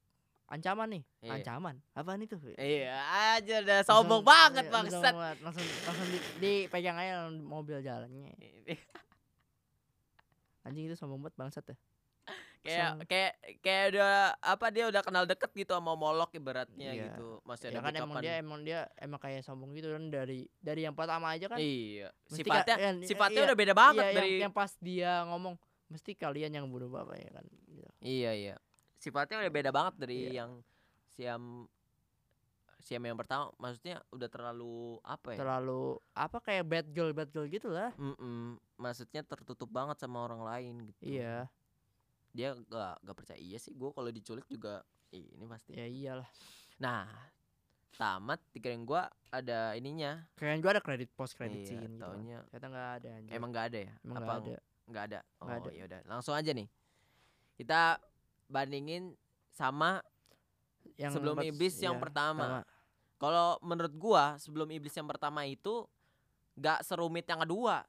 Ancaman 0.46 0.88
nih. 0.88 1.02
Iya. 1.20 1.32
Ancaman. 1.34 1.74
Apaan 1.90 2.22
itu? 2.22 2.38
Iya 2.54 2.94
aja 3.34 3.54
udah 3.60 3.78
sombong 3.82 4.22
Langsung- 4.22 4.26
banget 4.28 4.64
iya, 4.64 4.72
bangsat. 4.72 5.12
banget. 5.12 5.36
Langsung 5.42 5.64
langsung 5.82 6.06
di, 6.06 6.18
dipegang 6.38 6.94
aja 6.96 7.12
mobil 7.32 7.78
jalannya. 7.80 8.30
Anjing 10.62 10.86
itu 10.86 10.94
sombong 10.94 11.20
banget 11.20 11.36
bangsat 11.36 11.64
ya. 11.66 11.76
kayak 12.66 13.06
kayak 13.06 13.32
kayak 13.60 13.84
udah 13.94 14.14
apa 14.36 14.66
dia 14.70 14.84
udah 14.86 14.98
kenal 14.98 15.22
deket 15.22 15.54
gitu 15.54 15.70
sama 15.70 15.94
Molok 15.94 16.34
ibaratnya 16.34 16.90
Iya. 16.90 17.14
gitu. 17.14 17.38
Masih 17.42 17.70
Ya 17.70 17.70
ada 17.72 17.80
kan 17.80 17.92
emang 17.92 18.10
backupan. 18.10 18.22
dia 18.22 18.34
emang 18.36 18.60
dia 18.60 18.78
emang 18.96 19.20
kayak 19.20 19.42
sombong 19.42 19.70
gitu 19.72 19.88
kan 19.88 20.10
dari 20.10 20.50
dari 20.56 20.82
yang 20.82 20.90
pertama 20.92 21.30
aja 21.30 21.46
kan. 21.46 21.58
Iya, 21.58 22.10
sifatnya 22.24 22.74
ka- 22.74 22.82
kan, 22.84 22.94
sifatnya 23.00 23.40
iya, 23.40 23.46
udah 23.46 23.56
beda 23.56 23.70
banget 23.72 24.04
iya, 24.04 24.14
dari 24.14 24.30
yang, 24.32 24.42
yang 24.44 24.52
pas 24.52 24.74
dia 24.80 25.22
ngomong 25.26 25.54
mesti 25.86 26.10
kalian 26.14 26.50
yang 26.52 26.66
bunuh 26.66 26.86
bapaknya 26.88 27.30
kan. 27.32 27.46
Gitu. 27.68 27.86
Iya, 28.00 28.30
iya. 28.34 28.54
Sifatnya 28.96 29.40
udah 29.40 29.52
beda 29.52 29.70
banget 29.70 29.94
dari 29.98 30.18
Iya. 30.26 30.42
yang 30.42 30.50
Siam 31.08 31.68
Siam 32.78 33.02
yang 33.02 33.18
pertama 33.18 33.50
maksudnya 33.56 33.98
udah 34.10 34.28
terlalu 34.28 35.00
apa 35.02 35.34
ya? 35.34 35.38
Terlalu 35.42 35.82
apa 36.12 36.38
kayak 36.38 36.64
bad 36.64 36.86
girl 36.88 37.10
bad 37.10 37.30
girl 37.30 37.46
gitu 37.46 37.66
lah. 37.66 37.90
Mm-mm, 37.96 38.54
maksudnya 38.76 39.20
tertutup 39.20 39.66
banget 39.66 39.98
sama 39.98 40.22
orang 40.22 40.40
lain 40.40 40.74
gitu. 40.86 41.02
Iya, 41.02 41.50
Dia 42.30 42.54
gak 42.54 43.02
gak 43.02 43.16
percaya 43.16 43.40
iya 43.40 43.58
sih 43.58 43.72
gue 43.72 43.90
kalau 43.90 44.06
diculik 44.08 44.46
juga 44.46 44.86
ini 45.10 45.44
pasti. 45.46 45.74
ya 45.74 45.82
iyalah. 45.82 46.28
Nah, 46.78 47.08
tamat 47.92 48.38
dikirain 48.52 48.84
gua 48.84 49.08
ada 49.32 49.72
ininya. 49.72 50.22
Kayaknya 50.36 50.60
gua 50.60 50.72
ada 50.76 50.82
kredit 50.84 51.10
post 51.10 51.32
kredit 51.34 51.64
Iya, 51.64 51.66
scene 51.66 51.82
gitu. 51.90 52.04
taunya 52.04 52.38
Ternyata 52.46 52.66
nggak 52.68 52.88
ada 52.94 53.08
anjir. 53.16 53.32
emang 53.32 53.50
gak 53.50 53.66
ada 53.66 53.78
ya? 53.80 53.92
Emang 54.04 54.14
nggak 54.20 54.36
ada. 54.36 54.56
nggak 54.86 55.04
ada? 55.08 55.20
Oh, 55.40 55.44
Nggak 55.48 55.58
ada. 55.58 55.70
ya 55.72 55.82
udah. 55.88 56.00
Langsung 56.06 56.34
aja 56.36 56.50
nih. 56.52 56.68
Kita 57.56 57.80
bandingin 58.46 59.14
sama 59.52 60.02
Yang 60.96 61.20
sebelum 61.20 61.36
iblis 61.44 61.76
yang 61.82 61.98
iya, 61.98 62.02
pertama. 62.02 62.46
Kalau 63.16 63.60
menurut 63.60 63.94
gua 63.96 64.36
sebelum 64.40 64.68
iblis 64.72 64.92
yang 64.96 65.08
pertama 65.08 65.44
itu 65.44 65.84
gak 66.56 66.84
serumit 66.84 67.28
yang 67.28 67.44
kedua. 67.44 67.84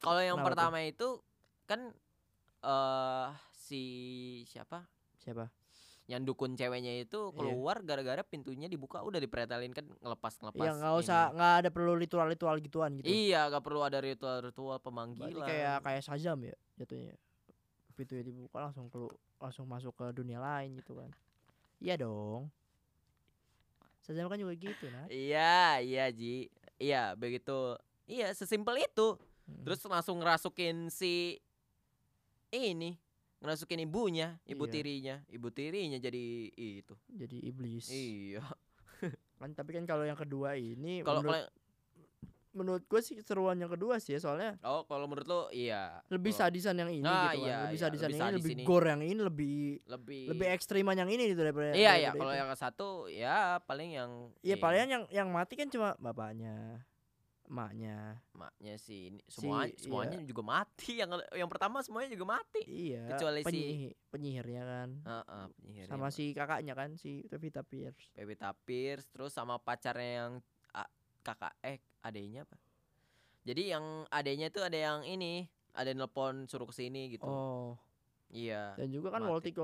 Kalau 0.00 0.20
yang 0.20 0.36
Kenapa 0.36 0.44
tuh? 0.44 0.48
pertama 0.52 0.78
itu 0.84 1.08
kan 1.64 1.80
eh 2.60 3.28
si 3.52 3.82
siapa? 4.44 4.84
Siapa? 5.20 5.48
Yang 6.06 6.22
dukun 6.32 6.54
ceweknya 6.54 7.02
itu 7.02 7.18
Iya. 7.18 7.34
keluar 7.34 7.76
gara-gara 7.82 8.22
pintunya 8.22 8.70
dibuka 8.70 9.02
udah 9.02 9.18
dipretelin 9.18 9.74
kan 9.74 9.88
ngelepas 9.98 10.38
ngelepas. 10.38 10.62
Yang 10.62 10.76
nggak 10.78 10.94
usah 11.02 11.20
nggak 11.34 11.54
ada 11.64 11.68
perlu 11.74 11.92
ritual 11.98 12.26
ritual 12.30 12.56
gituan 12.62 12.94
gitu. 13.00 13.10
Iya, 13.10 13.50
gak 13.50 13.64
perlu 13.64 13.82
ada 13.82 13.98
ritual-ritual 13.98 14.78
Berarti 14.78 14.86
pemanggilan. 14.86 15.48
kayak 15.48 15.76
kayak 15.82 16.02
Shazam 16.06 16.38
ya 16.46 16.54
jatuhnya. 16.78 17.16
Pintunya 17.96 18.22
dibuka 18.22 18.60
langsung 18.60 18.92
kelu 18.92 19.08
langsung 19.40 19.64
masuk 19.64 19.96
ke 19.96 20.06
dunia 20.12 20.36
lain 20.36 20.76
gitu 20.76 20.92
kan. 21.00 21.10
Iya 21.80 21.96
dong. 21.96 22.52
Shazam 24.04 24.30
kan 24.30 24.38
juga 24.38 24.54
gitu 24.54 24.86
nah. 24.92 25.08
Iya, 25.10 25.82
iya 25.82 26.04
Ji. 26.14 26.46
Iya, 26.78 27.16
begitu. 27.18 27.74
Iya, 28.06 28.30
sesimpel 28.36 28.84
itu. 28.84 29.18
Mm. 29.50 29.64
Terus 29.66 29.80
langsung 29.88 30.22
ngerasukin 30.22 30.92
si 30.94 31.42
ini, 32.54 32.94
ngerasukin 33.42 33.82
ibunya, 33.82 34.38
ibu 34.46 34.64
Iya. 34.68 34.72
tirinya, 34.78 35.16
ibu 35.26 35.48
tirinya 35.50 35.98
jadi 35.98 36.24
itu. 36.54 36.94
jadi 37.10 37.36
iblis. 37.50 37.90
Iya. 37.90 38.44
Kan 39.42 39.52
tapi 39.52 39.76
kan 39.76 39.84
kalau 39.84 40.08
yang 40.08 40.16
kedua 40.16 40.56
ini 40.56 41.04
Kalau 41.04 41.20
menurut 41.20 41.44
kalau 41.44 41.65
menurut 42.56 42.82
gue 42.82 42.98
sih 42.98 43.20
seruan 43.20 43.54
yang 43.54 43.68
kedua 43.68 43.96
sih 43.96 44.12
ya, 44.12 44.18
soalnya 44.18 44.56
oh 44.62 44.82
kalau 44.82 45.04
menurut 45.04 45.24
lo 45.24 45.40
iya. 45.50 46.00
lebih 46.08 46.32
Kalau 46.32 46.48
sadisan 46.48 46.74
yang 46.74 46.88
ini 46.88 47.00
Nah, 47.00 47.30
gitu 47.30 47.38
kan. 47.38 47.44
iya, 47.44 47.56
lebih 47.62 47.76
iya, 47.76 47.84
sadisan 47.84 48.08
lebih 48.08 48.16
yang 48.16 48.26
ini, 48.26 48.36
lebih 48.38 48.54
ini. 48.54 48.64
gore 48.64 48.86
yang 48.88 49.02
ini, 49.02 49.14
lebih 49.18 49.56
lebih 49.86 50.22
lebih 50.32 50.46
ekstriman 50.50 50.96
yang 50.96 51.06
ini 51.06 51.22
gitu 51.28 51.40
daripada 51.42 51.70
Iya, 51.70 51.92
iya, 51.98 52.10
kalau 52.10 52.32
yang 52.32 52.48
ke 52.48 52.56
satu 52.56 52.88
ya 53.06 53.36
paling 53.62 53.90
yang 53.92 54.10
Iya 54.40 54.56
ini, 54.56 54.62
palingan 54.62 54.88
yang 54.90 55.04
yang 55.14 55.28
mati 55.28 55.54
kan 55.54 55.68
cuma 55.68 55.92
bapaknya, 55.96 56.80
emaknya. 57.44 58.18
emaknya 58.32 58.74
si 58.76 59.08
ini 59.08 59.20
semua 59.26 59.64
Si- 59.66 59.84
semuanya 59.84 60.18
juga 60.20 60.42
mati. 60.42 60.98
Yang 60.98 61.10
yang 61.32 61.46
pertama 61.46 61.78
semuanya 61.78 62.10
juga 62.10 62.26
mati. 62.32 62.62
Iya. 62.64 63.06
Kecuali 63.08 63.40
si- 63.40 63.46
penyihir, 63.46 63.92
penyihirnya 64.08 64.62
kan. 64.64 64.88
Heeh, 65.00 65.44
penyihirnya 65.54 65.90
Sama 65.92 66.02
mah. 66.02 66.10
si 66.10 66.24
kakaknya 66.32 66.74
kan 66.74 66.90
si 66.94 67.22
Pevita 67.24 67.62
Pierce. 67.62 68.10
Pevita 68.12 68.50
Pierce 68.56 69.06
terus 69.08 69.30
sama 69.30 69.56
pacarnya 69.56 70.10
yang 70.20 70.32
a- 70.72 70.90
kakak 71.22 71.54
eh 71.60 71.78
adenya 72.06 72.42
apa 72.42 72.56
jadi 73.42 73.78
yang 73.78 73.84
adenya 74.08 74.48
tuh 74.48 74.62
ada 74.62 74.74
yang 74.74 75.00
ini 75.02 75.46
ada 75.70 75.90
yang 75.90 76.00
nelpon 76.00 76.46
suruh 76.46 76.66
ke 76.66 76.74
sini 76.74 77.12
gitu 77.12 77.26
Oh, 77.26 77.76
iya 78.28 78.74
dan 78.74 78.88
juga 78.88 79.12
kan 79.12 79.22
walkie 79.22 79.54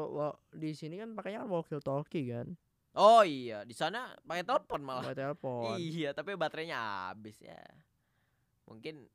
di 0.53 0.71
sini 0.73 0.99
kan 0.99 1.15
pakainya 1.15 1.43
kan 1.43 1.51
walkie 1.51 1.79
talkie 1.79 2.31
kan. 2.31 2.53
oh 2.95 3.25
iya 3.25 3.65
di 3.65 3.73
sana 3.73 4.13
pakai 4.23 4.45
telepon 4.45 4.81
malah 4.85 5.03
Pakai 5.09 5.19
telepon. 5.19 5.75
iya 5.97 6.13
tapi 6.13 6.37
baterainya 6.37 6.79
habis 7.11 7.41
ya 7.41 7.59
mungkin 8.69 9.09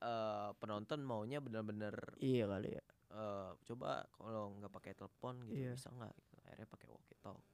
eh 0.00 0.50
penonton 0.58 1.00
maunya 1.00 1.38
bener-bener 1.38 1.94
Iya 2.18 2.44
kali 2.44 2.74
ya. 2.74 2.84
eh 3.14 3.50
coba 3.64 4.02
kalau 4.10 4.58
nggak 4.58 4.72
pakai 4.72 4.92
telepon 4.92 5.38
gitu 5.46 5.54
Iya. 5.54 5.78
bisa 5.78 5.88
nggak 5.92 6.12
gitu. 6.12 6.34
akhirnya 6.44 6.66
pakai 6.66 6.88
walkie 6.90 7.18
talkie 7.22 7.53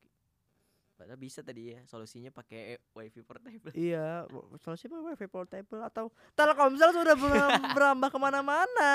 Padahal 1.01 1.17
bisa 1.17 1.41
tadi 1.41 1.73
ya 1.73 1.81
solusinya 1.83 2.29
pakai 2.29 2.77
wifi 2.93 3.21
portable 3.21 3.73
Iya, 3.73 4.29
solusi 4.59 4.85
apa 4.85 5.01
wifi 5.03 5.25
portable 5.27 5.81
atau 5.81 6.13
Telkomsel 6.31 6.93
sudah 6.93 7.17
ber- 7.17 7.33
berambah 7.75 8.09
ke 8.09 8.19
mana-mana. 8.21 8.93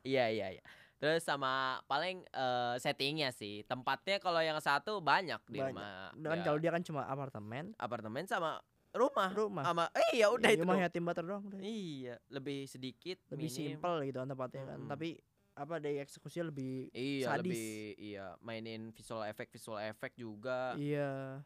Iya 0.00 0.32
iya 0.32 0.48
iya. 0.50 0.64
Terus 0.96 1.20
sama 1.20 1.76
paling 1.84 2.24
eh, 2.24 2.74
settingnya 2.76 3.28
sih. 3.28 3.60
Tempatnya 3.62 4.16
kalau 4.16 4.40
yang 4.40 4.56
satu 4.56 4.98
banyak 4.98 5.36
di 5.46 5.60
Banyak. 5.60 5.68
rumah. 5.70 6.08
Dan 6.16 6.32
Ya, 6.32 6.42
kalau 6.42 6.58
dia 6.58 6.72
kan 6.72 6.80
cuma 6.80 7.04
apartemen, 7.04 7.76
apartemen 7.76 8.24
sama 8.24 8.56
rumah. 8.90 9.28
rumah. 9.30 9.60
Sama 9.62 9.84
eh 9.92 10.16
ya 10.16 10.32
udah 10.32 10.48
Iya, 10.48 10.56
itu. 10.56 10.64
rumah 10.64 10.80
yatim 10.80 11.04
doang 11.04 11.44
udah. 11.44 11.60
Iya, 11.60 12.16
lebih 12.30 12.64
sedikit, 12.64 13.20
Lebih 13.28 13.44
minim. 13.44 13.76
simpel 13.76 13.94
gitu 14.02 14.16
kan 14.16 14.28
tempatnya 14.32 14.62
kan. 14.64 14.78
Mm-mm. 14.80 14.88
Tapi 14.88 15.08
apa 15.56 15.80
dari 15.80 15.96
eksekusinya 15.98 16.46
lebih 16.46 16.92
Iya, 16.92 17.26
sadis. 17.26 17.48
lebih 17.48 17.68
iya, 17.96 18.26
mainin 18.38 18.92
visual 18.92 19.24
effect 19.24 19.50
visual 19.50 19.80
effect 19.80 20.14
juga. 20.14 20.76
iya. 20.76 21.40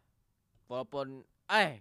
Walaupun 0.67 1.23
eh 1.49 1.79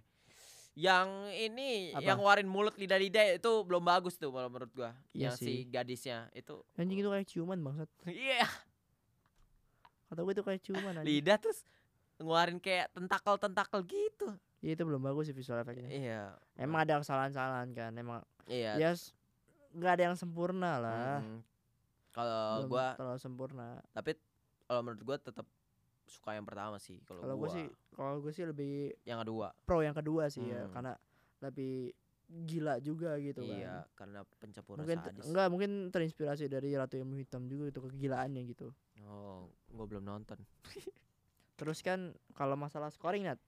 yang 0.72 1.06
ini 1.28 1.90
Apa? 1.92 2.06
yang 2.06 2.18
warin 2.20 2.46
mulut 2.46 2.74
lidah-lidah 2.74 3.36
itu 3.36 3.52
belum 3.60 3.82
bagus 3.82 4.14
tuh 4.14 4.30
kalau 4.30 4.46
menurut 4.46 4.70
gua. 4.72 4.94
Iya 5.10 5.28
yang 5.28 5.34
si 5.34 5.44
sih. 5.44 5.58
gadisnya 5.66 6.30
itu. 6.32 6.62
Anjing 6.74 6.98
itu 6.98 7.08
kayak 7.08 7.26
ciuman 7.26 7.58
bangsat. 7.58 7.90
Iya, 8.06 8.46
Kata 10.06 10.20
gue 10.20 10.32
itu 10.32 10.42
kayak 10.42 10.60
ciuman 10.60 10.94
anjing. 10.96 11.06
lidah 11.08 11.36
terus 11.36 11.62
ngeluarin 12.16 12.58
kayak 12.58 12.90
tentakel-tentakel 12.92 13.80
gitu. 13.84 14.28
Ya, 14.60 14.74
itu 14.74 14.82
belum 14.82 15.00
bagus 15.00 15.26
sih 15.26 15.32
visual 15.32 15.58
efeknya. 15.58 15.86
Iya. 15.88 16.22
Emang 16.54 16.82
ada 16.82 16.98
kesalahan-kesalahan 16.98 17.70
kan, 17.72 17.90
emang 17.92 18.20
Iya. 18.44 18.76
ya 18.76 18.90
s- 18.92 19.14
nggak 19.72 19.92
ada 19.92 20.02
yang 20.04 20.16
sempurna 20.16 20.78
lah. 20.78 21.18
mm. 21.20 21.49
Kalau 22.10 22.66
gua 22.66 22.94
terlalu 22.94 23.18
sempurna. 23.18 23.78
tapi 23.90 24.18
kalau 24.62 24.80
menurut 24.82 25.02
gua 25.04 25.16
tetap 25.16 25.46
suka 26.04 26.34
yang 26.34 26.42
pertama 26.42 26.76
sih 26.76 26.98
kalau 27.00 27.22
gua. 27.22 27.34
gue 27.36 27.48
sih, 27.52 27.66
kalau 27.92 28.18
gue 28.18 28.32
sih 28.32 28.42
lebih 28.42 28.74
yang 29.04 29.18
kedua. 29.18 29.54
pro 29.62 29.78
yang 29.78 29.94
kedua 29.94 30.26
sih 30.26 30.42
ya, 30.42 30.66
Hmm. 30.66 30.72
karena 30.72 30.92
lebih 31.38 31.94
gila 32.28 32.78
juga 32.78 33.14
gitu 33.16 33.42
Iya, 33.42 33.86
kan. 33.86 33.94
karena 33.96 34.20
pencampuran 34.36 34.78
Mungkin 34.80 34.98
sadis. 35.00 35.24
enggak 35.24 35.46
mungkin 35.48 35.70
terinspirasi 35.88 36.46
dari 36.46 36.70
Ratu 36.72 36.94
Ilmu 36.96 37.14
Hitam 37.16 37.46
juga 37.46 37.70
itu 37.70 37.80
kegilaannya 37.80 38.42
gitu. 38.44 38.74
Oh, 39.04 39.46
gua 39.68 39.86
belum 39.86 40.02
nonton. 40.04 40.38
Terus 41.56 41.78
kan 41.80 42.10
kalau 42.32 42.54
masalah 42.54 42.88
scoring 42.88 43.22
Nat. 43.24 43.38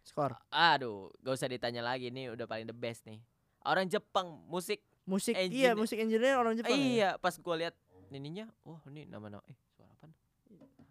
Skor. 0.00 0.32
Aduh, 0.48 1.12
gak 1.20 1.36
usah 1.36 1.46
ditanya 1.46 1.84
lagi 1.84 2.08
nih 2.08 2.32
udah 2.32 2.46
paling 2.46 2.64
the 2.64 2.72
best 2.72 3.04
nih. 3.04 3.20
Orang 3.60 3.86
Jepang 3.86 4.42
musik 4.44 4.80
Musik 5.04 5.32
Engine- 5.32 5.52
iya 5.54 5.70
musik 5.72 5.96
engineer 5.96 6.36
orang 6.36 6.52
Jepang. 6.52 6.68
ya? 6.70 6.76
iya, 6.76 7.10
pas 7.16 7.32
gua 7.34 7.56
lihat 7.56 7.72
ininya, 8.14 8.46
wah 8.64 8.80
ini 8.88 9.04
nama-nama 9.04 9.42
eh 9.48 9.58
suara 9.76 9.92
apa? 9.98 10.06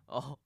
Oh, 0.08 0.38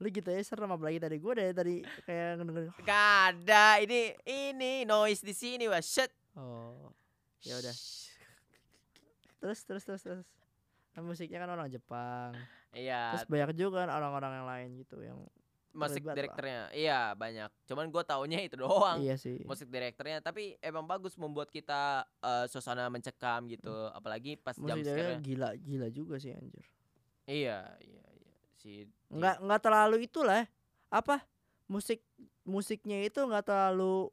Lu 0.00 0.08
gitu 0.08 0.32
ya 0.32 0.40
serem 0.40 0.72
apalagi 0.72 0.96
tadi 0.96 1.20
gue 1.20 1.32
dari 1.36 1.52
tadi 1.52 1.74
kayak 2.08 2.40
ngedengerin. 2.40 2.72
gak 2.88 3.12
ada. 3.36 3.76
Ini 3.84 4.16
ini 4.24 4.72
noise 4.88 5.20
di 5.20 5.36
sini, 5.36 5.68
wah 5.68 5.84
shit. 5.84 6.08
Oh. 6.32 6.88
Ya 7.44 7.60
udah. 7.60 7.76
Terus 9.44 9.60
terus 9.68 9.84
terus 9.84 10.00
terus. 10.00 10.28
Kan 10.96 11.04
musiknya 11.04 11.44
kan 11.44 11.52
orang 11.52 11.68
Jepang. 11.68 12.32
Iya, 12.72 13.12
Terus 13.12 13.28
banyak 13.28 13.50
juga 13.58 13.84
kan 13.84 13.90
orang-orang 13.92 14.32
yang 14.40 14.46
lain 14.48 14.68
gitu 14.80 14.96
yang 15.04 15.18
musik 15.70 16.02
direkturnya. 16.02 16.70
Iya, 16.74 17.14
banyak. 17.14 17.50
Cuman 17.66 17.86
gua 17.88 18.02
taunya 18.02 18.42
itu 18.42 18.58
doang. 18.58 18.98
iya 18.98 19.14
sih. 19.14 19.42
Musik 19.46 19.70
direkturnya, 19.70 20.18
tapi 20.18 20.58
emang 20.58 20.84
bagus 20.86 21.14
membuat 21.14 21.48
kita 21.50 22.04
eh, 22.22 22.46
suasana 22.50 22.90
mencekam 22.90 23.46
gitu, 23.46 23.72
apalagi 23.94 24.34
pas 24.38 24.58
jam 24.58 24.78
Musik 24.78 24.90
scare. 24.90 25.22
gila 25.22 25.50
gila 25.58 25.88
juga 25.90 26.18
sih 26.18 26.34
anjir. 26.34 26.66
Iya, 27.30 27.78
iya, 27.82 28.04
iya. 28.18 28.34
Si 28.58 28.70
Enggak 29.10 29.38
enggak 29.38 29.60
terlalu 29.62 29.96
itulah. 30.06 30.44
Apa? 30.90 31.22
Musik 31.70 32.02
musiknya 32.42 32.98
itu 33.06 33.22
enggak 33.22 33.46
terlalu 33.46 34.10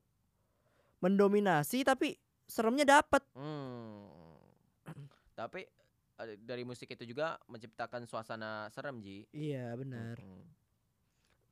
mendominasi 1.02 1.82
tapi 1.86 2.18
seremnya 2.46 2.86
dapat. 3.02 3.22
Hmm. 3.34 4.10
Tapi 5.38 5.66
eh, 6.22 6.38
dari 6.42 6.66
musik 6.66 6.90
itu 6.90 7.06
juga 7.06 7.38
menciptakan 7.46 8.06
suasana 8.10 8.70
serem, 8.74 9.02
Ji. 9.02 9.26
Iya 9.34 9.74
benar. 9.78 10.18
Mm-mm. 10.18 10.57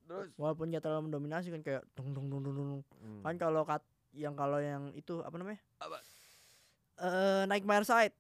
Terus 0.06 0.30
Walaupun 0.36 0.70
enggak 0.70 0.84
terlalu 0.84 1.10
mendominasi 1.10 1.50
kan 1.50 1.62
kayak 1.62 1.84
tung 1.94 2.14
tung 2.14 2.30
tung 2.30 2.42
tung 2.42 2.54
tung. 2.56 2.82
mm. 3.02 3.22
Kan 3.22 3.36
kalau 3.36 3.62
kat 3.62 3.82
yang 4.14 4.34
kalau 4.34 4.58
yang 4.58 4.94
itu 4.94 5.20
apa 5.20 5.36
namanya? 5.36 5.60
Apa? 5.78 5.98
Eh 6.98 7.44
Nightmare 7.46 7.84
Side. 7.84 8.16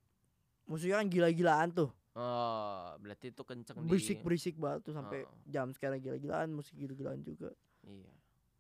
Musiknya 0.65 0.99
kan 0.99 1.07
gila-gilaan 1.07 1.69
tuh. 1.71 1.89
Oh, 2.15 2.95
berarti 2.97 3.29
itu 3.29 3.43
kenceng 3.43 3.75
di 3.77 3.91
Berisik-berisik 3.91 4.55
banget 4.55 4.87
tuh 4.87 4.95
sampai 4.95 5.23
Oh. 5.23 5.35
jam 5.45 5.69
sekarang 5.69 5.99
gila-gilaan, 5.99 6.47
musik 6.49 6.73
gila-gilaan 6.73 7.19
juga. 7.21 7.51
Iya. 7.83 8.11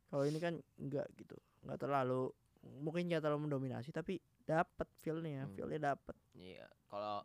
Kalau 0.05 0.23
ini 0.23 0.37
kan 0.37 0.53
enggak 0.77 1.07
gitu. 1.15 1.33
Enggak 1.63 1.79
terlalu 1.81 2.29
mungkin 2.77 3.07
enggak 3.07 3.23
terlalu 3.23 3.47
mendominasi 3.47 3.89
tapi 3.89 4.19
dapat 4.43 4.85
feel-nya, 4.99 5.47
Hmm. 5.47 5.55
feel-nya 5.55 5.95
dapat. 5.95 6.15
Iya. 6.35 6.67
Kalau 6.85 7.23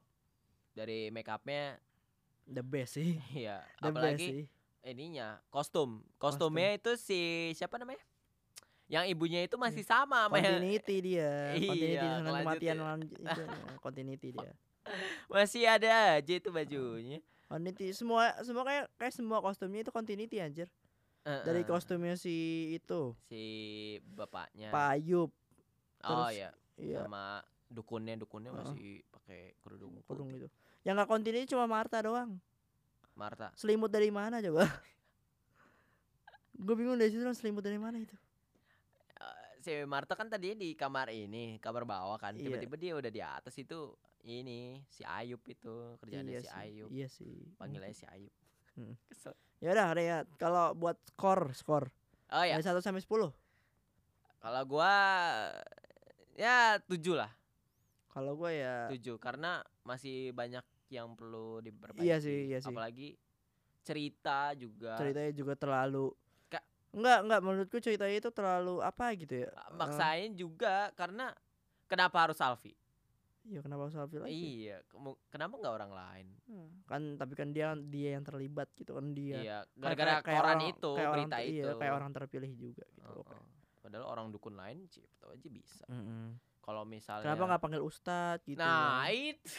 dari 0.72 1.10
make 1.10 1.28
upnya 1.28 1.77
The 2.47 2.62
best 2.62 2.94
sih. 2.97 3.18
iya, 3.36 3.62
The 3.78 3.90
best 3.90 3.98
apalagi 4.01 4.27
sih. 4.27 4.44
Ininya 4.82 5.39
kostum. 5.48 6.01
Kostumnya 6.16 6.73
itu 6.73 6.97
si 6.97 7.20
siapa 7.52 7.77
namanya? 7.77 8.01
Yang 8.86 9.05
ibunya 9.09 9.40
itu 9.43 9.55
masih 9.55 9.81
Iya. 9.81 9.90
sama 9.93 10.27
sama 10.27 10.36
yang 10.36 10.59
Continuity 10.59 10.97
dia. 11.01 11.31
Iya, 11.55 11.69
Continuity 11.69 11.94
dengan 12.02 12.23
kelanjut 12.24 12.43
kematian 12.43 12.77
ya. 12.77 12.85
itu 12.97 13.43
continuity 13.85 14.28
dia. 14.32 14.52
masih 15.27 15.62
ada 15.65 15.90
aja 16.19 16.32
itu 16.35 16.48
bajunya. 16.48 17.19
Continuity 17.47 17.86
semua 17.93 18.35
semua 18.40 18.65
kayak 18.65 18.85
kayak 18.97 19.12
semua 19.12 19.39
kostumnya 19.39 19.81
itu 19.81 19.90
continuity 19.90 20.39
anjir. 20.39 20.69
Dari 21.20 21.61
Heeh. 21.61 21.69
kostumnya 21.69 22.16
si 22.16 22.35
itu 22.73 23.12
si 23.27 23.43
bapaknya. 24.11 24.73
Pak 24.73 24.86
Ayub. 24.97 25.31
oh 26.01 26.09
terus- 26.24 26.32
iya, 26.32 26.51
Iya, 26.74 27.05
sama 27.05 27.44
dukunnya 27.69 28.16
dukunnya 28.16 28.51
Heeh. 28.51 28.65
masih 28.65 28.90
pakai 29.07 29.40
kerudung 29.61 30.01
kerudung 30.02 30.32
itu. 30.32 30.48
Yang 30.81 30.94
nggak 30.97 31.11
continuity 31.11 31.47
cuma 31.47 31.69
Marta 31.69 32.01
doang. 32.01 32.40
Marta. 33.20 33.52
Selimut 33.52 33.92
dari 33.92 34.09
mana 34.09 34.40
coba? 34.40 34.64
Gue 36.64 36.74
bingung 36.76 36.97
dari 36.97 37.12
situ 37.12 37.20
selimut 37.36 37.60
dari 37.60 37.76
mana 37.76 38.01
itu. 38.01 38.16
Eh, 39.20 39.60
si 39.60 39.72
Marta 39.84 40.16
kan 40.16 40.32
tadi 40.32 40.56
di 40.56 40.72
kamar 40.72 41.12
ini, 41.12 41.60
kamar 41.60 41.84
bawah 41.84 42.16
kan. 42.16 42.32
Iya. 42.32 42.48
Tiba-tiba 42.48 42.74
dia 42.80 42.92
udah 42.97 43.10
di 43.12 43.20
atas 43.20 43.52
itu 43.60 43.92
ini 44.24 44.80
si 44.88 45.05
Ayub 45.05 45.40
itu 45.48 45.97
kerjaannya 46.01 46.32
iya 46.32 46.40
si 46.40 46.48
sih, 46.48 46.56
Ayub. 46.56 46.88
Iya 46.88 47.09
sih. 47.09 47.36
Panggil 47.60 47.84
aja 47.84 47.97
si 47.97 48.06
Ayub. 48.09 48.32
Hmm. 48.76 48.94
Kesel. 49.12 49.36
Ya 49.60 49.76
udah, 49.76 49.88
Rea, 49.92 50.18
kalau 50.40 50.72
buat 50.72 50.97
skor, 51.12 51.52
skor. 51.52 51.92
Oh 52.32 52.44
ya, 52.47 52.56
Dari 52.56 52.64
1 52.64 52.80
sampai 52.80 53.05
10. 53.05 53.28
kalau 54.40 54.62
gua 54.64 54.92
ya 56.32 56.80
tujuh 56.88 57.12
lah, 57.12 57.28
Kalau 58.09 58.40
gue 58.40 58.56
ya 58.56 58.88
tujuh 58.88 59.20
karena 59.20 59.60
masih 59.84 60.32
banyak 60.32 60.64
yang 60.90 61.14
perlu 61.14 61.58
diperbaiki. 61.60 62.02
Iya 62.02 62.18
sih, 62.18 62.38
iya 62.46 62.58
sih. 62.58 62.68
Apalagi 62.68 63.14
cerita 63.80 64.52
juga. 64.54 64.92
ceritanya 64.94 65.32
juga 65.32 65.54
terlalu 65.54 66.12
Kak- 66.46 66.66
enggak 66.92 67.18
enggak 67.24 67.40
menurutku 67.40 67.78
ceritanya 67.78 68.16
itu 68.18 68.28
terlalu 68.28 68.74
apa 68.80 69.14
gitu 69.14 69.34
ya 69.40 69.50
Ah, 69.52 69.72
Maksain 69.72 70.34
juga 70.34 70.92
karena 70.92 71.32
kenapa 71.86 72.16
harus 72.20 72.36
Alfi? 72.38 72.76
iya 73.42 73.58
kenapa 73.58 73.88
harus 73.88 73.96
Alfie 73.96 74.20
lagi 74.20 74.36
Iya, 74.68 74.84
kenapa 75.26 75.56
nggak 75.56 75.74
orang 75.74 75.92
lain? 75.92 76.26
Hmm, 76.44 76.68
kan 76.84 77.02
tapi 77.16 77.32
kan 77.32 77.48
dia 77.50 77.72
dia 77.74 78.14
yang 78.14 78.22
terlibat 78.22 78.68
gitu 78.74 78.92
kan 78.92 79.06
dia 79.10 79.38
Iya, 79.38 79.58
Kayak- 79.64 79.96
gara-gara 79.96 80.12
koran 80.20 80.36
orang- 80.36 80.60
itu, 80.68 80.90
kayak 80.92 81.00
orang 81.00 81.14
berita 81.16 81.36
ter- 81.36 81.46
itu. 81.46 81.56
iya, 81.56 81.72
kayak 81.72 81.94
orang 81.94 82.10
terpilih 82.12 82.52
juga 82.52 82.84
gitu 82.90 83.08
loh 83.08 83.24
Heeh. 83.24 83.44
Padahal 83.80 84.04
orang 84.06 84.26
dukun 84.28 84.54
lain 84.54 84.84
siapa 84.86 85.08
tahu 85.18 85.30
aja 85.32 85.48
bisa. 85.48 85.84
Mm-mm. 85.88 86.36
Kalau 86.60 86.84
misalnya 86.84 87.24
kenapa 87.24 87.42
nggak 87.48 87.62
panggil 87.64 87.82
ustadz 87.82 88.44
gitu 88.44 88.60
Nah, 88.60 89.00
kan? 89.00 89.08
itu 89.08 89.56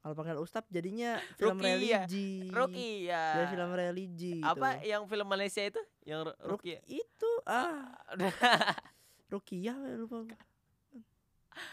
kalau 0.00 0.14
panggil 0.14 0.36
ustadz 0.38 0.68
jadinya 0.68 1.20
film 1.34 1.56
Rukia. 1.56 1.68
religi 1.68 2.48
Rukia. 2.48 3.24
Jadi 3.34 3.46
film 3.50 3.70
religi 3.70 4.34
ya. 4.38 4.50
Apa 4.50 4.68
gitu. 4.76 4.88
yang 4.88 5.02
film 5.04 5.26
Malaysia 5.26 5.62
itu? 5.62 5.80
Yang 6.02 6.20
Ru- 6.22 6.38
Ruk- 6.48 6.64
Rukia. 6.64 6.78
itu 6.86 7.30
ah 7.44 7.84
Rukiah 9.28 9.76
ya, 9.76 9.94
lupa. 9.94 10.24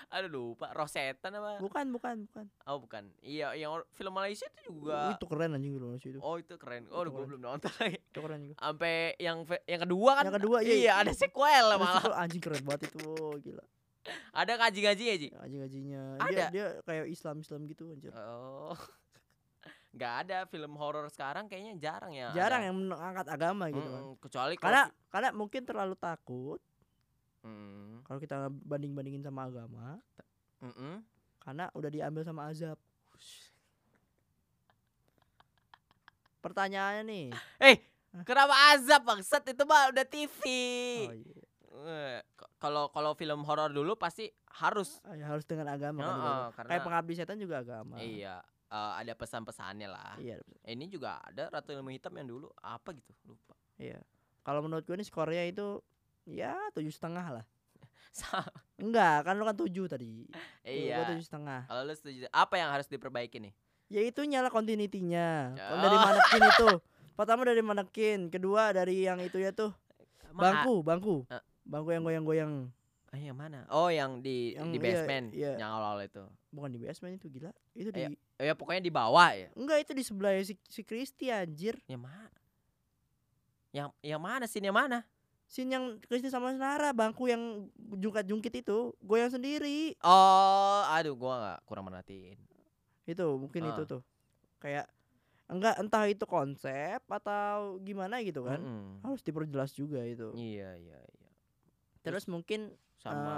Aduh 0.09 0.27
lupa, 0.27 0.73
Rosetan 0.73 1.31
apa? 1.31 1.57
bukan 1.57 1.87
bukan 1.87 2.25
bukan 2.25 2.45
Oh, 2.65 2.77
bukan. 2.77 3.07
Iya, 3.19 3.55
yang 3.55 3.71
film 3.91 4.11
Malaysia 4.11 4.43
itu 4.45 4.59
Oh, 4.59 4.67
juga. 4.67 5.13
itu 5.13 5.25
keren 5.25 5.53
anjing 5.53 5.71
film 5.71 5.89
itu 5.95 6.19
Oh, 6.19 6.35
itu 6.35 6.53
keren. 6.55 6.89
Oh, 6.89 7.01
Itu 7.01 7.13
gue 7.13 7.23
belum 7.25 7.41
nonton 7.41 7.71
lagi. 7.77 7.95
itu 7.97 8.19
keren 8.19 8.39
juga 8.41 8.55
Sampai 8.59 8.93
yang 9.17 9.37
yang 9.63 9.81
kedua 9.81 10.11
kan? 10.13 10.23
Yang 10.25 10.37
kedua, 10.37 10.57
iya, 10.59 10.75
Iya, 10.75 10.93
ada 10.99 11.13
sequel 11.13 11.65
Terus 11.69 11.79
malah. 11.79 12.01
itu 12.01 12.11
anjing 12.11 12.41
keren 12.41 12.61
banget 12.61 12.81
itu 12.85 12.99
oh, 13.05 13.33
gila 13.37 13.63
Ada 14.31 14.53
ngaji-ngaji 14.55 15.03
ya, 15.03 15.15
Ji? 15.15 15.29
anjing-anjingnya 15.34 16.03
Ada? 16.17 16.29
dia 16.29 16.45
dia 16.49 16.65
kayak 16.81 17.05
Islam 17.07 17.35
Islam 17.39 17.59
gitu 17.65 17.89
anjir 17.89 18.11
Oh. 18.13 18.77
Nggak 19.89 20.13
ada 20.21 20.38
film 20.45 20.73
horor 20.73 21.07
sekarang 21.07 21.45
kayaknya 21.45 21.73
jarang 21.81 22.11
ya. 22.11 22.29
jarang 22.31 22.61
ada. 22.61 22.67
yang 22.67 22.75
mengangkat 22.77 23.27
agama 23.27 23.65
gitu 23.67 23.81
kan 23.85 24.03
Mm-mm, 24.03 24.19
kecuali 24.19 24.53
kalau 24.53 24.61
karena 24.63 24.81
fi- 24.84 24.95
karena 25.09 25.29
mungkin 25.31 25.61
terlalu 25.63 25.95
takut 25.95 26.61
Mm, 27.39 28.03
kalau 28.03 28.19
kita 28.19 28.35
banding 28.51 28.91
bandingin 28.91 29.21
sama 29.21 29.45
agama 29.45 29.97
mm-mm. 30.59 30.99
karena 31.39 31.71
udah 31.71 31.88
diambil 31.88 32.21
sama 32.21 32.45
azab 32.45 32.75
pertanyaannya 36.39 37.03
nih 37.03 37.27
Eh, 37.59 37.75
kenapa 38.23 38.53
azab 38.71 39.01
bangsat 39.03 39.43
itu 39.45 39.63
mah 39.63 39.89
udah 39.89 40.05
TV. 40.05 40.41
oh, 41.03 41.15
iya. 41.15 41.43
Eh, 41.77 42.19
Kalau 42.57 42.89
kalau 42.89 43.13
film 43.13 43.41
horor 43.41 43.69
dulu 43.69 43.93
pasti 43.93 44.25
harus. 44.57 44.97
Ah, 45.01 45.13
ya, 45.13 45.29
harus 45.29 45.45
dengan 45.45 45.69
agama 45.69 45.99
kan 45.99 46.07
Heeh, 46.07 46.17
dibanding. 46.17 46.53
karena 46.53 46.69
kayak 46.69 46.84
pengabdi 46.84 47.13
setan 47.13 47.38
juga 47.38 47.55
agama 47.61 47.95
iya 47.97 48.41
eh, 48.67 48.91
ada 48.97 49.13
pesan-pesannya 49.13 49.85
lah. 49.85 50.17
iya 50.17 50.41
Eh, 50.61 50.73
Ini 50.73 50.85
juga 50.88 51.21
ada 51.21 51.47
Ratu 51.47 51.71
Ilmu 51.71 51.89
Hitam 51.89 52.11
yang 52.13 52.27
dulu 52.27 52.49
apa 52.57 52.91
gitu 52.91 53.13
lupa. 53.23 53.53
iya 53.77 54.01
kalau 54.41 54.59
menurut 54.59 54.84
gue 54.84 54.93
nih 54.93 55.05
skornya 55.05 55.45
itu 55.45 55.79
ya 56.25 56.57
tujuh 56.73 56.89
setengah 56.89 57.25
lah 57.31 57.45
enggak 58.81 59.17
kan 59.21 59.34
lu 59.35 59.43
kan 59.43 59.53
tujuh 59.55 59.85
tadi 59.85 60.25
iya. 60.63 60.97
gue 60.97 61.13
tujuh 61.13 61.25
setengah 61.25 61.65
Kalau 61.65 61.81
lu 61.84 61.93
setuju 61.93 62.25
apa 62.27 62.55
yang 62.55 62.69
harus 62.69 62.88
diperbaiki 62.88 63.38
nih? 63.39 63.53
ya 63.88 64.01
itu 64.01 64.19
nyala 64.23 64.49
continuity-nya 64.49 65.53
Ya. 65.53 65.63
Kalau 65.63 65.79
dari 65.79 65.97
manekin 65.97 66.41
itu 66.43 66.67
pertama 67.17 67.41
dari 67.43 67.61
manekin 67.61 68.19
kedua 68.27 68.71
dari 68.71 69.03
yang 69.03 69.19
itu 69.19 69.38
ya 69.38 69.51
tuh 69.51 69.71
bangku 70.29 70.81
bangku 70.81 71.23
Eh. 71.29 71.43
Bangku 71.68 71.91
yang 71.91 72.03
goyang-goyang 72.03 72.53
Ah, 73.07 73.15
yang 73.15 73.39
mana? 73.39 73.64
Oh, 73.72 73.88
yang 73.88 74.19
di 74.19 74.52
Yang- 74.52 74.68
di 74.68 74.77
iya, 74.77 74.84
basement, 74.84 75.27
iya. 75.31 75.53
yang 75.56 75.72
awal 75.72 76.03
itu. 76.03 76.27
Bukan 76.52 76.76
di 76.76 76.80
basement 76.81 77.15
itu 77.15 77.31
gila. 77.31 77.56
Itu 77.72 77.88
di 77.88 78.03
Iya. 78.03 78.10
Oh, 78.11 78.44
ya 78.44 78.53
pokoknya 78.53 78.84
di 78.84 78.91
bawah 78.91 79.31
ya. 79.31 79.48
Enggak 79.56 79.80
itu 79.88 79.91
di 79.95 80.03
sebelah 80.03 80.35
si, 80.44 80.60
si 80.68 80.84
Kristi 80.84 81.31
anjir. 81.31 81.80
Yang 81.88 82.03
mana? 82.03 82.27
Yang 83.72 83.88
yang 84.02 84.19
mana 84.19 84.44
sih? 84.44 84.60
Yang 84.60 84.76
mana? 84.76 84.99
Sin 85.48 85.72
yang 85.72 85.95
Kristi 86.03 86.27
sama 86.27 86.52
Nara 86.52 86.91
bangku 86.91 87.31
yang 87.31 87.72
jungkat-jungkit 87.95 88.60
itu 88.60 88.91
goyang 88.99 89.31
sendiri. 89.31 89.95
Oh, 90.03 90.84
aduh 90.91 91.15
gua 91.15 91.34
nggak 91.39 91.60
kurang 91.64 91.88
merhatiin. 91.88 92.35
Itu 93.07 93.39
mungkin 93.39 93.72
itu 93.72 93.84
Ah. 93.84 93.88
tuh. 93.88 94.02
Kayak 94.60 94.91
enggak 95.48 95.80
entah 95.80 96.03
itu 96.03 96.27
konsep 96.27 96.99
atau 97.07 97.80
gimana 97.80 98.19
gitu 98.19 98.44
kan. 98.44 98.60
Mm-mm. 98.60 98.99
Harus 98.99 99.23
diperjelas 99.23 99.72
juga 99.72 100.03
itu. 100.03 100.35
Iya, 100.35 100.76
iya, 100.76 100.99
iya. 100.99 101.26
Terus 102.07 102.25
mungkin 102.25 102.71
Sama 102.97 103.35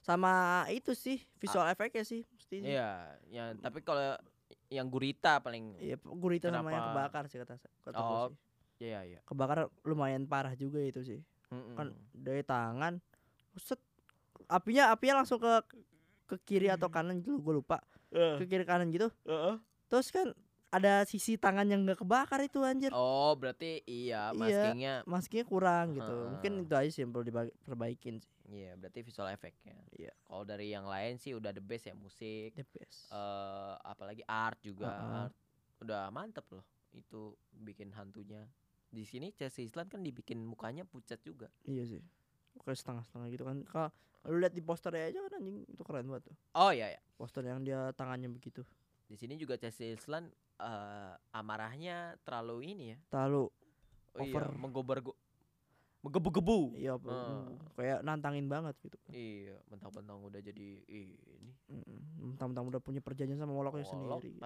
sama 0.00 0.34
itu 0.70 0.94
sih 0.94 1.18
visual 1.36 1.66
efeknya 1.66 2.02
sih 2.02 2.22
mesti. 2.28 2.56
sih. 2.56 2.66
iya, 2.68 3.10
yang 3.26 3.58
tapi 3.58 3.82
kalau 3.82 4.14
yang 4.68 4.86
gurita 4.86 5.38
paling 5.38 5.74
Iya, 5.76 5.98
gurita 5.98 6.46
sama 6.48 6.70
yang 6.70 6.82
Kenapa? 6.84 7.10
kebakar 7.10 7.24
sih 7.26 7.38
kata 7.38 7.54
kata 7.82 7.96
Oh, 7.96 8.30
sih. 8.30 8.38
iya, 8.86 9.02
iya. 9.02 9.18
Kebakar 9.22 9.66
lumayan 9.82 10.24
parah 10.24 10.54
juga 10.54 10.78
itu 10.78 11.02
sih. 11.02 11.20
Mm-mm. 11.48 11.74
Kan 11.74 11.90
dari 12.12 12.42
tangan 12.42 13.02
set 13.56 13.78
apinya 14.46 14.90
apinya 14.90 15.22
langsung 15.22 15.38
ke 15.38 15.52
ke 16.26 16.36
kiri 16.44 16.68
atau 16.68 16.86
kanan 16.86 17.18
gitu 17.18 17.38
gue 17.38 17.54
lupa 17.56 17.78
Eh, 18.10 18.38
ke 18.38 18.46
kiri 18.46 18.62
kanan 18.62 18.90
gitu 18.90 19.10
eh. 19.24 19.56
terus 19.86 20.10
kan 20.10 20.30
ada 20.68 21.02
sisi 21.02 21.34
tangan 21.34 21.64
yang 21.64 21.82
nggak 21.82 21.98
kebakar 21.98 22.40
itu 22.40 22.60
anjir 22.60 22.90
Oh, 22.90 23.32
berarti 23.32 23.80
iya 23.82 24.28
Iya. 24.28 24.34
maskingnya. 24.34 24.94
maskingnya 25.04 25.46
kurang 25.46 25.86
gitu 25.94 26.14
mungkin 26.28 26.52
Heeh. 26.54 26.64
itu 26.64 26.74
aja 26.74 26.90
sih 26.90 27.00
yang 27.00 27.10
perlu 27.10 27.24
diperbaikin 27.24 28.18
sih 28.18 28.30
Iya, 28.46 28.74
berarti 28.74 29.02
visual 29.02 29.26
efeknya. 29.28 29.74
Iya. 29.92 30.14
Kalau 30.22 30.42
dari 30.42 30.70
yang 30.70 30.86
lain 30.86 31.16
sih 31.16 31.34
udah 31.34 31.50
the 31.50 31.58
best 31.58 31.82
ya 31.84 31.94
musik, 31.94 32.54
the 32.54 32.62
best 32.68 33.10
eh 33.10 33.74
apalagi 33.84 34.22
art 34.22 34.54
juga. 34.60 34.86
Heeh. 34.86 35.18
Art. 35.24 35.34
Udah 35.78 36.08
mantep 36.08 36.46
loh 36.50 36.62
itu 36.92 37.34
bikin 37.52 37.90
hantunya. 37.90 38.46
Di 38.86 39.02
sini 39.02 39.28
Chelsea 39.30 39.66
Island 39.66 39.88
kan 39.88 40.00
dibikin 40.00 40.40
mukanya 40.40 40.82
pucat 40.82 41.18
juga. 41.20 41.50
iya 41.62 41.82
sih 41.84 41.98
kayak 42.56 42.72
setengah-setengah 42.74 43.28
gitu 43.28 43.44
kan 43.44 43.58
kalau 43.64 43.90
lu 44.24 44.38
lihat 44.38 44.50
di 44.50 44.62
posternya 44.62 45.06
aja 45.06 45.20
kan 45.20 45.32
anjing 45.36 45.66
itu 45.66 45.82
keren 45.82 46.06
banget 46.06 46.30
tuh 46.30 46.36
Oh 46.54 46.70
iya 46.70 46.88
ya. 46.88 47.00
poster 47.14 47.42
yang 47.42 47.60
dia 47.60 47.90
tangannya 47.92 48.26
begitu 48.28 48.64
Di 49.04 49.14
sini 49.14 49.34
juga 49.34 49.54
Chelsea 49.54 49.92
Island 49.92 50.30
eh 50.56 51.12
amarahnya 51.30 52.16
terlalu 52.22 52.56
ini 52.66 52.84
ya. 52.90 52.98
terlalu 53.08 53.52
Oh 54.16 54.24
iya, 54.24 54.32
Over. 54.32 54.44
menggobar 54.56 54.98
menggebu-gebu. 56.00 56.72
iya 56.72 56.96
apa, 56.96 57.10
Ah. 57.10 57.44
kayak 57.74 57.98
nantangin 58.00 58.46
banget 58.46 58.72
gitu 58.80 58.96
Iya, 59.10 59.60
mentang-mentang 59.66 60.22
udah 60.22 60.40
jadi 60.40 60.68
ini. 60.86 61.52
Mentang-mentang 62.16 62.64
udah 62.64 62.80
punya 62.80 63.00
perjanjian 63.00 63.36
sama 63.36 63.52
moloknya 63.52 63.84
Wolok, 63.84 64.22
sendiri 64.22 64.40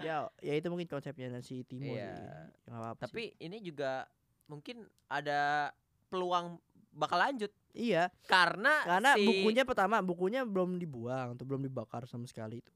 ya 0.00 0.24
ya 0.40 0.54
itu 0.56 0.66
mungkin 0.66 0.88
konsepnya 0.88 1.28
si 1.40 1.62
Timo 1.62 1.92
Iya. 1.92 2.16
sih 2.16 2.24
ya, 2.24 2.38
apa-apa 2.72 2.96
sih. 2.98 3.04
Tapi 3.04 3.24
ini 3.38 3.60
juga 3.60 4.08
mungkin 4.48 4.82
ada 5.06 5.68
peluang 6.08 6.56
bakal 6.92 7.20
lanjut 7.20 7.52
iya 7.72 8.08
karena 8.24 8.84
karena 8.84 9.16
si- 9.16 9.24
bukunya 9.24 9.64
pertama 9.64 10.00
bukunya 10.00 10.44
belum 10.44 10.76
dibuang 10.76 11.36
atau 11.36 11.44
belum 11.44 11.62
dibakar 11.62 12.04
sama 12.04 12.24
sekali 12.24 12.60
itu 12.60 12.72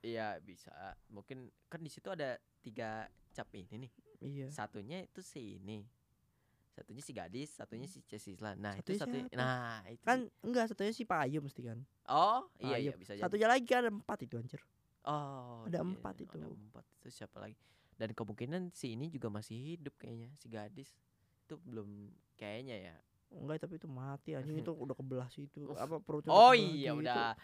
Iya 0.00 0.38
bisa. 0.38 0.70
Mungkin 1.10 1.50
kan 1.66 1.80
di 1.82 1.90
situ 1.90 2.06
ada 2.10 2.38
tiga 2.62 3.06
cap 3.34 3.48
ini 3.54 3.86
nih. 3.88 3.92
iya 4.22 4.46
Satunya 4.50 5.02
itu 5.02 5.20
si 5.22 5.58
ini. 5.58 5.82
Satunya 6.74 7.02
si 7.02 7.10
gadis, 7.10 7.50
satunya 7.58 7.90
si 7.90 7.98
Chelsea 8.06 8.38
Island. 8.38 8.62
Nah, 8.62 8.78
Satunya 8.78 8.94
itu 8.94 9.02
satu? 9.02 9.16
Nah, 9.34 9.82
itu 9.90 10.04
kan 10.06 10.18
sih. 10.22 10.46
enggak 10.46 10.64
satunya 10.70 10.92
si 10.94 11.02
Pak 11.02 11.26
Ayu 11.26 11.42
mesti 11.42 11.60
kan 11.66 11.78
Oh, 12.08 12.46
iya 12.62 12.78
iya 12.80 12.92
bisa 12.94 13.12
jadi. 13.12 13.26
satunya 13.26 13.50
lagi 13.50 13.66
kan 13.66 13.82
ada 13.84 13.90
empat 13.92 14.18
itu 14.24 14.34
anjir 14.38 14.62
Oh, 15.04 15.64
Ada 15.66 15.80
iya, 15.80 15.84
empat 15.84 16.14
Ada 16.20 16.24
itu. 16.24 16.38
empat. 16.38 16.84
Itu 17.00 17.08
siapa 17.10 17.36
lagi? 17.40 17.56
Dan 17.98 18.14
kemungkinan 18.14 18.70
si 18.76 18.94
ini 18.94 19.10
juga 19.10 19.26
masih 19.32 19.56
hidup 19.74 19.96
kayaknya, 19.98 20.30
si 20.38 20.46
gadis. 20.46 20.90
Itu 21.48 21.58
belum 21.64 22.12
kayaknya 22.38 22.76
ya. 22.92 22.96
enggak 23.28 23.60
tapi 23.60 23.76
itu 23.76 23.84
mati 23.84 24.32
anjing 24.32 24.64
itu 24.64 24.72
udah 24.88 24.96
kebelah 24.96 25.28
itu 25.36 25.60
apa 25.76 26.00
perutnya 26.00 26.32
Oh 26.32 26.56
iya 26.56 26.96
udah. 26.96 27.36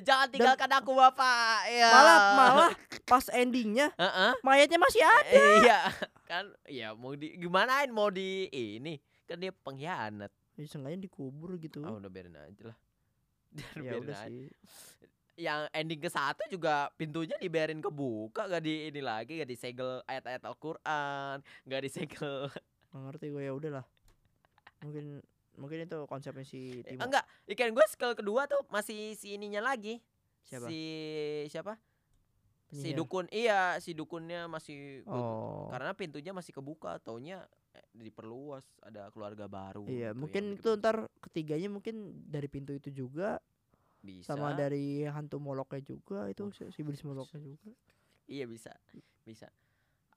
Jangan 0.00 0.28
tinggalkan 0.28 0.70
aku 0.70 0.92
Bapak. 0.92 1.66
Ya. 1.66 1.88
malah 1.88 2.18
malah 2.34 2.72
pas 3.04 3.24
endingnya 3.30 3.88
Heeh. 3.94 4.32
mayatnya 4.40 4.76
masih 4.76 5.00
ada 5.00 5.40
iya 5.58 5.78
kan 6.24 6.44
ya 6.64 6.92
mau 6.92 7.14
di 7.14 7.34
gimanain 7.34 7.88
mau 7.88 8.08
di 8.08 8.46
ini 8.48 8.98
kan 9.24 9.36
dia 9.36 9.48
pengkhianat 9.50 10.28
ya, 10.54 10.64
seenggaknya 10.64 11.04
dikubur 11.04 11.56
gitu 11.56 11.80
oh 11.80 11.96
udah 11.96 12.08
biarin 12.08 12.36
aja 12.36 12.74
lah 12.74 12.78
Biar- 13.54 13.72
ya 13.74 13.80
biarin 13.80 14.02
udah 14.04 14.18
aja. 14.18 14.28
sih 14.28 14.46
yang 15.38 15.60
ending 15.70 16.02
ke 16.02 16.10
satu 16.10 16.42
juga 16.50 16.90
pintunya 16.92 17.38
dibiarin 17.38 17.78
kebuka 17.78 18.44
gak 18.44 18.58
di 18.60 18.90
ini 18.90 18.98
lagi 18.98 19.38
gak 19.38 19.46
disegel 19.46 20.02
ayat-ayat 20.04 20.42
Al-Quran 20.42 21.36
gak 21.64 21.80
disegel 21.80 22.50
nggak 22.90 23.02
ngerti 23.06 23.26
gue 23.30 23.42
ya 23.42 23.52
udahlah 23.54 23.86
mungkin 24.80 25.22
mungkin 25.58 25.84
itu 25.84 25.98
konsepnya 26.06 26.46
si 26.46 26.80
Timo. 26.86 27.02
enggak 27.04 27.26
ikan 27.54 27.74
gue 27.74 27.86
skill 27.90 28.14
kedua 28.14 28.46
tuh 28.46 28.62
masih 28.70 29.18
si 29.18 29.34
ininya 29.34 29.60
lagi. 29.60 29.98
Siapa? 30.46 30.70
Si 30.70 30.80
siapa? 31.50 31.74
Si 32.68 32.92
Penyihir. 32.92 32.96
dukun 33.00 33.26
iya 33.32 33.60
si 33.80 33.96
dukunnya 33.96 34.46
masih 34.46 35.02
oh. 35.08 35.72
karena 35.72 35.96
pintunya 35.96 36.36
masih 36.36 36.52
kebuka 36.52 37.00
taunya 37.00 37.40
eh, 37.72 37.84
diperluas 37.96 38.60
ada 38.84 39.08
keluarga 39.08 39.48
baru 39.48 39.88
iya 39.88 40.12
gitu 40.12 40.20
mungkin 40.20 40.44
yang 40.52 40.60
itu 40.60 40.70
ntar 40.76 41.08
ketiganya 41.24 41.72
mungkin 41.72 42.12
dari 42.28 42.44
pintu 42.44 42.76
itu 42.76 42.92
juga 42.92 43.40
bisa. 44.04 44.36
sama 44.36 44.52
dari 44.52 45.08
hantu 45.08 45.40
moloknya 45.40 45.80
juga 45.80 46.28
itu 46.28 46.52
si 46.52 46.68
si 46.70 46.84
iblis 46.84 47.02
moloknya 47.02 47.40
juga. 47.40 47.72
Iya 48.28 48.44
bisa 48.44 48.72
bisa 49.24 49.48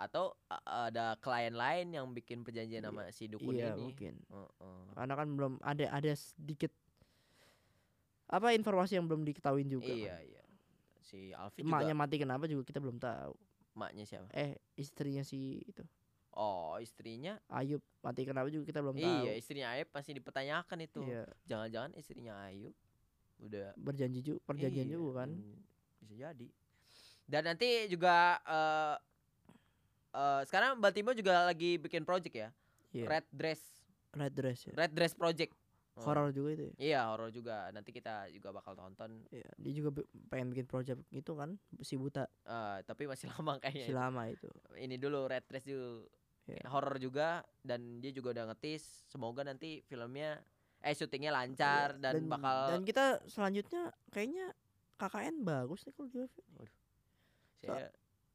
atau 0.02 0.34
ada 0.66 1.14
klien 1.22 1.54
lain 1.54 1.94
yang 1.94 2.10
bikin 2.10 2.42
perjanjian 2.42 2.82
Iya, 2.82 2.90
sama 2.90 3.04
si 3.14 3.30
dukun 3.30 3.54
iya 3.54 3.72
ini? 3.72 3.82
mungkin. 3.86 4.14
Heeh. 4.26 4.80
karena 4.98 5.14
kan 5.14 5.28
belum 5.30 5.54
ada 5.62 5.86
ada 5.88 6.12
sedikit 6.12 6.74
apa 8.26 8.56
informasi 8.56 8.96
yang 8.96 9.06
belum 9.06 9.22
diketahui 9.22 9.68
juga 9.68 9.92
iya 9.92 10.16
kan. 10.16 10.24
iya 10.26 10.44
si 11.02 11.20
Alfi 11.36 11.60
emaknya 11.62 11.92
juga 11.92 12.02
mati 12.02 12.16
kenapa 12.18 12.44
juga 12.48 12.64
kita 12.64 12.80
belum 12.80 12.98
tahu. 12.98 13.34
Emaknya 13.72 14.04
siapa? 14.04 14.28
Eh 14.32 14.56
istrinya 14.76 15.24
si 15.24 15.60
itu. 15.62 15.84
Oh 16.32 16.80
istrinya? 16.80 17.36
Ayub 17.52 17.84
mati 18.00 18.24
kenapa 18.24 18.48
juga 18.48 18.64
kita 18.64 18.80
belum 18.80 18.96
tahu. 18.96 19.04
iya 19.22 19.32
istrinya 19.36 19.76
Ayub 19.76 19.88
pasti 19.92 20.16
dipertanyakan 20.16 20.78
itu. 20.82 21.04
Iya, 21.04 21.24
jangan-jangan 21.46 21.92
istrinya 21.94 22.34
Ayub 22.48 22.72
udah 23.42 23.76
berjanji 23.76 24.22
juga 24.22 24.40
perjanjian 24.46 24.88
Iya, 24.88 24.96
juga 24.96 25.12
kan. 25.20 25.30
bisa 26.00 26.14
jadi. 26.16 26.48
Dan 27.28 27.42
nanti 27.48 27.68
juga 27.88 28.16
eh 28.42 28.96
eh, 30.12 30.42
sekarang 30.44 30.78
Mbak 30.78 30.92
Timo 30.92 31.12
juga 31.12 31.44
lagi 31.44 31.76
bikin 31.78 32.04
project 32.04 32.36
ya 32.36 32.50
Iya. 32.92 33.08
Red 33.08 33.28
Dress 33.30 33.62
Red 34.12 34.34
Dress 34.34 34.60
ya 34.68 34.74
Red 34.76 34.92
Dress 34.92 35.14
Project 35.14 35.54
Oh. 35.92 36.08
horor 36.08 36.32
juga 36.32 36.56
itu 36.56 36.64
ya 36.64 36.74
Iya 36.80 37.00
horor 37.06 37.30
juga. 37.30 37.68
Nanti 37.68 37.92
kita 37.92 38.32
juga 38.32 38.56
bakal 38.56 38.80
tonton. 38.80 39.28
Iya, 39.28 39.52
dia 39.60 39.74
juga 39.76 40.00
pengen 40.32 40.48
bikin 40.50 40.64
project 40.64 41.04
gitu 41.12 41.36
kan 41.36 41.60
si 41.80 42.00
buta 42.00 42.32
eh 42.42 42.80
tapi 42.82 43.12
masih 43.12 43.28
lama 43.36 43.60
kayaknya. 43.60 43.86
si 43.86 43.92
itu. 43.92 44.00
lama 44.00 44.24
itu 44.26 44.48
Ini 44.72 44.96
dulu 44.96 45.28
Red 45.28 45.52
Dress 45.52 45.68
dulu. 45.68 46.08
Iya. 46.48 46.64
Horor 46.66 46.96
juga 46.96 47.44
dan 47.60 48.00
dia 48.00 48.16
juga 48.16 48.32
udah 48.32 48.46
ngetis. 48.50 49.04
Semoga 49.06 49.44
nanti 49.44 49.84
filmnya 49.84 50.40
eh 50.80 50.96
syutingnya 50.96 51.30
lancar 51.30 51.94
Iya, 51.94 52.02
dan, 52.02 52.24
bakal 52.24 52.58
dan 52.72 52.82
kita 52.82 53.06
selanjutnya 53.28 53.84
kayaknya 54.08 54.48
KKN 54.96 55.44
bagus 55.44 55.84
nih 55.84 55.92
kalau 55.92 56.08
di 56.08 56.24
saya 57.62 57.92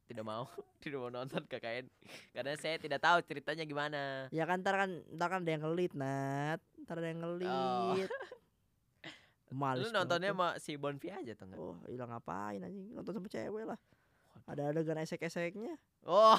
tidak 0.07 0.23
mau 0.23 0.47
tidak 0.83 0.99
mau 1.03 1.11
nonton 1.11 1.43
KKN 1.45 1.87
karena 2.31 2.53
saya 2.55 2.78
tidak 2.78 3.03
tahu 3.03 3.19
ceritanya 3.27 3.66
gimana. 3.66 4.31
ya 4.31 4.47
kan 4.47 4.62
ntar 4.62 4.78
kan 4.78 4.91
ntar 5.12 5.28
kan 5.28 5.41
ada 5.43 5.51
yang 5.51 5.62
ngelit 5.66 5.93
nat 5.93 6.62
ntar 6.87 7.03
ada 7.03 7.09
yang 7.11 7.20
ngelit 7.23 8.11
Males 9.47 9.87
Oh. 9.87 9.89
Lu 9.89 9.95
nontonnya 9.95 10.35
sama 10.35 10.49
si 10.59 10.74
Bonfi 10.74 11.07
aja 11.09 11.33
tuh 11.33 11.47
enggak? 11.47 11.59
tuh. 11.59 11.70
oh 11.70 11.77
hilang 11.87 12.11
ngapain 12.11 12.61
anjing 12.61 12.91
nonton 12.93 13.15
sama 13.15 13.28
cewek 13.31 13.65
lah 13.65 13.78
ada 14.47 14.62
adegan 14.70 14.99
esek-eseknya 14.99 15.78
Oh, 16.03 16.35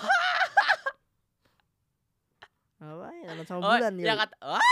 ngapain 2.78 3.24
nonton 3.32 3.48
sama 3.48 3.60
oh 3.64 3.74
bulan 3.80 3.94
ya 3.96 4.06
yang 4.12 4.20
kata, 4.22 4.36
Wah! 4.44 4.64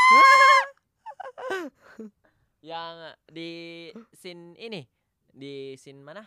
yang 2.62 2.94
di 3.28 3.52
scene 4.12 4.56
ini 4.58 4.84
di 5.32 5.76
scene 5.76 6.00
mana? 6.04 6.24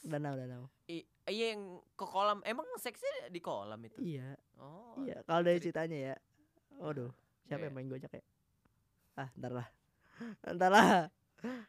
Danau 0.00 0.34
danau. 0.34 0.64
I, 0.86 1.04
iya 1.28 1.52
yang 1.54 1.78
ke 1.92 2.04
kolam. 2.04 2.40
Emang 2.42 2.64
seksnya 2.76 3.28
di 3.28 3.38
kolam 3.38 3.80
itu? 3.84 4.00
Iya. 4.00 4.34
Oh 4.56 4.96
iya 5.00 5.20
kalau 5.24 5.44
dari 5.44 5.56
ceri- 5.56 5.72
ceritanya 5.72 5.98
ya. 6.12 6.16
Waduh 6.76 7.12
siapa 7.44 7.60
Iya. 7.60 7.68
yang 7.68 7.74
main 7.76 7.88
gojek 7.88 8.12
ya? 8.12 8.24
Ah 9.16 9.28
ntar 9.36 9.52
lah. 9.52 9.68
Ntar 10.46 10.70
lah. 10.70 10.88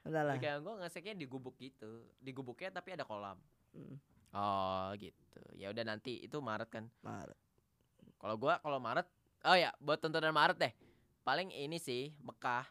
Ntar 0.04 0.24
lah. 0.28 0.36
Kayak 0.38 0.64
gue 0.64 0.74
ngeseknya 0.80 1.16
di 1.16 1.26
gubuk 1.26 1.56
gitu. 1.58 2.04
Di 2.20 2.32
gubuknya 2.32 2.72
tapi 2.72 2.96
ada 2.96 3.04
kolam. 3.04 3.40
Mm, 3.72 3.96
oh 4.36 4.88
gitu. 5.00 5.42
Ya 5.56 5.72
udah 5.72 5.84
nanti 5.84 6.20
itu 6.20 6.38
Maret 6.40 6.70
kan. 6.70 6.86
Maret. 7.02 7.36
kalau 8.22 8.38
gua 8.38 8.62
kalau 8.62 8.78
Maret 8.78 9.08
oh 9.44 9.58
ya 9.58 9.74
buat 9.80 9.98
tontonan 9.98 10.36
Maret 10.36 10.58
deh. 10.60 10.74
Paling 11.24 11.50
ini 11.50 11.78
sih 11.78 12.12
Mekah. 12.22 12.68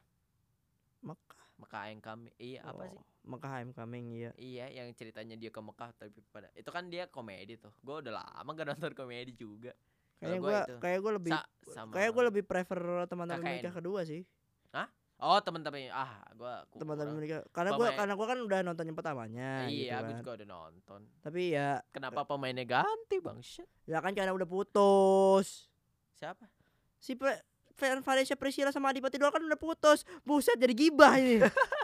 Mekah. 1.03 1.45
Mekah 1.59 1.85
yang 1.89 2.01
kami 2.01 2.31
iya 2.37 2.61
apa 2.65 2.87
sih? 2.87 2.97
Oh, 2.97 3.05
Mekah 3.21 3.53
I'm 3.61 3.71
coming 3.71 4.11
iya. 4.11 4.31
iya 4.35 4.67
yang 4.73 4.89
ceritanya 4.97 5.37
dia 5.37 5.53
ke 5.53 5.61
Mekah 5.61 5.93
tapi 5.93 6.21
pada 6.29 6.49
itu 6.57 6.69
kan 6.69 6.89
dia 6.89 7.05
komedi 7.07 7.61
tuh 7.61 7.71
gue 7.77 7.97
udah 8.01 8.13
lama 8.17 8.51
gak 8.51 8.67
nonton 8.73 8.93
komedi 8.93 9.33
juga 9.33 9.77
gua 10.21 10.61
itu. 10.63 10.75
kayak 10.77 10.99
gua 11.01 11.13
lebih 11.17 11.33
Sa- 11.33 11.89
kayak 11.89 12.11
gua 12.13 12.25
lebih 12.29 12.43
prefer 12.45 12.81
teman-teman 13.09 13.41
menikah 13.41 13.73
kedua 13.73 14.05
sih. 14.05 14.25
oh 15.21 15.37
teman-teman 15.37 15.93
ah 15.93 16.25
gue 16.33 16.53
Teman-teman 16.81 17.13
menikah 17.13 17.45
karena 17.53 17.77
gua 17.77 17.89
Pemain- 17.89 17.99
karena 18.01 18.13
gua 18.17 18.27
kan 18.27 18.39
udah 18.41 18.59
nonton 18.65 18.85
yang 18.89 18.97
pertamanya 18.97 19.51
iya 19.69 20.01
gitu 20.01 20.01
gue 20.01 20.09
kan. 20.09 20.21
juga 20.21 20.31
udah 20.41 20.49
nonton 20.49 21.01
Tapi 21.21 21.43
ya 21.53 21.71
kenapa 21.93 22.25
pemainnya 22.25 22.65
ganti 22.65 23.17
bang 23.21 23.37
shit 23.45 23.69
ya 23.85 24.01
kan 24.01 24.17
karena 24.17 24.33
udah 24.33 24.49
putus. 24.49 25.69
siapa 26.17 26.49
Si 26.97 27.17
Pre 27.17 27.37
Fan 27.77 28.05
Valencia 28.05 28.37
Priscilla 28.37 28.69
sama 28.69 28.93
Adipati 28.93 29.17
Dua 29.17 29.33
kan 29.33 29.41
udah 29.41 29.57
putus. 29.57 30.05
Buset 30.21 30.61
jadi 30.61 30.77
gibah 30.77 31.17
ini. 31.17 31.41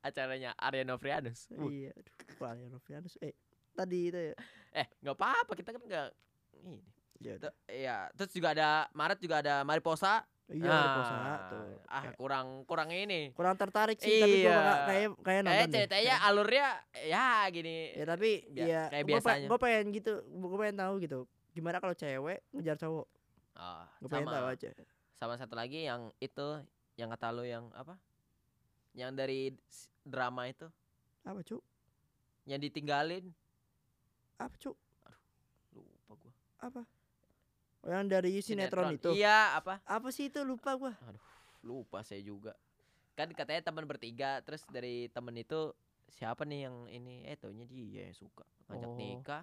acaranya 0.00 0.50
Arya 0.54 0.82
Novrianus 0.82 1.48
iya, 1.66 1.90
aduh, 1.90 2.14
Valencia 2.36 2.68
Novianus. 2.68 3.14
Eh, 3.18 3.32
tadi 3.70 4.08
itu 4.08 4.18
ya. 4.18 4.34
eh 4.74 4.86
nggak 4.98 5.14
apa-apa 5.14 5.52
kita 5.52 5.70
kan 5.70 5.82
nggak 5.82 6.08
ini 6.60 6.80
Ya 7.16 7.32
iya 7.66 7.96
terus 8.12 8.28
juga 8.30 8.52
ada 8.52 8.70
Maret 8.92 9.18
juga 9.18 9.40
ada 9.40 9.60
Mariposa 9.62 10.20
Iya, 10.46 10.62
Ah, 10.62 10.78
ada 10.78 10.88
puasa 10.94 11.14
tuh. 11.50 11.64
ah 11.86 12.02
Kayak 12.02 12.14
kurang 12.14 12.46
kurang 12.62 12.88
ini 12.88 13.32
kurang 13.32 13.56
tertarik 13.56 13.98
sih 13.98 14.20
tapi 14.20 14.36
gua 14.38 14.46
Iya. 14.46 14.54
nggak- 14.54 14.82
kayak 14.84 15.06
kayak 15.18 15.40
nonton 15.40 15.50
kayak 15.50 15.66
deh. 15.66 15.74
ceritanya 15.74 16.14
alurnya 16.22 16.68
ya 17.02 17.26
gini 17.48 17.76
Ya 17.92 18.04
tapi 18.06 18.30
Bia- 18.46 18.62
ya 18.64 18.82
kayak 18.86 19.02
gua 19.02 19.10
biasanya. 19.10 19.46
Gua 19.46 19.58
pengen 19.58 19.86
gitu, 19.90 20.12
gua 20.38 20.58
pengen 20.60 20.76
tahu 20.78 20.94
gitu. 20.98 21.18
Gimana 21.50 21.76
kalau 21.76 21.94
cewek 21.94 22.38
ngejar 22.52 22.76
cowok? 22.78 23.06
Oh, 23.56 23.84
Gua 23.98 24.08
pengen 24.08 24.28
tahu 24.28 24.38
sama 24.38 24.52
aja. 24.52 24.70
sama 25.10 25.34
satu 25.34 25.54
lagi 25.54 25.80
yang 25.82 26.12
itu 26.16 26.46
yang 26.94 27.08
kata 27.10 27.26
lu 27.30 27.42
yang 27.42 27.66
apa 27.72 27.98
yang 28.96 29.12
dari 29.12 29.52
drama 30.02 30.48
itu 30.48 30.66
Apa, 31.22 31.40
Cuk? 31.42 31.60
yang 32.44 32.58
ditinggalin 32.58 33.28
Apa, 34.36 34.56
Cuk? 34.56 34.76
lupa 35.70 36.12
gua 36.16 36.32
Apa? 36.58 36.82
Oh, 37.80 37.92
yang 37.92 38.08
dari 38.08 38.40
sinetron, 38.40 38.96
itu. 38.96 39.12
iya 39.12 39.54
apa 39.54 39.78
Apa 39.84 40.08
sih 40.08 40.26
itu? 40.26 40.42
Lupa 40.42 40.74
gua. 40.74 40.96
lupa 41.60 42.00
saya 42.00 42.22
juga 42.22 42.54
kan 43.12 43.26
katanya 43.28 43.58
teman 43.60 43.84
bertiga 43.84 44.38
terus 44.40 44.62
dari 44.66 45.08
temen 45.08 45.34
itu 45.34 45.72
siapa 46.08 46.44
nih 46.44 46.64
yang 46.64 46.76
ini 46.86 47.24
eh 47.24 47.34
taunya 47.34 47.64
dia 47.64 48.06
yang 48.06 48.14
suka 48.14 48.44
ngajak 48.68 48.86
Oh. 48.86 48.94
nikah 48.94 49.42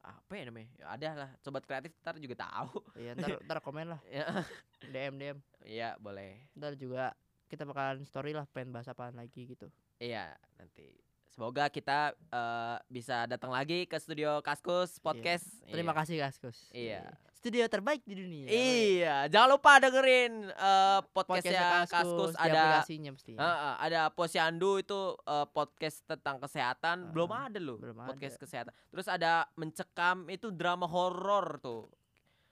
apa 0.00 0.32
ya 0.32 0.46
namanya 0.46 0.70
Ya 0.74 0.86
ada 0.88 1.08
lah 1.18 1.30
sobat 1.36 1.66
kreatif 1.66 1.92
ntar 2.00 2.16
juga 2.16 2.38
tahu 2.40 2.80
Iya, 2.94 3.12
ntar, 3.12 3.28
ntar 3.44 3.58
komen 3.60 3.90
lah. 3.90 4.00
ya 4.08 4.24
DM 4.94 5.14
DM. 5.18 5.38
iya 5.62 5.98
boleh 5.98 6.40
Ntar 6.54 6.72
juga 6.72 7.12
kita 7.48 7.64
bakalan 7.64 8.04
story 8.04 8.30
lah 8.30 8.44
pengen 8.46 8.70
bahas 8.70 8.86
apaan 8.86 9.12
lagi 9.12 9.48
gitu. 9.48 9.66
iya 9.96 10.30
nanti 10.54 10.92
semoga 11.26 11.66
kita 11.66 12.12
eh, 12.12 12.76
bisa 12.86 13.24
datang 13.24 13.48
lagi 13.48 13.84
ke 13.84 13.96
studio 13.96 14.38
Kaskus 14.40 14.98
podcast 14.98 15.48
Terima 15.64 15.90
Iya. 15.90 15.98
kasih 15.98 16.16
Kaskus. 16.20 16.58
Iya. 16.70 17.02
Studio 17.30 17.62
terbaik 17.64 18.02
di 18.02 18.18
dunia. 18.18 18.50
Iya, 18.50 19.30
jangan 19.30 19.54
lupa 19.54 19.78
dengerin 19.78 20.50
eh, 20.50 21.00
podcastnya 21.08 21.86
Kaskus, 21.86 22.34
di 22.34 22.42
ada 22.42 22.58
aplikasinya 22.82 23.10
mesti. 23.14 23.32
Heeh, 23.32 23.74
ada 23.78 24.00
Posyandu 24.10 24.76
itu 24.76 24.98
eh, 25.16 25.46
podcast 25.48 26.02
tentang 26.04 26.36
kesehatan 26.38 27.14
belum 27.14 27.30
Ah, 27.30 27.46
ada 27.46 27.58
loh 27.58 27.78
belum 27.78 28.02
podcast 28.02 28.34
ada. 28.34 28.42
kesehatan. 28.42 28.72
Terus 28.90 29.06
ada 29.06 29.32
mencekam 29.54 30.26
itu 30.26 30.50
drama 30.50 30.84
horor 30.84 31.58
tuh. 31.58 31.86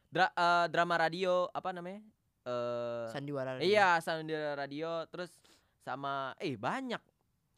Dra- 0.06 0.30
eh, 0.30 0.66
drama 0.68 0.94
radio 0.96 1.50
apa 1.50 1.74
namanya? 1.74 1.98
Eh 2.46 3.06
Sandiwara. 3.10 3.58
Radio. 3.58 3.66
iya, 3.66 3.98
Sandiwara 3.98 4.54
Radio 4.54 5.02
terus 5.06 5.34
sama 5.76 6.30
eh 6.38 6.54
banyak. 6.54 7.02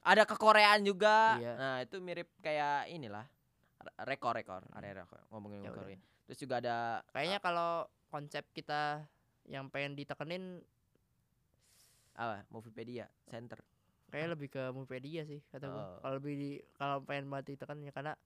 Ada 0.01 0.25
kekoreaan 0.25 0.81
juga. 0.81 1.37
Iya. 1.37 1.53
Nah, 1.55 1.77
itu 1.85 2.01
mirip 2.01 2.33
kayak 2.41 2.89
inilah. 2.89 3.29
Re- 3.79 3.97
Rekor 4.09 4.33
rekor, 4.33 4.65
area 4.73 4.97
rekor 4.97 5.21
ngomongin 5.29 5.61
Ya. 5.61 5.71
Korea. 5.71 6.01
Terus 6.25 6.39
juga 6.39 6.59
ada 6.59 6.77
Kayaknya 7.09 7.39
kalau 7.39 7.71
konsep 8.09 8.49
kita 8.51 9.05
yang 9.45 9.69
pengen 9.69 9.93
ditekenin 9.93 10.65
apa? 12.15 12.43
Moviepedia 12.49 13.07
Center. 13.25 13.61
kayak 14.09 14.33
lebih 14.33 14.49
ke 14.49 14.73
Mupedia 14.73 15.21
sih 15.23 15.45
kata. 15.47 15.69
Oh. 15.69 16.01
Kalau 16.01 16.15
lebih 16.17 16.35
di 16.35 16.51
kalau 16.75 17.05
pengen 17.05 17.29
banget 17.29 17.53
ditekan 17.53 17.77
ya 17.79 17.93
karena 17.93 18.17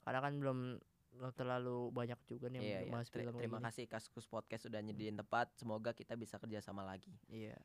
karena 0.00 0.20
kan 0.20 0.32
belum 0.36 0.58
terlalu 1.30 1.78
banyak 1.90 2.16
juga 2.24 2.48
nih 2.48 2.56
yang 2.56 2.66
Iya, 2.66 2.80
iya. 2.80 2.90
bahas 2.90 3.06
Ter- 3.06 3.20
film 3.20 3.36
terima 3.36 3.60
kasih 3.60 3.84
Kaskus 3.84 4.24
Podcast 4.24 4.64
sudah 4.64 4.80
nyediain 4.80 5.14
tempat. 5.14 5.52
Semoga 5.54 5.92
kita 5.92 6.14
bisa 6.14 6.36
kerja 6.36 6.58
sama 6.58 6.80
lagi. 6.82 7.12
Iya. 7.26 7.60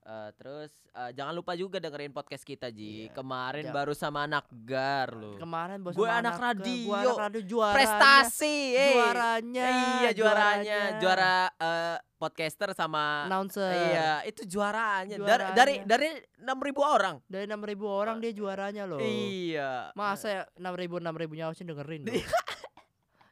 Eh, 0.00 0.30
terus 0.34 0.72
eh, 0.90 1.12
jangan 1.12 1.32
lupa 1.34 1.52
juga 1.52 1.76
dengerin 1.76 2.08
podcast 2.08 2.40
kita 2.42 2.68
Ji. 2.68 3.04
Iya. 3.04 3.12
Kemarin 3.12 3.64
Ja- 3.64 3.74
baru 3.74 3.92
sama 3.92 4.24
anak 4.24 4.48
gar 4.64 5.12
loh. 5.12 5.36
Kemarin 5.36 5.76
bos 5.78 5.92
Gue 5.92 6.04
sama 6.04 6.18
anak 6.18 6.34
ke- 6.34 6.42
radio. 6.42 6.84
Gua 6.86 6.96
anak 6.98 7.20
radio 7.20 7.40
juaranya. 7.42 7.76
Prestasi, 7.76 8.56
eh. 8.72 8.92
Juaranya. 8.96 9.68
Iya 10.00 10.10
juaranya, 10.12 10.78
juara 10.98 11.34
eh, 11.52 11.96
podcaster 12.16 12.72
sama 12.72 13.28
announcer. 13.28 13.68
Iya, 13.68 14.12
itu 14.24 14.44
juaranya. 14.46 15.16
Dari 15.16 15.44
dari 15.52 15.74
Juaranya. 15.78 15.84
dari 15.84 16.08
6000 16.38 16.80
orang. 16.80 17.16
Dari 17.26 17.44
6000 17.44 17.84
orang 17.86 18.16
dia 18.18 18.32
juaranya 18.32 18.84
loh. 18.86 19.00
Iya. 19.00 19.92
Masa 19.92 20.26
ya 20.28 20.42
6000 20.56 20.96
6000 20.96 21.28
nyawa 21.34 21.52
sih 21.52 21.64
dengerin 21.64 22.08
loh. 22.08 22.16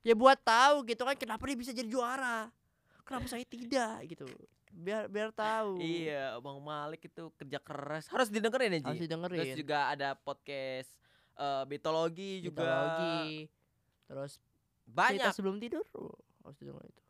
ya 0.09 0.15
buat 0.17 0.41
tahu 0.41 0.89
gitu 0.89 1.05
kan 1.05 1.13
kenapa 1.21 1.45
dia 1.45 1.59
bisa 1.61 1.77
jadi 1.77 1.85
juara. 1.85 2.49
Kenapa 3.05 3.29
saya 3.29 3.45
tidak 3.45 4.09
gitu. 4.09 4.25
Biar 4.73 5.05
biar 5.09 5.29
tahu. 5.37 5.81
Iya, 5.81 6.41
Bang 6.41 6.65
Malik 6.65 7.05
itu 7.05 7.29
kerja 7.37 7.61
keras. 7.61 8.09
Harus 8.09 8.33
didengerin 8.33 8.73
ya, 8.73 8.81
Ji. 8.81 8.89
Harus 8.89 9.03
didengerin. 9.05 9.41
Terus 9.45 9.59
juga 9.61 9.79
ada 9.93 10.17
podcast 10.17 10.89
eh, 11.37 11.65
mitologi 11.69 12.41
juga. 12.41 12.65
Mitologi. 12.65 13.29
Terus 14.09 14.33
cerita 14.41 14.97
Banyak. 14.97 15.33
sebelum 15.37 15.57
tidur. 15.61 15.85
Oh, 15.93 16.17
harus 16.49 16.57
didengerin 16.57 16.89
itu. 16.89 17.05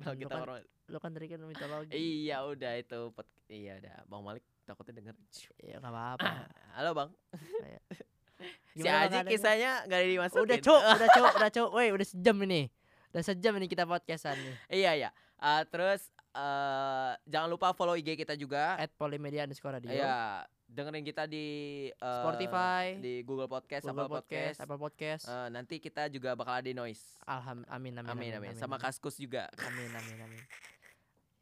Kalau 0.00 0.16
kita 0.16 0.32
kan- 0.32 0.44
orang 0.44 0.64
Lo 0.90 0.98
kan 0.98 1.14
tadi 1.14 1.30
kan 1.30 1.38
mitologi. 1.46 1.92
Iya, 1.94 2.42
udah 2.42 2.72
itu 2.74 2.98
iya 3.46 3.78
udah. 3.78 3.96
Bang 4.10 4.22
Malik 4.26 4.42
takutnya 4.66 4.98
denger. 5.00 5.14
Ya 5.62 5.78
enggak 5.78 5.92
apa-apa. 5.94 6.32
Halo, 6.76 6.90
Bang. 6.98 7.10
si 8.78 8.86
Aji 8.86 9.16
ada- 9.16 9.28
kisahnya 9.28 9.70
gak 9.84 10.00
dimasukin. 10.02 10.44
Udah 10.46 10.58
cuk, 10.58 10.80
udah 10.80 11.08
cuk, 11.16 11.30
udah 11.36 11.50
cuk. 11.50 11.68
Woi, 11.72 11.88
udah 11.92 12.06
sejam 12.06 12.36
ini. 12.44 12.70
Udah 13.10 13.22
sejam 13.22 13.52
ini 13.58 13.66
kita 13.66 13.84
podcastan 13.84 14.38
nih. 14.38 14.54
iya, 14.70 14.90
iya. 14.96 15.10
Eh, 15.40 15.62
terus 15.68 16.04
eh 16.30 17.12
jangan 17.26 17.48
lupa 17.48 17.72
follow 17.72 17.94
IG 17.94 18.14
kita 18.14 18.34
juga. 18.34 18.78
At 18.78 18.94
Polimedia 18.94 19.42
underscore 19.42 19.76
radio. 19.76 19.90
Iya, 19.90 20.46
dengerin 20.64 21.02
kita 21.02 21.26
di 21.26 21.46
eh, 21.90 22.18
Spotify, 22.22 22.94
di 22.96 23.26
Google 23.26 23.50
Podcast, 23.50 23.82
Google 23.82 24.06
Apple 24.06 24.14
Podcast. 24.14 24.30
Podcast, 24.30 24.58
Apple 24.62 24.78
Podcast. 24.78 25.24
Eh, 25.26 25.48
nanti 25.50 25.74
kita 25.76 26.06
juga 26.06 26.38
bakal 26.38 26.62
ada 26.62 26.70
Noise. 26.70 27.18
Alham, 27.26 27.66
amin, 27.66 27.98
amin, 27.98 28.10
Amin, 28.10 28.30
amin. 28.32 28.52
Sama 28.54 28.78
Kaskus 28.78 29.18
juga. 29.18 29.50
Amin, 29.58 29.90
amin, 29.90 30.18
amin. 30.22 30.42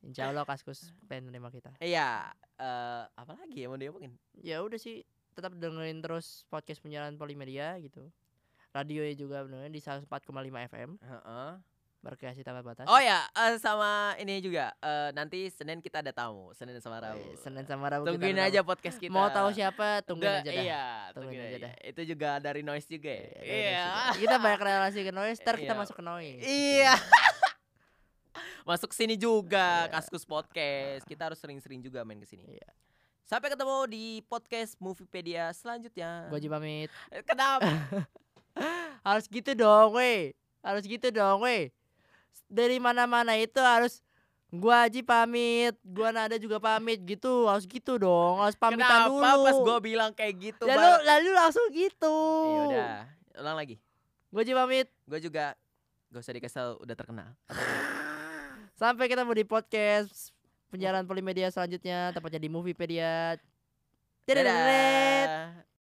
Insya 0.01 0.31
Allah 0.31 0.47
Kaskus 0.47 0.95
pengen 1.05 1.29
menerima 1.29 1.51
kita. 1.51 1.71
Iya, 1.79 2.31
eh 2.57 3.03
apa 3.05 3.33
lagi 3.35 3.61
ya 3.61 3.69
mau 3.69 3.77
diomongin? 3.77 4.15
Ya 4.39 4.63
udah 4.63 4.79
sih, 4.79 5.03
tetap 5.39 5.55
dengerin 5.55 5.99
terus 5.99 6.43
podcast 6.47 6.79
penyiaran 6.79 7.15
Polimedia 7.15 7.79
gitu. 7.79 8.11
Radionya 8.69 9.15
juga 9.15 9.43
bener 9.43 9.69
di 9.69 9.79
104,5 9.79 10.11
FM 10.67 10.99
Heeh. 10.99 11.51
berkreasi 11.99 12.43
tanpa 12.43 12.63
batas. 12.63 12.87
Oh 12.87 12.95
ya, 12.97 13.23
eh, 13.29 13.57
sama 13.57 14.15
ini 14.17 14.39
juga. 14.39 14.71
eh, 14.79 15.11
nanti 15.13 15.47
Senin 15.49 15.79
kita 15.79 15.99
ada 15.99 16.11
tamu, 16.11 16.51
Senin 16.53 16.79
sama 16.79 16.99
Rabu. 17.01 17.19
Eh, 17.19 17.35
Senin 17.37 17.65
sama 17.65 17.87
Rabu 17.89 18.07
Tungguin 18.07 18.37
aja 18.37 18.61
tamu. 18.61 18.69
podcast 18.69 18.99
kita. 18.99 19.11
Mau 19.11 19.27
tahu 19.29 19.51
siapa? 19.51 20.03
Tungguin 20.03 20.31
Enggak, 20.31 20.43
aja 20.45 20.51
dah. 20.53 20.63
Iya, 20.63 20.85
Tungguin 21.11 21.15
tungguin 21.33 21.43
aja 21.49 21.59
dah. 21.61 21.73
Itu 21.83 22.01
juga 22.05 22.31
dari 22.39 22.63
noise 22.63 22.87
juga 22.87 23.11
ya. 23.11 23.27
Iya, 23.41 23.55
Iya. 23.65 23.87
Kita 24.17 24.37
banyak 24.37 24.61
relasi 24.61 25.01
ke 25.01 25.13
noise, 25.13 25.39
ntar 25.39 25.57
kita 25.57 25.73
Iya. 25.73 25.81
masuk 25.81 25.95
ke 25.95 26.05
noise. 26.05 26.43
Iya. 26.43 26.95
Masuk 28.65 28.93
sini 28.93 29.17
juga 29.17 29.89
Iya. 29.89 29.91
Kaskus 29.91 30.23
Podcast. 30.23 31.03
Kita 31.03 31.25
harus 31.25 31.41
sering-sering 31.41 31.81
juga 31.81 32.05
main 32.05 32.21
ke 32.21 32.29
sini. 32.29 32.45
Iya. 32.47 32.69
Sampai 33.29 33.53
ketemu 33.53 33.77
di 33.93 34.05
podcast 34.25 34.73
Moviepedia 34.81 35.53
selanjutnya. 35.53 36.33
Gua 36.33 36.41
pamit. 36.41 36.89
Eh, 37.13 37.21
Kenapa? 37.21 37.69
Harus 39.07 39.29
gitu 39.29 39.53
dong, 39.53 40.01
weh. 40.01 40.33
Harus 40.65 40.89
gitu 40.89 41.13
dong, 41.13 41.45
weh. 41.45 41.69
Dari 42.49 42.81
mana-mana 42.81 43.37
itu 43.37 43.61
harus 43.61 44.01
gua 44.49 44.89
Haji 44.89 45.05
pamit, 45.05 45.77
gua 45.85 46.09
Nada 46.09 46.41
juga 46.41 46.57
pamit 46.57 47.05
gitu. 47.05 47.45
Harus 47.45 47.69
gitu 47.69 48.01
dong. 48.01 48.41
Harus 48.41 48.57
pamitan 48.57 49.13
Kenapa 49.13 49.13
dulu. 49.13 49.45
pas 49.45 49.59
gue 49.61 49.79
bilang 49.85 50.11
kayak 50.17 50.35
gitu? 50.41 50.65
lalu 50.65 50.81
baru- 50.81 51.05
lalu 51.05 51.31
langsung 51.37 51.67
gitu. 51.69 52.17
Ya 52.49 52.63
udah, 52.65 52.97
ulang 53.45 53.57
lagi. 53.61 53.77
Gua 54.33 54.41
Haji 54.41 54.53
pamit. 54.57 54.89
Gue 55.05 55.21
juga 55.21 55.53
gak 56.09 56.21
usah 56.25 56.33
dikasih 56.33 56.81
udah 56.81 56.97
terkenal. 56.97 57.29
Sampai 58.81 59.05
ketemu 59.13 59.37
di 59.37 59.45
podcast 59.45 60.33
penyiaran 60.69 61.05
Polimedia 61.09 61.49
selanjutnya, 61.53 62.13
tepatnya 62.13 62.41
di 62.41 62.51
Moviepedia. 62.53 63.37
Dadah. 64.29 64.45
Dadah. 64.45 65.69